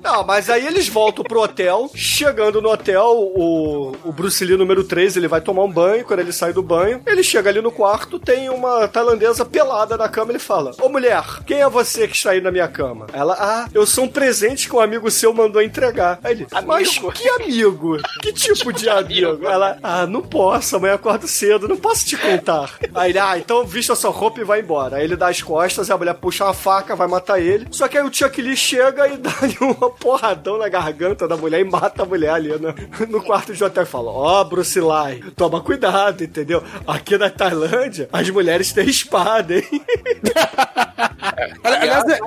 Não, 0.00 0.24
mas 0.24 0.48
aí 0.48 0.66
eles 0.66 0.88
voltam 0.88 1.24
pro 1.24 1.40
hotel. 1.40 1.90
Chegando 1.94 2.60
no 2.60 2.70
hotel, 2.70 3.06
o, 3.16 3.96
o 4.04 4.12
Bruce 4.12 4.39
Lee 4.44 4.56
número 4.56 4.84
3, 4.84 5.16
ele 5.16 5.28
vai 5.28 5.40
tomar 5.40 5.64
um 5.64 5.70
banho. 5.70 6.04
Quando 6.04 6.20
ele 6.20 6.32
sai 6.32 6.52
do 6.52 6.62
banho, 6.62 7.00
ele 7.06 7.22
chega 7.22 7.50
ali 7.50 7.60
no 7.60 7.70
quarto, 7.70 8.18
tem 8.18 8.48
uma 8.48 8.88
tailandesa 8.88 9.44
pelada 9.44 9.96
na 9.96 10.08
cama. 10.08 10.32
Ele 10.32 10.38
fala: 10.38 10.72
Ô 10.80 10.88
mulher, 10.88 11.24
quem 11.46 11.60
é 11.60 11.68
você 11.68 12.06
que 12.06 12.16
está 12.16 12.30
aí 12.30 12.40
na 12.40 12.50
minha 12.50 12.68
cama? 12.68 13.06
Ela, 13.12 13.36
ah, 13.38 13.68
eu 13.72 13.86
sou 13.86 14.04
um 14.04 14.08
presente 14.08 14.68
que 14.68 14.74
um 14.74 14.80
amigo 14.80 15.10
seu 15.10 15.32
mandou 15.32 15.62
entregar. 15.62 16.18
Aí 16.22 16.32
ele, 16.32 16.46
mas 16.66 16.88
Amigo? 16.88 17.12
que 17.12 17.28
amigo? 17.28 17.96
Que 18.20 18.32
tipo 18.32 18.72
de 18.72 18.88
amigo? 18.90 19.46
Ela, 19.46 19.78
ah, 19.82 20.06
não 20.06 20.22
posso, 20.22 20.76
amanhã 20.76 20.94
acordo 20.94 21.26
cedo, 21.26 21.68
não 21.68 21.76
posso 21.76 22.06
te 22.06 22.16
contar. 22.16 22.70
Aí 22.94 23.10
ele, 23.10 23.18
ah, 23.18 23.38
então 23.38 23.64
vista 23.64 23.94
sua 23.94 24.10
roupa 24.10 24.40
e 24.40 24.44
vai 24.44 24.60
embora. 24.60 24.96
Aí 24.96 25.04
ele 25.04 25.16
dá 25.16 25.28
as 25.28 25.42
costas, 25.42 25.90
a 25.90 25.96
mulher 25.96 26.14
puxa 26.14 26.44
uma 26.44 26.54
faca, 26.54 26.96
vai 26.96 27.08
matar 27.08 27.40
ele. 27.40 27.66
Só 27.70 27.88
que 27.88 27.98
aí 27.98 28.04
o 28.04 28.12
Chuck 28.12 28.40
Lee 28.40 28.56
chega 28.56 29.08
e 29.08 29.16
dá-lhe 29.18 29.56
uma 29.60 29.90
porradão 29.90 30.58
na 30.58 30.68
garganta 30.68 31.26
da 31.26 31.36
mulher 31.36 31.60
e 31.60 31.64
mata 31.64 32.02
a 32.02 32.06
mulher 32.06 32.30
ali 32.30 32.50
no, 32.50 32.74
no 33.08 33.22
quarto 33.22 33.52
de 33.52 33.62
hotel 33.62 33.82
e 33.82 33.86
fala: 33.86 34.10
Ó, 34.10 34.29
Bruce 34.44 34.80
Lee, 34.80 35.30
toma 35.36 35.60
cuidado, 35.60 36.22
entendeu? 36.22 36.62
Aqui 36.86 37.18
na 37.18 37.28
Tailândia, 37.28 38.08
as 38.12 38.30
mulheres 38.30 38.72
têm 38.72 38.88
espada, 38.88 39.54
hein? 39.56 39.64
Aliás 41.64 42.04
é, 42.08 42.18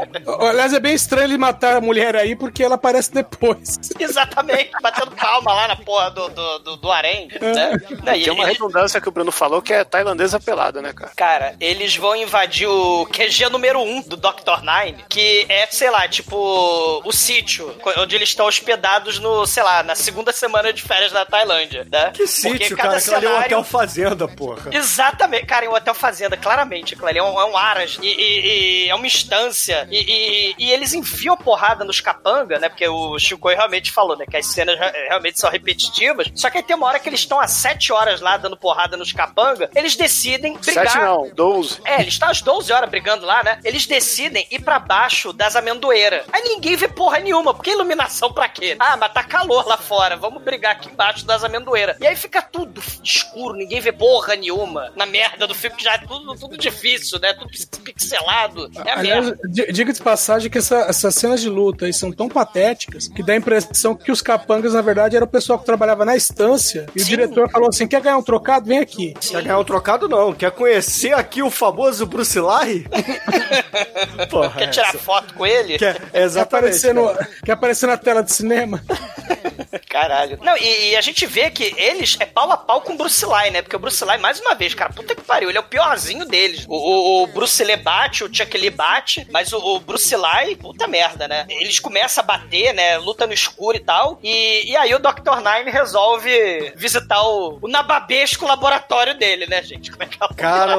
aliás, 0.50 0.74
é 0.74 0.80
bem 0.80 0.94
estranho 0.94 1.26
ele 1.26 1.38
matar 1.38 1.78
a 1.78 1.82
mulher 1.82 2.16
aí, 2.16 2.36
porque 2.36 2.64
ela 2.64 2.76
aparece 2.76 3.12
depois. 3.14 3.80
Exatamente, 4.00 4.72
batendo 4.82 5.12
palma 5.12 5.54
lá 5.54 5.68
na 5.70 5.76
porra 5.76 6.12
do, 6.12 6.30
do, 6.30 6.60
do, 6.60 6.78
do 6.78 6.92
harém, 6.92 7.28
né? 7.42 7.72
Não, 8.04 8.14
e 8.16 8.24
Tem 8.24 8.34
uma 8.34 8.46
redundância 8.46 9.00
que 9.02 9.10
o 9.10 9.12
Bruno 9.12 9.32
falou 9.32 9.62
que 9.62 9.74
é 9.74 9.84
tailandesa 9.84 10.40
pelada, 10.40 10.82
né, 10.82 10.94
cara? 10.94 11.12
Cara, 11.16 11.56
eles 11.60 11.96
vão 11.96 12.16
invadir 12.16 12.68
o 12.68 13.06
QG 13.08 13.50
número 13.50 13.82
1 13.82 14.02
do 14.04 14.16
Dr. 14.18 14.62
Nine, 14.62 15.04
que 15.10 15.46
é, 15.50 15.68
sei 15.68 15.90
lá, 15.90 16.08
tipo, 16.08 17.02
o 17.04 17.12
sítio, 17.12 17.76
onde 17.98 18.16
eles 18.16 18.30
estão 18.30 18.46
hospedados 18.46 19.20
no, 19.20 19.46
sei 19.46 19.64
lá, 19.64 19.84
na 19.84 19.96
segunda 19.96 20.32
semana 20.32 20.72
de 20.74 20.82
férias 20.82 21.12
da 21.12 21.26
Tailândia, 21.26 21.88
né? 21.92 22.12
Que 22.12 22.28
sítio, 22.28 22.76
cara, 22.78 22.98
aquilo 22.98 23.16
ali 23.16 23.26
é 23.26 23.30
um 23.30 23.40
hotel 23.40 23.64
fazenda, 23.64 24.28
porra. 24.28 24.70
Exatamente, 24.72 25.46
cara, 25.46 25.66
em 25.66 25.70
um 25.70 25.74
hotel 25.74 25.94
fazenda, 25.94 26.38
claramente. 26.38 26.94
Aquilo 26.94 27.08
ali 27.08 27.20
é 27.20 27.24
um, 27.24 27.40
é 27.40 27.46
um 27.46 27.58
aras. 27.58 27.98
E, 28.02 28.08
e- 28.08 28.83
e 28.83 28.83
é 28.90 28.96
uma 28.96 29.08
instância. 29.08 29.88
E, 29.92 29.98
e- 30.00 30.56
e 30.58 30.72
eles 30.72 30.94
enfiam 30.94 31.36
porrada 31.38 31.84
nos 31.84 32.00
capanga, 32.02 32.60
né? 32.60 32.70
Porque 32.70 32.88
o 32.88 33.18
Chico 33.20 33.48
realmente 33.50 33.92
falou, 33.92 34.18
né? 34.18 34.26
Que 34.30 34.38
as 34.38 34.46
cenas 34.48 34.78
re- 34.80 35.08
realmente 35.08 35.40
são 35.40 35.50
repetitivas. 35.50 36.28
Só 36.36 36.50
que 36.50 36.58
aí 36.58 36.64
tem 36.64 36.76
uma 36.76 36.88
hora 36.88 37.00
que 37.00 37.10
eles 37.10 37.20
estão 37.22 37.40
há 37.40 37.48
sete 37.48 37.92
horas 37.92 38.22
lá 38.22 38.38
dando 38.38 38.58
porrada 38.58 38.98
nos 38.98 39.12
capanga. 39.12 39.70
Eles 39.76 39.96
decidem 39.96 40.58
brigar. 40.58 40.88
Sete 40.88 40.98
não, 41.00 41.30
doze. 41.34 41.80
É, 41.86 42.02
eles 42.02 42.14
estão 42.14 42.30
às 42.30 42.42
12 42.42 42.72
horas 42.72 42.90
brigando 42.90 43.26
lá, 43.26 43.44
né? 43.44 43.60
Eles 43.64 43.86
decidem 43.86 44.48
ir 44.52 44.60
pra 44.62 44.80
baixo 44.80 45.32
das 45.34 45.56
amendoeiras. 45.56 46.26
Aí 46.32 46.42
ninguém 46.44 46.76
vê 46.76 46.88
porra 46.88 47.20
nenhuma, 47.20 47.54
porque 47.54 47.72
iluminação 47.72 48.32
pra 48.34 48.48
quê? 48.50 48.76
Ah, 48.80 48.98
mas 48.98 49.14
tá 49.14 49.24
calor 49.24 49.66
lá 49.68 49.78
fora, 49.78 50.16
vamos 50.18 50.42
brigar 50.44 50.74
aqui 50.74 50.90
embaixo 50.90 51.26
das 51.26 51.44
amendoeiras. 51.44 51.98
E 52.00 52.08
aí 52.08 52.16
fica 52.16 52.42
tudo 52.42 52.82
escuro, 53.04 53.56
ninguém 53.56 53.80
vê 53.80 53.92
porra 53.92 54.36
nenhuma. 54.36 54.92
Na 54.96 55.06
merda 55.06 55.48
do 55.48 55.56
filme, 55.56 55.76
que 55.78 55.84
já 55.84 55.94
é 55.94 55.98
tudo, 56.00 56.36
tudo 56.36 56.58
difícil, 56.58 57.20
né? 57.20 57.34
Tudo 57.34 57.50
pixelado. 57.84 58.70
É 58.86 58.92
a 58.92 59.00
Aliás, 59.00 59.34
diga 59.72 59.92
de 59.94 60.02
passagem 60.02 60.50
que 60.50 60.58
essa- 60.58 60.86
essas 60.90 61.14
cenas 61.16 61.42
de 61.42 61.50
luta 61.50 61.86
aí 61.86 61.94
são 61.94 62.12
tão 62.12 62.28
patéticas 62.30 63.08
que 63.08 63.22
dá 63.24 63.34
a 63.34 63.36
impressão 63.36 63.96
que 63.96 64.12
os 64.12 64.22
capangas, 64.22 64.74
na 64.74 64.82
verdade, 64.82 65.16
era 65.16 65.26
o 65.26 65.28
pessoal 65.28 65.60
que 65.60 65.66
trabalhava 65.66 66.06
na 66.06 66.16
estância 66.16 66.86
e 66.96 67.02
o 67.02 67.06
diretor 67.06 67.50
falou 67.50 67.70
assim: 67.70 67.88
quer 67.88 68.02
ganhar 68.02 68.18
um 68.18 68.24
trocado? 68.24 68.68
Vem 68.68 68.80
aqui. 68.80 69.14
Quer 69.20 69.42
ganhar 69.44 69.60
um 69.60 69.64
trocado, 69.64 70.08
não. 70.08 70.34
Quer 70.34 70.52
conhecer 70.52 71.14
aqui 71.14 71.42
o 71.44 71.50
famoso 71.50 72.06
Bruce 72.06 72.40
Lai? 72.40 72.86
Porra, 74.30 74.52
Quer 74.60 74.68
tirar 74.68 74.90
essa- 74.90 74.98
foto 74.98 75.34
com 75.34 75.46
ele? 75.46 75.78
Quer, 75.78 76.00
Quer 76.00 76.22
exatamente. 76.22 76.48
aparecer, 76.84 76.94
no, 76.94 77.14
quer 77.46 77.52
aparecer 77.54 77.88
na 77.88 77.98
tela 77.98 78.24
de 78.24 78.32
cinema? 78.34 78.84
Caralho. 79.90 80.40
Não, 80.42 80.56
e, 80.58 80.92
e 80.92 80.96
a 80.96 81.02
gente 81.02 81.26
vê 81.26 81.50
que 81.50 81.74
eles 81.78 82.18
é 82.20 82.26
pau 82.26 82.52
a 82.52 82.58
pau 82.58 82.82
com 82.82 82.94
o 82.94 82.98
Bruce 82.98 83.26
Lee, 83.26 83.52
né? 83.52 83.62
Porque 83.62 83.76
o 83.76 83.80
Bruce 83.80 84.04
Lee, 84.04 84.18
mais 84.18 84.40
uma 84.40 84.56
vez, 84.56 84.74
cara, 84.74 84.92
puta 84.94 85.16
que 85.16 85.22
pariu, 85.22 85.50
ele 85.50 85.58
é 85.58 85.62
o 85.62 85.66
piorzinho 85.66 86.26
deles. 86.26 86.66
O, 86.68 86.76
o- 86.76 87.24
o 87.24 87.28
Bruce 87.28 87.64
Lee 87.64 87.78
bate, 87.78 88.24
o 88.24 88.34
Chuck 88.34 88.53
Lee 88.58 88.70
bate, 88.70 89.28
mas 89.32 89.52
o, 89.54 89.58
o 89.58 89.80
Bruce 89.80 90.16
Lee, 90.16 90.56
puta 90.56 90.88
merda, 90.88 91.28
né? 91.28 91.46
Eles 91.50 91.80
começam 91.80 92.24
a 92.24 92.28
bater, 92.28 92.74
né? 92.74 92.98
Luta 92.98 93.28
no 93.28 93.34
escuro 93.34 93.78
e 93.78 93.80
tal. 93.80 94.20
E, 94.24 94.72
e 94.72 94.76
aí 94.76 94.94
o 94.94 95.00
Dr. 95.00 95.38
Nine 95.38 95.72
resolve 95.72 96.74
visitar 96.76 97.22
o, 97.24 97.60
o 97.62 97.68
nababesco 97.68 98.46
laboratório 98.46 99.18
dele, 99.18 99.46
né, 99.48 99.62
gente? 99.64 99.92
Como 99.92 100.04
é 100.04 100.06
que 100.06 100.18
é 100.22 100.26
o 100.26 100.34
Cara, 100.34 100.76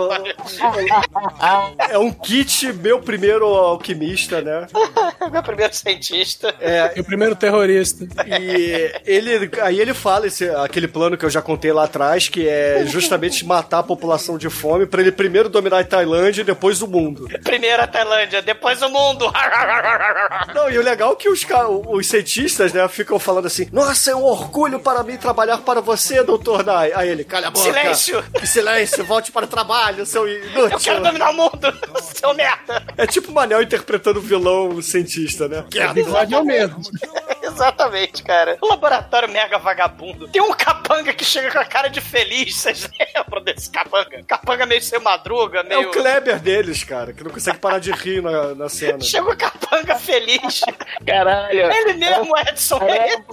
é 1.91 1.99
um 1.99 2.13
kit 2.13 2.73
meu 2.73 3.01
primeiro 3.01 3.47
alquimista, 3.47 4.41
né? 4.41 4.67
Meu 5.33 5.43
primeiro 5.43 5.75
cientista. 5.75 6.55
É, 6.61 6.93
E 6.97 7.01
o 7.01 7.05
primeiro 7.05 7.35
terrorista. 7.35 8.07
E 8.27 8.93
ele, 9.05 9.51
aí 9.63 9.81
ele 9.81 9.95
fala 9.95 10.27
esse, 10.27 10.49
aquele 10.51 10.87
plano 10.87 11.17
que 11.17 11.25
eu 11.25 11.31
já 11.31 11.41
contei 11.43 11.73
lá 11.73 11.85
atrás, 11.85 12.29
que 12.29 12.47
é 12.47 12.85
justamente 12.87 13.45
matar 13.45 13.79
a 13.79 13.83
população 13.83 14.39
de 14.39 14.49
fome 14.51 14.87
pra 14.87 15.01
ele 15.01 15.11
primeiro 15.11 15.49
dominar 15.49 15.81
a 15.81 15.85
Tailândia 15.85 16.43
e 16.43 16.45
depois 16.45 16.83
o 16.83 16.87
mundo. 16.87 17.29
Primeiro 17.43 17.64
a 17.73 17.87
Tailândia, 17.87 18.43
depois 18.43 18.83
o 18.83 18.89
mundo. 18.89 19.31
Não, 20.55 20.71
e 20.71 20.79
o 20.79 20.83
legal 20.83 21.13
é 21.13 21.17
que 21.17 21.29
os, 21.29 21.45
os 21.89 22.07
cientistas, 22.07 22.73
né, 22.73 22.87
ficam 22.89 23.19
falando 23.19 23.47
assim: 23.47 23.69
Nossa, 23.73 24.11
é 24.11 24.15
um 24.15 24.23
orgulho 24.25 24.79
para 24.81 25.03
mim 25.03 25.17
trabalhar 25.17 25.59
para 25.59 25.81
você, 25.81 26.23
doutor 26.23 26.65
Nai. 26.65 26.93
Aí 26.95 27.09
ele, 27.09 27.25
calha 27.25 27.49
a 27.49 27.51
boca. 27.51 27.65
Silêncio. 27.65 28.25
Silêncio, 28.45 29.05
volte 29.05 29.33
para 29.33 29.45
o 29.45 29.49
trabalho, 29.49 30.05
seu 30.07 30.29
Eu 30.29 30.45
inútil. 30.49 30.79
quero 30.81 31.03
dominar 31.03 31.31
o 31.31 31.35
mundo, 31.35 31.73
seu 32.03 32.35
merda. 32.35 32.83
É 32.97 33.07
tipo 33.07 33.31
o 33.31 33.35
Manel 33.35 33.63
interpretando 33.63 34.19
o 34.19 34.23
vilão 34.23 34.81
cientista, 34.83 35.49
né? 35.49 35.65
O 35.91 35.95
bigode 35.95 36.35
é 36.35 36.39
o 36.39 36.45
mesmo. 36.45 36.81
Exatamente, 37.43 38.23
cara. 38.23 38.57
O 38.61 38.67
laboratório 38.67 39.29
mega 39.29 39.59
vagabundo. 39.59 40.27
Tem 40.29 40.41
um 40.43 40.53
capanga 40.53 41.13
que 41.13 41.25
chega 41.25 41.51
com 41.51 41.59
a 41.59 41.65
cara 41.65 41.89
de 41.89 42.01
feliz. 42.01 42.57
Vocês 42.57 42.89
lembram 43.17 43.43
desse 43.43 43.71
capanga? 43.71 44.23
Capanga 44.27 44.67
meio 44.67 44.83
sem 44.83 44.99
madruga, 44.99 45.61
É 45.61 45.63
meio. 45.63 45.89
o 45.89 45.93
Kleber 45.93 46.41
deles, 46.41 46.83
cara, 46.83 47.13
que 47.13 47.23
não 47.23 47.31
consegue 47.31 47.54
parar 47.55 47.79
de 47.79 47.93
rir 47.93 48.23
na, 48.23 48.55
na 48.55 48.69
cena. 48.69 49.01
Chega 49.01 49.31
o 49.31 49.37
capanga 49.37 49.97
feliz. 49.97 50.61
Caralho. 51.07 51.73
Ele 51.73 51.95
mesmo, 51.95 52.37
Edson. 52.39 52.79
É, 52.83 53.13
ele. 53.13 53.25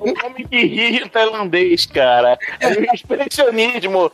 um 0.00 0.26
homem 0.26 0.46
que 0.46 0.60
ri 0.64 1.08
tailandês, 1.08 1.86
cara. 1.86 2.38
É 2.60 2.68
o 2.68 2.94
expressionismo 2.94 4.12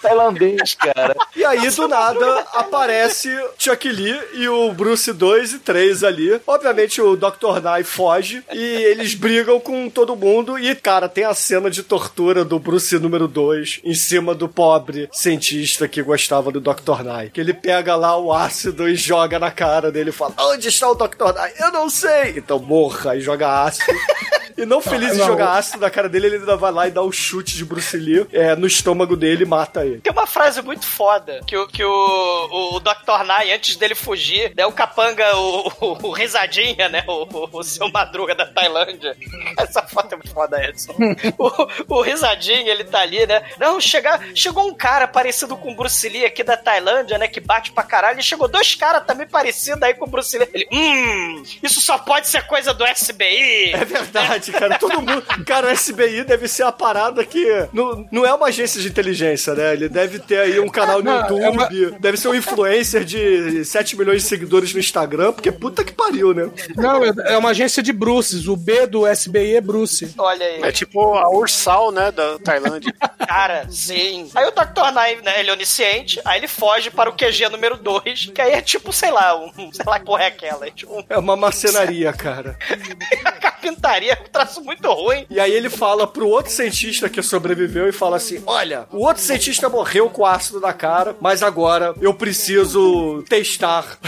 tailandês, 0.00 0.74
cara. 0.74 1.14
E 1.36 1.44
aí, 1.44 1.70
do 1.70 1.88
nada, 1.88 2.40
aparece 2.52 3.30
Chuck 3.58 3.88
Lee 3.88 4.18
e 4.34 4.48
o 4.48 4.72
Bruce 4.72 5.12
2 5.12 5.54
e 5.54 5.58
3 5.58 6.04
ali. 6.04 6.40
Obviamente, 6.46 7.00
o 7.00 7.16
Dr. 7.16 7.60
Nye 7.62 7.84
foge 7.84 8.42
e 8.52 8.58
eles 8.58 9.14
brigam 9.14 9.60
com 9.60 9.88
todo 9.88 10.16
mundo. 10.16 10.58
E, 10.58 10.74
cara, 10.74 11.08
tem 11.08 11.24
a 11.24 11.34
cena 11.34 11.70
de 11.70 11.82
tortura 11.82 12.44
do 12.44 12.58
Bruce 12.58 12.98
número 12.98 13.26
2 13.26 13.80
em 13.84 13.94
cima 13.94 14.34
do 14.34 14.48
pobre 14.48 15.08
cientista 15.12 15.88
que 15.88 16.02
gostava 16.02 16.50
do 16.50 16.60
Dr. 16.60 17.02
Nye. 17.02 17.30
Que 17.30 17.40
ele 17.40 17.54
pega 17.54 17.96
lá 17.96 18.16
o 18.16 18.32
ácido 18.32 18.63
e 18.88 18.94
joga 18.96 19.38
na 19.38 19.50
cara 19.50 19.90
dele 19.90 20.10
e 20.10 20.12
fala: 20.12 20.34
Onde 20.38 20.68
está 20.68 20.88
o 20.90 20.94
Dr. 20.94 21.32
Nye? 21.34 21.52
Eu 21.58 21.72
não 21.72 21.88
sei. 21.90 22.34
Então 22.36 22.58
morra 22.58 23.16
e 23.16 23.20
joga 23.20 23.62
ácido. 23.64 23.92
E 24.56 24.64
não 24.64 24.80
feliz 24.80 25.16
em 25.16 25.18
Não. 25.18 25.26
jogar 25.26 25.54
ácido 25.58 25.80
na 25.80 25.90
cara 25.90 26.08
dele, 26.08 26.26
ele 26.26 26.36
ainda 26.36 26.56
vai 26.56 26.70
lá 26.70 26.86
e 26.86 26.90
dá 26.92 27.02
um 27.02 27.10
chute 27.10 27.56
de 27.56 27.64
Bruce 27.64 27.96
Lee 27.96 28.24
é, 28.32 28.54
no 28.54 28.68
estômago 28.68 29.16
dele 29.16 29.42
e 29.42 29.46
mata 29.46 29.84
ele. 29.84 30.00
Tem 30.00 30.12
uma 30.12 30.28
frase 30.28 30.62
muito 30.62 30.86
foda 30.86 31.40
que, 31.44 31.56
o- 31.56 31.66
que 31.66 31.82
o, 31.84 31.90
o, 31.90 32.76
o 32.76 32.78
Dr. 32.78 33.24
Nai, 33.26 33.50
antes 33.52 33.74
dele 33.74 33.96
fugir, 33.96 34.52
né, 34.56 34.64
o 34.64 34.70
capanga, 34.70 35.36
o, 35.36 35.72
o, 35.80 36.06
o 36.06 36.12
risadinha, 36.12 36.88
né? 36.88 37.02
O, 37.08 37.48
o, 37.58 37.64
seu 37.64 37.90
madruga 37.90 38.32
da 38.32 38.46
Tailândia. 38.46 39.16
Essa 39.58 39.82
foto 39.82 40.12
é 40.12 40.16
muito 40.18 40.30
foda, 40.32 40.64
Edson. 40.64 40.94
o, 41.36 41.96
o 41.96 42.00
risadinha, 42.02 42.70
ele 42.70 42.84
tá 42.84 43.00
ali, 43.00 43.26
né? 43.26 43.42
Não, 43.58 43.80
chega, 43.80 44.20
chegou 44.36 44.68
um 44.68 44.74
cara 44.74 45.08
parecido 45.08 45.56
com 45.56 45.72
o 45.72 45.74
Bruce 45.74 46.08
Lee 46.08 46.24
aqui 46.26 46.44
da 46.44 46.56
Tailândia, 46.56 47.18
né? 47.18 47.26
Que 47.26 47.40
bate 47.40 47.72
pra 47.72 47.82
caralho. 47.82 48.20
E 48.20 48.22
chegou 48.22 48.46
dois 48.54 48.74
caras 48.76 49.04
também 49.04 49.26
parecidos 49.26 49.82
aí 49.82 49.94
com 49.94 50.04
o 50.04 50.08
Bruce 50.08 50.38
Lee. 50.38 50.48
Ele, 50.54 50.68
hum, 50.72 51.42
isso 51.62 51.80
só 51.80 51.98
pode 51.98 52.28
ser 52.28 52.46
coisa 52.46 52.72
do 52.72 52.84
SBI. 52.86 53.72
É 53.72 53.84
verdade, 53.84 54.52
cara. 54.52 54.78
Todo 54.78 55.00
mundo. 55.02 55.22
Cara, 55.44 55.66
o 55.68 55.70
SBI 55.70 56.22
deve 56.24 56.46
ser 56.46 56.62
a 56.62 56.70
parada 56.72 57.24
que. 57.24 57.44
Não, 57.72 58.06
não 58.12 58.24
é 58.24 58.32
uma 58.32 58.46
agência 58.46 58.80
de 58.80 58.88
inteligência, 58.88 59.54
né? 59.54 59.72
Ele 59.72 59.88
deve 59.88 60.18
ter 60.20 60.38
aí 60.38 60.60
um 60.60 60.68
canal 60.68 61.02
no 61.02 61.10
YouTube. 61.10 61.42
é 61.42 61.50
uma- 61.50 61.64
Deve 61.98 62.16
ser 62.16 62.28
um 62.28 62.34
influencer 62.34 63.04
de 63.04 63.64
7 63.64 63.96
milhões 63.96 64.22
de 64.22 64.28
seguidores 64.28 64.72
no 64.72 64.78
Instagram, 64.80 65.32
porque 65.32 65.50
puta 65.50 65.82
que 65.84 65.92
pariu, 65.92 66.32
né? 66.32 66.48
Não, 66.76 67.04
é 67.04 67.12
é 67.34 67.38
uma 67.38 67.50
agência 67.50 67.82
de 67.82 67.92
Bruces. 67.92 68.46
O 68.46 68.56
B 68.56 68.86
do 68.86 69.06
SBI 69.06 69.56
é 69.56 69.60
Bruce. 69.60 70.14
Olha 70.16 70.46
aí. 70.46 70.62
É 70.62 70.70
tipo 70.70 71.14
a 71.14 71.28
Ursal, 71.30 71.90
né, 71.90 72.12
da 72.12 72.38
Tailândia. 72.38 72.94
Cara, 73.26 73.66
sim. 73.70 74.30
Aí 74.34 74.46
o 74.46 74.50
Dr. 74.50 74.92
Knife, 74.92 75.22
né, 75.22 75.40
ele 75.40 75.50
é 75.50 75.52
onisciente, 75.52 76.20
aí 76.24 76.38
ele 76.38 76.46
foge 76.48 76.90
para 76.90 77.08
o 77.10 77.12
QG 77.14 77.48
número 77.50 77.76
2, 77.76 78.26
que 78.34 78.40
aí 78.44 78.52
é 78.52 78.62
tipo, 78.62 78.92
sei 78.92 79.10
lá, 79.10 79.36
um, 79.36 79.50
sei 79.72 79.84
lá 79.86 79.98
que 79.98 80.04
porra 80.06 80.24
é 80.24 80.26
aquela, 80.26 80.66
é 80.66 80.70
tipo 80.70 80.98
um- 80.98 81.04
É 81.08 81.18
uma 81.18 81.36
marcenaria, 81.36 82.12
cara. 82.12 82.56
uma 83.20 83.32
carpintaria, 83.32 84.18
um 84.24 84.30
traço 84.30 84.62
muito 84.62 84.90
ruim. 84.92 85.26
E 85.30 85.40
aí 85.40 85.52
ele 85.52 85.70
fala 85.70 86.06
pro 86.06 86.28
outro 86.28 86.52
cientista 86.52 87.08
que 87.08 87.22
sobreviveu 87.22 87.88
e 87.88 87.92
fala 87.92 88.16
assim: 88.16 88.42
Olha, 88.46 88.86
o 88.92 89.04
outro 89.04 89.22
cientista 89.22 89.68
morreu 89.68 90.08
com 90.10 90.24
ácido 90.24 90.60
na 90.60 90.72
cara, 90.72 91.16
mas 91.20 91.42
agora 91.42 91.94
eu 92.00 92.12
preciso 92.14 93.22
testar. 93.28 93.98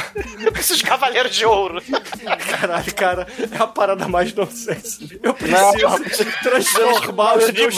Eu 0.44 0.52
preciso 0.52 0.78
de 0.78 0.84
cavaleiros 0.84 1.34
de 1.34 1.44
ouro. 1.46 1.82
Caralho, 2.50 2.94
cara, 2.94 3.26
é 3.50 3.62
a 3.62 3.66
parada 3.66 4.06
mais 4.08 4.32
nonsense. 4.34 5.18
Eu 5.22 5.34
preciso 5.34 6.24
transformar 6.42 7.38
os 7.38 7.50
meus 7.50 7.76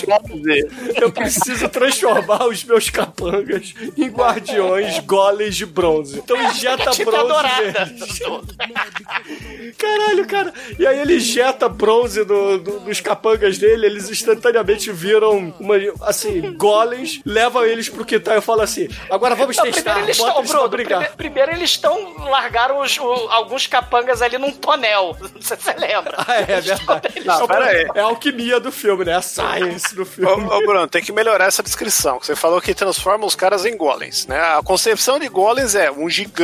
Eu 1.01 1.13
preciso 1.13 1.69
transformar 1.69 2.47
os 2.47 2.65
meus 2.65 2.91
capangas 2.91 3.75
em 3.97 4.09
guardiões 4.09 4.99
golems 5.01 5.57
de 5.57 5.67
bronze. 5.67 6.19
Então 6.19 6.37
injeta 6.51 6.91
Tinta 6.93 7.11
bronze. 7.11 7.33
Caralho, 9.77 10.27
cara. 10.27 10.53
E 10.79 10.87
aí 10.87 10.99
ele 11.01 11.17
injeta 11.17 11.69
bronze 11.69 12.25
no- 12.25 12.59
no- 12.59 12.81
nos 12.81 13.01
capangas 13.01 13.59
dele, 13.59 13.87
eles 13.87 14.09
instantaneamente 14.11 14.91
viram 14.93 15.55
uma, 15.59 15.75
assim, 16.03 16.53
golems, 16.55 17.21
levam 17.25 17.65
eles 17.65 17.89
pro 17.89 18.05
quintal 18.05 18.39
e 18.39 18.41
falam 18.41 18.65
assim: 18.65 18.89
agora 19.11 19.35
vamos 19.35 19.57
Não, 19.57 19.65
testar, 19.65 19.83
primeiro 19.83 20.07
eles 20.07 20.17
estão, 20.19 20.39
eles 20.39 20.51
Bruno, 20.51 20.69
brigar. 20.69 21.01
prime- 21.01 21.17
primeiro 21.17 21.53
eles 21.53 21.71
estão, 21.71 22.15
largaram 22.25 22.81
os- 22.81 22.99
o- 22.99 23.29
alguns 23.31 23.67
capangas 23.67 24.23
ali 24.23 24.39
num 24.39 24.51
tonel. 24.53 25.17
Não 25.35 25.43
sei 25.43 25.57
se 25.57 25.63
você 25.65 25.73
lembra. 25.75 26.15
Ah, 26.27 26.37
é, 26.37 26.41
é 26.53 26.61
verdade. 26.61 27.21
Não, 27.25 27.47
pera 27.47 27.65
aí. 27.67 27.87
É 27.95 28.01
a 28.01 28.05
alquimia 28.05 28.59
do 28.61 28.73
filme, 28.73 29.05
né? 29.05 29.15
A 29.17 29.23
science 29.23 29.95
do 29.95 30.03
Ô, 30.03 30.07
filme. 30.07 30.45
ô, 30.45 30.59
Bruno, 30.67 30.89
tem 30.89 31.03
que 31.03 31.13
melhorar 31.13 31.47
essa 31.47 31.63
descrição. 31.63 32.19
que 32.19 32.27
Você 32.27 32.35
falou 32.37 32.61
que 32.61 32.75
transforma 32.75 33.27
os 33.27 33.35
caras 33.35 33.65
em 33.65 33.77
golems, 33.77 34.27
né? 34.27 34.39
A 34.41 34.63
concepção 34.63 35.19
de 35.19 35.29
golems 35.29 35.75
é 35.75 35.91
um 35.91 36.09
gigante, 36.09 36.38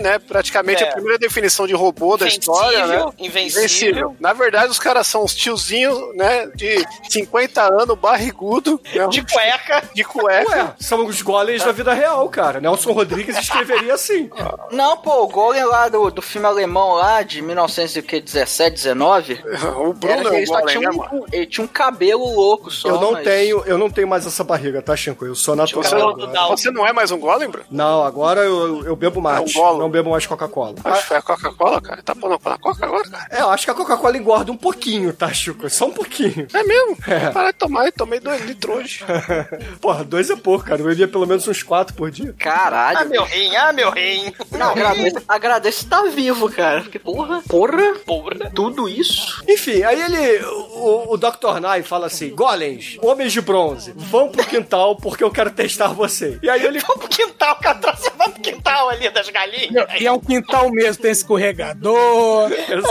né? 0.00 0.18
Praticamente 0.18 0.82
É. 0.82 0.88
a 0.88 0.92
primeira 0.92 1.18
definição 1.18 1.66
de 1.66 1.74
robô 1.74 2.16
da 2.16 2.26
Invencível, 2.26 2.54
história, 2.54 2.86
né? 2.86 3.12
invencível. 3.18 4.16
Na 4.20 4.32
verdade, 4.32 4.70
os 4.70 4.78
caras 4.78 5.06
são 5.06 5.24
uns 5.24 5.34
tiozinhos, 5.34 5.98
né? 6.16 6.46
De 6.54 6.84
50 7.08 7.62
anos, 7.62 7.98
barrigudo, 7.98 8.80
né? 8.94 9.06
De 9.08 9.22
cueca. 9.22 9.82
de 9.94 10.04
cueca. 10.04 10.50
Ué, 10.50 10.74
são 10.78 11.04
os 11.06 11.22
golems 11.22 11.62
da 11.64 11.72
vida 11.72 11.92
real, 11.92 12.28
cara. 12.28 12.60
Nelson 12.60 12.92
Rodrigues 12.92 13.36
escreveria 13.38 13.94
assim. 13.94 14.30
Não, 14.70 14.96
pô, 14.96 15.22
o 15.24 15.28
Golem 15.28 15.64
lá 15.64 15.88
do, 15.88 16.10
do 16.10 16.22
filme 16.22 16.46
alemão 16.46 16.92
lá 16.92 17.22
de 17.22 17.40
1917, 17.42 18.74
19, 18.74 18.98
9. 18.98 19.42
O 19.78 19.92
Bruno 19.92 20.12
Era 20.14 20.30
que 20.30 20.36
é 20.36 20.38
ele, 20.38 20.44
o 20.44 20.46
só 20.48 20.60
Golem, 20.60 20.78
tinha 20.78 20.90
né, 20.90 21.08
um, 21.12 21.24
ele 21.32 21.46
tinha 21.46 21.64
um 21.64 21.68
cabelo 21.68 22.24
louco 22.34 22.70
só. 22.70 22.88
eu 22.88 23.00
não 23.00 23.12
mas- 23.12 23.24
tenho, 23.24 23.62
eu 23.66 23.78
não 23.78 23.90
tenho 23.90 24.08
mais 24.08 24.26
essa 24.26 24.42
barriga, 24.44 24.82
tá, 24.82 24.94
Chico? 24.96 25.24
Eu 25.24 25.34
sou 25.34 25.54
natural. 25.56 26.14
Dalton. 26.16 26.56
Você 26.56 26.70
não 26.70 26.86
é 26.86 26.92
mais 26.92 27.10
um 27.10 27.18
Golem, 27.18 27.48
Bruno? 27.48 27.66
Não, 27.70 28.02
agora 28.02 28.40
eu, 28.40 28.84
eu 28.84 28.96
bebo 28.96 29.20
mate. 29.20 29.37
É 29.38 29.40
um 29.40 29.52
golo. 29.52 29.78
não 29.78 29.90
bebo 29.90 30.10
mais 30.10 30.26
Coca-Cola. 30.26 30.74
Acho 30.84 31.02
que 31.02 31.08
foi 31.08 31.16
a 31.16 31.22
Coca-Cola, 31.22 31.80
cara. 31.80 32.02
Tá 32.02 32.14
pondo 32.14 32.38
na 32.44 32.58
Coca 32.58 32.84
agora, 32.86 33.08
cara? 33.08 33.26
É, 33.30 33.40
eu 33.40 33.50
acho 33.50 33.64
que 33.64 33.70
a 33.70 33.74
Coca-Cola 33.74 34.16
engorda 34.16 34.52
um 34.52 34.56
pouquinho, 34.56 35.12
tá, 35.12 35.32
Chico? 35.32 35.68
Só 35.70 35.86
um 35.86 35.92
pouquinho. 35.92 36.46
É 36.52 36.62
mesmo? 36.62 36.96
Parar 37.32 37.52
de 37.52 37.58
tomar, 37.58 37.86
eu 37.86 37.92
tomei 37.92 38.20
dois 38.20 38.44
litros 38.44 38.76
hoje. 38.76 39.04
Porra, 39.80 40.04
dois 40.04 40.30
é 40.30 40.36
pouco, 40.36 40.64
cara. 40.64 40.80
Eu 40.80 40.86
bebia 40.86 41.08
pelo 41.08 41.26
menos 41.26 41.46
uns 41.46 41.62
quatro 41.62 41.94
por 41.94 42.10
dia. 42.10 42.34
Caralho. 42.38 42.98
Ah, 42.98 43.04
meu 43.04 43.24
rim, 43.24 43.56
ah, 43.56 43.72
meu 43.72 43.90
rim. 43.90 44.32
Não, 44.52 44.70
agradeço, 44.70 45.22
agradeço 45.28 45.84
estar 45.84 46.02
vivo, 46.04 46.50
cara. 46.50 46.82
Porque, 46.82 46.98
porra, 46.98 47.42
porra, 47.48 47.94
Porra. 48.04 48.50
tudo 48.54 48.88
isso. 48.88 49.42
Enfim, 49.48 49.82
aí 49.82 50.00
ele, 50.00 50.44
o, 50.46 51.12
o 51.14 51.16
Dr. 51.16 51.60
Nye 51.60 51.82
fala 51.82 52.06
assim: 52.06 52.34
Golems, 52.34 52.96
homens 53.02 53.32
de 53.32 53.40
bronze, 53.40 53.92
vão 53.96 54.28
pro 54.30 54.44
quintal 54.44 54.96
porque 54.96 55.22
eu 55.24 55.30
quero 55.30 55.50
testar 55.50 55.88
você. 55.88 56.38
E 56.42 56.48
aí 56.48 56.64
ele. 56.64 56.78
Vamos 56.80 56.98
pro 57.06 57.08
quintal, 57.08 57.56
cara. 57.56 57.78
Você 57.94 58.10
vai 58.10 58.28
pro 58.30 58.40
quintal 58.40 58.88
ali 58.90 59.06
das 59.18 59.28
galinhas. 59.30 59.86
E 60.00 60.06
é 60.06 60.12
um 60.12 60.20
quintal 60.20 60.70
mesmo, 60.70 61.02
tem 61.02 61.10
escorregador, 61.10 62.50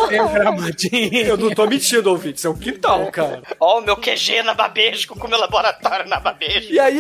tem 0.10 0.22
um 0.22 0.34
gramadinho. 0.34 1.28
Eu 1.28 1.38
não 1.38 1.50
tô 1.52 1.66
mentindo, 1.66 2.10
ouvintes, 2.10 2.44
é 2.44 2.50
um 2.50 2.58
quintal, 2.58 3.10
cara. 3.12 3.42
Ó, 3.60 3.80
o 3.80 3.82
meu 3.82 3.96
QG 3.96 4.44
na 4.44 4.54
Babesco 4.54 5.18
com 5.18 5.28
o 5.28 5.30
meu 5.30 5.40
laboratório 5.40 6.08
na 6.10 6.20
Babesco. 6.20 6.72
E 6.72 6.80
aí, 6.80 7.00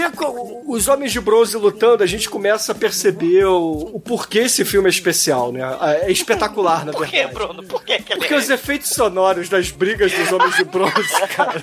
os 0.65 0.88
homens 0.88 1.11
de 1.11 1.19
bronze 1.19 1.57
lutando, 1.57 2.03
a 2.03 2.07
gente 2.07 2.30
começa 2.30 2.71
a 2.71 2.75
perceber 2.75 3.45
o, 3.45 3.91
o 3.93 3.99
porquê 3.99 4.39
esse 4.39 4.63
filme 4.63 4.88
é 4.88 4.89
especial, 4.89 5.51
né? 5.51 5.61
É 6.03 6.11
espetacular, 6.11 6.86
na 6.86 6.93
Por 6.93 7.05
que, 7.05 7.17
verdade. 7.17 7.34
Bruno? 7.34 7.63
Por 7.63 7.84
que 7.84 8.01
que 8.01 8.13
ele 8.13 8.19
Porque 8.19 8.36
os 8.36 8.49
efeitos 8.49 8.89
sonoros 8.89 9.49
das 9.49 9.71
brigas 9.71 10.11
dos 10.11 10.32
homens 10.32 10.55
de 10.55 10.63
bronze, 10.63 10.93
cara. 11.36 11.61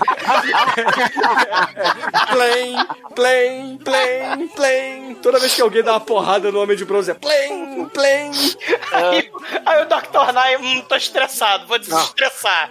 Plain, 2.30 2.76
plain, 3.14 3.78
plain, 3.78 4.48
plain. 4.48 5.14
Toda 5.16 5.38
vez 5.38 5.54
que 5.54 5.62
alguém 5.62 5.82
dá 5.82 5.92
uma 5.92 6.00
porrada 6.00 6.50
no 6.50 6.60
homem 6.60 6.76
de 6.76 6.84
bronze 6.84 7.10
é 7.10 7.14
plain. 7.92 8.30
Aí, 8.94 9.28
aí 9.66 9.82
o 9.82 9.86
Dr. 9.86 10.32
Nye, 10.32 10.56
hum, 10.56 10.80
tô 10.88 10.94
estressado, 10.94 11.66
vou 11.66 11.78
desestressar. 11.80 12.70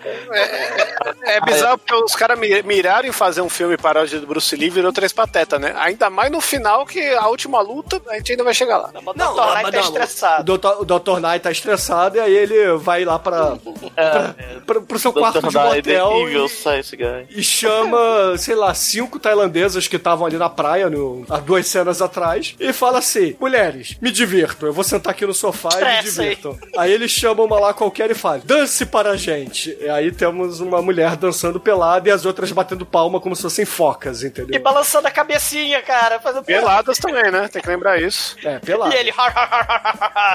É 1.24 1.42
bizarro 1.42 1.78
porque 1.78 1.94
os 1.96 2.16
caras 2.16 2.40
mi- 2.40 2.62
miraram 2.64 3.08
em 3.08 3.12
fazer 3.12 3.42
um 3.42 3.50
filme 3.50 3.76
paródia 3.78 4.20
do 4.20 4.28
Bruce 4.28 4.56
Lee 4.56 4.68
e 4.68 4.70
virou 4.70 4.94
Três 4.94 5.12
Pateta, 5.12 5.60
né? 5.60 5.74
Ainda 5.78 6.10
mais 6.10 6.32
no 6.32 6.40
final, 6.40 6.86
que 6.86 7.00
a 7.16 7.28
última 7.28 7.60
luta, 7.62 8.02
a 8.10 8.16
gente 8.16 8.32
ainda 8.32 8.44
vai 8.44 8.54
chegar 8.54 8.78
lá. 8.78 8.90
O 9.06 9.14
Dr. 9.14 9.22
Nye 9.58 9.64
tá 9.64 9.72
não, 9.72 9.80
estressado. 9.82 10.54
O 10.54 10.58
Dr. 10.58 10.68
o 10.80 10.86
Dr. 10.86 11.20
Nye 11.20 11.40
tá 11.40 11.52
estressado 11.52 12.18
e 12.18 12.20
aí 12.22 12.34
ele 12.34 12.78
vai 12.78 13.04
lá 13.04 13.20
pra, 13.20 13.58
pra, 13.96 14.36
pra- 14.66 14.82
pro 14.82 15.00
seu 15.00 15.12
quarto 15.12 15.42
Dr. 15.42 15.48
de 15.48 15.54
The 15.54 15.64
motel 16.02 16.30
e, 16.30 17.40
e 17.40 17.44
chama, 17.44 18.38
sei 18.38 18.56
lá, 18.56 18.74
cinco 18.74 19.20
tailandesas 19.20 19.88
que 19.88 19.98
estavam 19.98 20.26
ali 20.26 20.38
na 20.38 20.50
praia 20.50 20.90
no, 20.90 21.26
há 21.30 21.38
duas 21.38 21.68
cenas 21.68 22.02
atrás 22.02 22.56
e 22.60 22.72
fala 22.72 23.00
assim: 23.00 23.36
mulheres, 23.40 23.98
me 24.02 24.12
divirtam, 24.12 24.70
eu 24.74 24.76
vou 24.76 24.84
sentar 24.84 25.11
aqui 25.11 25.24
no 25.24 25.36
sofá 25.36 25.69
e 25.76 25.78
me 25.78 25.84
aí. 25.84 26.03
divirtam. 26.03 26.57
Aí 26.76 26.91
eles 26.91 27.11
chamam 27.11 27.45
uma 27.45 27.59
lá 27.59 27.74
qualquer 27.76 28.09
e 28.09 28.15
falam: 28.15 28.41
dance 28.43 28.84
para 28.88 29.11
a 29.11 29.15
gente. 29.15 29.78
E 29.80 29.88
aí 29.88 30.11
temos 30.11 30.59
uma 30.59 30.82
mulher 30.82 31.15
dançando 31.15 31.59
pelada 31.59 32.09
e 32.09 32.11
as 32.11 32.26
outras 32.26 32.51
batendo 32.51 32.84
palma 32.86 33.21
como 33.21 33.36
se 33.36 33.43
fossem 33.43 33.65
focas, 33.65 34.24
E 34.24 34.28
entendeu? 34.28 34.59
balançando 34.61 35.07
a 35.07 35.11
cabecinha, 35.11 35.80
cara. 35.84 36.19
Fazendo... 36.19 36.43
Peladas 36.43 36.97
também, 36.97 37.32
né? 37.32 37.47
Tem 37.47 37.61
que 37.61 37.67
lembrar 37.67 38.01
isso. 38.01 38.36
É, 38.43 38.57
pelada. 38.57 38.95
E 38.95 38.97
ele... 38.97 39.13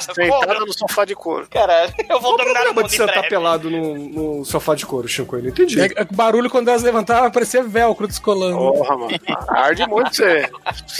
Sentada 0.01 0.61
no 0.61 0.73
sofá 0.73 1.05
de 1.05 1.17
couro. 1.17 1.49
Cara, 1.51 1.93
eu 2.09 2.21
vou 2.21 2.37
dominar 2.37 2.63
o 2.69 2.75
mundo 2.75 2.87
de 2.87 2.93
sentar 2.93 3.15
breve. 3.15 3.29
pelado 3.29 3.69
no, 3.69 3.97
no 4.39 4.45
sofá 4.45 4.77
de 4.77 4.87
couro, 4.87 5.09
Chico? 5.09 5.35
Eu 5.37 5.43
não 5.43 5.49
entendi. 5.49 5.81
É, 5.81 5.87
é 5.97 6.05
barulho 6.05 6.49
quando 6.49 6.69
elas 6.69 6.83
levantavam 6.85 7.29
parecia 7.31 7.63
velcro 7.65 8.07
descolando. 8.07 8.57
Porra, 8.57 8.97
mano. 8.97 9.19
Arde 9.49 9.85
muito 9.87 10.15
você. 10.15 10.49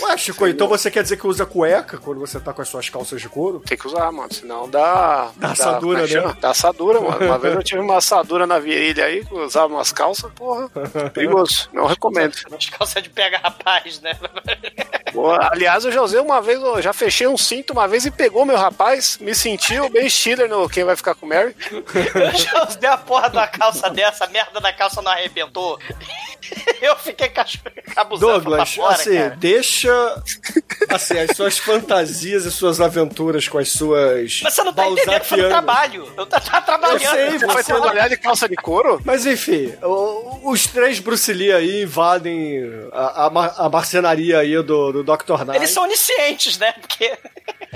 Ué, 0.01 0.17
Chico, 0.17 0.45
então 0.45 0.67
você 0.67 0.91
quer 0.91 1.03
dizer 1.03 1.15
que 1.17 1.25
usa 1.25 1.45
cueca 1.45 1.97
quando 1.97 2.19
você 2.19 2.37
tá 2.39 2.51
com 2.51 2.61
as 2.61 2.67
suas 2.67 2.89
calças 2.89 3.21
de 3.21 3.28
couro? 3.29 3.59
Tem 3.65 3.77
que 3.77 3.87
usar, 3.87 4.11
mano. 4.11 4.33
Senão 4.33 4.69
dá. 4.69 5.31
Dá 5.37 5.51
assadura, 5.51 5.79
como 5.79 5.97
é 5.97 6.01
né? 6.01 6.07
chama? 6.21 6.37
Dá 6.41 6.49
assadura, 6.49 6.99
mano. 7.01 7.25
Uma 7.25 7.37
vez 7.37 7.55
eu 7.55 7.63
tive 7.63 7.81
uma 7.81 7.97
assadura 7.97 8.45
na 8.45 8.59
virilha 8.59 9.05
aí, 9.05 9.25
usava 9.31 9.73
umas 9.73 9.91
calças, 9.91 10.31
porra. 10.33 10.69
Perigoso. 11.13 11.69
Não 11.73 11.85
recomendo. 11.85 12.35
As 12.51 12.69
calças 12.69 13.03
de 13.03 13.09
pega 13.09 13.37
rapaz, 13.37 13.99
né? 14.01 14.17
Pô, 15.13 15.31
aliás, 15.31 15.85
eu 15.85 15.91
já 15.91 16.01
usei 16.03 16.19
uma 16.19 16.39
vez, 16.41 16.61
eu 16.61 16.81
já 16.81 16.93
fechei 16.93 17.25
um 17.27 17.37
cinto 17.37 17.73
uma 17.73 17.87
vez 17.87 18.05
e 18.05 18.11
pegou 18.11 18.45
meu 18.45 18.57
rapaz. 18.57 19.17
Me 19.19 19.33
sentiu 19.33 19.89
bem 19.89 20.07
Stiller 20.09 20.47
no 20.47 20.69
Quem 20.69 20.83
Vai 20.83 20.95
Ficar 20.95 21.15
com 21.15 21.25
Mary. 21.25 21.55
Eu 21.71 22.31
já 22.37 22.67
usei 22.67 22.87
a 22.89 22.97
porra 22.97 23.29
da 23.29 23.47
calça 23.47 23.89
dessa, 23.89 24.25
a 24.25 24.27
merda 24.27 24.59
da 24.59 24.71
calça 24.71 25.01
não 25.01 25.11
arrebentou. 25.11 25.79
Eu 26.81 26.95
fiquei 26.95 27.27
cacho- 27.29 27.59
cabuzando 27.93 28.31
pra 28.33 28.39
Douglas, 28.41 28.73
fora, 28.75 28.93
assim, 28.95 29.15
cara. 29.17 29.35
deixa 29.37 30.23
assim, 30.89 31.17
as 31.19 31.35
suas 31.35 31.57
fantasias 31.57 32.45
e 32.45 32.51
suas 32.51 32.79
aventuras 32.79 33.18
com 33.47 33.57
as 33.57 33.69
suas. 33.71 34.39
Mas 34.43 34.53
você 34.53 34.63
não 34.63 34.73
tá 34.73 34.87
entendendo, 34.87 35.23
foi 35.23 35.37
no 35.37 35.49
balzaquianas. 35.49 35.49
trabalho. 35.51 36.13
Eu 36.17 36.25
tá, 36.25 36.39
tá 36.39 36.61
trabalhando. 36.61 37.01
Eu 37.03 37.09
sei, 37.09 37.39
Você 37.39 37.45
vai 37.45 37.63
você- 37.63 37.73
trabalhar 37.73 38.07
de 38.07 38.17
calça 38.17 38.47
de 38.47 38.55
couro? 38.55 39.01
Mas 39.03 39.25
enfim, 39.25 39.73
o- 39.83 40.49
os 40.51 40.65
três 40.67 40.99
Bruce 40.99 41.31
Lee 41.33 41.51
aí 41.51 41.83
invadem 41.83 42.63
a, 42.91 43.25
a 43.27 43.65
a 43.65 43.69
marcenaria 43.69 44.39
aí 44.39 44.55
do, 44.63 44.91
do 44.91 45.03
Dr. 45.03 45.43
Knight. 45.43 45.55
Eles 45.57 45.69
são 45.71 45.83
oniscientes, 45.83 46.57
né? 46.57 46.73
Porque 46.79 47.17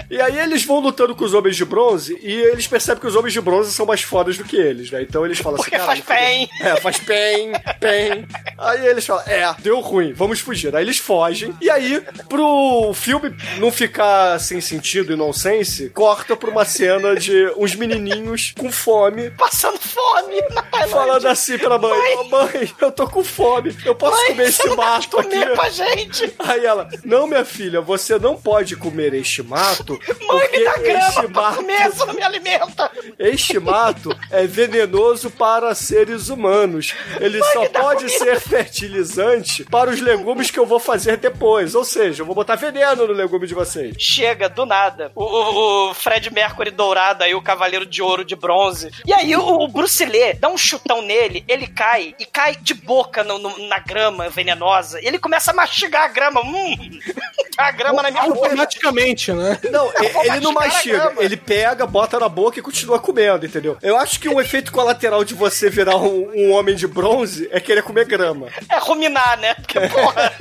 E 0.09 0.19
aí 0.21 0.39
eles 0.39 0.63
vão 0.65 0.79
lutando 0.79 1.15
com 1.15 1.23
os 1.23 1.33
homens 1.33 1.55
de 1.55 1.65
bronze 1.65 2.17
e 2.21 2.31
eles 2.33 2.67
percebem 2.67 3.01
que 3.01 3.07
os 3.07 3.15
homens 3.15 3.33
de 3.33 3.41
bronze 3.41 3.71
são 3.73 3.85
mais 3.85 4.01
fodas 4.01 4.37
do 4.37 4.43
que 4.43 4.55
eles, 4.55 4.91
né? 4.91 5.01
Então 5.01 5.25
eles 5.25 5.39
falam 5.39 5.57
Porque 5.57 5.75
assim, 5.75 5.85
faz 5.85 5.99
"Caralho, 6.01 6.25
bem." 6.25 6.49
É, 6.61 6.75
faz 6.77 6.99
bem, 6.99 7.51
bem. 7.79 8.27
Aí 8.57 8.85
eles 8.87 9.05
falam, 9.05 9.23
é, 9.27 9.53
deu 9.59 9.79
ruim, 9.79 10.13
vamos 10.13 10.39
fugir. 10.39 10.75
Aí 10.75 10.83
eles 10.83 10.97
fogem. 10.97 11.53
E 11.61 11.69
aí, 11.69 12.01
pro 12.29 12.91
filme 12.93 13.35
não 13.59 13.71
ficar 13.71 14.39
sem 14.39 14.59
sentido 14.61 15.13
e 15.13 15.15
nonsense, 15.15 15.89
corta 15.89 16.35
pra 16.35 16.49
uma 16.49 16.65
cena 16.65 17.15
de 17.15 17.51
uns 17.57 17.75
menininhos 17.75 18.53
com 18.57 18.71
fome. 18.71 19.29
passando 19.31 19.77
fome. 19.79 20.41
Falando 20.89 21.27
assim 21.27 21.57
pra 21.57 21.77
mãe, 21.77 21.91
Mãe. 21.97 22.15
"Ô, 22.17 22.23
mãe, 22.25 22.71
eu 22.81 22.91
tô 22.91 23.07
com 23.07 23.23
fome, 23.23 23.75
eu 23.85 23.95
posso 23.95 24.15
Mãe, 24.17 24.27
comer 24.27 24.47
esse 24.49 24.67
mato 24.75 25.19
aqui. 25.19 25.29
comer 25.29 25.53
pra 25.53 25.69
gente. 25.69 26.33
Aí 26.39 26.65
ela, 26.65 26.87
não, 27.03 27.27
minha 27.27 27.45
filha, 27.45 27.81
você 27.81 28.17
não 28.19 28.35
pode 28.35 28.75
comer 28.75 29.13
este 29.13 29.41
mato, 29.43 29.82
Mãe, 30.27 30.39
porque 30.39 30.57
me 30.57 30.63
dá 30.65 30.77
grama 30.77 31.29
mato, 31.29 32.05
não 32.05 32.13
me 32.13 32.21
alimenta. 32.23 32.91
este 33.19 33.59
mato 33.59 34.15
é 34.31 34.45
venenoso 34.47 35.29
para 35.29 35.73
seres 35.75 36.29
humanos. 36.29 36.93
Ele 37.19 37.41
só 37.45 37.65
pode 37.69 38.05
comida. 38.05 38.19
ser 38.19 38.39
fertilizante 38.39 39.63
para 39.65 39.89
os 39.89 39.99
legumes 40.01 40.49
que 40.51 40.59
eu 40.59 40.65
vou 40.65 40.79
fazer 40.79 41.17
depois. 41.17 41.75
Ou 41.75 41.83
seja, 41.83 42.21
eu 42.21 42.25
vou 42.25 42.35
botar 42.35 42.55
veneno 42.55 43.07
no 43.07 43.13
legume 43.13 43.47
de 43.47 43.53
vocês. 43.53 43.95
Chega, 43.99 44.47
do 44.49 44.65
nada. 44.65 45.11
O, 45.15 45.23
o- 45.23 45.89
o 45.89 45.93
Fred 45.93 46.31
Mercury 46.33 46.71
dourado 46.71 47.23
aí, 47.23 47.33
o 47.35 47.41
Cavaleiro 47.41 47.85
de 47.85 48.01
Ouro 48.01 48.23
de 48.25 48.35
Bronze. 48.35 48.91
E 49.05 49.13
aí 49.13 49.35
o, 49.35 49.41
o 49.61 49.67
Bruce 49.67 50.03
Lee 50.05 50.33
dá 50.33 50.49
um 50.49 50.57
chutão 50.57 51.01
nele, 51.01 51.43
ele 51.47 51.67
cai 51.67 52.15
e 52.19 52.25
cai 52.25 52.55
de 52.55 52.73
boca 52.73 53.23
no- 53.23 53.37
no- 53.39 53.67
na 53.67 53.79
grama 53.79 54.29
venenosa. 54.29 55.01
E 55.01 55.05
ele 55.07 55.19
começa 55.19 55.51
a 55.51 55.53
mastigar 55.53 56.03
a 56.03 56.07
grama. 56.07 56.41
Hum, 56.41 56.75
a 57.57 57.71
grama 57.71 58.01
na 58.03 58.11
minha 58.11 58.23
boca. 58.23 58.47
Automaticamente, 58.47 59.31
né? 59.31 59.59
Não, 59.73 59.91
ele 60.23 60.39
não 60.39 60.53
mastiga, 60.53 61.13
ele 61.17 61.35
pega, 61.35 61.87
bota 61.87 62.19
na 62.19 62.29
boca 62.29 62.59
e 62.59 62.61
continua 62.61 62.99
comendo, 62.99 63.43
entendeu? 63.43 63.75
Eu 63.81 63.97
acho 63.97 64.19
que 64.19 64.29
um 64.29 64.39
efeito 64.39 64.71
colateral 64.71 65.25
de 65.25 65.33
você 65.33 65.67
virar 65.67 65.97
um, 65.97 66.31
um 66.35 66.51
homem 66.51 66.75
de 66.75 66.87
bronze 66.87 67.49
é 67.51 67.59
querer 67.59 67.81
comer 67.81 68.05
grama. 68.05 68.49
É 68.69 68.77
ruminar, 68.77 69.39
né? 69.39 69.55
Porque, 69.55 69.79
porra. 69.87 70.31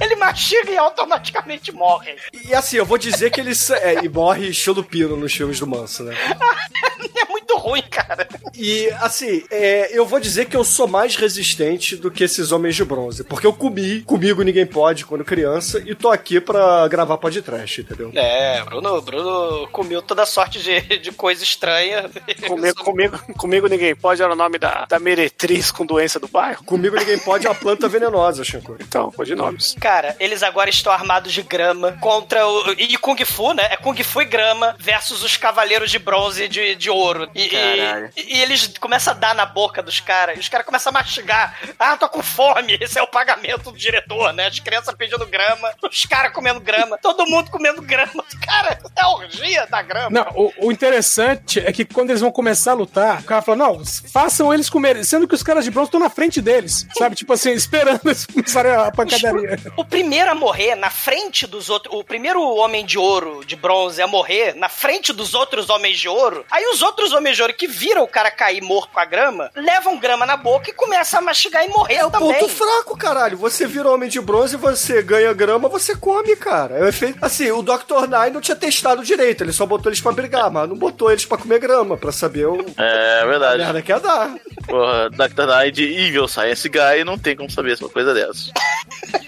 ele 0.00 0.14
mastiga 0.14 0.70
e 0.70 0.78
automaticamente 0.78 1.72
morre. 1.72 2.14
E 2.46 2.54
assim, 2.54 2.76
eu 2.76 2.86
vou 2.86 2.96
dizer 2.96 3.30
que 3.30 3.40
ele 3.40 3.52
é, 3.82 4.04
e 4.04 4.08
morre 4.08 4.48
estilo 4.48 4.84
pino 4.84 5.16
nos 5.16 5.32
filmes 5.32 5.58
do 5.58 5.66
Manso, 5.66 6.04
né? 6.04 6.14
É 7.16 7.24
muito 7.30 7.56
ruim, 7.56 7.82
cara. 7.90 8.28
E 8.54 8.88
assim, 9.00 9.42
é, 9.50 9.90
eu 9.96 10.06
vou 10.06 10.20
dizer 10.20 10.46
que 10.46 10.56
eu 10.56 10.64
sou 10.64 10.86
mais 10.86 11.16
resistente 11.16 11.96
do 11.96 12.10
que 12.10 12.24
esses 12.24 12.52
homens 12.52 12.76
de 12.76 12.84
bronze. 12.84 13.24
Porque 13.24 13.46
eu 13.46 13.52
comi, 13.52 14.02
comigo 14.02 14.42
ninguém 14.42 14.66
pode 14.66 15.04
quando 15.04 15.24
criança, 15.24 15.82
e 15.84 15.94
tô 15.94 16.10
aqui 16.10 16.40
pra 16.40 16.86
gravar 16.88 17.18
podcast, 17.18 17.79
entendeu? 17.80 18.10
É, 18.14 18.62
Bruno, 18.62 19.00
Bruno 19.00 19.68
comeu 19.68 20.02
toda 20.02 20.26
sorte 20.26 20.60
de, 20.60 20.80
de 20.98 21.12
coisa 21.12 21.42
estranha. 21.42 22.10
Comigo, 22.46 22.84
comigo, 22.84 23.34
comigo 23.34 23.66
ninguém 23.68 23.94
pode 23.94 24.22
era 24.22 24.32
o 24.32 24.36
nome 24.36 24.58
da, 24.58 24.86
da 24.86 24.98
meretriz 24.98 25.70
com 25.70 25.86
doença 25.86 26.18
do 26.18 26.28
bairro. 26.28 26.64
Comigo 26.64 26.96
ninguém 26.96 27.18
pode 27.18 27.46
é 27.46 27.50
uma 27.50 27.54
planta 27.54 27.88
venenosa, 27.88 28.44
Chico. 28.44 28.76
Então, 28.80 29.10
pode 29.10 29.34
nomes. 29.34 29.76
Cara, 29.80 30.16
eles 30.18 30.42
agora 30.42 30.70
estão 30.70 30.92
armados 30.92 31.32
de 31.32 31.42
grama 31.42 31.92
contra 32.00 32.46
o. 32.46 32.72
E 32.72 32.96
Kung 32.96 33.22
Fu, 33.24 33.52
né? 33.52 33.68
É 33.70 33.76
Kung 33.76 33.96
Fu 34.02 34.22
e 34.22 34.24
grama 34.24 34.74
versus 34.78 35.22
os 35.22 35.36
Cavaleiros 35.36 35.90
de 35.90 35.98
Bronze 35.98 36.44
e 36.44 36.48
de, 36.48 36.74
de 36.74 36.90
Ouro. 36.90 37.30
E, 37.34 37.48
Caralho. 37.48 38.10
E, 38.16 38.36
e 38.36 38.42
eles 38.42 38.72
começam 38.78 39.12
a 39.12 39.16
dar 39.16 39.34
na 39.34 39.46
boca 39.46 39.82
dos 39.82 40.00
caras. 40.00 40.36
E 40.36 40.40
os 40.40 40.48
caras 40.48 40.66
começam 40.66 40.90
a 40.90 40.94
mastigar. 40.94 41.58
Ah, 41.78 41.96
tô 41.96 42.08
com 42.08 42.22
fome. 42.22 42.78
Esse 42.80 42.98
é 42.98 43.02
o 43.02 43.06
pagamento 43.06 43.70
do 43.70 43.78
diretor, 43.78 44.32
né? 44.32 44.46
As 44.46 44.58
crianças 44.58 44.94
pedindo 44.94 45.26
grama, 45.26 45.72
os 45.82 46.04
caras 46.04 46.32
comendo 46.32 46.60
grama, 46.60 46.98
todo 46.98 47.26
mundo 47.26 47.50
comendo 47.50 47.69
grama. 47.74 48.24
Cara, 48.44 48.78
é 48.96 49.00
a 49.02 49.08
orgia 49.10 49.66
da 49.66 49.82
grama. 49.82 50.10
Não, 50.10 50.26
o, 50.34 50.66
o 50.66 50.72
interessante 50.72 51.58
é 51.60 51.72
que 51.72 51.84
quando 51.84 52.10
eles 52.10 52.20
vão 52.20 52.30
começar 52.32 52.72
a 52.72 52.74
lutar, 52.74 53.20
o 53.20 53.24
cara 53.24 53.42
fala, 53.42 53.56
não, 53.58 53.82
façam 54.12 54.52
eles 54.52 54.68
comerem, 54.68 55.04
sendo 55.04 55.26
que 55.28 55.34
os 55.34 55.42
caras 55.42 55.64
de 55.64 55.70
bronze 55.70 55.88
estão 55.88 56.00
na 56.00 56.10
frente 56.10 56.40
deles, 56.40 56.86
sabe? 56.96 57.14
Tipo 57.16 57.32
assim, 57.32 57.52
esperando 57.52 58.00
eles 58.04 58.26
começarem 58.26 58.72
a 58.72 58.90
pancadaria. 58.90 59.58
O 59.76 59.84
primeiro 59.84 60.30
a 60.30 60.34
morrer 60.34 60.74
na 60.74 60.90
frente 60.90 61.46
dos 61.46 61.70
outros. 61.70 61.94
O 61.94 62.04
primeiro 62.04 62.42
homem 62.42 62.84
de 62.84 62.98
ouro, 62.98 63.42
de 63.44 63.56
bronze, 63.56 64.00
a 64.02 64.06
morrer 64.06 64.54
na 64.54 64.68
frente 64.68 65.12
dos 65.12 65.34
outros 65.34 65.70
homens 65.70 65.98
de 65.98 66.08
ouro. 66.08 66.44
Aí 66.50 66.64
os 66.66 66.82
outros 66.82 67.12
homens 67.12 67.36
de 67.36 67.42
ouro 67.42 67.54
que 67.54 67.66
viram 67.66 68.02
o 68.02 68.08
cara 68.08 68.30
cair 68.30 68.60
morto 68.62 68.92
com 68.92 69.00
a 69.00 69.04
grama, 69.04 69.50
levam 69.54 69.98
grama 69.98 70.26
na 70.26 70.36
boca 70.36 70.70
e 70.70 70.72
começam 70.72 71.20
a 71.20 71.22
mastigar 71.22 71.64
e 71.64 71.68
morrer 71.68 71.94
É 71.96 72.04
o 72.06 72.10
também. 72.10 72.32
ponto 72.34 72.48
fraco, 72.48 72.96
caralho. 72.96 73.36
Você 73.38 73.66
vira 73.66 73.90
homem 73.90 74.08
de 74.08 74.20
bronze, 74.20 74.56
você 74.56 75.02
ganha 75.02 75.32
grama, 75.32 75.68
você 75.68 75.94
come, 75.96 76.34
cara. 76.36 76.76
É 76.78 76.82
o 76.82 76.88
efeito. 76.88 77.18
Assim, 77.22 77.50
o 77.50 77.59
Dr. 77.62 78.06
Nine 78.08 78.30
não 78.34 78.40
tinha 78.40 78.56
testado 78.56 79.02
direito, 79.04 79.42
ele 79.44 79.52
só 79.52 79.64
botou 79.66 79.90
eles 79.90 80.00
pra 80.00 80.12
brigar, 80.12 80.50
mas 80.50 80.68
não 80.68 80.76
botou 80.76 81.10
eles 81.10 81.24
pra 81.24 81.38
comer 81.38 81.58
grama, 81.58 81.96
pra 81.96 82.12
saber 82.12 82.46
o. 82.46 82.64
É 82.76 83.20
A 83.22 83.26
verdade. 83.26 83.58
merda 83.62 83.82
que 83.82 83.92
ia 83.92 83.98
dar. 84.00 84.34
Porra, 84.66 85.10
Dr. 85.10 85.46
Knight 85.46 85.82
Evil 85.82 86.28
Science 86.28 86.68
Guy 86.68 87.04
não 87.04 87.18
tem 87.18 87.36
como 87.36 87.50
saber 87.50 87.76
uma 87.80 87.88
coisa 87.88 88.12
dessa. 88.14 88.50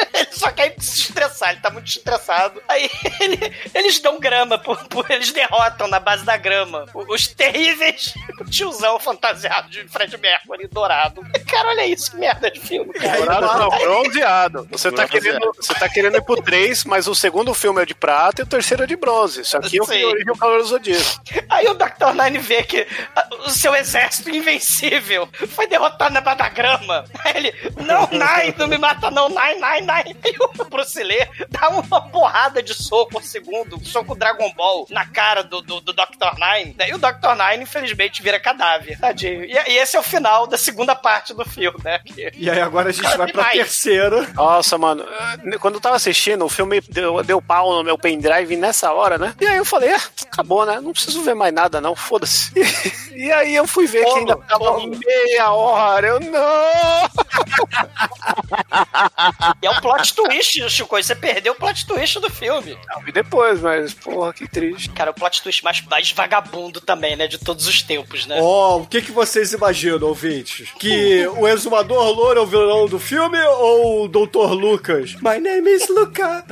Só 0.42 0.50
quer 0.50 0.74
se 0.78 1.00
estressar, 1.02 1.50
ele 1.52 1.60
tá 1.60 1.70
muito 1.70 1.86
estressado. 1.86 2.60
Aí 2.68 2.90
ele- 3.20 3.52
eles 3.74 4.00
dão 4.00 4.18
grama, 4.18 4.58
por, 4.58 4.76
por- 4.88 5.10
eles 5.10 5.30
derrotam 5.32 5.86
na 5.88 6.00
base 6.00 6.24
da 6.24 6.36
grama. 6.36 6.86
Os 7.08 7.26
terríveis 7.28 8.12
tiozão 8.50 8.98
fantasiado 8.98 9.68
de 9.70 9.86
Fred 9.88 10.16
Mercury 10.18 10.66
dourado. 10.68 11.22
Cara, 11.48 11.68
olha 11.68 11.86
isso, 11.86 12.10
que 12.10 12.16
merda 12.16 12.50
de 12.50 12.60
filme, 12.60 12.92
cara. 12.94 13.16
Dourado 13.18 13.46
não, 13.46 13.68
bronzeado. 13.78 14.68
Você 14.70 14.90
tá, 14.90 15.06
Bronzeado. 15.06 15.10
querendo, 15.38 15.52
você 15.56 15.74
tá 15.74 15.88
querendo 15.88 16.16
ir 16.16 16.22
pro 16.24 16.42
3, 16.42 16.84
mas 16.84 17.06
o 17.06 17.14
segundo 17.14 17.54
filme 17.54 17.80
é 17.82 17.86
de 17.86 17.94
prata 17.94 18.42
e 18.42 18.44
o 18.44 18.46
terceiro 18.46 18.82
é 18.82 18.86
de 18.86 18.96
bronze. 18.96 19.42
Isso 19.42 19.56
aqui 19.56 19.78
é 19.78 19.82
o 19.82 19.86
que 19.86 20.04
origem 20.04 20.30
o 20.32 20.36
Calor 20.36 20.58
do 20.58 20.64
Zodíaco. 20.64 21.22
Aí 21.48 21.66
o 21.68 21.74
Dr. 21.74 22.12
Nine 22.20 22.38
vê 22.38 22.62
que 22.64 22.86
ah, 23.14 23.28
o 23.46 23.50
seu 23.50 23.74
exército 23.74 24.30
invencível 24.30 25.28
foi 25.54 25.66
derrotado 25.66 26.12
na 26.14 26.20
base 26.20 26.38
da 26.38 26.48
grama. 26.48 27.04
Aí 27.24 27.32
ele, 27.36 27.72
não, 27.84 28.08
Nine, 28.10 28.54
não 28.58 28.66
me 28.66 28.78
mata 28.78 29.10
não, 29.10 29.28
Nine, 29.28 29.60
Nine, 29.60 29.86
Nine. 29.86 30.31
Aí 30.32 30.36
o 30.58 30.64
Bruce 30.64 31.02
Lee 31.02 31.26
dá 31.48 31.68
uma 31.68 31.82
porrada 31.82 32.62
de 32.62 32.74
soco 32.74 33.12
por 33.12 33.22
segundo, 33.22 33.76
um 33.76 33.84
soco 33.84 34.14
Dragon 34.14 34.50
Ball 34.54 34.86
na 34.90 35.06
cara 35.06 35.42
do, 35.42 35.60
do, 35.60 35.80
do 35.80 35.92
Dr. 35.92 36.34
Nine. 36.38 36.74
E 36.86 36.94
o 36.94 36.98
Dr. 36.98 37.34
Nine, 37.36 37.62
infelizmente, 37.64 38.22
vira 38.22 38.40
cadáver. 38.40 38.98
Tadinho. 38.98 39.44
E, 39.44 39.52
e 39.52 39.78
esse 39.78 39.96
é 39.96 40.00
o 40.00 40.02
final 40.02 40.46
da 40.46 40.56
segunda 40.56 40.94
parte 40.94 41.34
do 41.34 41.44
filme, 41.44 41.78
né? 41.84 41.98
Que- 42.00 42.32
E 42.36 42.50
aí 42.50 42.60
agora 42.60 42.88
a 42.88 42.92
gente 42.92 43.02
Cara, 43.04 43.18
vai 43.18 43.32
pra 43.32 43.42
demais. 43.42 43.58
terceira. 43.58 44.22
Nossa, 44.34 44.78
mano, 44.78 45.04
eh, 45.52 45.58
quando 45.58 45.74
eu 45.74 45.80
tava 45.80 45.96
assistindo, 45.96 46.44
o 46.44 46.48
filme 46.48 46.80
deu, 46.88 47.22
deu 47.22 47.42
pau 47.42 47.72
no 47.74 47.84
meu 47.84 47.98
pendrive 47.98 48.56
nessa 48.56 48.92
hora, 48.92 49.18
né? 49.18 49.34
E 49.40 49.46
aí 49.46 49.56
eu 49.56 49.64
falei, 49.64 49.92
ah, 49.92 50.00
acabou, 50.30 50.64
né? 50.64 50.80
Não 50.80 50.92
preciso 50.92 51.22
ver 51.22 51.34
mais 51.34 51.52
nada, 51.52 51.80
não, 51.80 51.94
foda-se. 51.94 52.52
E, 53.12 53.30
aí 53.30 53.54
eu 53.54 53.66
fui 53.66 53.86
ver 53.86 54.04
que 54.04 54.18
ainda 54.20 54.36
tava 54.38 54.78
meia 54.86 55.52
hora, 55.52 56.06
eu 56.08 56.20
não! 56.20 57.10
E 59.62 59.66
é 59.66 59.70
um 59.70 59.80
plot 59.80 60.14
twist, 60.14 60.21
Chico. 60.68 60.96
Você 60.96 61.14
perdeu 61.14 61.52
o 61.52 61.56
plot 61.56 61.86
twist 61.86 62.20
do 62.20 62.30
filme. 62.30 62.76
Eu 62.94 63.02
vi 63.02 63.12
depois, 63.12 63.60
mas, 63.60 63.94
porra, 63.94 64.32
que 64.32 64.48
triste. 64.48 64.90
Cara, 64.90 65.10
o 65.10 65.14
plot 65.14 65.42
twist 65.42 65.64
mais, 65.64 65.80
mais 65.82 66.10
vagabundo 66.12 66.80
também, 66.80 67.16
né? 67.16 67.26
De 67.26 67.38
todos 67.38 67.66
os 67.66 67.82
tempos, 67.82 68.26
né? 68.26 68.38
Ó, 68.40 68.78
o 68.78 68.86
que, 68.86 69.02
que 69.02 69.12
vocês 69.12 69.52
imaginam, 69.52 70.08
ouvintes? 70.08 70.70
Que 70.78 71.26
o 71.26 71.48
exumador 71.48 72.10
louro 72.10 72.40
é 72.40 72.42
o 72.42 72.46
vilão 72.46 72.86
do 72.86 72.98
filme 72.98 73.40
ou 73.42 74.04
o 74.04 74.08
Dr. 74.08 74.52
Lucas? 74.52 75.14
My 75.16 75.38
name 75.40 75.70
is 75.70 75.88
Luca. 75.88 76.44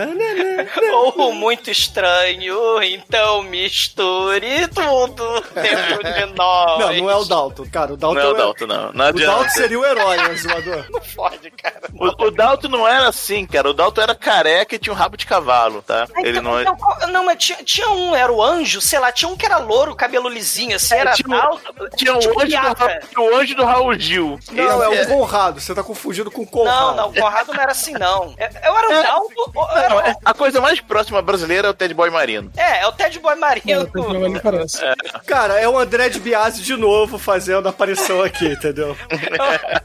Ou 0.92 1.32
muito 1.32 1.70
estranho, 1.70 2.82
então 2.82 3.42
misture 3.42 4.68
tudo 4.68 5.44
dentro 5.54 6.02
de 6.30 6.34
nós. 6.36 6.78
Não, 6.78 6.94
não 6.94 7.10
é 7.10 7.16
o 7.16 7.24
Dalton, 7.24 7.66
cara. 7.70 7.94
O 7.94 7.96
Dalton 7.96 8.14
Não 8.14 8.22
é 8.22 8.28
o 8.28 8.34
Dalton, 8.34 8.66
não. 8.66 8.92
Não 8.92 9.08
O. 9.08 9.12
Dalton 9.12 9.48
seria 9.50 9.78
o 9.78 9.84
herói, 9.84 10.18
o 10.18 10.32
exumador. 10.32 10.86
Não 10.90 11.00
fode, 11.00 11.50
cara. 11.50 11.80
O, 11.94 12.26
o 12.26 12.30
Dalton 12.30 12.68
não 12.68 12.86
era 12.88 13.08
assim, 13.08 13.46
cara. 13.46 13.59
O 13.68 13.72
Dalton 13.74 14.00
era 14.02 14.14
careca 14.14 14.74
e 14.74 14.78
tinha 14.78 14.92
um 14.92 14.96
rabo 14.96 15.16
de 15.16 15.26
cavalo, 15.26 15.82
tá? 15.82 16.06
Ele 16.18 16.40
não 16.40 16.58
é. 16.58 16.62
Então, 16.62 16.76
qual- 16.76 17.08
não, 17.08 17.24
mas 17.24 17.36
tinha, 17.44 17.58
tinha 17.62 17.88
um, 17.90 18.14
era 18.16 18.32
o 18.32 18.42
anjo, 18.42 18.80
sei 18.80 18.98
lá, 18.98 19.12
tinha 19.12 19.28
um 19.28 19.36
que 19.36 19.44
era 19.46 19.58
louro, 19.58 19.94
cabelo 19.94 20.28
lisinho, 20.28 20.76
assim, 20.76 20.94
era 20.94 21.12
tinha 21.12 21.28
um- 21.28 21.40
alto. 21.40 21.88
Tinha 21.96 22.14
o 22.14 22.18
tipo 22.18 22.40
anjo, 22.40 22.46
do, 22.56 23.08
tinha 23.08 23.20
o 23.20 23.36
anjo 23.36 23.54
do 23.56 23.64
Raul 23.64 23.98
Gil. 23.98 24.38
Não, 24.52 24.92
é 24.92 24.94
Esse 25.02 25.12
o 25.12 25.18
Conrado. 25.18 25.60
Você 25.60 25.74
tá 25.74 25.82
confundindo 25.82 26.30
com 26.30 26.42
o 26.42 26.46
Conrado. 26.46 26.76
Não, 26.76 26.96
não, 26.96 27.08
o 27.10 27.14
Conrado 27.14 27.52
não 27.52 27.60
era 27.62 27.72
assim, 27.72 27.92
não. 27.92 28.34
É- 28.38 28.50
Eu 28.68 28.76
era 28.76 28.88
o 28.88 28.92
É. 28.92 29.02
Dalton. 29.02 29.68
era 29.76 29.88
Não, 29.90 29.96
o- 29.96 30.00
é- 30.00 30.16
a 30.24 30.34
coisa 30.34 30.60
mais 30.60 30.80
próxima 30.80 31.20
brasileira 31.22 31.68
é 31.68 31.70
o 31.70 31.74
Ted 31.74 31.92
Boy 31.94 32.10
Marino. 32.10 32.50
É, 32.56 32.80
é 32.82 32.86
o 32.86 32.92
Ted 32.92 33.18
Boy. 33.18 33.34
Não 33.34 34.40
parece. 34.40 34.80
Cara, 35.26 35.58
é 35.60 35.68
o 35.68 35.78
André 35.78 36.08
de 36.08 36.20
Biase 36.20 36.62
de 36.62 36.76
novo 36.76 37.18
fazendo 37.18 37.68
aparição 37.68 38.22
aqui, 38.22 38.46
entendeu? 38.46 38.96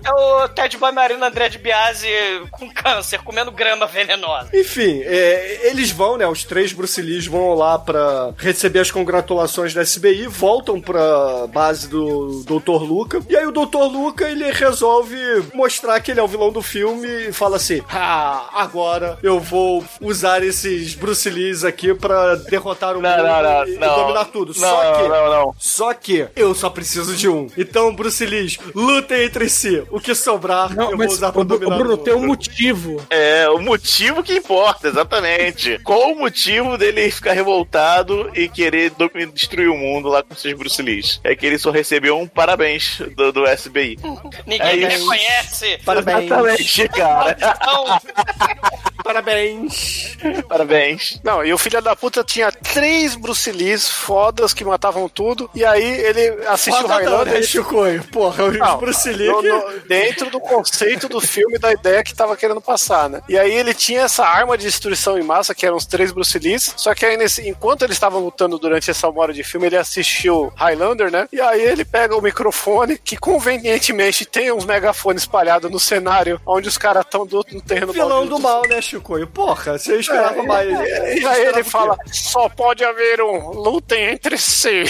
É 0.03 0.11
o 0.11 0.47
Ted 0.49 0.77
Boy 0.77 0.91
Marino 0.91 1.23
André 1.23 1.49
de 1.49 1.57
Biase 1.57 2.07
com 2.51 2.71
câncer, 2.71 3.21
comendo 3.23 3.51
grama 3.51 3.64
venenosa. 3.87 4.49
Enfim, 4.53 5.01
é, 5.03 5.69
eles 5.69 5.91
vão, 5.91 6.17
né? 6.17 6.27
Os 6.27 6.43
três 6.43 6.71
Bruce 6.73 7.01
Lees 7.01 7.25
vão 7.27 7.53
lá 7.53 7.77
pra 7.79 8.33
receber 8.37 8.79
as 8.79 8.91
congratulações 8.91 9.73
da 9.73 9.81
SBI, 9.81 10.27
voltam 10.27 10.79
pra 10.79 11.47
base 11.47 11.87
do 11.87 12.43
Dr. 12.43 12.83
Luca. 12.83 13.21
E 13.29 13.35
aí 13.35 13.45
o 13.45 13.51
Dr. 13.51 13.77
Luca, 13.91 14.29
ele 14.29 14.51
resolve 14.51 15.17
mostrar 15.53 15.99
que 15.99 16.11
ele 16.11 16.19
é 16.19 16.23
o 16.23 16.27
vilão 16.27 16.51
do 16.51 16.61
filme 16.61 17.07
e 17.29 17.31
fala 17.33 17.57
assim: 17.57 17.81
Ah, 17.89 18.49
agora 18.53 19.17
eu 19.23 19.39
vou 19.39 19.83
usar 20.01 20.43
esses 20.43 20.93
Bruce 20.95 21.29
Lees 21.29 21.63
aqui 21.63 21.93
pra 21.93 22.35
derrotar 22.35 22.95
o 22.97 23.01
Não, 23.01 23.09
mundo 23.09 23.23
não, 23.23 23.41
não, 23.43 23.65
e, 23.67 23.75
e 23.75 23.77
não. 23.77 23.95
dominar 23.95 24.25
tudo. 24.25 24.53
Não, 24.57 24.69
só 24.69 24.93
que. 24.93 25.07
não, 25.07 25.29
não. 25.29 25.55
Só 25.57 25.93
que 25.93 26.27
eu 26.35 26.53
só 26.53 26.69
preciso 26.69 27.15
de 27.15 27.27
um. 27.29 27.47
Então, 27.57 27.95
Bruce 27.95 28.25
Lees, 28.25 28.57
lutem 28.73 29.23
entre 29.23 29.49
si. 29.49 29.83
O 29.89 29.99
que 29.99 30.13
sobrar, 30.15 30.75
Não, 30.75 30.91
eu 30.91 30.97
vou 30.97 31.07
usar 31.07 31.29
o, 31.29 31.33
pra 31.33 31.41
o 31.41 31.45
dominar 31.45 31.77
Bruno 31.77 31.93
o 31.93 31.97
tem 31.97 32.13
um 32.13 32.27
motivo. 32.27 33.01
É, 33.09 33.47
o 33.55 33.61
motivo 33.61 34.23
que 34.23 34.33
importa, 34.35 34.87
exatamente. 34.87 35.79
Qual 35.83 36.11
o 36.11 36.15
motivo 36.19 36.77
dele 36.77 37.09
ficar 37.11 37.33
revoltado 37.33 38.29
e 38.35 38.47
querer 38.47 38.91
destruir 39.33 39.69
o 39.69 39.77
mundo 39.77 40.09
lá 40.09 40.23
com 40.23 40.35
seus 40.35 40.53
Bruce 40.57 40.81
Lees? 40.81 41.19
É 41.23 41.35
que 41.35 41.45
ele 41.45 41.57
só 41.57 41.71
recebeu 41.71 42.17
um 42.19 42.27
parabéns 42.27 42.99
do, 43.15 43.31
do 43.31 43.45
SBI. 43.47 43.97
Ninguém 44.45 44.61
É 44.61 44.75
me 44.75 44.87
isso. 44.87 44.99
reconhece. 45.09 45.79
Parabéns. 45.85 46.25
Exatamente, 46.25 46.87
cara. 46.89 47.37
Então, 47.37 47.99
Parabéns. 49.05 50.17
Parabéns. 50.49 51.19
Não, 51.23 51.45
e 51.45 51.53
o 51.53 51.57
filho 51.59 51.79
da 51.81 51.95
puta 51.95 52.23
tinha 52.23 52.51
três 52.51 53.15
Bruce 53.15 53.51
Lees 53.51 53.87
fodas 53.87 54.51
que 54.53 54.63
matavam 54.65 55.07
tudo, 55.07 55.47
e 55.53 55.63
aí 55.63 55.83
ele 55.83 56.43
assistiu 56.47 56.81
Foda 56.81 56.87
não, 56.87 56.95
Highlander 56.95 57.33
né, 57.35 57.39
e 57.39 57.43
Chicoio? 57.43 58.03
Porra, 58.05 58.51
Não, 58.51 58.77
Bruce 58.79 59.11
Lee 59.11 59.27
no- 59.27 59.41
no- 59.43 59.79
dentro 59.81 60.31
do 60.31 60.39
conceito 60.39 61.07
do 61.07 61.21
filme, 61.21 61.59
da 61.59 61.71
ideia 61.71 62.03
que 62.03 62.15
tava 62.15 62.35
querendo 62.35 62.59
passar, 62.61 63.07
né? 63.09 63.21
E 63.29 63.34
aí 63.37 63.53
ele 63.53 63.73
tinha 63.73 64.01
essa 64.01 64.25
arma 64.25 64.57
de 64.57 64.65
destruição 64.65 65.17
em 65.17 65.23
massa, 65.23 65.53
que 65.55 65.65
eram 65.65 65.77
os 65.77 65.85
três 65.85 66.11
Bruce 66.11 66.37
Lees, 66.39 66.73
só 66.77 66.93
que 66.93 67.05
aí 67.05 67.17
nesse, 67.17 67.47
enquanto 67.47 67.83
eles 67.83 67.95
estavam 67.95 68.19
lutando 68.21 68.57
durante 68.57 68.89
essa 68.91 69.07
hora 69.09 69.33
de 69.33 69.43
filme, 69.43 69.67
ele 69.67 69.77
assistiu 69.77 70.51
Highlander, 70.55 71.11
né? 71.11 71.27
E 71.31 71.39
aí 71.41 71.61
ele 71.61 71.85
pega 71.85 72.15
o 72.15 72.21
microfone, 72.21 72.97
que 72.97 73.17
convenientemente 73.17 74.25
tem 74.25 74.51
uns 74.51 74.65
megafones 74.65 75.23
espalhados 75.23 75.69
no 75.71 75.79
cenário, 75.79 76.39
onde 76.45 76.67
os 76.67 76.77
caras 76.77 77.03
estão 77.05 77.25
do 77.25 77.45
no 77.51 77.61
terreno 77.61 77.93
Vilão 77.93 78.25
do 78.27 78.39
mal, 78.39 78.61
né, 78.67 78.81
Chicoio? 78.81 79.27
Porra, 79.27 79.77
você 79.77 79.97
esperava 79.97 80.39
É, 80.39 80.43
mais. 80.43 80.69
E 80.69 81.21
Você 81.21 81.27
aí 81.27 81.45
ele 81.45 81.63
fala: 81.63 81.97
só 82.11 82.49
pode 82.49 82.83
haver 82.83 83.21
um, 83.21 83.49
lutem 83.51 84.03
entre 84.11 84.37
si. 84.37 84.83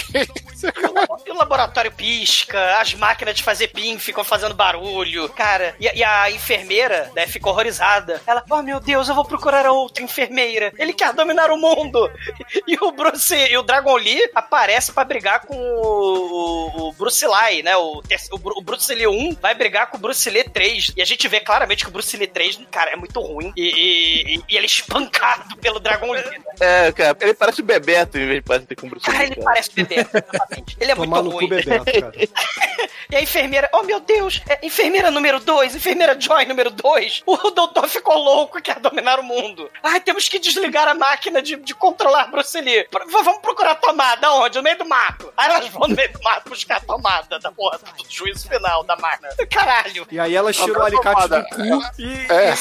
e 1.26 1.32
o 1.32 1.36
laboratório 1.36 1.92
pisca, 1.92 2.78
as 2.80 2.94
máquinas 2.94 3.36
de 3.36 3.44
fazer 3.44 3.68
pin 3.70 3.98
ficam 4.00 4.24
fazendo 4.24 4.54
barulho. 4.56 5.30
Cara, 5.30 5.76
e, 5.80 5.88
a- 5.88 5.94
e 5.94 6.04
a 6.04 6.32
enfermeira, 6.32 7.12
né, 7.16 7.28
fica 7.28 7.50
horrorizada. 7.50 8.22
Ela, 8.26 8.35
oh 8.50 8.62
meu 8.62 8.80
Deus, 8.80 9.08
eu 9.10 9.16
vou 9.16 9.26
procurar 9.26 9.66
a 9.66 9.72
outra 9.72 10.04
enfermeira. 10.04 10.74
Ele 10.78 10.94
quer 10.94 11.14
dominar 11.14 11.52
o 11.52 11.58
mundo. 11.58 12.10
E 12.68 12.76
o 12.82 12.92
Bruce, 12.92 13.36
e 13.36 13.58
o 13.58 13.62
Dragon 13.62 13.96
Lee 13.96 14.30
aparece 14.34 14.92
pra 14.92 15.04
brigar 15.04 15.42
com 15.42 15.56
o, 15.56 16.72
o, 16.86 16.88
o 16.90 16.94
Bruce 16.94 17.26
Lee, 17.26 17.62
né? 17.62 17.76
O, 17.78 18.02
o, 18.32 18.60
o 18.60 18.62
Bruce 18.62 18.94
Lee 18.94 19.08
1 19.08 19.36
vai 19.42 19.54
brigar 19.54 19.88
com 19.90 19.98
o 19.98 20.00
Bruce 20.00 20.28
Lee 20.30 20.44
3. 20.44 20.94
E 20.98 21.02
a 21.02 21.06
gente 21.06 21.28
vê 21.28 21.40
claramente 21.40 21.84
que 21.84 21.90
o 21.90 21.94
Bruce 21.94 22.16
Lee 22.18 22.28
3, 22.28 22.60
cara, 22.72 22.92
é 22.92 22.96
muito 22.96 23.20
ruim. 23.22 23.54
E, 23.56 24.36
E, 24.36 24.42
e 24.50 24.56
ele 24.58 24.66
é 24.66 24.70
espancado 24.70 25.56
pelo 25.58 25.80
Dragon 25.80 26.12
Lee. 26.12 26.24
É, 26.60 26.92
cara, 26.92 27.18
ele 27.22 27.34
parece 27.34 27.62
o 27.62 27.64
Bebeto 27.64 28.18
em 28.18 28.26
vez 28.26 28.40
de 28.40 28.42
parecer 28.42 28.76
com 28.76 28.88
o 28.88 28.90
Bruce 28.90 29.06
Cara, 29.06 29.20
Lee. 29.20 29.28
ele 29.28 29.36
cara. 29.36 29.46
parece 29.46 29.70
Bebeto, 29.76 30.18
exatamente. 30.18 30.78
Ele 30.80 30.92
é 30.92 30.96
Tomar 30.96 31.22
muito 31.24 31.36
ruim. 31.36 31.48
Bebeto, 31.50 31.86
cara. 31.86 32.12
E 33.12 33.16
a 33.16 33.22
enfermeira, 33.22 33.70
oh 33.72 33.84
meu 33.84 34.00
Deus, 34.00 34.42
é 34.50 34.66
enfermeira 34.66 35.12
número 35.12 35.40
2, 35.40 35.76
enfermeira 35.76 36.20
Joy 36.20 36.44
número 36.46 36.72
2. 36.72 37.22
O 37.28 37.52
doutor 37.52 37.88
ficou 37.88 38.18
louco 38.26 38.58
e 38.58 38.62
quer 38.62 38.80
dominar 38.80 39.20
o 39.20 39.24
mundo. 39.24 39.70
Ai, 39.84 40.00
temos 40.00 40.28
que 40.28 40.40
desligar 40.40 40.88
a 40.88 40.94
máquina 40.94 41.42
de, 41.42 41.56
de 41.56 41.74
controlar 41.76 42.30
Bruce 42.32 42.60
Lee. 42.60 42.86
Pro- 42.90 43.06
v- 43.06 43.24
vamos 43.24 43.40
procurar 43.42 43.72
a 43.72 43.76
tomada, 43.76 44.32
onde? 44.34 44.58
No 44.58 44.64
meio 44.64 44.78
do 44.78 44.86
mato. 44.86 45.32
Aí 45.38 45.50
elas 45.50 45.68
vão 45.70 45.88
no 45.88 45.96
meio 45.96 46.12
do 46.12 46.22
mato 46.24 46.50
buscar 46.50 46.78
a 46.78 46.80
tomada 46.82 47.40
da 47.40 47.52
porra 47.52 47.78
do 47.78 48.06
juízo 48.10 48.48
final 48.50 48.84
da 48.84 48.96
máquina. 48.96 49.30
Caralho. 49.50 50.08
E 50.12 50.20
aí 50.20 50.36
elas 50.36 50.56
tiram 50.56 50.80
o 50.82 50.84
alicate 50.84 51.22
tomada. 51.30 51.42
do 51.42 51.50
cu 51.56 52.02
e, 52.02 52.32
É. 52.32 52.54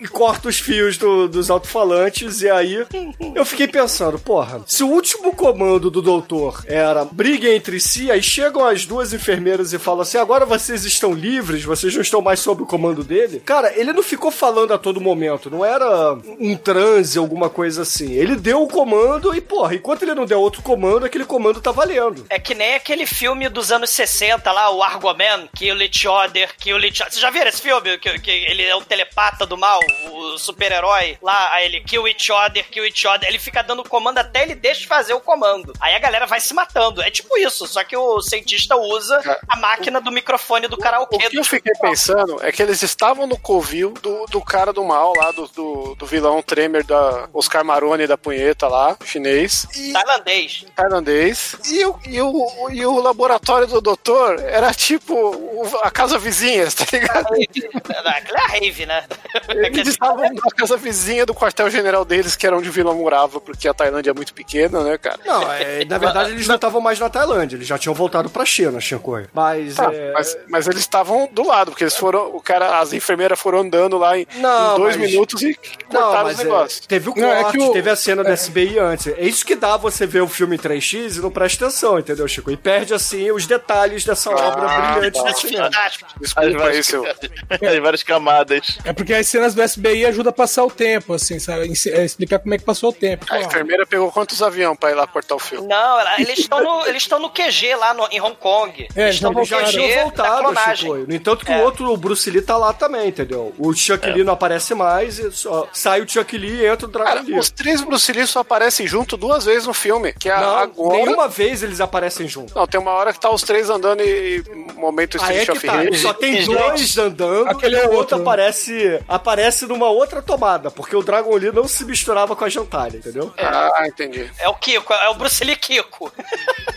e, 0.00 0.04
e 0.04 0.08
corta 0.08 0.48
os 0.48 0.58
fios 0.58 0.96
do- 0.98 1.28
dos 1.28 1.50
alto-falantes. 1.50 2.42
E 2.42 2.50
aí 2.50 2.86
eu 3.34 3.44
fiquei 3.44 3.68
pensando, 3.68 4.18
porra, 4.18 4.62
se 4.66 4.82
o 4.82 4.88
último 4.88 5.34
comando 5.34 5.90
do 5.90 6.02
doutor 6.02 6.64
era 6.66 7.04
briguem 7.04 7.54
entre 7.54 7.78
si, 7.80 8.10
aí 8.10 8.22
chegam 8.22 8.64
as 8.66 8.84
duas 8.84 9.12
enfermeiras 9.12 9.72
e 9.72 9.78
falam 9.78 10.00
assim: 10.02 10.18
agora 10.18 10.44
vocês 10.44 10.84
estão 10.84 11.12
livres, 11.12 11.64
vocês 11.64 11.94
não 11.94 12.02
estão 12.02 12.20
mais 12.20 12.40
sob 12.40 12.62
o 12.62 12.66
comando 12.66 13.02
dele. 13.04 13.40
Cara, 13.40 13.72
ele 13.78 13.92
não 13.92 14.02
ficou 14.02 14.30
falando 14.30 14.72
a 14.74 14.78
todo 14.78 15.00
momento, 15.00 15.11
não 15.50 15.64
era 15.64 16.14
um 16.38 16.56
transe, 16.56 17.18
alguma 17.18 17.48
coisa 17.50 17.82
assim. 17.82 18.12
Ele 18.12 18.36
deu 18.36 18.62
o 18.62 18.68
comando 18.68 19.34
e, 19.34 19.40
porra, 19.40 19.74
enquanto 19.74 20.02
ele 20.02 20.14
não 20.14 20.26
der 20.26 20.36
outro 20.36 20.62
comando, 20.62 21.04
aquele 21.06 21.24
comando 21.24 21.60
tá 21.60 21.70
valendo. 21.70 22.26
É 22.30 22.38
que 22.38 22.54
nem 22.54 22.74
aquele 22.74 23.06
filme 23.06 23.48
dos 23.48 23.70
anos 23.72 23.90
60 23.90 24.50
lá, 24.52 24.70
o 24.70 24.82
Argoman, 24.82 25.48
Kill 25.54 25.80
Each 25.82 26.06
Other, 26.08 26.54
Kill 26.56 26.78
Each 26.80 27.02
Other. 27.02 27.12
Vocês 27.12 27.20
já 27.22 27.30
viram 27.30 27.48
esse 27.48 27.60
filme? 27.62 27.98
Que, 27.98 28.18
que 28.18 28.30
ele 28.30 28.62
é 28.62 28.74
o 28.74 28.82
telepata 28.82 29.46
do 29.46 29.56
mal, 29.56 29.80
o 30.10 30.38
super-herói. 30.38 31.18
Lá, 31.22 31.52
aí 31.52 31.66
ele 31.66 31.80
Kill 31.80 32.06
Each 32.08 32.32
Other, 32.32 32.68
Kill 32.70 32.84
Each 32.86 33.06
Other. 33.06 33.28
Ele 33.28 33.38
fica 33.38 33.62
dando 33.62 33.82
comando 33.84 34.18
até 34.18 34.42
ele 34.42 34.54
deixa 34.54 34.80
de 34.82 34.86
fazer 34.86 35.14
o 35.14 35.20
comando. 35.20 35.72
Aí 35.80 35.94
a 35.94 35.98
galera 35.98 36.26
vai 36.26 36.40
se 36.40 36.54
matando. 36.54 37.02
É 37.02 37.10
tipo 37.10 37.36
isso, 37.38 37.66
só 37.66 37.82
que 37.84 37.96
o 37.96 38.20
cientista 38.20 38.76
usa 38.76 39.20
a 39.48 39.56
máquina 39.56 40.00
do 40.00 40.10
microfone 40.10 40.68
do 40.68 40.74
O 40.76 40.78
karaokê. 40.78 41.28
que 41.28 41.38
eu 41.38 41.44
fiquei 41.44 41.72
pensando 41.80 42.42
é 42.42 42.50
que 42.52 42.62
eles 42.62 42.82
estavam 42.82 43.26
no 43.26 43.38
covil 43.38 43.92
do, 44.02 44.26
do 44.26 44.40
cara 44.40 44.72
do 44.72 44.84
mal 44.84 45.01
lá, 45.16 45.30
do, 45.32 45.46
do, 45.48 45.94
do 45.96 46.06
vilão 46.06 46.42
Tremer 46.42 46.84
da 46.84 47.28
Oscar 47.32 47.64
Maroni 47.64 48.06
da 48.06 48.16
punheta 48.18 48.68
lá, 48.68 48.96
chinês, 49.04 49.66
e 49.76 49.92
Tailandês. 49.92 50.64
tailandês. 50.76 51.56
E 51.68 51.84
o, 51.84 51.98
e, 52.06 52.20
o, 52.20 52.70
e 52.70 52.86
o 52.86 53.00
laboratório 53.00 53.66
do 53.66 53.80
doutor 53.80 54.38
era 54.40 54.72
tipo 54.74 55.14
o- 55.14 55.68
a 55.82 55.90
casa 55.90 56.18
vizinha, 56.18 56.66
tá 56.70 56.84
ligado? 56.92 57.26
Aquela 58.06 58.38
é 58.40 58.42
a 58.42 58.46
rave, 58.48 58.86
né? 58.86 59.04
Eles 59.48 59.88
estavam 59.88 60.32
na 60.32 60.50
casa 60.56 60.76
vizinha 60.76 61.24
do 61.26 61.34
quartel-general 61.34 62.04
deles, 62.04 62.36
que 62.36 62.46
era 62.46 62.56
onde 62.56 62.68
o 62.68 62.72
vilão 62.72 62.94
morava, 62.94 63.40
porque 63.40 63.66
a 63.68 63.74
Tailândia 63.74 64.10
é 64.10 64.14
muito 64.14 64.34
pequena, 64.34 64.82
né, 64.84 64.98
cara? 64.98 65.18
Não, 65.24 65.50
é, 65.52 65.84
na 65.84 65.98
verdade 65.98 66.30
eles 66.30 66.46
não 66.46 66.54
estavam 66.56 66.80
mais 66.80 66.98
na 66.98 67.08
Tailândia, 67.08 67.56
eles 67.56 67.66
já 67.66 67.78
tinham 67.78 67.94
voltado 67.94 68.28
pra 68.30 68.44
China, 68.44 68.80
Shinkoi. 68.80 69.26
Mas, 69.32 69.74
Tá, 69.76 69.90
é... 69.92 70.12
mas, 70.12 70.36
mas 70.48 70.66
eles 70.66 70.80
estavam 70.80 71.28
do 71.32 71.46
lado, 71.46 71.70
porque 71.70 71.84
eles 71.84 71.96
foram. 71.96 72.34
O 72.34 72.40
cara, 72.40 72.78
as 72.78 72.92
enfermeiras 72.92 73.38
foram 73.40 73.60
andando 73.60 73.96
lá 73.96 74.18
em, 74.18 74.26
Não, 74.36 74.74
em 74.74 74.80
dois 74.80 74.91
mas- 74.96 75.10
minutos 75.10 75.42
e 75.42 75.58
Não, 75.92 76.00
cortaram 76.02 76.24
mas 76.24 76.38
os 76.38 76.44
negócios. 76.44 76.80
é, 76.84 76.88
teve 76.88 77.08
o 77.10 77.14
Não, 77.16 77.28
corte, 77.28 77.44
é 77.48 77.50
que 77.52 77.58
o- 77.64 77.72
teve 77.72 77.90
a 77.90 77.96
cena 77.96 78.24
do 78.24 78.30
SBI 78.32 78.78
antes. 78.78 79.06
É 79.08 79.22
isso 79.24 79.44
que 79.44 79.54
dá 79.56 79.76
você 79.76 80.06
ver 80.06 80.20
o 80.22 80.28
filme 80.28 80.56
em 80.56 80.58
3x 80.58 81.16
e 81.16 81.20
não 81.20 81.30
presta 81.30 81.66
atenção, 81.66 81.98
entendeu, 81.98 82.26
Chico? 82.28 82.50
E 82.50 82.56
perde, 82.56 82.94
assim, 82.94 83.30
os 83.30 83.46
detalhes 83.46 84.04
dessa 84.04 84.30
obra 84.30 84.92
brilhante 84.94 85.22
tá. 85.22 85.30
do 85.30 85.38
cinema. 85.38 85.70
As 85.74 85.98
Desculpa 86.20 86.58
várias, 86.58 86.76
aí, 86.76 86.82
seu. 86.84 87.04
as 87.06 87.78
várias 87.82 88.02
camadas. 88.02 88.78
É 88.84 88.92
porque 88.92 89.14
as 89.14 89.26
cenas 89.26 89.54
do 89.54 89.62
SBI 89.62 90.06
ajudam 90.06 90.30
a 90.30 90.32
passar 90.32 90.64
o 90.64 90.70
tempo, 90.70 91.14
assim, 91.14 91.38
sabe? 91.38 91.72
É, 91.88 92.04
explicar 92.04 92.38
como 92.38 92.54
é 92.54 92.58
que 92.58 92.64
passou 92.64 92.90
o 92.90 92.92
tempo. 92.92 93.26
A 93.30 93.40
enfermeira 93.40 93.86
pegou 93.86 94.10
quantos 94.10 94.42
aviões 94.42 94.76
pra 94.78 94.90
ir 94.90 94.94
lá 94.94 95.06
cortar 95.06 95.34
o 95.34 95.38
fio? 95.38 95.66
Não, 95.66 96.00
eles 96.18 96.38
estão 96.38 96.62
no, 96.62 96.86
eles 96.86 97.02
estão 97.02 97.18
no 97.18 97.30
QG 97.30 97.74
lá 97.76 97.94
no- 97.94 98.08
em 98.10 98.20
Hong 98.20 98.36
Kong. 98.36 98.88
É, 98.94 99.02
eles 99.04 99.14
estão 99.16 99.30
então 99.30 99.32
no 99.32 99.38
Eles 99.40 99.48
já 99.48 99.58
QG 99.62 99.70
tinham 99.72 99.88
da 99.96 100.02
voltado, 100.02 100.42
clonagem. 100.42 100.76
Chico. 100.76 100.94
No 101.08 101.14
entanto 101.14 101.44
que 101.44 101.52
É. 101.52 101.56
o 101.58 101.62
outro, 101.62 101.92
o 101.92 101.96
Bruce 101.96 102.30
Lee, 102.30 102.42
tá 102.42 102.56
lá 102.56 102.72
também, 102.72 103.08
entendeu? 103.08 103.52
O 103.58 103.72
Chuck 103.74 104.06
Lee 104.10 104.24
não 104.24 104.32
aparece 104.34 104.74
mais, 104.74 104.81
e 105.18 105.30
só 105.32 105.68
sai 105.72 106.00
o 106.00 106.08
Chuck 106.08 106.36
Lee 106.36 106.60
e 106.62 106.66
entra 106.66 106.86
o 106.86 106.90
Dragon 106.90 107.08
Cara, 107.08 107.20
Lee. 107.22 107.38
os 107.38 107.50
três 107.50 107.80
Bruce 107.80 108.12
Lee 108.12 108.26
só 108.26 108.40
aparecem 108.40 108.86
junto 108.86 109.16
duas 109.16 109.44
vezes 109.44 109.66
no 109.66 109.74
filme. 109.74 110.12
Que 110.12 110.28
é 110.28 110.36
Não, 110.36 110.56
agora. 110.56 110.96
nenhuma 110.98 111.28
vez 111.28 111.62
eles 111.62 111.80
aparecem 111.80 112.28
juntos. 112.28 112.54
Não, 112.54 112.66
tem 112.66 112.80
uma 112.80 112.92
hora 112.92 113.12
que 113.12 113.20
tá 113.20 113.30
os 113.30 113.42
três 113.42 113.68
andando 113.70 114.02
e, 114.02 114.38
e 114.38 114.72
momento 114.74 115.16
é 115.16 115.20
Street 115.20 115.44
que 115.46 115.52
of 115.52 115.66
tá, 115.66 115.98
só 115.98 116.12
tem 116.12 116.44
dois 116.44 116.98
andando 116.98 117.48
aquele 117.48 117.76
e 117.76 117.78
é 117.78 117.82
o 117.82 117.92
outro 117.92 117.98
outro. 118.16 118.16
aparece, 118.22 119.00
aparece 119.08 119.66
numa 119.66 119.88
outra 119.88 120.20
tomada, 120.22 120.70
porque 120.70 120.96
o 120.96 121.02
Dragon 121.02 121.34
Lee 121.36 121.52
não 121.52 121.68
se 121.68 121.84
misturava 121.84 122.34
com 122.34 122.44
a 122.44 122.48
jantalha, 122.48 122.96
entendeu? 122.96 123.32
Ah, 123.38 123.84
entendi. 123.86 124.30
É 124.38 124.48
o 124.48 124.54
Kiko, 124.54 124.92
é 124.92 125.08
o 125.08 125.14
Bruce 125.14 125.44
Lee 125.44 125.56
Kiko. 125.56 126.12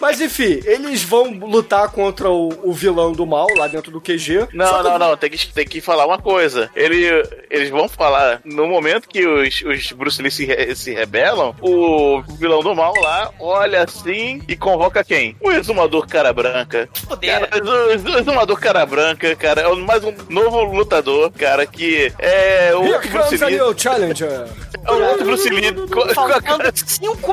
Mas 0.00 0.20
enfim, 0.20 0.60
eles 0.64 1.02
vão 1.02 1.30
lutar 1.32 1.90
contra 1.90 2.30
o, 2.30 2.48
o 2.68 2.72
vilão 2.72 3.12
do 3.12 3.26
mal 3.26 3.46
lá 3.56 3.66
dentro 3.66 3.90
do 3.90 4.00
QG. 4.00 4.48
Não, 4.52 4.66
Só 4.66 4.78
que 4.82 4.88
não, 4.90 4.98
não, 4.98 5.16
tem 5.16 5.30
que, 5.30 5.52
tem 5.52 5.66
que 5.66 5.80
falar 5.80 6.06
uma 6.06 6.18
coisa. 6.18 6.70
Ele, 6.76 7.06
eles 7.50 7.68
vão 7.70 7.88
falar, 7.88 8.40
no 8.44 8.66
momento 8.68 9.08
que 9.08 9.26
os, 9.26 9.62
os 9.62 9.92
Bruce 9.92 10.22
Lee 10.22 10.30
se, 10.30 10.44
re- 10.44 10.74
se 10.76 10.92
rebelam, 10.94 11.54
o 11.60 12.22
vilão 12.38 12.60
do 12.62 12.74
mal 12.74 12.94
lá 13.00 13.30
olha 13.40 13.82
assim 13.84 14.40
e 14.46 14.54
convoca 14.56 15.02
quem? 15.02 15.36
O 15.40 15.50
exumador 15.50 16.06
cara 16.06 16.32
branca. 16.32 16.88
Poder. 17.08 17.26
Cara, 17.26 17.48
o, 17.64 18.10
o 18.14 18.18
exumador 18.18 18.60
cara 18.60 18.86
branca, 18.86 19.34
cara, 19.34 19.62
é 19.62 19.74
mais 19.74 20.04
um 20.04 20.14
novo 20.28 20.62
lutador, 20.64 21.30
cara, 21.32 21.66
que 21.66 22.12
é 22.18 22.72
o 22.74 22.84
Here 22.84 22.92
outro 22.94 23.10
Bruce 23.10 23.24
comes 23.38 23.42
a 23.42 23.46
Lee. 23.46 23.56
new 23.56 23.74
challenger. 23.78 24.46
É 24.86 24.92
o 24.92 25.02
outro 25.10 25.24
Bruce 25.24 25.48
Lee. 25.50 25.74
Faltando 26.14 26.62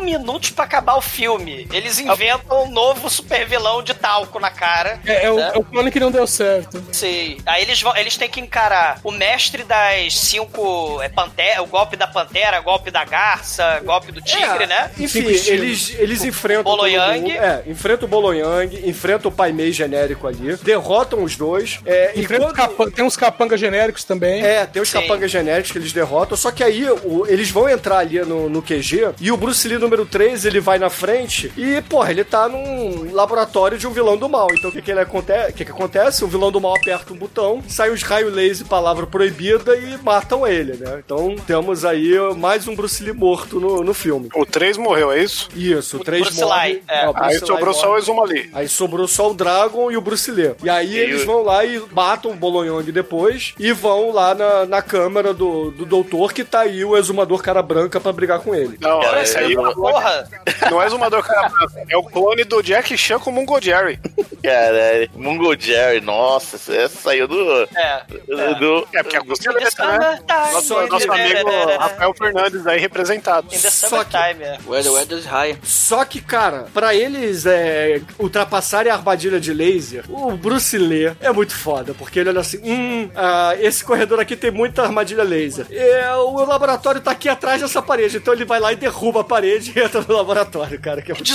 minutos 0.01 0.49
pra 0.51 0.65
acabar 0.65 0.95
o 0.95 1.01
filme. 1.01 1.67
Eles 1.71 1.99
inventam 2.11 2.63
um 2.65 2.71
novo 2.71 3.09
super 3.09 3.45
vilão 3.47 3.81
de 3.83 3.93
talco 3.93 4.39
na 4.39 4.49
cara. 4.51 4.99
É, 5.05 5.25
é 5.25 5.31
o, 5.31 5.35
né? 5.35 5.51
é 5.53 5.57
o 5.57 5.63
plano 5.63 5.91
que 5.91 5.99
não 5.99 6.11
deu 6.11 6.25
certo. 6.27 6.83
Sei. 6.91 7.37
Aí 7.45 7.61
eles 7.63 7.81
vão, 7.81 7.95
eles 7.95 8.17
têm 8.17 8.29
que 8.29 8.39
encarar 8.39 8.99
o 9.03 9.11
mestre 9.11 9.63
das 9.63 10.17
cinco 10.19 11.01
é 11.01 11.09
pantera, 11.09 11.61
o 11.61 11.67
golpe 11.67 11.95
da 11.95 12.07
pantera, 12.07 12.59
golpe 12.61 12.91
da 12.91 13.03
garça, 13.05 13.79
golpe 13.85 14.11
do 14.11 14.21
tigre, 14.21 14.63
É, 14.63 14.67
né? 14.67 14.91
Enfim, 14.97 15.19
eles, 15.25 15.93
eles 15.97 16.23
enfrentam 16.23 16.63
Bolo 16.63 16.87
Yang. 16.87 17.21
mundo. 17.21 17.31
É, 17.31 17.63
enfrentam 17.67 18.07
o 18.07 18.09
Bolo 18.09 18.33
Yang, 18.33 18.87
enfrentam 18.89 19.31
o 19.31 19.33
Pai 19.33 19.51
Mei 19.51 19.71
genérico 19.71 20.27
ali, 20.27 20.55
derrotam 20.57 21.23
os 21.23 21.35
dois. 21.35 21.79
É, 21.85 22.13
e 22.15 22.21
Enfrenta 22.21 22.53
capa- 22.53 22.89
Tem 22.91 23.03
uns 23.05 23.15
capangas 23.17 23.59
genéricos 23.59 24.03
também. 24.03 24.43
É, 24.43 24.65
tem 24.65 24.81
os 24.81 24.89
Sim. 24.89 25.01
capangas 25.01 25.29
genéricos 25.31 25.71
que 25.71 25.77
eles 25.77 25.91
derrotam, 25.93 26.35
só 26.37 26.51
que 26.51 26.63
aí 26.63 26.89
o- 26.89 27.25
eles 27.27 27.49
vão 27.49 27.69
entrar 27.69 27.99
ali 27.99 28.19
no, 28.21 28.49
no 28.49 28.61
QG 28.61 29.13
e 29.21 29.31
o 29.31 29.37
Bruce 29.37 29.67
Lee 29.67 29.77
número 29.77 30.05
3, 30.05 30.45
ele 30.45 30.59
vai 30.59 30.77
na 30.79 30.89
frente 30.89 31.51
e, 31.57 31.81
porra, 31.95 32.11
ele 32.11 32.23
tá 32.25 32.49
num 32.49 33.13
laboratório 33.13 33.77
de 33.77 33.87
um 33.87 33.91
vilão 33.91 34.17
do 34.17 34.27
mal. 34.27 34.47
Então 34.53 34.69
o 34.69 34.73
que 34.73 34.81
que, 34.81 34.91
ele 34.91 34.99
aconte 34.99 35.31
o 35.31 35.53
que 35.53 35.63
que 35.65 35.71
acontece? 35.71 36.23
O 36.25 36.27
vilão 36.27 36.51
do 36.51 36.59
mal 36.59 36.75
aperta 36.75 37.13
um 37.13 37.17
botão, 37.17 37.63
sai 37.69 37.89
os 37.89 38.03
raios 38.03 38.33
laser, 38.33 38.67
palavra 38.67 39.07
proibida 39.07 39.75
e 39.77 39.97
matam 40.03 40.45
ele, 40.45 40.73
né? 40.75 41.01
Então 41.05 41.35
temos 41.47 41.85
aí 41.85 42.13
mais 42.37 42.67
um 42.67 42.75
Bruce 42.75 43.01
Lee 43.01 43.13
morto 43.13 43.59
no, 43.61 43.81
no 43.81 43.93
filme. 43.93 44.27
O 44.35 44.45
três 44.45 44.75
morreu, 44.77 45.11
é 45.11 45.23
isso? 45.23 45.47
Isso, 45.55 45.97
o 45.97 46.03
3 46.03 46.21
Bruce 46.23 46.41
morre. 46.41 46.83
É. 46.89 47.09
Aí 47.15 47.39
sobrou 47.39 47.73
só 47.73 47.93
o. 47.93 47.97
Exuma 47.97 48.23
ali. 48.23 48.49
Aí 48.53 48.67
sobrou 48.67 49.07
só 49.07 49.31
o 49.31 49.33
Dragon 49.33 49.89
e 49.89 49.95
o 49.97 50.01
Bruce 50.01 50.29
Lee. 50.31 50.53
E 50.63 50.69
aí 50.69 50.93
E 50.93 50.97
eles 50.99 51.23
o- 51.23 51.25
vão 51.25 51.43
lá 51.43 51.63
e 51.63 51.81
matam 51.91 52.31
o 52.31 52.35
Bolonhong 52.35 52.91
depois 52.91 53.53
e 53.57 53.71
vão 53.71 54.11
lá 54.11 54.35
na, 54.35 54.65
na 54.65 54.81
câmara 54.81 55.33
do, 55.33 55.71
do 55.71 55.85
doutor 55.85 56.33
que 56.33 56.43
tá 56.43 56.61
aí 56.61 56.83
o 56.83 56.97
exumador 56.97 57.41
cara 57.41 57.61
branca 57.61 57.99
pra 58.01 58.11
brigar 58.11 58.39
com 58.41 58.53
ele. 58.53 58.77
Não, 58.81 58.99
Cara, 58.99 59.21
esse 59.23 59.37
aí 59.37 59.53
eu- 59.53 59.73
Porra! 59.73 60.27
não 60.69 60.81
é 60.81 60.85
Exumador 60.87 61.23
cara 61.23 61.49
branca, 61.49 61.84
é 61.89 61.97
o 61.97 62.03
clone 62.03 62.43
do 62.43 62.61
Jack 62.61 62.97
Chan 62.97 63.19
com 63.19 63.29
o 63.29 63.33
Mungo 63.33 63.61
Jerry. 63.61 63.99
Caralho, 64.43 65.09
Mungo 65.15 65.59
Jerry, 65.59 66.01
nossa, 66.01 66.55
essa 66.73 66.97
saiu 67.01 67.27
do. 67.27 67.63
É. 67.75 68.03
do, 68.27 68.55
do- 68.59 68.87
É 68.93 69.01
porque 69.01 69.17
a 69.17 69.23
música 69.23 69.51
the 69.53 69.59
desse, 69.59 69.79
né? 69.79 70.19
Nosso, 70.53 70.87
nosso 70.87 71.11
amigo 71.11 71.49
Rafael 71.79 72.13
Fernandes 72.13 72.67
aí 72.67 72.79
representado. 72.79 73.47
Só 73.51 74.03
que- 74.03 74.11
summertime, 74.11 74.43
é. 74.43 74.57
Weather, 74.67 74.91
weather 74.93 75.17
is 75.17 75.25
high. 75.25 75.57
Só 75.63 76.05
que, 76.05 76.21
cara, 76.21 76.67
pra 76.73 76.93
eles 76.93 77.45
é, 77.45 78.01
ultrapassarem 78.19 78.91
a 78.91 78.95
armadilha 78.95 79.39
de 79.39 79.53
laser, 79.53 80.03
o 80.09 80.31
Bruce 80.33 80.77
Lee 80.77 81.11
é 81.21 81.31
muito 81.31 81.55
foda, 81.55 81.93
porque 81.97 82.19
ele 82.19 82.29
olha 82.29 82.41
assim, 82.41 82.59
hum, 82.63 83.09
ah, 83.15 83.55
esse 83.59 83.83
corredor 83.83 84.19
aqui 84.19 84.35
tem 84.35 84.51
muita 84.51 84.83
armadilha 84.83 85.23
laser. 85.23 85.65
É, 85.71 86.13
o 86.15 86.45
laboratório 86.45 87.01
tá 87.01 87.11
aqui 87.11 87.27
atrás 87.29 87.61
dessa 87.61 87.81
parede, 87.81 88.17
então 88.17 88.33
ele 88.33 88.45
vai 88.45 88.59
lá 88.59 88.71
e 88.71 88.75
derruba 88.75 89.21
a 89.21 89.23
parede 89.23 89.73
e 89.75 89.79
entra 89.79 90.01
no 90.07 90.15
laboratório, 90.15 90.79
cara, 90.79 91.01
que 91.01 91.11
é 91.11 91.15
muito 91.15 91.25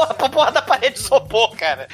foda. 0.00 0.14
isopor, 0.14 0.26
a 0.26 0.28
porra 0.28 0.52
da 0.52 0.62
parede 0.62 0.94
de 0.94 1.00
isopor, 1.00 1.56
cara. 1.56 1.88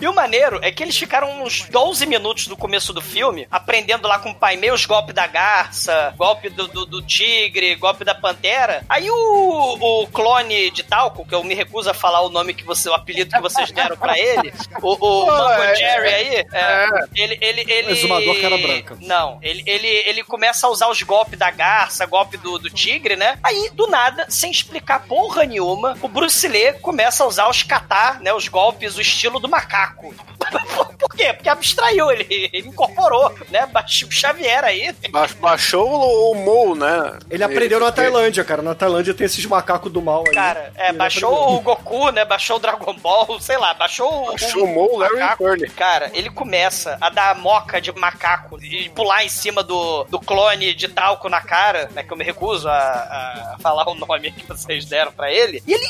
E 0.00 0.06
o 0.06 0.14
maneiro 0.14 0.58
é 0.62 0.70
que 0.70 0.82
eles 0.82 0.96
ficaram 0.96 1.42
uns 1.42 1.68
12 1.68 2.06
minutos 2.06 2.46
do 2.46 2.56
começo 2.56 2.92
do 2.92 3.00
filme 3.00 3.46
aprendendo 3.50 4.08
lá 4.08 4.18
com 4.18 4.30
o 4.30 4.34
pai 4.34 4.56
meio 4.56 4.74
os 4.74 4.86
golpes 4.86 5.14
da 5.14 5.26
garça, 5.26 6.14
golpe 6.16 6.48
do, 6.48 6.66
do, 6.68 6.86
do 6.86 7.02
tigre, 7.02 7.74
golpe 7.76 8.04
da 8.04 8.14
pantera. 8.14 8.84
Aí 8.88 9.10
o, 9.10 10.02
o 10.02 10.06
clone 10.08 10.70
de 10.70 10.82
talco, 10.82 11.26
que 11.26 11.34
eu 11.34 11.44
me 11.44 11.54
recuso 11.54 11.90
a 11.90 11.94
falar 11.94 12.20
o 12.22 12.28
nome 12.28 12.54
que 12.54 12.64
você, 12.64 12.88
o 12.88 12.94
apelido 12.94 13.30
que 13.30 13.40
vocês 13.40 13.70
deram 13.70 13.96
pra 13.96 14.18
ele, 14.18 14.52
o, 14.82 14.94
o 14.94 15.26
Mango 15.26 15.62
é, 15.62 15.76
Jerry 15.76 16.08
aí, 16.08 16.46
é, 16.52 16.88
ele, 17.14 17.38
ele, 17.40 17.72
ele. 17.72 17.92
Exumador 17.92 18.40
cara 18.40 18.58
branca. 18.58 18.96
Não, 19.00 19.38
ele, 19.42 19.62
ele, 19.66 19.86
ele 19.86 20.24
começa 20.24 20.66
a 20.66 20.70
usar 20.70 20.88
os 20.88 21.02
golpes 21.02 21.38
da 21.38 21.50
garça, 21.50 22.06
golpe 22.06 22.36
do, 22.36 22.58
do 22.58 22.70
tigre, 22.70 23.16
né? 23.16 23.38
Aí, 23.42 23.70
do 23.72 23.86
nada, 23.86 24.26
sem 24.28 24.50
explicar 24.50 25.04
porra 25.06 25.44
nenhuma, 25.44 25.96
o 26.00 26.08
Bruce 26.08 26.46
Lee 26.46 26.74
começa 26.74 27.24
a 27.24 27.26
usar 27.26 27.33
os 27.48 27.62
katar, 27.62 28.20
né? 28.20 28.32
Os 28.32 28.48
golpes, 28.48 28.96
o 28.96 29.00
estilo 29.00 29.38
do 29.38 29.48
macaco. 29.48 30.14
Por 30.98 31.16
quê? 31.16 31.32
Porque 31.32 31.48
abstraiu, 31.48 32.10
ele, 32.10 32.50
ele 32.52 32.68
incorporou, 32.68 33.32
né? 33.50 33.66
Baixou 33.66 34.08
o 34.08 34.12
Xavier 34.12 34.64
aí. 34.64 34.92
Ba- 35.10 35.28
Baixou 35.38 35.86
o, 35.86 36.32
o 36.32 36.34
Mou, 36.34 36.74
né? 36.74 37.18
Ele 37.30 37.44
aprendeu 37.44 37.78
na 37.78 37.92
Tailândia, 37.92 38.42
cara. 38.44 38.62
Na 38.62 38.74
Tailândia 38.74 39.12
tem 39.14 39.26
esses 39.26 39.44
macacos 39.46 39.92
do 39.92 40.00
mal 40.00 40.24
aí. 40.26 40.34
Cara, 40.34 40.72
é, 40.76 40.88
Ele 40.88 40.98
baixou 40.98 41.32
aprendeu. 41.34 41.56
o 41.56 41.60
Goku, 41.60 42.10
né? 42.10 42.24
Baixou 42.24 42.56
o 42.56 42.58
Dragon 42.60 42.94
Ball, 42.94 43.38
sei 43.40 43.58
lá, 43.58 43.74
baixou, 43.74 44.26
Baixou 44.26 44.64
o 44.64 44.66
Mou, 44.66 44.98
Larry 44.98 45.18
macaco. 45.20 45.44
Curly. 45.44 45.70
Cara, 45.70 46.10
ele 46.14 46.30
começa 46.30 46.96
a 47.00 47.10
dar 47.10 47.34
moca 47.36 47.80
de 47.80 47.92
macaco 47.92 48.58
e 48.62 48.88
pular 48.90 49.24
em 49.24 49.28
cima 49.28 49.62
do, 49.62 50.04
do 50.04 50.18
clone 50.18 50.74
de 50.74 50.88
talco 50.88 51.28
na 51.28 51.40
cara, 51.40 51.90
né? 51.94 52.02
Que 52.02 52.12
eu 52.12 52.16
me 52.16 52.24
recuso 52.24 52.68
a, 52.68 52.72
a 52.74 53.56
falar 53.60 53.88
o 53.88 53.94
nome 53.94 54.32
que 54.32 54.46
vocês 54.46 54.84
deram 54.86 55.12
pra 55.12 55.30
ele. 55.30 55.62
E 55.66 55.72
ele 55.72 55.84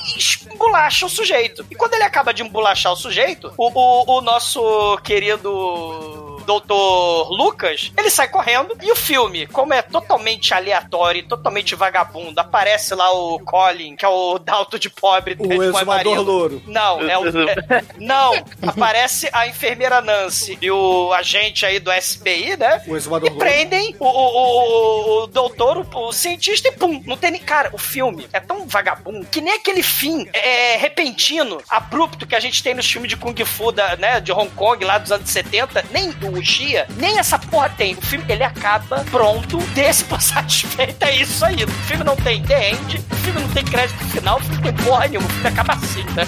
embolacha 0.52 1.06
o 1.06 1.08
sujeito. 1.08 1.64
E 1.70 1.74
quando 1.74 1.94
ele 1.94 2.02
acaba 2.04 2.32
de 2.34 2.42
embolachar 2.42 2.92
o 2.92 2.96
sujeito, 2.96 3.52
o, 3.56 3.70
o, 3.72 4.18
o 4.18 4.20
nosso 4.20 4.53
querido. 5.02 6.33
Doutor 6.44 7.30
Lucas, 7.30 7.92
ele 7.96 8.10
sai 8.10 8.28
correndo 8.28 8.76
e 8.82 8.90
o 8.92 8.96
filme, 8.96 9.46
como 9.46 9.72
é 9.74 9.82
totalmente 9.82 10.52
aleatório, 10.54 11.20
e 11.20 11.22
totalmente 11.22 11.74
vagabundo, 11.74 12.38
aparece 12.40 12.94
lá 12.94 13.10
o 13.12 13.38
Colin, 13.40 13.96
que 13.96 14.04
é 14.04 14.08
o 14.08 14.38
Dalto 14.38 14.78
de 14.78 14.88
pobre, 14.90 15.36
O 15.38 15.62
exumador 15.62 16.20
louro. 16.20 16.62
Não, 16.66 17.00
é 17.08 17.18
o. 17.18 17.24
é- 17.48 17.84
não, 17.98 18.32
aparece 18.62 19.28
a 19.32 19.46
enfermeira 19.46 20.00
Nancy 20.00 20.58
e 20.60 20.70
o 20.70 21.12
agente 21.12 21.64
aí 21.66 21.78
do 21.78 21.90
SBI, 21.92 22.56
né? 22.56 22.82
O 22.86 22.96
exumador 22.96 23.28
E 23.28 23.30
louro. 23.32 23.44
prendem 23.44 23.96
o, 23.98 24.06
o, 24.06 25.20
o, 25.20 25.22
o 25.22 25.26
doutor, 25.26 25.78
o, 25.78 25.98
o 26.08 26.12
cientista 26.12 26.68
e 26.68 26.72
pum, 26.72 27.02
não 27.06 27.16
tem 27.16 27.30
nem. 27.30 27.40
Cara, 27.40 27.70
o 27.72 27.78
filme 27.78 28.26
é 28.32 28.40
tão 28.40 28.66
vagabundo 28.66 29.26
que 29.26 29.40
nem 29.40 29.54
aquele 29.54 29.82
fim 29.82 30.26
é, 30.32 30.76
repentino, 30.76 31.58
abrupto 31.68 32.26
que 32.26 32.34
a 32.34 32.40
gente 32.40 32.62
tem 32.62 32.74
nos 32.74 32.90
filmes 32.90 33.08
de 33.10 33.16
Kung 33.16 33.34
Fu 33.44 33.70
da, 33.70 33.96
né, 33.96 34.20
de 34.20 34.32
Hong 34.32 34.50
Kong 34.50 34.84
lá 34.84 34.98
dos 34.98 35.12
anos 35.12 35.28
70, 35.30 35.84
nem 35.90 36.10
o 36.22 36.33
Xia, 36.42 36.86
nem 36.96 37.18
essa 37.18 37.38
porra 37.38 37.68
tem. 37.70 37.94
O 37.94 38.02
filme 38.02 38.24
ele 38.28 38.42
acaba 38.42 39.04
pronto, 39.10 39.58
desse 39.74 40.04
por 40.04 40.20
satisfeito, 40.20 41.02
é 41.04 41.16
isso 41.16 41.44
aí. 41.44 41.64
O 41.64 41.68
filme 41.68 42.04
não 42.04 42.16
tem 42.16 42.42
The 42.42 42.70
End, 42.70 43.04
o 43.10 43.16
filme 43.16 43.40
não 43.40 43.48
tem 43.48 43.64
crédito 43.64 44.04
final, 44.06 44.38
o 44.38 44.40
filme 44.40 44.56
não 44.56 44.62
tem 44.62 44.84
porra 44.84 45.08
nenhuma, 45.08 45.26
o 45.26 45.30
filme 45.30 45.48
acaba 45.48 45.74
assim, 45.74 46.04
né? 46.14 46.26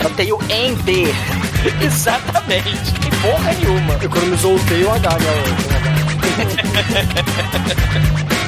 Eu 0.00 0.10
tenho 0.10 0.38
B. 0.84 1.04
Exatamente, 1.82 2.92
tem 3.00 3.10
porra 3.20 3.52
nenhuma. 3.52 3.94
Economizou 4.02 4.56
o 4.56 4.60
T 4.60 4.74
e 4.74 4.84
o 4.84 4.92
H, 4.92 5.10
né? 5.10 5.28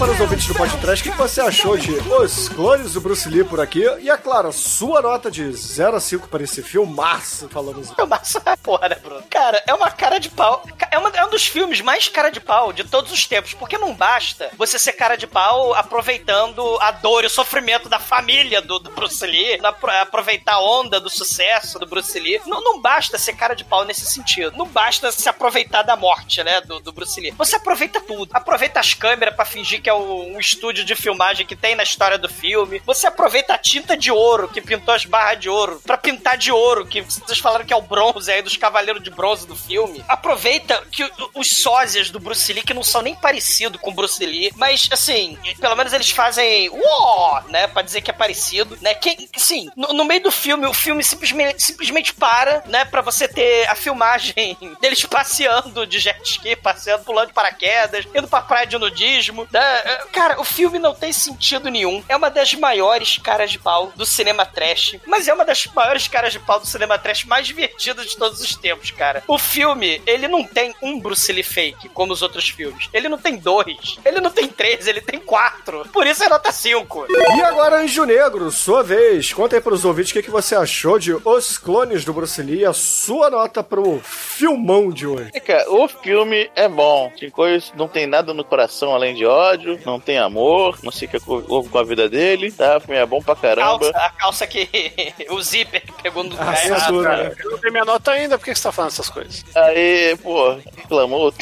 Para 0.00 0.12
os 0.12 0.20
ouvintes 0.20 0.46
do 0.46 0.54
podcast 0.54 1.06
o 1.06 1.12
que 1.12 1.18
você 1.18 1.42
achou 1.42 1.76
de 1.76 1.92
Os 1.92 2.48
Clones 2.48 2.94
do 2.94 3.02
Bruce 3.02 3.28
Lee 3.28 3.44
por 3.44 3.60
aqui. 3.60 3.84
E, 4.00 4.08
é 4.08 4.16
claro, 4.16 4.50
sua 4.50 5.02
nota 5.02 5.30
de 5.30 5.52
0 5.52 5.94
a 5.94 6.00
5 6.00 6.26
para 6.28 6.42
esse 6.42 6.62
filme, 6.62 6.90
massa, 6.90 7.46
falamos. 7.50 7.92
É 7.98 8.02
uma 8.02 8.18
porra, 8.62 8.88
né, 8.88 8.94
Bruno? 8.96 9.22
Cara, 9.28 9.62
é 9.66 9.74
uma 9.74 9.90
cara 9.90 10.18
de 10.18 10.30
pau. 10.30 10.64
É, 10.90 10.96
uma- 10.98 11.10
é 11.10 11.22
um 11.26 11.28
dos 11.28 11.46
filmes 11.46 11.82
mais 11.82 12.08
cara 12.08 12.30
de 12.30 12.40
pau 12.40 12.72
de 12.72 12.82
todos 12.84 13.12
os 13.12 13.26
tempos. 13.26 13.52
Porque 13.52 13.76
não 13.76 13.92
basta 13.94 14.50
você 14.56 14.78
ser 14.78 14.94
cara 14.94 15.16
de 15.16 15.26
pau 15.26 15.74
aproveitando 15.74 16.78
a 16.80 16.90
dor 16.92 17.22
e 17.22 17.26
o 17.26 17.30
sofrimento 17.30 17.86
da 17.86 17.98
família 17.98 18.62
do, 18.62 18.78
do 18.78 18.90
Bruce 18.90 19.24
Lee, 19.26 19.58
na- 19.58 19.74
aproveitar 20.00 20.54
a 20.54 20.60
onda 20.62 20.98
do 20.98 21.10
sucesso 21.10 21.78
do 21.78 21.86
Bruce 21.86 22.18
Lee. 22.18 22.40
Não, 22.46 22.62
não 22.64 22.80
basta 22.80 23.18
ser 23.18 23.34
cara 23.34 23.54
de 23.54 23.64
pau 23.64 23.84
nesse 23.84 24.06
sentido. 24.06 24.56
Não 24.56 24.66
basta 24.66 25.12
se 25.12 25.28
aproveitar 25.28 25.82
da 25.82 25.94
morte, 25.94 26.42
né, 26.42 26.62
do, 26.62 26.80
do 26.80 26.90
Bruce 26.90 27.20
Lee. 27.20 27.32
Você 27.36 27.56
aproveita 27.56 28.00
tudo. 28.00 28.30
Aproveita 28.32 28.80
as 28.80 28.94
câmeras 28.94 29.36
pra 29.36 29.44
fingir 29.44 29.82
que 29.82 29.89
é 29.90 29.94
um, 29.94 30.36
um 30.36 30.40
estúdio 30.40 30.84
de 30.84 30.94
filmagem 30.94 31.46
que 31.46 31.56
tem 31.56 31.74
na 31.74 31.82
história 31.82 32.16
do 32.16 32.28
filme. 32.28 32.80
Você 32.86 33.06
aproveita 33.06 33.54
a 33.54 33.58
tinta 33.58 33.96
de 33.96 34.10
ouro 34.10 34.48
que 34.48 34.60
pintou 34.60 34.94
as 34.94 35.04
barras 35.04 35.38
de 35.40 35.48
ouro 35.48 35.80
pra 35.84 35.98
pintar 35.98 36.36
de 36.36 36.50
ouro, 36.50 36.86
que 36.86 37.02
vocês 37.02 37.38
falaram 37.38 37.64
que 37.64 37.72
é 37.72 37.76
o 37.76 37.82
bronze 37.82 38.30
aí 38.30 38.42
dos 38.42 38.56
cavaleiros 38.56 39.02
de 39.02 39.10
bronze 39.10 39.46
do 39.46 39.56
filme. 39.56 40.04
Aproveita 40.08 40.82
que 40.90 41.08
os 41.34 41.48
sósias 41.48 42.10
do 42.10 42.20
Bruce 42.20 42.52
Lee, 42.52 42.62
que 42.62 42.74
não 42.74 42.82
são 42.82 43.02
nem 43.02 43.14
parecidos 43.14 43.80
com 43.80 43.90
o 43.90 43.94
Bruce 43.94 44.24
Lee, 44.24 44.52
mas 44.56 44.88
assim, 44.92 45.38
pelo 45.60 45.76
menos 45.76 45.92
eles 45.92 46.10
fazem 46.10 46.68
uó, 46.70 47.42
né, 47.48 47.66
pra 47.66 47.82
dizer 47.82 48.00
que 48.00 48.10
é 48.10 48.14
parecido, 48.14 48.78
né? 48.80 48.94
Que, 48.94 49.28
sim, 49.36 49.68
no, 49.76 49.88
no 49.88 50.04
meio 50.04 50.22
do 50.22 50.30
filme, 50.30 50.66
o 50.66 50.74
filme 50.74 51.02
simplesmente, 51.02 51.62
simplesmente 51.62 52.14
para, 52.14 52.62
né, 52.66 52.84
pra 52.84 53.00
você 53.00 53.26
ter 53.26 53.68
a 53.68 53.74
filmagem 53.74 54.56
deles 54.80 55.04
passeando 55.06 55.86
de 55.86 55.98
jet 55.98 56.20
ski, 56.22 56.56
passeando, 56.56 57.04
pulando 57.04 57.28
de 57.28 57.34
paraquedas, 57.34 58.06
indo 58.14 58.28
pra 58.28 58.42
praia 58.42 58.66
de 58.66 58.78
nudismo, 58.78 59.46
né? 59.52 59.79
É, 59.84 60.00
Cara, 60.12 60.40
o 60.40 60.44
filme 60.44 60.78
não 60.78 60.94
tem 60.94 61.12
sentido 61.12 61.70
nenhum. 61.70 62.02
É 62.08 62.16
uma 62.16 62.30
das 62.30 62.52
maiores 62.54 63.18
caras 63.18 63.50
de 63.50 63.58
pau 63.58 63.92
do 63.94 64.04
cinema 64.04 64.44
trash, 64.44 64.96
mas 65.06 65.28
é 65.28 65.34
uma 65.34 65.44
das 65.44 65.66
maiores 65.66 66.08
caras 66.08 66.32
de 66.32 66.38
pau 66.38 66.60
do 66.60 66.66
cinema 66.66 66.98
trash 66.98 67.24
mais 67.24 67.46
divertidas 67.46 68.06
de 68.06 68.16
todos 68.16 68.40
os 68.40 68.54
tempos, 68.54 68.90
cara. 68.90 69.22
O 69.26 69.38
filme, 69.38 70.02
ele 70.06 70.28
não 70.28 70.44
tem 70.44 70.74
um 70.82 70.98
Bruce 70.98 71.32
Lee 71.32 71.42
fake, 71.42 71.88
como 71.90 72.12
os 72.12 72.22
outros 72.22 72.48
filmes. 72.48 72.88
Ele 72.92 73.08
não 73.08 73.18
tem 73.18 73.36
dois, 73.36 73.98
ele 74.04 74.20
não 74.20 74.30
tem 74.30 74.48
três, 74.48 74.86
ele 74.86 75.00
tem 75.00 75.18
quatro. 75.20 75.86
Por 75.92 76.06
isso 76.06 76.24
é 76.24 76.28
nota 76.28 76.52
cinco. 76.52 77.06
E 77.08 77.42
agora, 77.42 77.80
Anjo 77.80 78.04
Negro, 78.04 78.50
sua 78.50 78.82
vez. 78.82 79.32
Conta 79.32 79.56
aí 79.56 79.62
para 79.62 79.74
os 79.74 79.84
ouvintes 79.84 80.10
o 80.10 80.14
que, 80.14 80.22
que 80.22 80.30
você 80.30 80.54
achou 80.54 80.98
de 80.98 81.12
Os 81.12 81.58
Clones 81.58 82.04
do 82.04 82.12
Bruce 82.12 82.42
Lee, 82.42 82.64
a 82.64 82.72
sua 82.72 83.30
nota 83.30 83.62
pro 83.62 84.00
filmão 84.00 84.90
de 84.90 85.06
hoje. 85.06 85.30
É, 85.34 85.40
cara, 85.40 85.70
o 85.70 85.88
filme 85.88 86.50
é 86.54 86.68
bom. 86.68 87.12
Tem 87.18 87.30
coisas, 87.30 87.72
não 87.76 87.88
tem 87.88 88.06
nada 88.06 88.32
no 88.32 88.44
coração 88.44 88.94
além 88.94 89.14
de 89.14 89.26
ódio, 89.26 89.59
ódio, 89.60 89.80
não 89.84 90.00
tem 90.00 90.18
amor, 90.18 90.78
não 90.82 90.90
sei 90.90 91.06
o 91.06 91.10
que 91.10 91.20
houve 91.26 91.68
com 91.68 91.78
a 91.78 91.84
vida 91.84 92.08
dele, 92.08 92.50
tá? 92.50 92.80
É 92.88 93.06
bom 93.06 93.20
pra 93.20 93.36
caramba. 93.36 93.90
Calça, 93.92 93.98
a 93.98 94.10
calça 94.10 94.46
que. 94.46 94.68
o 95.30 95.40
zíper 95.42 95.82
que 95.82 96.02
pegou 96.02 96.24
no 96.24 96.30
lugar. 96.30 96.54
Ah, 96.54 97.02
cara. 97.02 97.26
Ah, 97.26 97.30
tá. 97.30 97.42
Eu 97.42 97.50
não 97.50 97.58
tenho 97.58 97.72
minha 97.72 97.84
nota 97.84 98.10
ainda, 98.10 98.38
por 98.38 98.44
que 98.44 98.54
você 98.54 98.62
tá 98.62 98.72
falando 98.72 98.90
essas 98.90 99.08
coisas? 99.08 99.44
Aí, 99.54 100.16
pô, 100.22 100.56
reclamou 100.76 101.32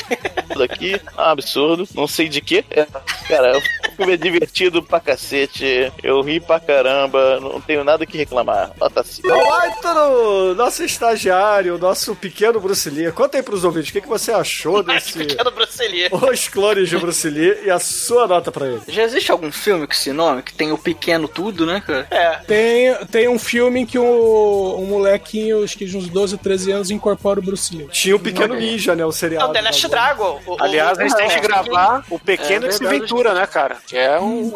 tudo 0.49 0.63
aqui, 0.63 0.95
é 0.95 1.01
absurdo, 1.17 1.89
não 1.95 2.07
sei 2.07 2.29
de 2.29 2.41
quê 2.41 2.65
é, 2.71 2.87
cara, 3.29 3.53
eu 3.99 4.07
me 4.07 4.13
é 4.15 4.17
divertido 4.17 4.83
pra 4.83 5.01
cacete, 5.01 5.93
eu 6.03 6.21
ri 6.23 6.41
pra 6.41 6.61
caramba, 6.61 7.41
não 7.41 7.61
tenho 7.61 7.85
nada 7.85 8.07
que 8.07 8.17
reclamar. 8.17 8.73
Nota 8.79 9.03
5. 9.03 9.29
Então, 9.79 10.55
nosso 10.55 10.83
estagiário, 10.85 11.79
nosso 11.79 12.15
pequeno 12.15 12.61
Bruce 12.61 12.89
Lee, 12.91 13.13
conta 13.13 13.37
aí 13.37 13.43
pros 13.43 13.65
ouvintes 13.65 13.91
o 13.91 13.93
que, 13.93 14.01
que 14.01 14.09
você 14.09 14.33
achou 14.33 14.83
desse. 14.85 15.19
pequeno 15.19 15.51
Bruce 15.51 15.87
Lee. 15.89 16.09
Os 16.11 16.49
clones 16.49 16.89
de 16.89 16.97
Bruce 16.97 17.29
Lee 17.29 17.59
e 17.65 17.71
a 17.71 17.79
sua 18.09 18.27
nota 18.27 18.51
pra 18.51 18.67
ele. 18.67 18.81
Já 18.89 19.03
existe 19.03 19.31
algum 19.31 19.53
filme 19.53 19.87
com 19.87 19.93
esse 19.93 20.13
nome? 20.13 20.43
Que 20.43 20.53
tem 20.55 20.73
o 20.73 20.79
pequeno 20.79 21.29
tudo, 21.29 21.65
né, 21.67 21.83
cara? 21.87 22.07
É. 22.11 22.31
Tem, 22.47 22.95
tem 23.07 23.29
um 23.29 23.39
filme 23.39 23.81
em 23.81 23.87
que 23.87 23.99
o, 23.99 24.77
um 24.79 24.87
molequinho, 24.87 25.63
acho 25.63 25.77
que 25.77 25.85
de 25.85 25.97
uns 25.97 26.09
12 26.09 26.35
ou 26.35 26.39
13 26.39 26.73
anos, 26.73 26.91
incorpora 26.91 27.39
o 27.41 27.43
Bruce 27.43 27.75
Lee. 27.77 27.89
Tinha 27.91 28.17
o 28.17 28.21
Pequeno 28.21 28.55
Ninja, 28.55 28.95
né? 28.95 29.05
O 29.05 29.11
É 29.11 29.13
seriado. 29.13 29.51
o 29.51 29.53
The 29.53 29.61
Last 29.61 29.89
Dragon. 29.89 30.41
O- 30.47 30.57
Aliás, 30.63 30.99
a 30.99 31.03
gente 31.03 31.17
tem 31.17 31.29
que 31.29 31.39
o- 31.39 31.43
gravar 31.43 32.05
o 32.11 32.19
Pequeno 32.19 32.67
É 32.67 32.69
de 32.71 32.79
verdade. 32.79 33.01
Ventura, 33.01 33.35
né, 33.35 33.47
cara? 33.47 33.77
Que 33.87 33.97
é 33.97 34.19
um. 34.19 34.53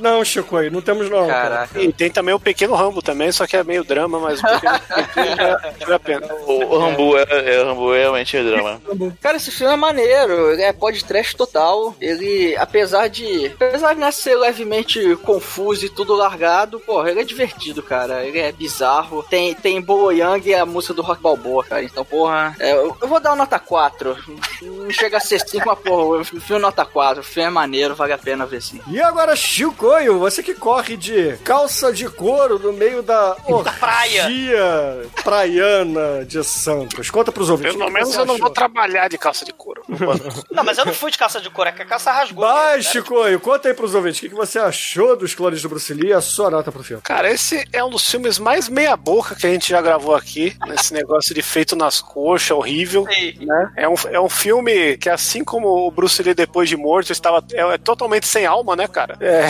Não, 0.00 0.24
Chico, 0.24 0.56
aí, 0.56 0.70
não 0.70 0.80
temos 0.80 1.08
não. 1.10 1.26
Caraca. 1.26 1.80
E 1.80 1.92
tem 1.92 2.10
também 2.10 2.34
o 2.34 2.40
Pequeno 2.40 2.74
Rambo 2.74 3.00
também, 3.02 3.30
só 3.32 3.46
que 3.46 3.56
é 3.56 3.64
meio 3.64 3.84
drama, 3.84 4.18
mas 4.18 4.40
o 4.40 4.42
Pequeno, 4.42 4.78
vale 5.80 5.94
a 5.94 5.98
pena. 5.98 6.26
O, 6.46 6.52
o 6.74 6.78
Rambo 6.78 7.16
é, 7.18 7.24
é, 7.56 7.62
o 7.62 7.66
Rambo 7.66 7.94
é 7.94 7.98
realmente 8.00 8.36
é 8.36 8.42
drama. 8.42 8.80
Cara, 9.20 9.36
esse 9.36 9.50
filme 9.50 9.72
é 9.72 9.76
maneiro, 9.76 10.52
ele 10.52 10.62
é 10.62 10.72
podcast 10.72 11.36
total. 11.36 11.94
Ele, 12.00 12.56
apesar 12.80 13.08
de. 13.08 13.46
Apesar 13.46 13.94
de 13.94 14.00
né, 14.00 14.10
ser 14.10 14.36
levemente 14.36 15.16
confuso 15.16 15.84
e 15.84 15.90
tudo 15.90 16.14
largado, 16.14 16.80
porra, 16.80 17.10
ele 17.10 17.20
é 17.20 17.24
divertido, 17.24 17.82
cara. 17.82 18.24
Ele 18.24 18.38
é 18.38 18.50
bizarro. 18.50 19.22
Tem, 19.22 19.54
tem 19.54 19.80
Bolo 19.80 20.10
Yang 20.10 20.48
e 20.48 20.54
a 20.54 20.64
música 20.64 20.94
do 20.94 21.02
Rock 21.02 21.22
Balboa, 21.22 21.64
cara. 21.64 21.82
Então, 21.82 22.04
porra, 22.04 22.56
é, 22.58 22.72
eu, 22.72 22.96
eu 23.00 23.08
vou 23.08 23.20
dar 23.20 23.30
uma 23.30 23.36
nota 23.36 23.58
4. 23.58 24.16
Não 24.62 24.90
chega 24.90 25.18
a 25.18 25.20
ser 25.20 25.40
5, 25.40 25.66
mas, 25.66 25.78
porra, 25.78 26.20
o 26.20 26.24
filme 26.24 26.56
é 26.56 26.58
nota 26.58 26.84
4. 26.84 27.20
O 27.20 27.24
filme 27.24 27.48
é 27.48 27.50
maneiro, 27.50 27.94
vale 27.94 28.12
a 28.12 28.18
pena 28.18 28.46
ver 28.46 28.62
sim. 28.62 28.80
E 28.88 29.00
agora, 29.00 29.36
Chicoio, 29.36 30.18
você 30.18 30.42
que 30.42 30.54
corre 30.54 30.96
de 30.96 31.36
calça 31.44 31.92
de 31.92 32.08
couro 32.08 32.58
no 32.58 32.72
meio 32.72 33.02
da 33.02 33.36
praia. 33.78 34.24
orgia 34.24 35.10
praiana 35.22 36.24
de 36.24 36.42
Santos. 36.42 37.10
Conta 37.10 37.30
pros 37.30 37.50
ouvintes. 37.50 37.76
Pelo 37.76 37.90
menos 37.90 38.14
eu 38.14 38.24
não 38.24 38.34
achou. 38.34 38.46
vou 38.46 38.50
trabalhar 38.50 39.08
de 39.08 39.18
calça 39.18 39.44
de 39.44 39.52
couro. 39.52 39.82
Não, 40.50 40.64
mas 40.64 40.78
eu 40.78 40.84
não 40.84 40.94
fui 40.94 41.10
de 41.10 41.18
calça 41.18 41.40
de 41.40 41.50
couro, 41.50 41.68
é 41.68 41.72
que 41.72 41.82
a 41.82 41.84
calça 41.84 42.10
rasgou. 42.12 42.44
Vai, 42.70 42.82
Chicoio, 42.82 43.40
conta 43.40 43.66
aí 43.66 43.74
pros 43.74 43.96
ouvintes 43.96 44.20
o 44.20 44.22
que 44.22 44.28
que 44.28 44.34
você 44.34 44.56
achou 44.56 45.16
dos 45.16 45.34
clones 45.34 45.60
do 45.60 45.68
Bruce 45.68 45.92
Lee 45.92 46.10
e 46.10 46.12
a 46.12 46.20
sua 46.20 46.48
nota 46.48 46.70
pro 46.70 46.84
filme. 46.84 47.02
Cara, 47.02 47.28
esse 47.28 47.66
é 47.72 47.82
um 47.82 47.90
dos 47.90 48.08
filmes 48.08 48.38
mais 48.38 48.68
meia-boca 48.68 49.34
que 49.34 49.44
a 49.44 49.50
gente 49.50 49.70
já 49.70 49.82
gravou 49.82 50.14
aqui, 50.14 50.56
nesse 50.68 50.94
negócio 50.94 51.34
de 51.34 51.42
feito 51.42 51.74
nas 51.74 52.00
coxas, 52.00 52.52
horrível. 52.52 53.04
Né? 53.40 53.72
É, 53.76 53.88
um, 53.88 53.94
é 54.12 54.20
um 54.20 54.28
filme 54.28 54.96
que, 54.98 55.10
assim 55.10 55.42
como 55.42 55.84
o 55.84 55.90
Bruce 55.90 56.22
Lee 56.22 56.32
depois 56.32 56.68
de 56.68 56.76
morto, 56.76 57.10
estava 57.10 57.44
é, 57.52 57.74
é 57.74 57.78
totalmente 57.78 58.28
sem 58.28 58.46
alma, 58.46 58.76
né, 58.76 58.86
cara? 58.86 59.16
É. 59.20 59.48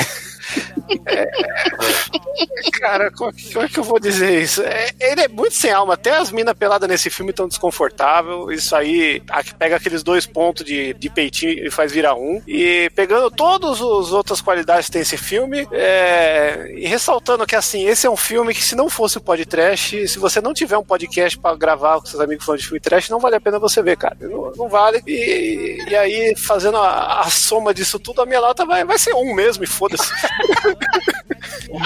É, 1.06 2.70
cara, 2.78 3.10
como, 3.10 3.32
como 3.52 3.64
é 3.64 3.68
que 3.68 3.78
eu 3.78 3.85
vou 3.85 4.01
dizer 4.01 4.43
isso? 4.43 4.62
É, 4.62 4.90
ele 5.01 5.22
é 5.22 5.28
muito 5.28 5.55
sem 5.55 5.70
alma. 5.70 5.94
Até 5.94 6.16
as 6.16 6.31
minas 6.31 6.55
peladas 6.55 6.89
nesse 6.89 7.10
filme 7.10 7.31
estão 7.31 7.48
desconfortáveis. 7.48 8.64
Isso 8.64 8.74
aí 8.74 9.22
pega 9.59 9.77
aqueles 9.77 10.02
dois 10.02 10.27
pontos 10.27 10.64
de, 10.64 10.94
de 10.94 11.10
peitinho 11.10 11.66
e 11.66 11.70
faz 11.70 11.93
virar 11.93 12.14
um. 12.14 12.43
E 12.47 12.90
pegando 12.94 13.31
todas 13.31 13.81
as 13.81 14.12
outras 14.12 14.40
qualidades 14.40 14.86
que 14.86 14.93
tem 14.93 15.02
esse 15.02 15.16
filme, 15.16 15.66
é, 15.72 16.72
e 16.77 16.86
ressaltando 16.86 17.47
que 17.47 17.56
assim, 17.56 17.86
esse 17.86 18.06
é 18.06 18.10
um 18.10 18.16
filme 18.16 18.55
que 18.55 18.62
se 18.62 18.74
não 18.74 18.89
fosse 18.89 19.18
o 19.18 19.20
podcast, 19.20 20.09
se 20.09 20.18
você 20.18 20.40
não 20.40 20.52
tiver 20.52 20.77
um 20.77 20.85
podcast 20.85 21.39
pra 21.39 21.55
gravar 21.55 22.01
com 22.01 22.06
seus 22.06 22.20
amigos 22.20 22.44
falando 22.44 22.60
de 22.60 22.66
filme 22.66 22.81
trash, 22.81 23.09
não 23.09 23.20
vale 23.20 23.36
a 23.36 23.40
pena 23.40 23.59
você 23.59 23.82
ver, 23.82 23.97
cara. 23.97 24.16
Não, 24.20 24.52
não 24.56 24.68
vale. 24.68 25.02
E, 25.06 25.85
e 25.89 25.97
aí, 25.97 26.35
fazendo 26.36 26.77
a, 26.77 27.20
a 27.20 27.31
soma 27.31 27.74
disso 27.74 27.98
tudo, 27.98 28.22
a 28.22 28.27
minha 28.27 28.40
nota 28.40 28.64
vai, 28.64 28.85
vai 28.85 28.98
ser 28.98 29.14
um 29.14 29.35
mesmo, 29.35 29.64
e 29.64 29.66
foda-se. 29.66 30.10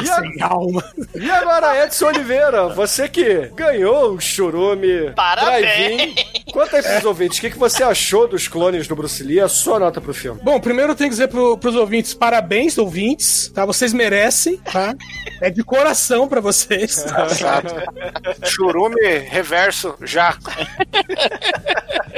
E, 0.02 0.10
a- 0.10 0.22
e 1.14 1.30
agora, 1.30 1.84
Edson 1.84 2.06
Oliveira, 2.06 2.68
você 2.70 3.06
que 3.08 3.48
ganhou 3.54 4.14
o 4.14 4.20
Churume 4.20 5.12
Parabéns. 5.14 6.14
Conta 6.54 6.76
aí 6.76 6.82
pros 6.84 7.04
ouvintes, 7.04 7.38
o 7.38 7.40
que, 7.40 7.50
que 7.50 7.58
você 7.58 7.82
achou 7.82 8.28
dos 8.28 8.46
clones 8.46 8.86
do 8.86 8.94
Bruce 8.94 9.20
Lee 9.24 9.40
a 9.40 9.48
sua 9.48 9.80
nota 9.80 10.00
pro 10.00 10.14
filme. 10.14 10.40
Bom, 10.40 10.60
primeiro 10.60 10.92
eu 10.92 10.94
tenho 10.94 11.10
que 11.10 11.16
dizer 11.16 11.26
pro, 11.26 11.58
pros 11.58 11.74
ouvintes, 11.74 12.14
parabéns, 12.14 12.78
ouvintes, 12.78 13.50
tá? 13.52 13.66
Vocês 13.66 13.92
merecem, 13.92 14.58
tá? 14.58 14.94
É 15.40 15.50
de 15.50 15.64
coração 15.64 16.28
pra 16.28 16.40
vocês. 16.40 17.04
Tá? 17.44 17.62
Churume 18.44 19.18
reverso, 19.18 19.94
já. 20.02 20.36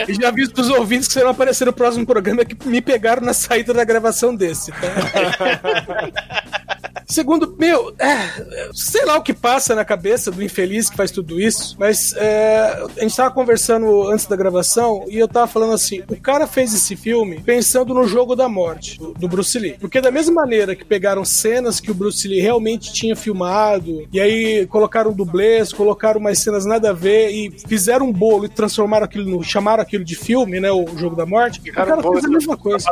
E 0.06 0.14
já 0.14 0.28
aviso 0.28 0.52
pros 0.52 0.68
ouvintes 0.68 1.08
que 1.08 1.14
serão 1.14 1.30
aparecer 1.30 1.64
no 1.64 1.72
próximo 1.72 2.04
programa 2.04 2.44
que 2.44 2.68
me 2.68 2.82
pegaram 2.82 3.22
na 3.22 3.32
saída 3.32 3.72
da 3.72 3.84
gravação 3.84 4.34
desse, 4.34 4.72
tá? 4.72 4.78
Segundo, 7.08 7.54
meu, 7.56 7.94
é, 8.00 8.68
sei 8.74 9.04
lá 9.04 9.16
o 9.16 9.22
que 9.22 9.32
passa 9.32 9.76
na 9.76 9.84
cabeça 9.84 10.30
do 10.30 10.42
infeliz 10.42 10.90
que 10.90 10.96
faz 10.96 11.12
tudo 11.12 11.40
isso, 11.40 11.76
mas 11.78 12.12
é, 12.16 12.84
a 12.96 13.00
gente 13.00 13.16
tava 13.16 13.32
conversando 13.32 14.10
antes 14.10 14.25
da 14.28 14.36
gravação 14.36 15.04
e 15.08 15.18
eu 15.18 15.28
tava 15.28 15.46
falando 15.46 15.72
assim: 15.72 16.02
o 16.08 16.16
cara 16.20 16.46
fez 16.46 16.74
esse 16.74 16.96
filme 16.96 17.40
pensando 17.40 17.94
no 17.94 18.06
jogo 18.06 18.34
da 18.36 18.48
morte 18.48 18.98
do, 18.98 19.12
do 19.14 19.28
Bruce 19.28 19.58
Lee. 19.58 19.76
Porque 19.80 20.00
da 20.00 20.10
mesma 20.10 20.34
maneira 20.42 20.74
que 20.74 20.84
pegaram 20.84 21.24
cenas 21.24 21.80
que 21.80 21.90
o 21.90 21.94
Bruce 21.94 22.26
Lee 22.28 22.40
realmente 22.40 22.92
tinha 22.92 23.14
filmado, 23.16 24.06
e 24.12 24.20
aí 24.20 24.66
colocaram 24.66 25.12
dublês, 25.12 25.72
colocaram 25.72 26.20
umas 26.20 26.38
cenas 26.38 26.64
nada 26.64 26.90
a 26.90 26.92
ver 26.92 27.30
e 27.30 27.50
fizeram 27.66 28.06
um 28.06 28.12
bolo 28.12 28.44
e 28.44 28.48
transformaram 28.48 29.04
aquilo 29.04 29.28
no. 29.30 29.42
chamaram 29.42 29.82
aquilo 29.82 30.04
de 30.04 30.14
filme, 30.16 30.60
né? 30.60 30.70
O 30.70 30.86
jogo 30.96 31.14
da 31.16 31.26
morte. 31.26 31.60
O 31.68 31.72
cara 31.72 32.02
fez 32.02 32.24
a 32.24 32.28
mesma 32.28 32.56
coisa. 32.56 32.86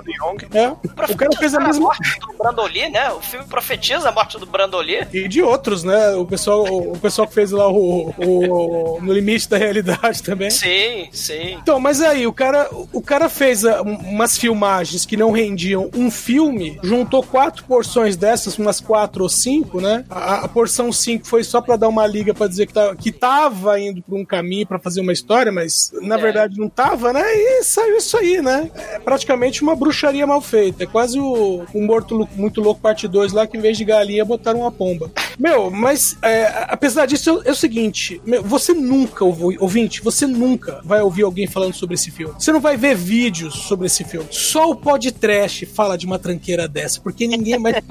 É, 0.52 0.68
o 0.68 1.16
cara 1.16 1.36
fez 1.36 1.54
a 1.54 1.58
A 1.58 1.66
mesma 1.66 1.82
morte 1.86 2.18
do 2.20 2.34
Brandoli, 2.36 2.88
né? 2.90 3.10
O 3.12 3.20
filme 3.20 3.46
profetiza 3.46 4.08
a 4.08 4.12
morte 4.12 4.38
do 4.38 4.46
Brandoli. 4.46 5.06
E 5.12 5.26
de 5.28 5.40
outros, 5.42 5.82
né? 5.82 6.10
O 6.14 6.24
pessoal, 6.26 6.64
o 6.64 6.98
pessoal 6.98 7.26
que 7.26 7.34
fez 7.34 7.50
lá 7.50 7.68
o, 7.70 8.12
o- 8.18 8.98
No 9.00 9.12
Limite 9.12 9.48
da 9.48 9.56
Realidade 9.56 10.22
também. 10.22 10.50
Sim, 10.50 11.08
sim. 11.12 11.23
Então, 11.60 11.78
mas 11.80 12.00
aí, 12.00 12.26
o 12.26 12.32
cara, 12.32 12.68
o 12.92 13.00
cara 13.00 13.28
fez 13.28 13.64
ah, 13.64 13.82
um- 13.82 13.96
umas 14.14 14.36
filmagens 14.38 15.04
que 15.06 15.16
não 15.16 15.30
rendiam 15.30 15.90
um 15.94 16.10
filme, 16.10 16.78
juntou 16.82 17.22
quatro 17.22 17.64
porções 17.64 18.16
dessas, 18.16 18.58
umas 18.58 18.80
quatro 18.80 19.22
ou 19.22 19.28
cinco, 19.28 19.80
né? 19.80 20.04
A, 20.10 20.44
a 20.44 20.48
porção 20.48 20.92
cinco 20.92 21.26
foi 21.26 21.42
só 21.44 21.60
pra 21.60 21.76
dar 21.76 21.88
uma 21.88 22.06
liga 22.06 22.32
pra 22.34 22.46
dizer 22.46 22.66
que, 22.66 22.72
tá, 22.74 22.94
que 22.94 23.10
tava 23.12 23.78
indo 23.80 24.02
pra 24.02 24.16
um 24.16 24.24
caminho 24.24 24.66
pra 24.66 24.78
fazer 24.78 25.00
uma 25.00 25.12
história, 25.12 25.50
mas 25.52 25.92
na 26.02 26.16
verdade 26.16 26.58
não 26.58 26.68
tava, 26.68 27.12
né? 27.12 27.22
E 27.34 27.62
saiu 27.64 27.96
isso 27.96 28.16
aí, 28.16 28.40
né? 28.42 28.70
É 28.74 28.98
praticamente 28.98 29.62
uma 29.62 29.74
bruxaria 29.76 30.26
mal 30.26 30.40
feita. 30.40 30.84
É 30.84 30.86
quase 30.86 31.18
o, 31.18 31.64
o 31.72 31.82
Morto 31.82 32.28
Muito 32.36 32.60
Louco 32.60 32.80
Parte 32.80 33.06
2 33.08 33.32
lá, 33.32 33.46
que 33.46 33.56
em 33.56 33.60
vez 33.60 33.76
de 33.76 33.84
galinha 33.84 34.24
botaram 34.24 34.60
uma 34.60 34.72
pomba. 34.72 35.10
Meu, 35.38 35.70
mas 35.70 36.16
é, 36.22 36.66
apesar 36.68 37.06
disso, 37.06 37.42
é, 37.44 37.48
é 37.48 37.52
o 37.52 37.56
seguinte: 37.56 38.20
meu, 38.24 38.42
você 38.42 38.72
nunca, 38.72 39.24
ouvi- 39.24 39.56
ouvinte, 39.60 40.02
você 40.02 40.26
nunca 40.26 40.80
vai 40.84 41.00
ouvir 41.04 41.22
alguém 41.22 41.46
falando 41.46 41.74
sobre 41.74 41.94
esse 41.94 42.10
filme. 42.10 42.34
Você 42.38 42.52
não 42.52 42.60
vai 42.60 42.76
ver 42.76 42.96
vídeos 42.96 43.54
sobre 43.54 43.86
esse 43.86 44.04
filme. 44.04 44.26
Só 44.30 44.70
o 44.70 44.76
podcast 44.76 45.66
fala 45.66 45.96
de 45.96 46.06
uma 46.06 46.18
tranqueira 46.18 46.66
dessa, 46.66 47.00
porque 47.00 47.26
ninguém 47.26 47.58
mais. 47.58 47.76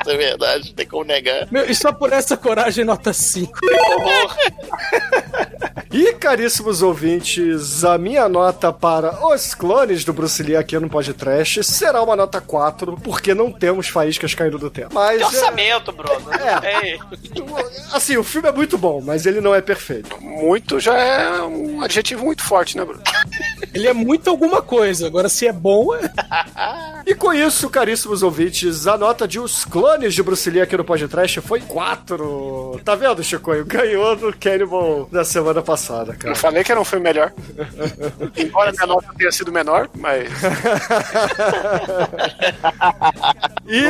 Isso 0.00 0.10
é 0.10 0.16
verdade, 0.16 0.74
tem 0.74 0.86
como 0.86 1.04
negar. 1.04 1.46
Meu, 1.50 1.64
e 1.64 1.74
só 1.74 1.92
por 1.92 2.12
essa 2.12 2.36
coragem, 2.36 2.84
nota 2.84 3.12
5. 3.12 3.52
E, 5.92 6.12
caríssimos 6.12 6.82
ouvintes, 6.82 7.84
a 7.84 7.98
minha 7.98 8.28
nota 8.28 8.72
para 8.72 9.26
os 9.26 9.54
clones 9.56 10.04
do 10.04 10.12
Bruce 10.12 10.40
Lee 10.40 10.54
aqui 10.54 10.78
no 10.78 10.88
podcast 10.88 11.64
será 11.64 12.00
uma 12.00 12.14
nota 12.14 12.40
4, 12.40 12.96
porque 13.02 13.34
não 13.34 13.50
temos 13.50 13.88
faíscas 13.88 14.32
caindo 14.32 14.56
do 14.56 14.70
teto. 14.70 14.94
Mas, 14.94 15.18
Tem 15.18 15.26
orçamento, 15.26 15.90
Bruno. 15.90 16.30
É. 16.40 16.92
Ei. 16.92 17.00
assim, 17.92 18.16
o 18.16 18.22
filme 18.22 18.48
é 18.48 18.52
muito 18.52 18.78
bom, 18.78 19.00
mas 19.00 19.26
ele 19.26 19.40
não 19.40 19.52
é 19.54 19.60
perfeito. 19.60 20.16
Muito 20.22 20.78
já 20.78 20.96
é 20.96 21.42
um 21.42 21.82
adjetivo 21.82 22.24
muito 22.24 22.42
forte, 22.42 22.76
né, 22.76 22.84
Bruno? 22.84 23.02
Ele 23.74 23.88
é 23.88 23.92
muito 23.92 24.30
alguma 24.30 24.62
coisa. 24.62 25.06
Agora, 25.06 25.28
se 25.28 25.46
é 25.46 25.52
bom, 25.52 25.94
é. 25.94 26.00
E 27.06 27.14
com 27.14 27.32
isso, 27.32 27.68
caríssimos 27.68 28.22
ouvintes, 28.22 28.86
a 28.86 28.96
nota 28.96 29.26
de 29.26 29.40
Os 29.40 29.64
Clones 29.64 29.89
de 29.98 30.22
Bruce 30.22 30.48
Lee 30.50 30.60
aqui 30.62 30.76
no 30.76 30.84
podcast 30.84 31.40
foi 31.40 31.60
4. 31.60 32.80
Tá 32.84 32.94
vendo, 32.94 33.22
Chicoio? 33.22 33.64
Ganhou 33.64 34.14
do 34.16 34.32
Cannibal 34.36 35.06
da 35.10 35.24
semana 35.24 35.62
passada, 35.62 36.14
cara. 36.14 36.32
Eu 36.32 36.36
falei 36.36 36.62
que 36.64 36.70
era 36.72 36.80
um 36.80 36.84
filme 36.84 37.04
melhor. 37.04 37.32
Embora 38.36 38.70
minha 38.72 38.86
nota 38.86 39.08
tenha 39.16 39.30
sido 39.32 39.52
menor, 39.52 39.88
mas. 39.94 40.28
E, 43.66 43.84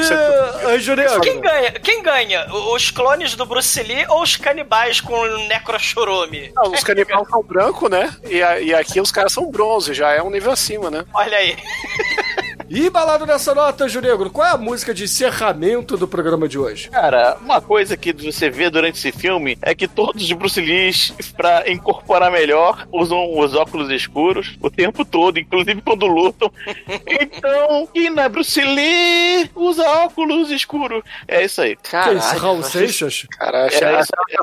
Anjo 0.66 0.92
Quem 1.22 1.40
ganha? 1.40 1.70
Quem 1.72 2.02
ganha? 2.02 2.46
Os 2.74 2.90
clones 2.90 3.34
do 3.34 3.46
Bruce 3.46 3.82
Lee 3.82 4.04
ou 4.08 4.22
os 4.22 4.36
canibais 4.36 5.00
com 5.00 5.24
necrochurume? 5.48 6.52
Ah, 6.56 6.68
os 6.68 6.82
canibais 6.84 7.26
são 7.28 7.42
brancos, 7.42 7.90
né? 7.90 8.14
E, 8.28 8.42
a- 8.42 8.60
e 8.60 8.74
aqui 8.74 9.00
os 9.00 9.10
caras 9.10 9.32
são 9.32 9.50
bronze, 9.50 9.94
já 9.94 10.10
é 10.12 10.22
um 10.22 10.30
nível 10.30 10.52
acima, 10.52 10.90
né? 10.90 11.04
Olha 11.14 11.36
aí. 11.38 11.56
E 12.72 12.88
balado 12.88 13.26
nessa 13.26 13.52
nota, 13.52 13.82
Anjo 13.84 14.00
Negro, 14.00 14.30
qual 14.30 14.46
é 14.46 14.50
a 14.52 14.56
música 14.56 14.94
de 14.94 15.02
encerramento 15.02 15.96
do 15.96 16.06
programa 16.06 16.46
de 16.46 16.56
hoje? 16.56 16.88
Cara, 16.88 17.36
uma 17.40 17.60
coisa 17.60 17.96
que 17.96 18.12
você 18.12 18.48
vê 18.48 18.70
durante 18.70 18.94
esse 18.96 19.10
filme 19.10 19.58
é 19.60 19.74
que 19.74 19.88
todos 19.88 20.22
os 20.22 20.30
Bruce 20.32 20.60
Lee, 20.60 20.92
pra 21.36 21.68
incorporar 21.68 22.30
melhor, 22.30 22.86
usam 22.92 23.36
os 23.36 23.56
óculos 23.56 23.90
escuros 23.90 24.56
o 24.62 24.70
tempo 24.70 25.04
todo, 25.04 25.40
inclusive 25.40 25.82
quando 25.82 26.06
lutam. 26.06 26.52
Então, 27.32 27.88
quem 27.92 28.08
não 28.10 28.22
é 28.22 28.28
Bruce 28.28 28.60
Lee 28.60 29.50
usa 29.56 29.82
óculos 30.04 30.50
escuros. 30.50 31.02
É 31.26 31.44
isso 31.44 31.60
aí. 31.60 31.76
que 31.76 31.88
isso, 32.18 32.36
Raul 32.38 32.62
Seixas? 32.62 33.26
Cara, 33.36 33.64
É 33.64 33.66
isso- 33.68 33.84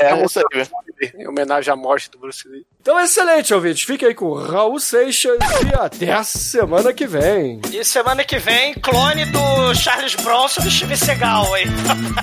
é 0.01 0.23
isso 0.25 0.39
aí, 0.39 0.45
velho. 0.53 0.69
em 1.21 1.27
homenagem 1.27 1.71
à 1.71 1.75
morte 1.75 2.09
do 2.11 2.17
Bruce 2.17 2.47
Lee. 2.47 2.65
Então, 2.81 2.99
excelente, 2.99 3.53
ouvintes. 3.53 3.83
Fique 3.83 4.05
aí 4.05 4.13
com 4.15 4.25
o 4.27 4.33
Raul 4.33 4.79
Seixas 4.79 5.37
e 5.71 5.75
até 5.75 6.11
a 6.11 6.23
semana 6.23 6.91
que 6.93 7.05
vem. 7.05 7.61
E 7.71 7.83
semana 7.83 8.16
semana 8.17 8.23
que 8.23 8.39
vem, 8.39 8.73
clone 8.75 9.25
do 9.25 9.75
Charles 9.75 10.15
Bronson 10.15 10.61
do 10.61 10.71
Steve 10.71 10.97
Segal, 10.97 11.55
hein? 11.55 11.65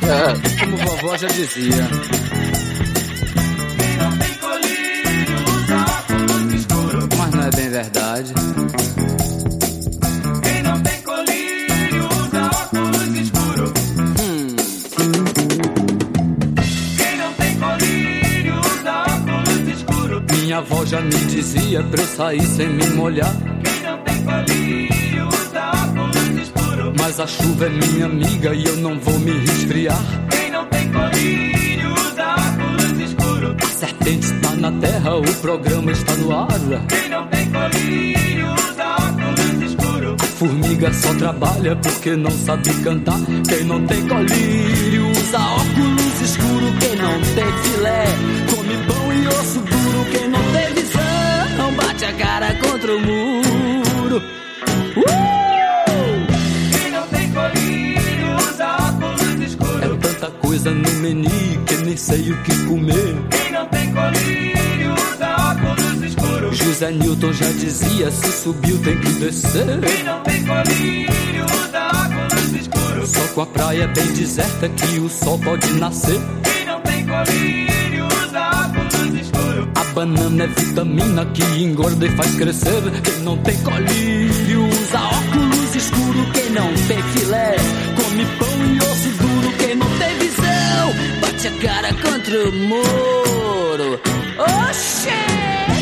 É, 0.02 0.58
como 0.64 0.76
vovó 0.78 1.16
já 1.16 1.28
dizia. 1.28 1.88
Mas 7.16 7.30
não 7.30 7.42
é 7.42 7.50
bem 7.50 7.70
verdade. 7.70 8.34
Hum. 14.20 14.56
Minha 20.32 20.58
avó 20.58 20.84
já 20.84 21.00
me 21.00 21.10
dizia 21.10 21.82
pra 21.84 22.02
eu 22.02 22.08
sair 22.08 22.46
sem 22.46 22.68
me 22.68 22.86
molhar. 22.90 23.32
Quem 23.62 23.82
não 23.82 23.98
tem 23.98 24.24
colírio 24.24 24.93
mas 27.06 27.20
a 27.20 27.26
chuva 27.26 27.66
é 27.66 27.68
minha 27.68 28.06
amiga 28.06 28.54
e 28.54 28.64
eu 28.64 28.76
não 28.76 28.98
vou 28.98 29.18
me 29.18 29.32
resfriar. 29.32 30.00
Quem 30.30 30.50
não 30.50 30.64
tem 30.64 30.90
colírio 30.90 31.92
usa 31.92 32.34
óculos 32.34 32.98
escuro. 32.98 33.56
A 33.62 33.66
serpente 33.66 34.24
está 34.24 34.50
na 34.56 34.72
terra, 34.72 35.14
o 35.16 35.34
programa 35.42 35.92
está 35.92 36.16
no 36.16 36.34
ar. 36.34 36.48
Quem 36.88 37.10
não 37.10 37.26
tem 37.26 37.50
colírio 37.50 38.46
usa 38.54 38.96
óculos 38.96 39.70
escuro. 39.70 40.16
A 40.18 40.24
formiga 40.24 40.94
só 40.94 41.14
trabalha 41.16 41.76
porque 41.76 42.16
não 42.16 42.30
sabe 42.30 42.72
cantar. 42.82 43.20
Quem 43.50 43.64
não 43.64 43.86
tem 43.86 44.08
colírio 44.08 45.10
usa 45.10 45.40
óculos 45.40 46.20
escuro. 46.22 46.72
Quem 46.80 46.96
não 46.96 47.20
tem 47.20 47.52
filé 47.64 48.04
come 48.48 48.78
pão 48.86 49.12
e 49.12 49.28
osso 49.28 49.60
duro. 49.60 50.10
Quem 50.10 50.28
não 50.28 50.52
tem 50.52 50.72
visão 50.72 51.74
bate 51.76 52.04
a 52.06 52.12
cara 52.14 52.54
contra 52.54 52.96
o 52.96 53.00
muro. 53.00 53.43
Coisa 60.54 60.70
no 60.70 60.90
menu 61.00 61.30
que 61.66 61.76
nem 61.84 61.96
sei 61.96 62.30
o 62.30 62.42
que 62.44 62.56
comer. 62.66 63.16
Quem 63.30 63.52
não 63.52 63.66
tem 63.66 63.92
colírio 63.92 64.94
usa 64.94 65.50
óculos 65.50 66.02
escuro. 66.04 66.54
José 66.54 66.90
Newton 66.92 67.32
já 67.32 67.50
dizia: 67.50 68.10
se 68.12 68.32
subiu 68.42 68.78
tem 68.78 68.96
que 69.00 69.12
descer. 69.14 69.80
Quem 69.80 70.04
não 70.04 70.22
tem 70.22 70.44
colírio 70.44 71.44
usa 71.44 71.86
óculos 71.88 72.52
escuro. 72.52 73.06
Só 73.06 73.34
com 73.34 73.40
a 73.40 73.46
praia 73.46 73.88
bem 73.88 74.06
deserta 74.12 74.68
que 74.68 75.00
o 75.00 75.08
sol 75.08 75.40
pode 75.40 75.72
nascer. 75.72 76.20
Quem 76.44 76.66
não 76.66 76.80
tem 76.82 77.04
colírio 77.04 78.06
usa 78.06 78.50
óculos 78.50 79.20
escuro. 79.20 79.68
A 79.74 79.84
banana 79.92 80.44
é 80.44 80.46
vitamina 80.46 81.26
que 81.26 81.42
engorda 81.64 82.06
e 82.06 82.10
faz 82.10 82.32
crescer. 82.36 82.82
Quem 83.02 83.18
não 83.24 83.36
tem 83.38 83.58
colírio 83.58 84.68
usa 84.68 85.00
óculos 85.00 85.74
escuro. 85.74 86.32
Quem 86.32 86.50
não 86.50 86.72
tem 86.86 87.02
filé 87.02 87.56
come 87.96 88.24
pão 88.38 88.43
bate 91.44 91.48
a 91.48 91.60
cara 91.60 91.88
contra 91.94 92.48
o 92.48 92.52
muro. 92.52 94.00
Oxê! 94.38 95.10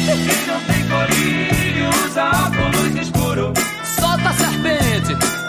Quem 0.07 0.47
não 0.47 0.61
tem 0.63 0.89
colírio 0.89 1.89
usa 2.05 2.25
óculos 2.25 2.97
escuro. 2.97 3.53
Solta 3.85 4.29
a 4.29 4.35
serpente! 4.35 5.42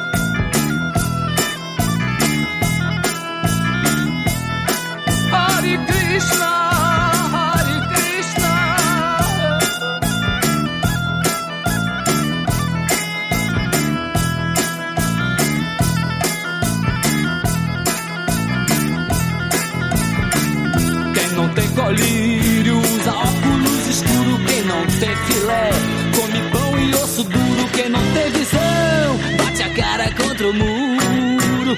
Contra 30.44 30.50
o 30.50 30.54
muro. 30.54 31.78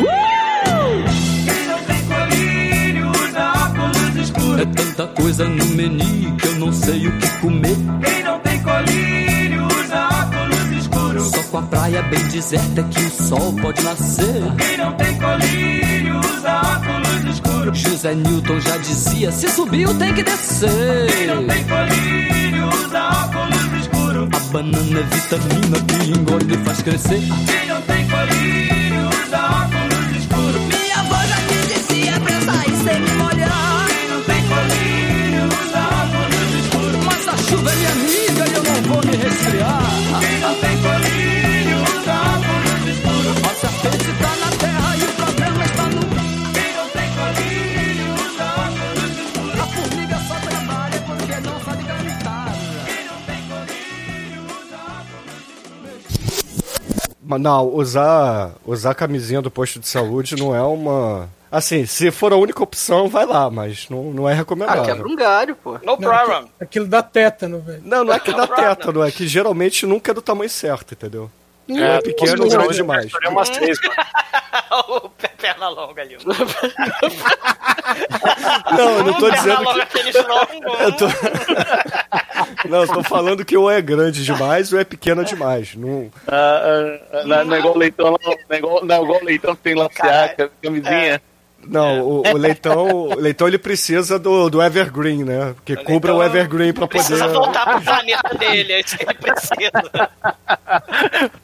Uh! 0.00 0.14
Quem 1.44 1.66
não 1.66 1.78
tem 1.84 2.04
colírio 2.06 3.10
usa 3.10 3.52
óculos 3.66 4.16
escuro. 4.16 4.62
É 4.62 4.66
tanta 4.66 5.06
coisa 5.08 5.48
no 5.48 5.64
menu 5.66 6.36
que 6.36 6.48
eu 6.48 6.54
não 6.56 6.72
sei 6.72 7.06
o 7.06 7.18
que 7.18 7.28
comer. 7.38 7.76
Quem 8.04 8.24
não 8.24 8.40
tem 8.40 8.62
colírio 8.62 9.66
usa 9.66 10.08
óculos 10.08 10.78
escuro. 10.78 11.20
Só 11.20 11.42
com 11.44 11.58
a 11.58 11.62
praia 11.62 12.02
bem 12.02 12.24
deserta 12.24 12.82
que 12.82 13.00
o 13.00 13.10
sol 13.10 13.52
pode 13.60 13.82
nascer. 13.82 14.42
Quem 14.58 14.76
não 14.78 14.92
tem 14.94 15.18
colírio 15.18 16.18
usa 16.18 16.60
óculos 16.60 17.34
escuro. 17.34 17.74
José 17.74 18.14
Newton 18.14 18.60
já 18.60 18.76
dizia: 18.78 19.30
se 19.30 19.48
subiu 19.48 19.96
tem 19.98 20.12
que 20.14 20.24
Quem 20.24 20.34
descer. 20.34 21.26
não 21.28 21.46
tem 21.46 21.64
colírio 21.64 22.68
usa 22.68 23.02
óculos 23.08 23.41
banana 24.52 25.00
é 25.00 25.02
vitamina 25.02 25.80
que 25.80 26.10
engorda 26.10 26.54
e 26.54 26.58
faz 26.58 26.82
crescer. 26.82 27.20
Quem 27.20 27.66
não 27.68 27.80
tem 27.82 28.06
colírio 28.06 29.08
usa 29.08 29.38
óculos 29.38 30.16
escuro. 30.18 30.60
Minha 30.60 31.00
avó 31.00 31.16
já 31.24 31.38
me 31.40 31.56
dizia 31.72 32.20
pra 32.20 32.40
sair 32.42 32.76
sem 32.84 33.00
me 33.00 33.10
molhar. 33.12 33.86
Quem 33.88 34.08
não 34.08 34.22
tem 34.22 34.42
colírio 34.52 35.44
usa 35.46 35.80
óculos 36.02 36.54
escuro. 36.64 36.98
Mas 37.06 37.28
a 37.28 37.36
chuva 37.38 37.72
é 37.72 37.76
minha 37.76 37.92
amiga 37.92 38.44
e 38.46 38.54
eu 38.54 38.62
não 38.62 38.82
vou 38.92 39.00
me 39.06 39.16
resfriar. 39.16 40.20
Quem 40.20 40.40
não 40.40 40.54
tem 40.56 40.76
colírio 40.82 41.11
Mas 57.32 57.40
não, 57.42 57.66
usar, 57.74 58.52
usar 58.64 58.94
camisinha 58.94 59.40
do 59.42 59.50
posto 59.50 59.78
de 59.80 59.88
saúde 59.88 60.36
não 60.36 60.54
é 60.54 60.62
uma. 60.62 61.28
Assim, 61.50 61.84
se 61.84 62.10
for 62.10 62.32
a 62.32 62.36
única 62.36 62.62
opção, 62.62 63.08
vai 63.08 63.26
lá, 63.26 63.50
mas 63.50 63.86
não, 63.90 64.04
não 64.04 64.28
é 64.28 64.32
Ah, 64.32 64.36
recomendável. 64.36 64.84
quebra 64.84 65.06
um 65.06 65.14
galho, 65.14 65.54
pô. 65.54 65.72
No 65.72 65.78
Não, 65.84 65.96
problem. 65.98 66.36
aquilo- 66.38 66.50
Aquilo 66.60 66.86
dá 66.86 67.02
tétano, 67.02 67.60
velho. 67.60 67.82
Não, 67.84 68.04
não 68.04 68.12
é 68.14 68.18
que 68.18 68.32
dá 68.32 68.46
tétano, 68.46 69.02
é 69.02 69.10
que 69.10 69.26
geralmente 69.28 69.84
nunca 69.84 70.12
é 70.12 70.14
do 70.14 70.22
tamanho 70.22 70.48
certo, 70.48 70.92
entendeu? 70.94 71.30
É, 71.78 71.96
é 71.96 72.00
pequeno 72.00 72.44
ou 72.44 72.50
grande 72.50 72.74
demais. 72.74 73.10
É 73.22 73.28
umas 73.28 73.48
três, 73.50 73.78
mano. 73.80 73.94
o 75.04 75.08
perna 75.08 75.68
longa 75.68 76.02
ali. 76.02 76.16
Não, 78.76 78.90
eu 78.90 79.04
não 79.04 79.14
tô 79.14 79.30
dizendo 79.30 79.64
que. 79.64 80.12
Eu 80.82 80.92
tô... 80.96 81.06
Não, 82.68 82.80
eu 82.82 82.88
tô 82.88 83.02
falando 83.02 83.44
que 83.44 83.56
ou 83.56 83.70
é 83.70 83.80
grande 83.80 84.24
demais 84.24 84.72
ou 84.72 84.78
é 84.80 84.84
pequena 84.84 85.24
demais. 85.24 85.74
Não... 85.74 86.10
Ah, 86.26 86.98
ah, 87.12 87.24
não, 87.24 87.44
não 87.44 87.56
é 87.56 87.58
igual 87.58 87.74
o 87.74 87.78
leitão, 87.78 88.06
não, 88.06 88.18
não 88.30 88.36
é 88.48 88.56
igual, 88.56 88.84
não 88.84 88.94
é 88.94 89.02
igual 89.02 89.24
leitão 89.24 89.54
que 89.54 89.62
tem 89.62 89.74
laciaca, 89.74 90.50
camisinha. 90.62 91.20
Não, 91.66 92.00
o, 92.02 92.22
o 92.26 92.36
leitão, 92.36 92.86
o 92.86 93.14
leitão 93.18 93.46
ele 93.46 93.58
precisa 93.58 94.18
do, 94.18 94.50
do 94.50 94.62
evergreen, 94.62 95.24
né? 95.24 95.54
Que 95.64 95.76
cubra 95.76 96.14
o 96.14 96.22
evergreen 96.22 96.72
pra 96.72 96.86
poder. 96.86 97.04
Precisa 97.04 97.28
voltar 97.28 97.64
pro 97.66 97.80
planeta 97.82 98.36
dele, 98.36 98.72
é 98.72 98.80
isso 98.80 98.96
que 98.98 99.04
ele 99.04 99.14
precisa. 99.14 99.52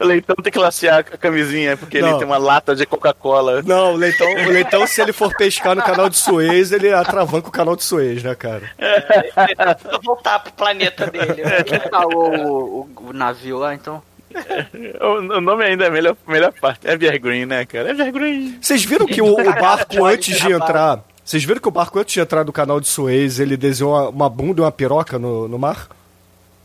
O 0.00 0.04
leitão 0.04 0.36
tem 0.36 0.50
que 0.52 0.58
laciar 0.58 1.00
a 1.00 1.02
camisinha, 1.02 1.76
porque 1.76 2.00
Não. 2.00 2.08
ele 2.08 2.18
tem 2.18 2.26
uma 2.26 2.38
lata 2.38 2.74
de 2.74 2.86
Coca-Cola. 2.86 3.62
Não, 3.62 3.92
o 3.92 3.96
leitão, 3.96 4.26
o 4.26 4.48
leitão, 4.48 4.86
se 4.86 5.00
ele 5.02 5.12
for 5.12 5.34
pescar 5.36 5.76
no 5.76 5.82
canal 5.82 6.08
de 6.08 6.16
Suez, 6.16 6.72
ele 6.72 6.92
atravanca 6.92 7.48
o 7.48 7.52
canal 7.52 7.76
de 7.76 7.84
Suez, 7.84 8.22
né, 8.22 8.34
cara? 8.34 8.70
Precisa 8.76 10.00
voltar 10.02 10.38
pro 10.38 10.52
planeta 10.52 11.06
dele. 11.06 11.42
Quem 11.66 11.80
falou 11.90 12.34
o, 12.34 12.80
o, 12.80 13.08
o 13.10 13.12
navio 13.12 13.58
lá, 13.58 13.74
então? 13.74 14.02
O, 15.00 15.40
nome 15.40 15.64
ainda 15.64 15.84
é 15.84 15.88
a 15.88 15.90
melhor, 15.90 16.16
melhor 16.26 16.52
parte. 16.52 16.86
Evergreen, 16.86 17.46
né, 17.46 17.64
cara? 17.64 17.90
Evergreen. 17.90 18.58
Vocês 18.60 18.84
viram 18.84 19.06
que 19.06 19.20
o, 19.20 19.32
o 19.32 19.54
barco 19.54 20.04
antes 20.04 20.38
de 20.38 20.52
entrar. 20.52 21.04
Vocês 21.24 21.44
viram 21.44 21.60
que 21.60 21.68
o 21.68 21.70
barco 21.70 21.98
antes 21.98 22.14
de 22.14 22.20
entrar 22.20 22.44
no 22.44 22.52
canal 22.52 22.80
de 22.80 22.88
Suez, 22.88 23.38
ele 23.38 23.56
desenhou 23.56 23.92
uma, 23.92 24.08
uma 24.08 24.30
bunda 24.30 24.60
e 24.60 24.64
uma 24.64 24.72
piroca 24.72 25.18
no, 25.18 25.46
no 25.48 25.58
mar? 25.58 25.88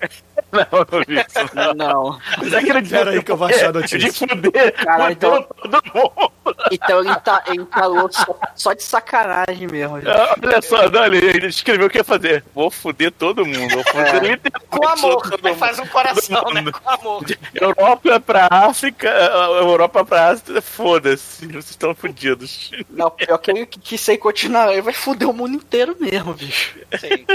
Não, 0.53 1.01
isso. 1.01 1.55
Não. 1.55 1.73
Não. 1.73 2.19
Mas 2.37 2.53
é 2.53 2.57
aquele 2.57 2.81
Pera 2.87 3.11
aí 3.11 3.23
que 3.23 3.31
eu 3.31 3.37
vou 3.37 3.47
achar 3.47 3.69
a 3.69 3.73
notícia. 3.73 3.97
De 3.99 4.11
fuder. 4.11 4.73
Cara, 4.85 5.11
então- 5.11 5.41
todo 5.43 5.81
mundo. 5.93 6.31
Então 6.71 6.99
ele, 6.99 7.15
tá, 7.21 7.43
ele 7.47 7.65
falou 7.73 8.11
só, 8.11 8.39
só 8.55 8.73
de 8.73 8.83
sacanagem 8.83 9.67
mesmo. 9.67 9.99
gente. 9.99 10.09
Ah, 10.09 10.35
Olha 10.43 10.61
só, 10.61 10.89
não, 10.89 11.05
ele, 11.05 11.17
ele 11.25 11.47
escreveu 11.47 11.87
o 11.87 11.89
que 11.89 11.97
ia 11.97 12.03
fazer. 12.03 12.43
Vou 12.53 12.69
fuder 12.69 13.11
todo 13.11 13.45
mundo. 13.45 13.73
Vou 13.73 13.83
fuder 13.83 14.21
literalmente 14.23 14.51
Com 14.69 14.87
amor, 14.87 15.29
todo 15.29 15.55
faz 15.55 15.79
um 15.79 15.85
coração, 15.87 16.43
né? 16.53 16.63
Com 16.71 16.89
amor. 16.89 17.25
Europa 17.53 18.19
pra 18.19 18.47
África, 18.51 19.09
a 19.09 19.47
Europa 19.61 20.03
pra 20.05 20.27
Ásia, 20.29 20.61
foda-se, 20.61 21.47
vocês 21.47 21.69
estão 21.71 21.95
fodidos. 21.95 22.71
Não, 22.89 23.09
pior 23.09 23.37
que 23.37 23.51
ele 23.51 23.65
quis 23.65 23.99
ser 24.01 24.17
continuar, 24.17 24.71
ele 24.71 24.81
vai 24.81 24.93
foder 24.93 25.29
o 25.29 25.33
mundo 25.33 25.55
inteiro 25.55 25.95
mesmo, 25.99 26.33
bicho. 26.33 26.75
Sim. 26.99 27.25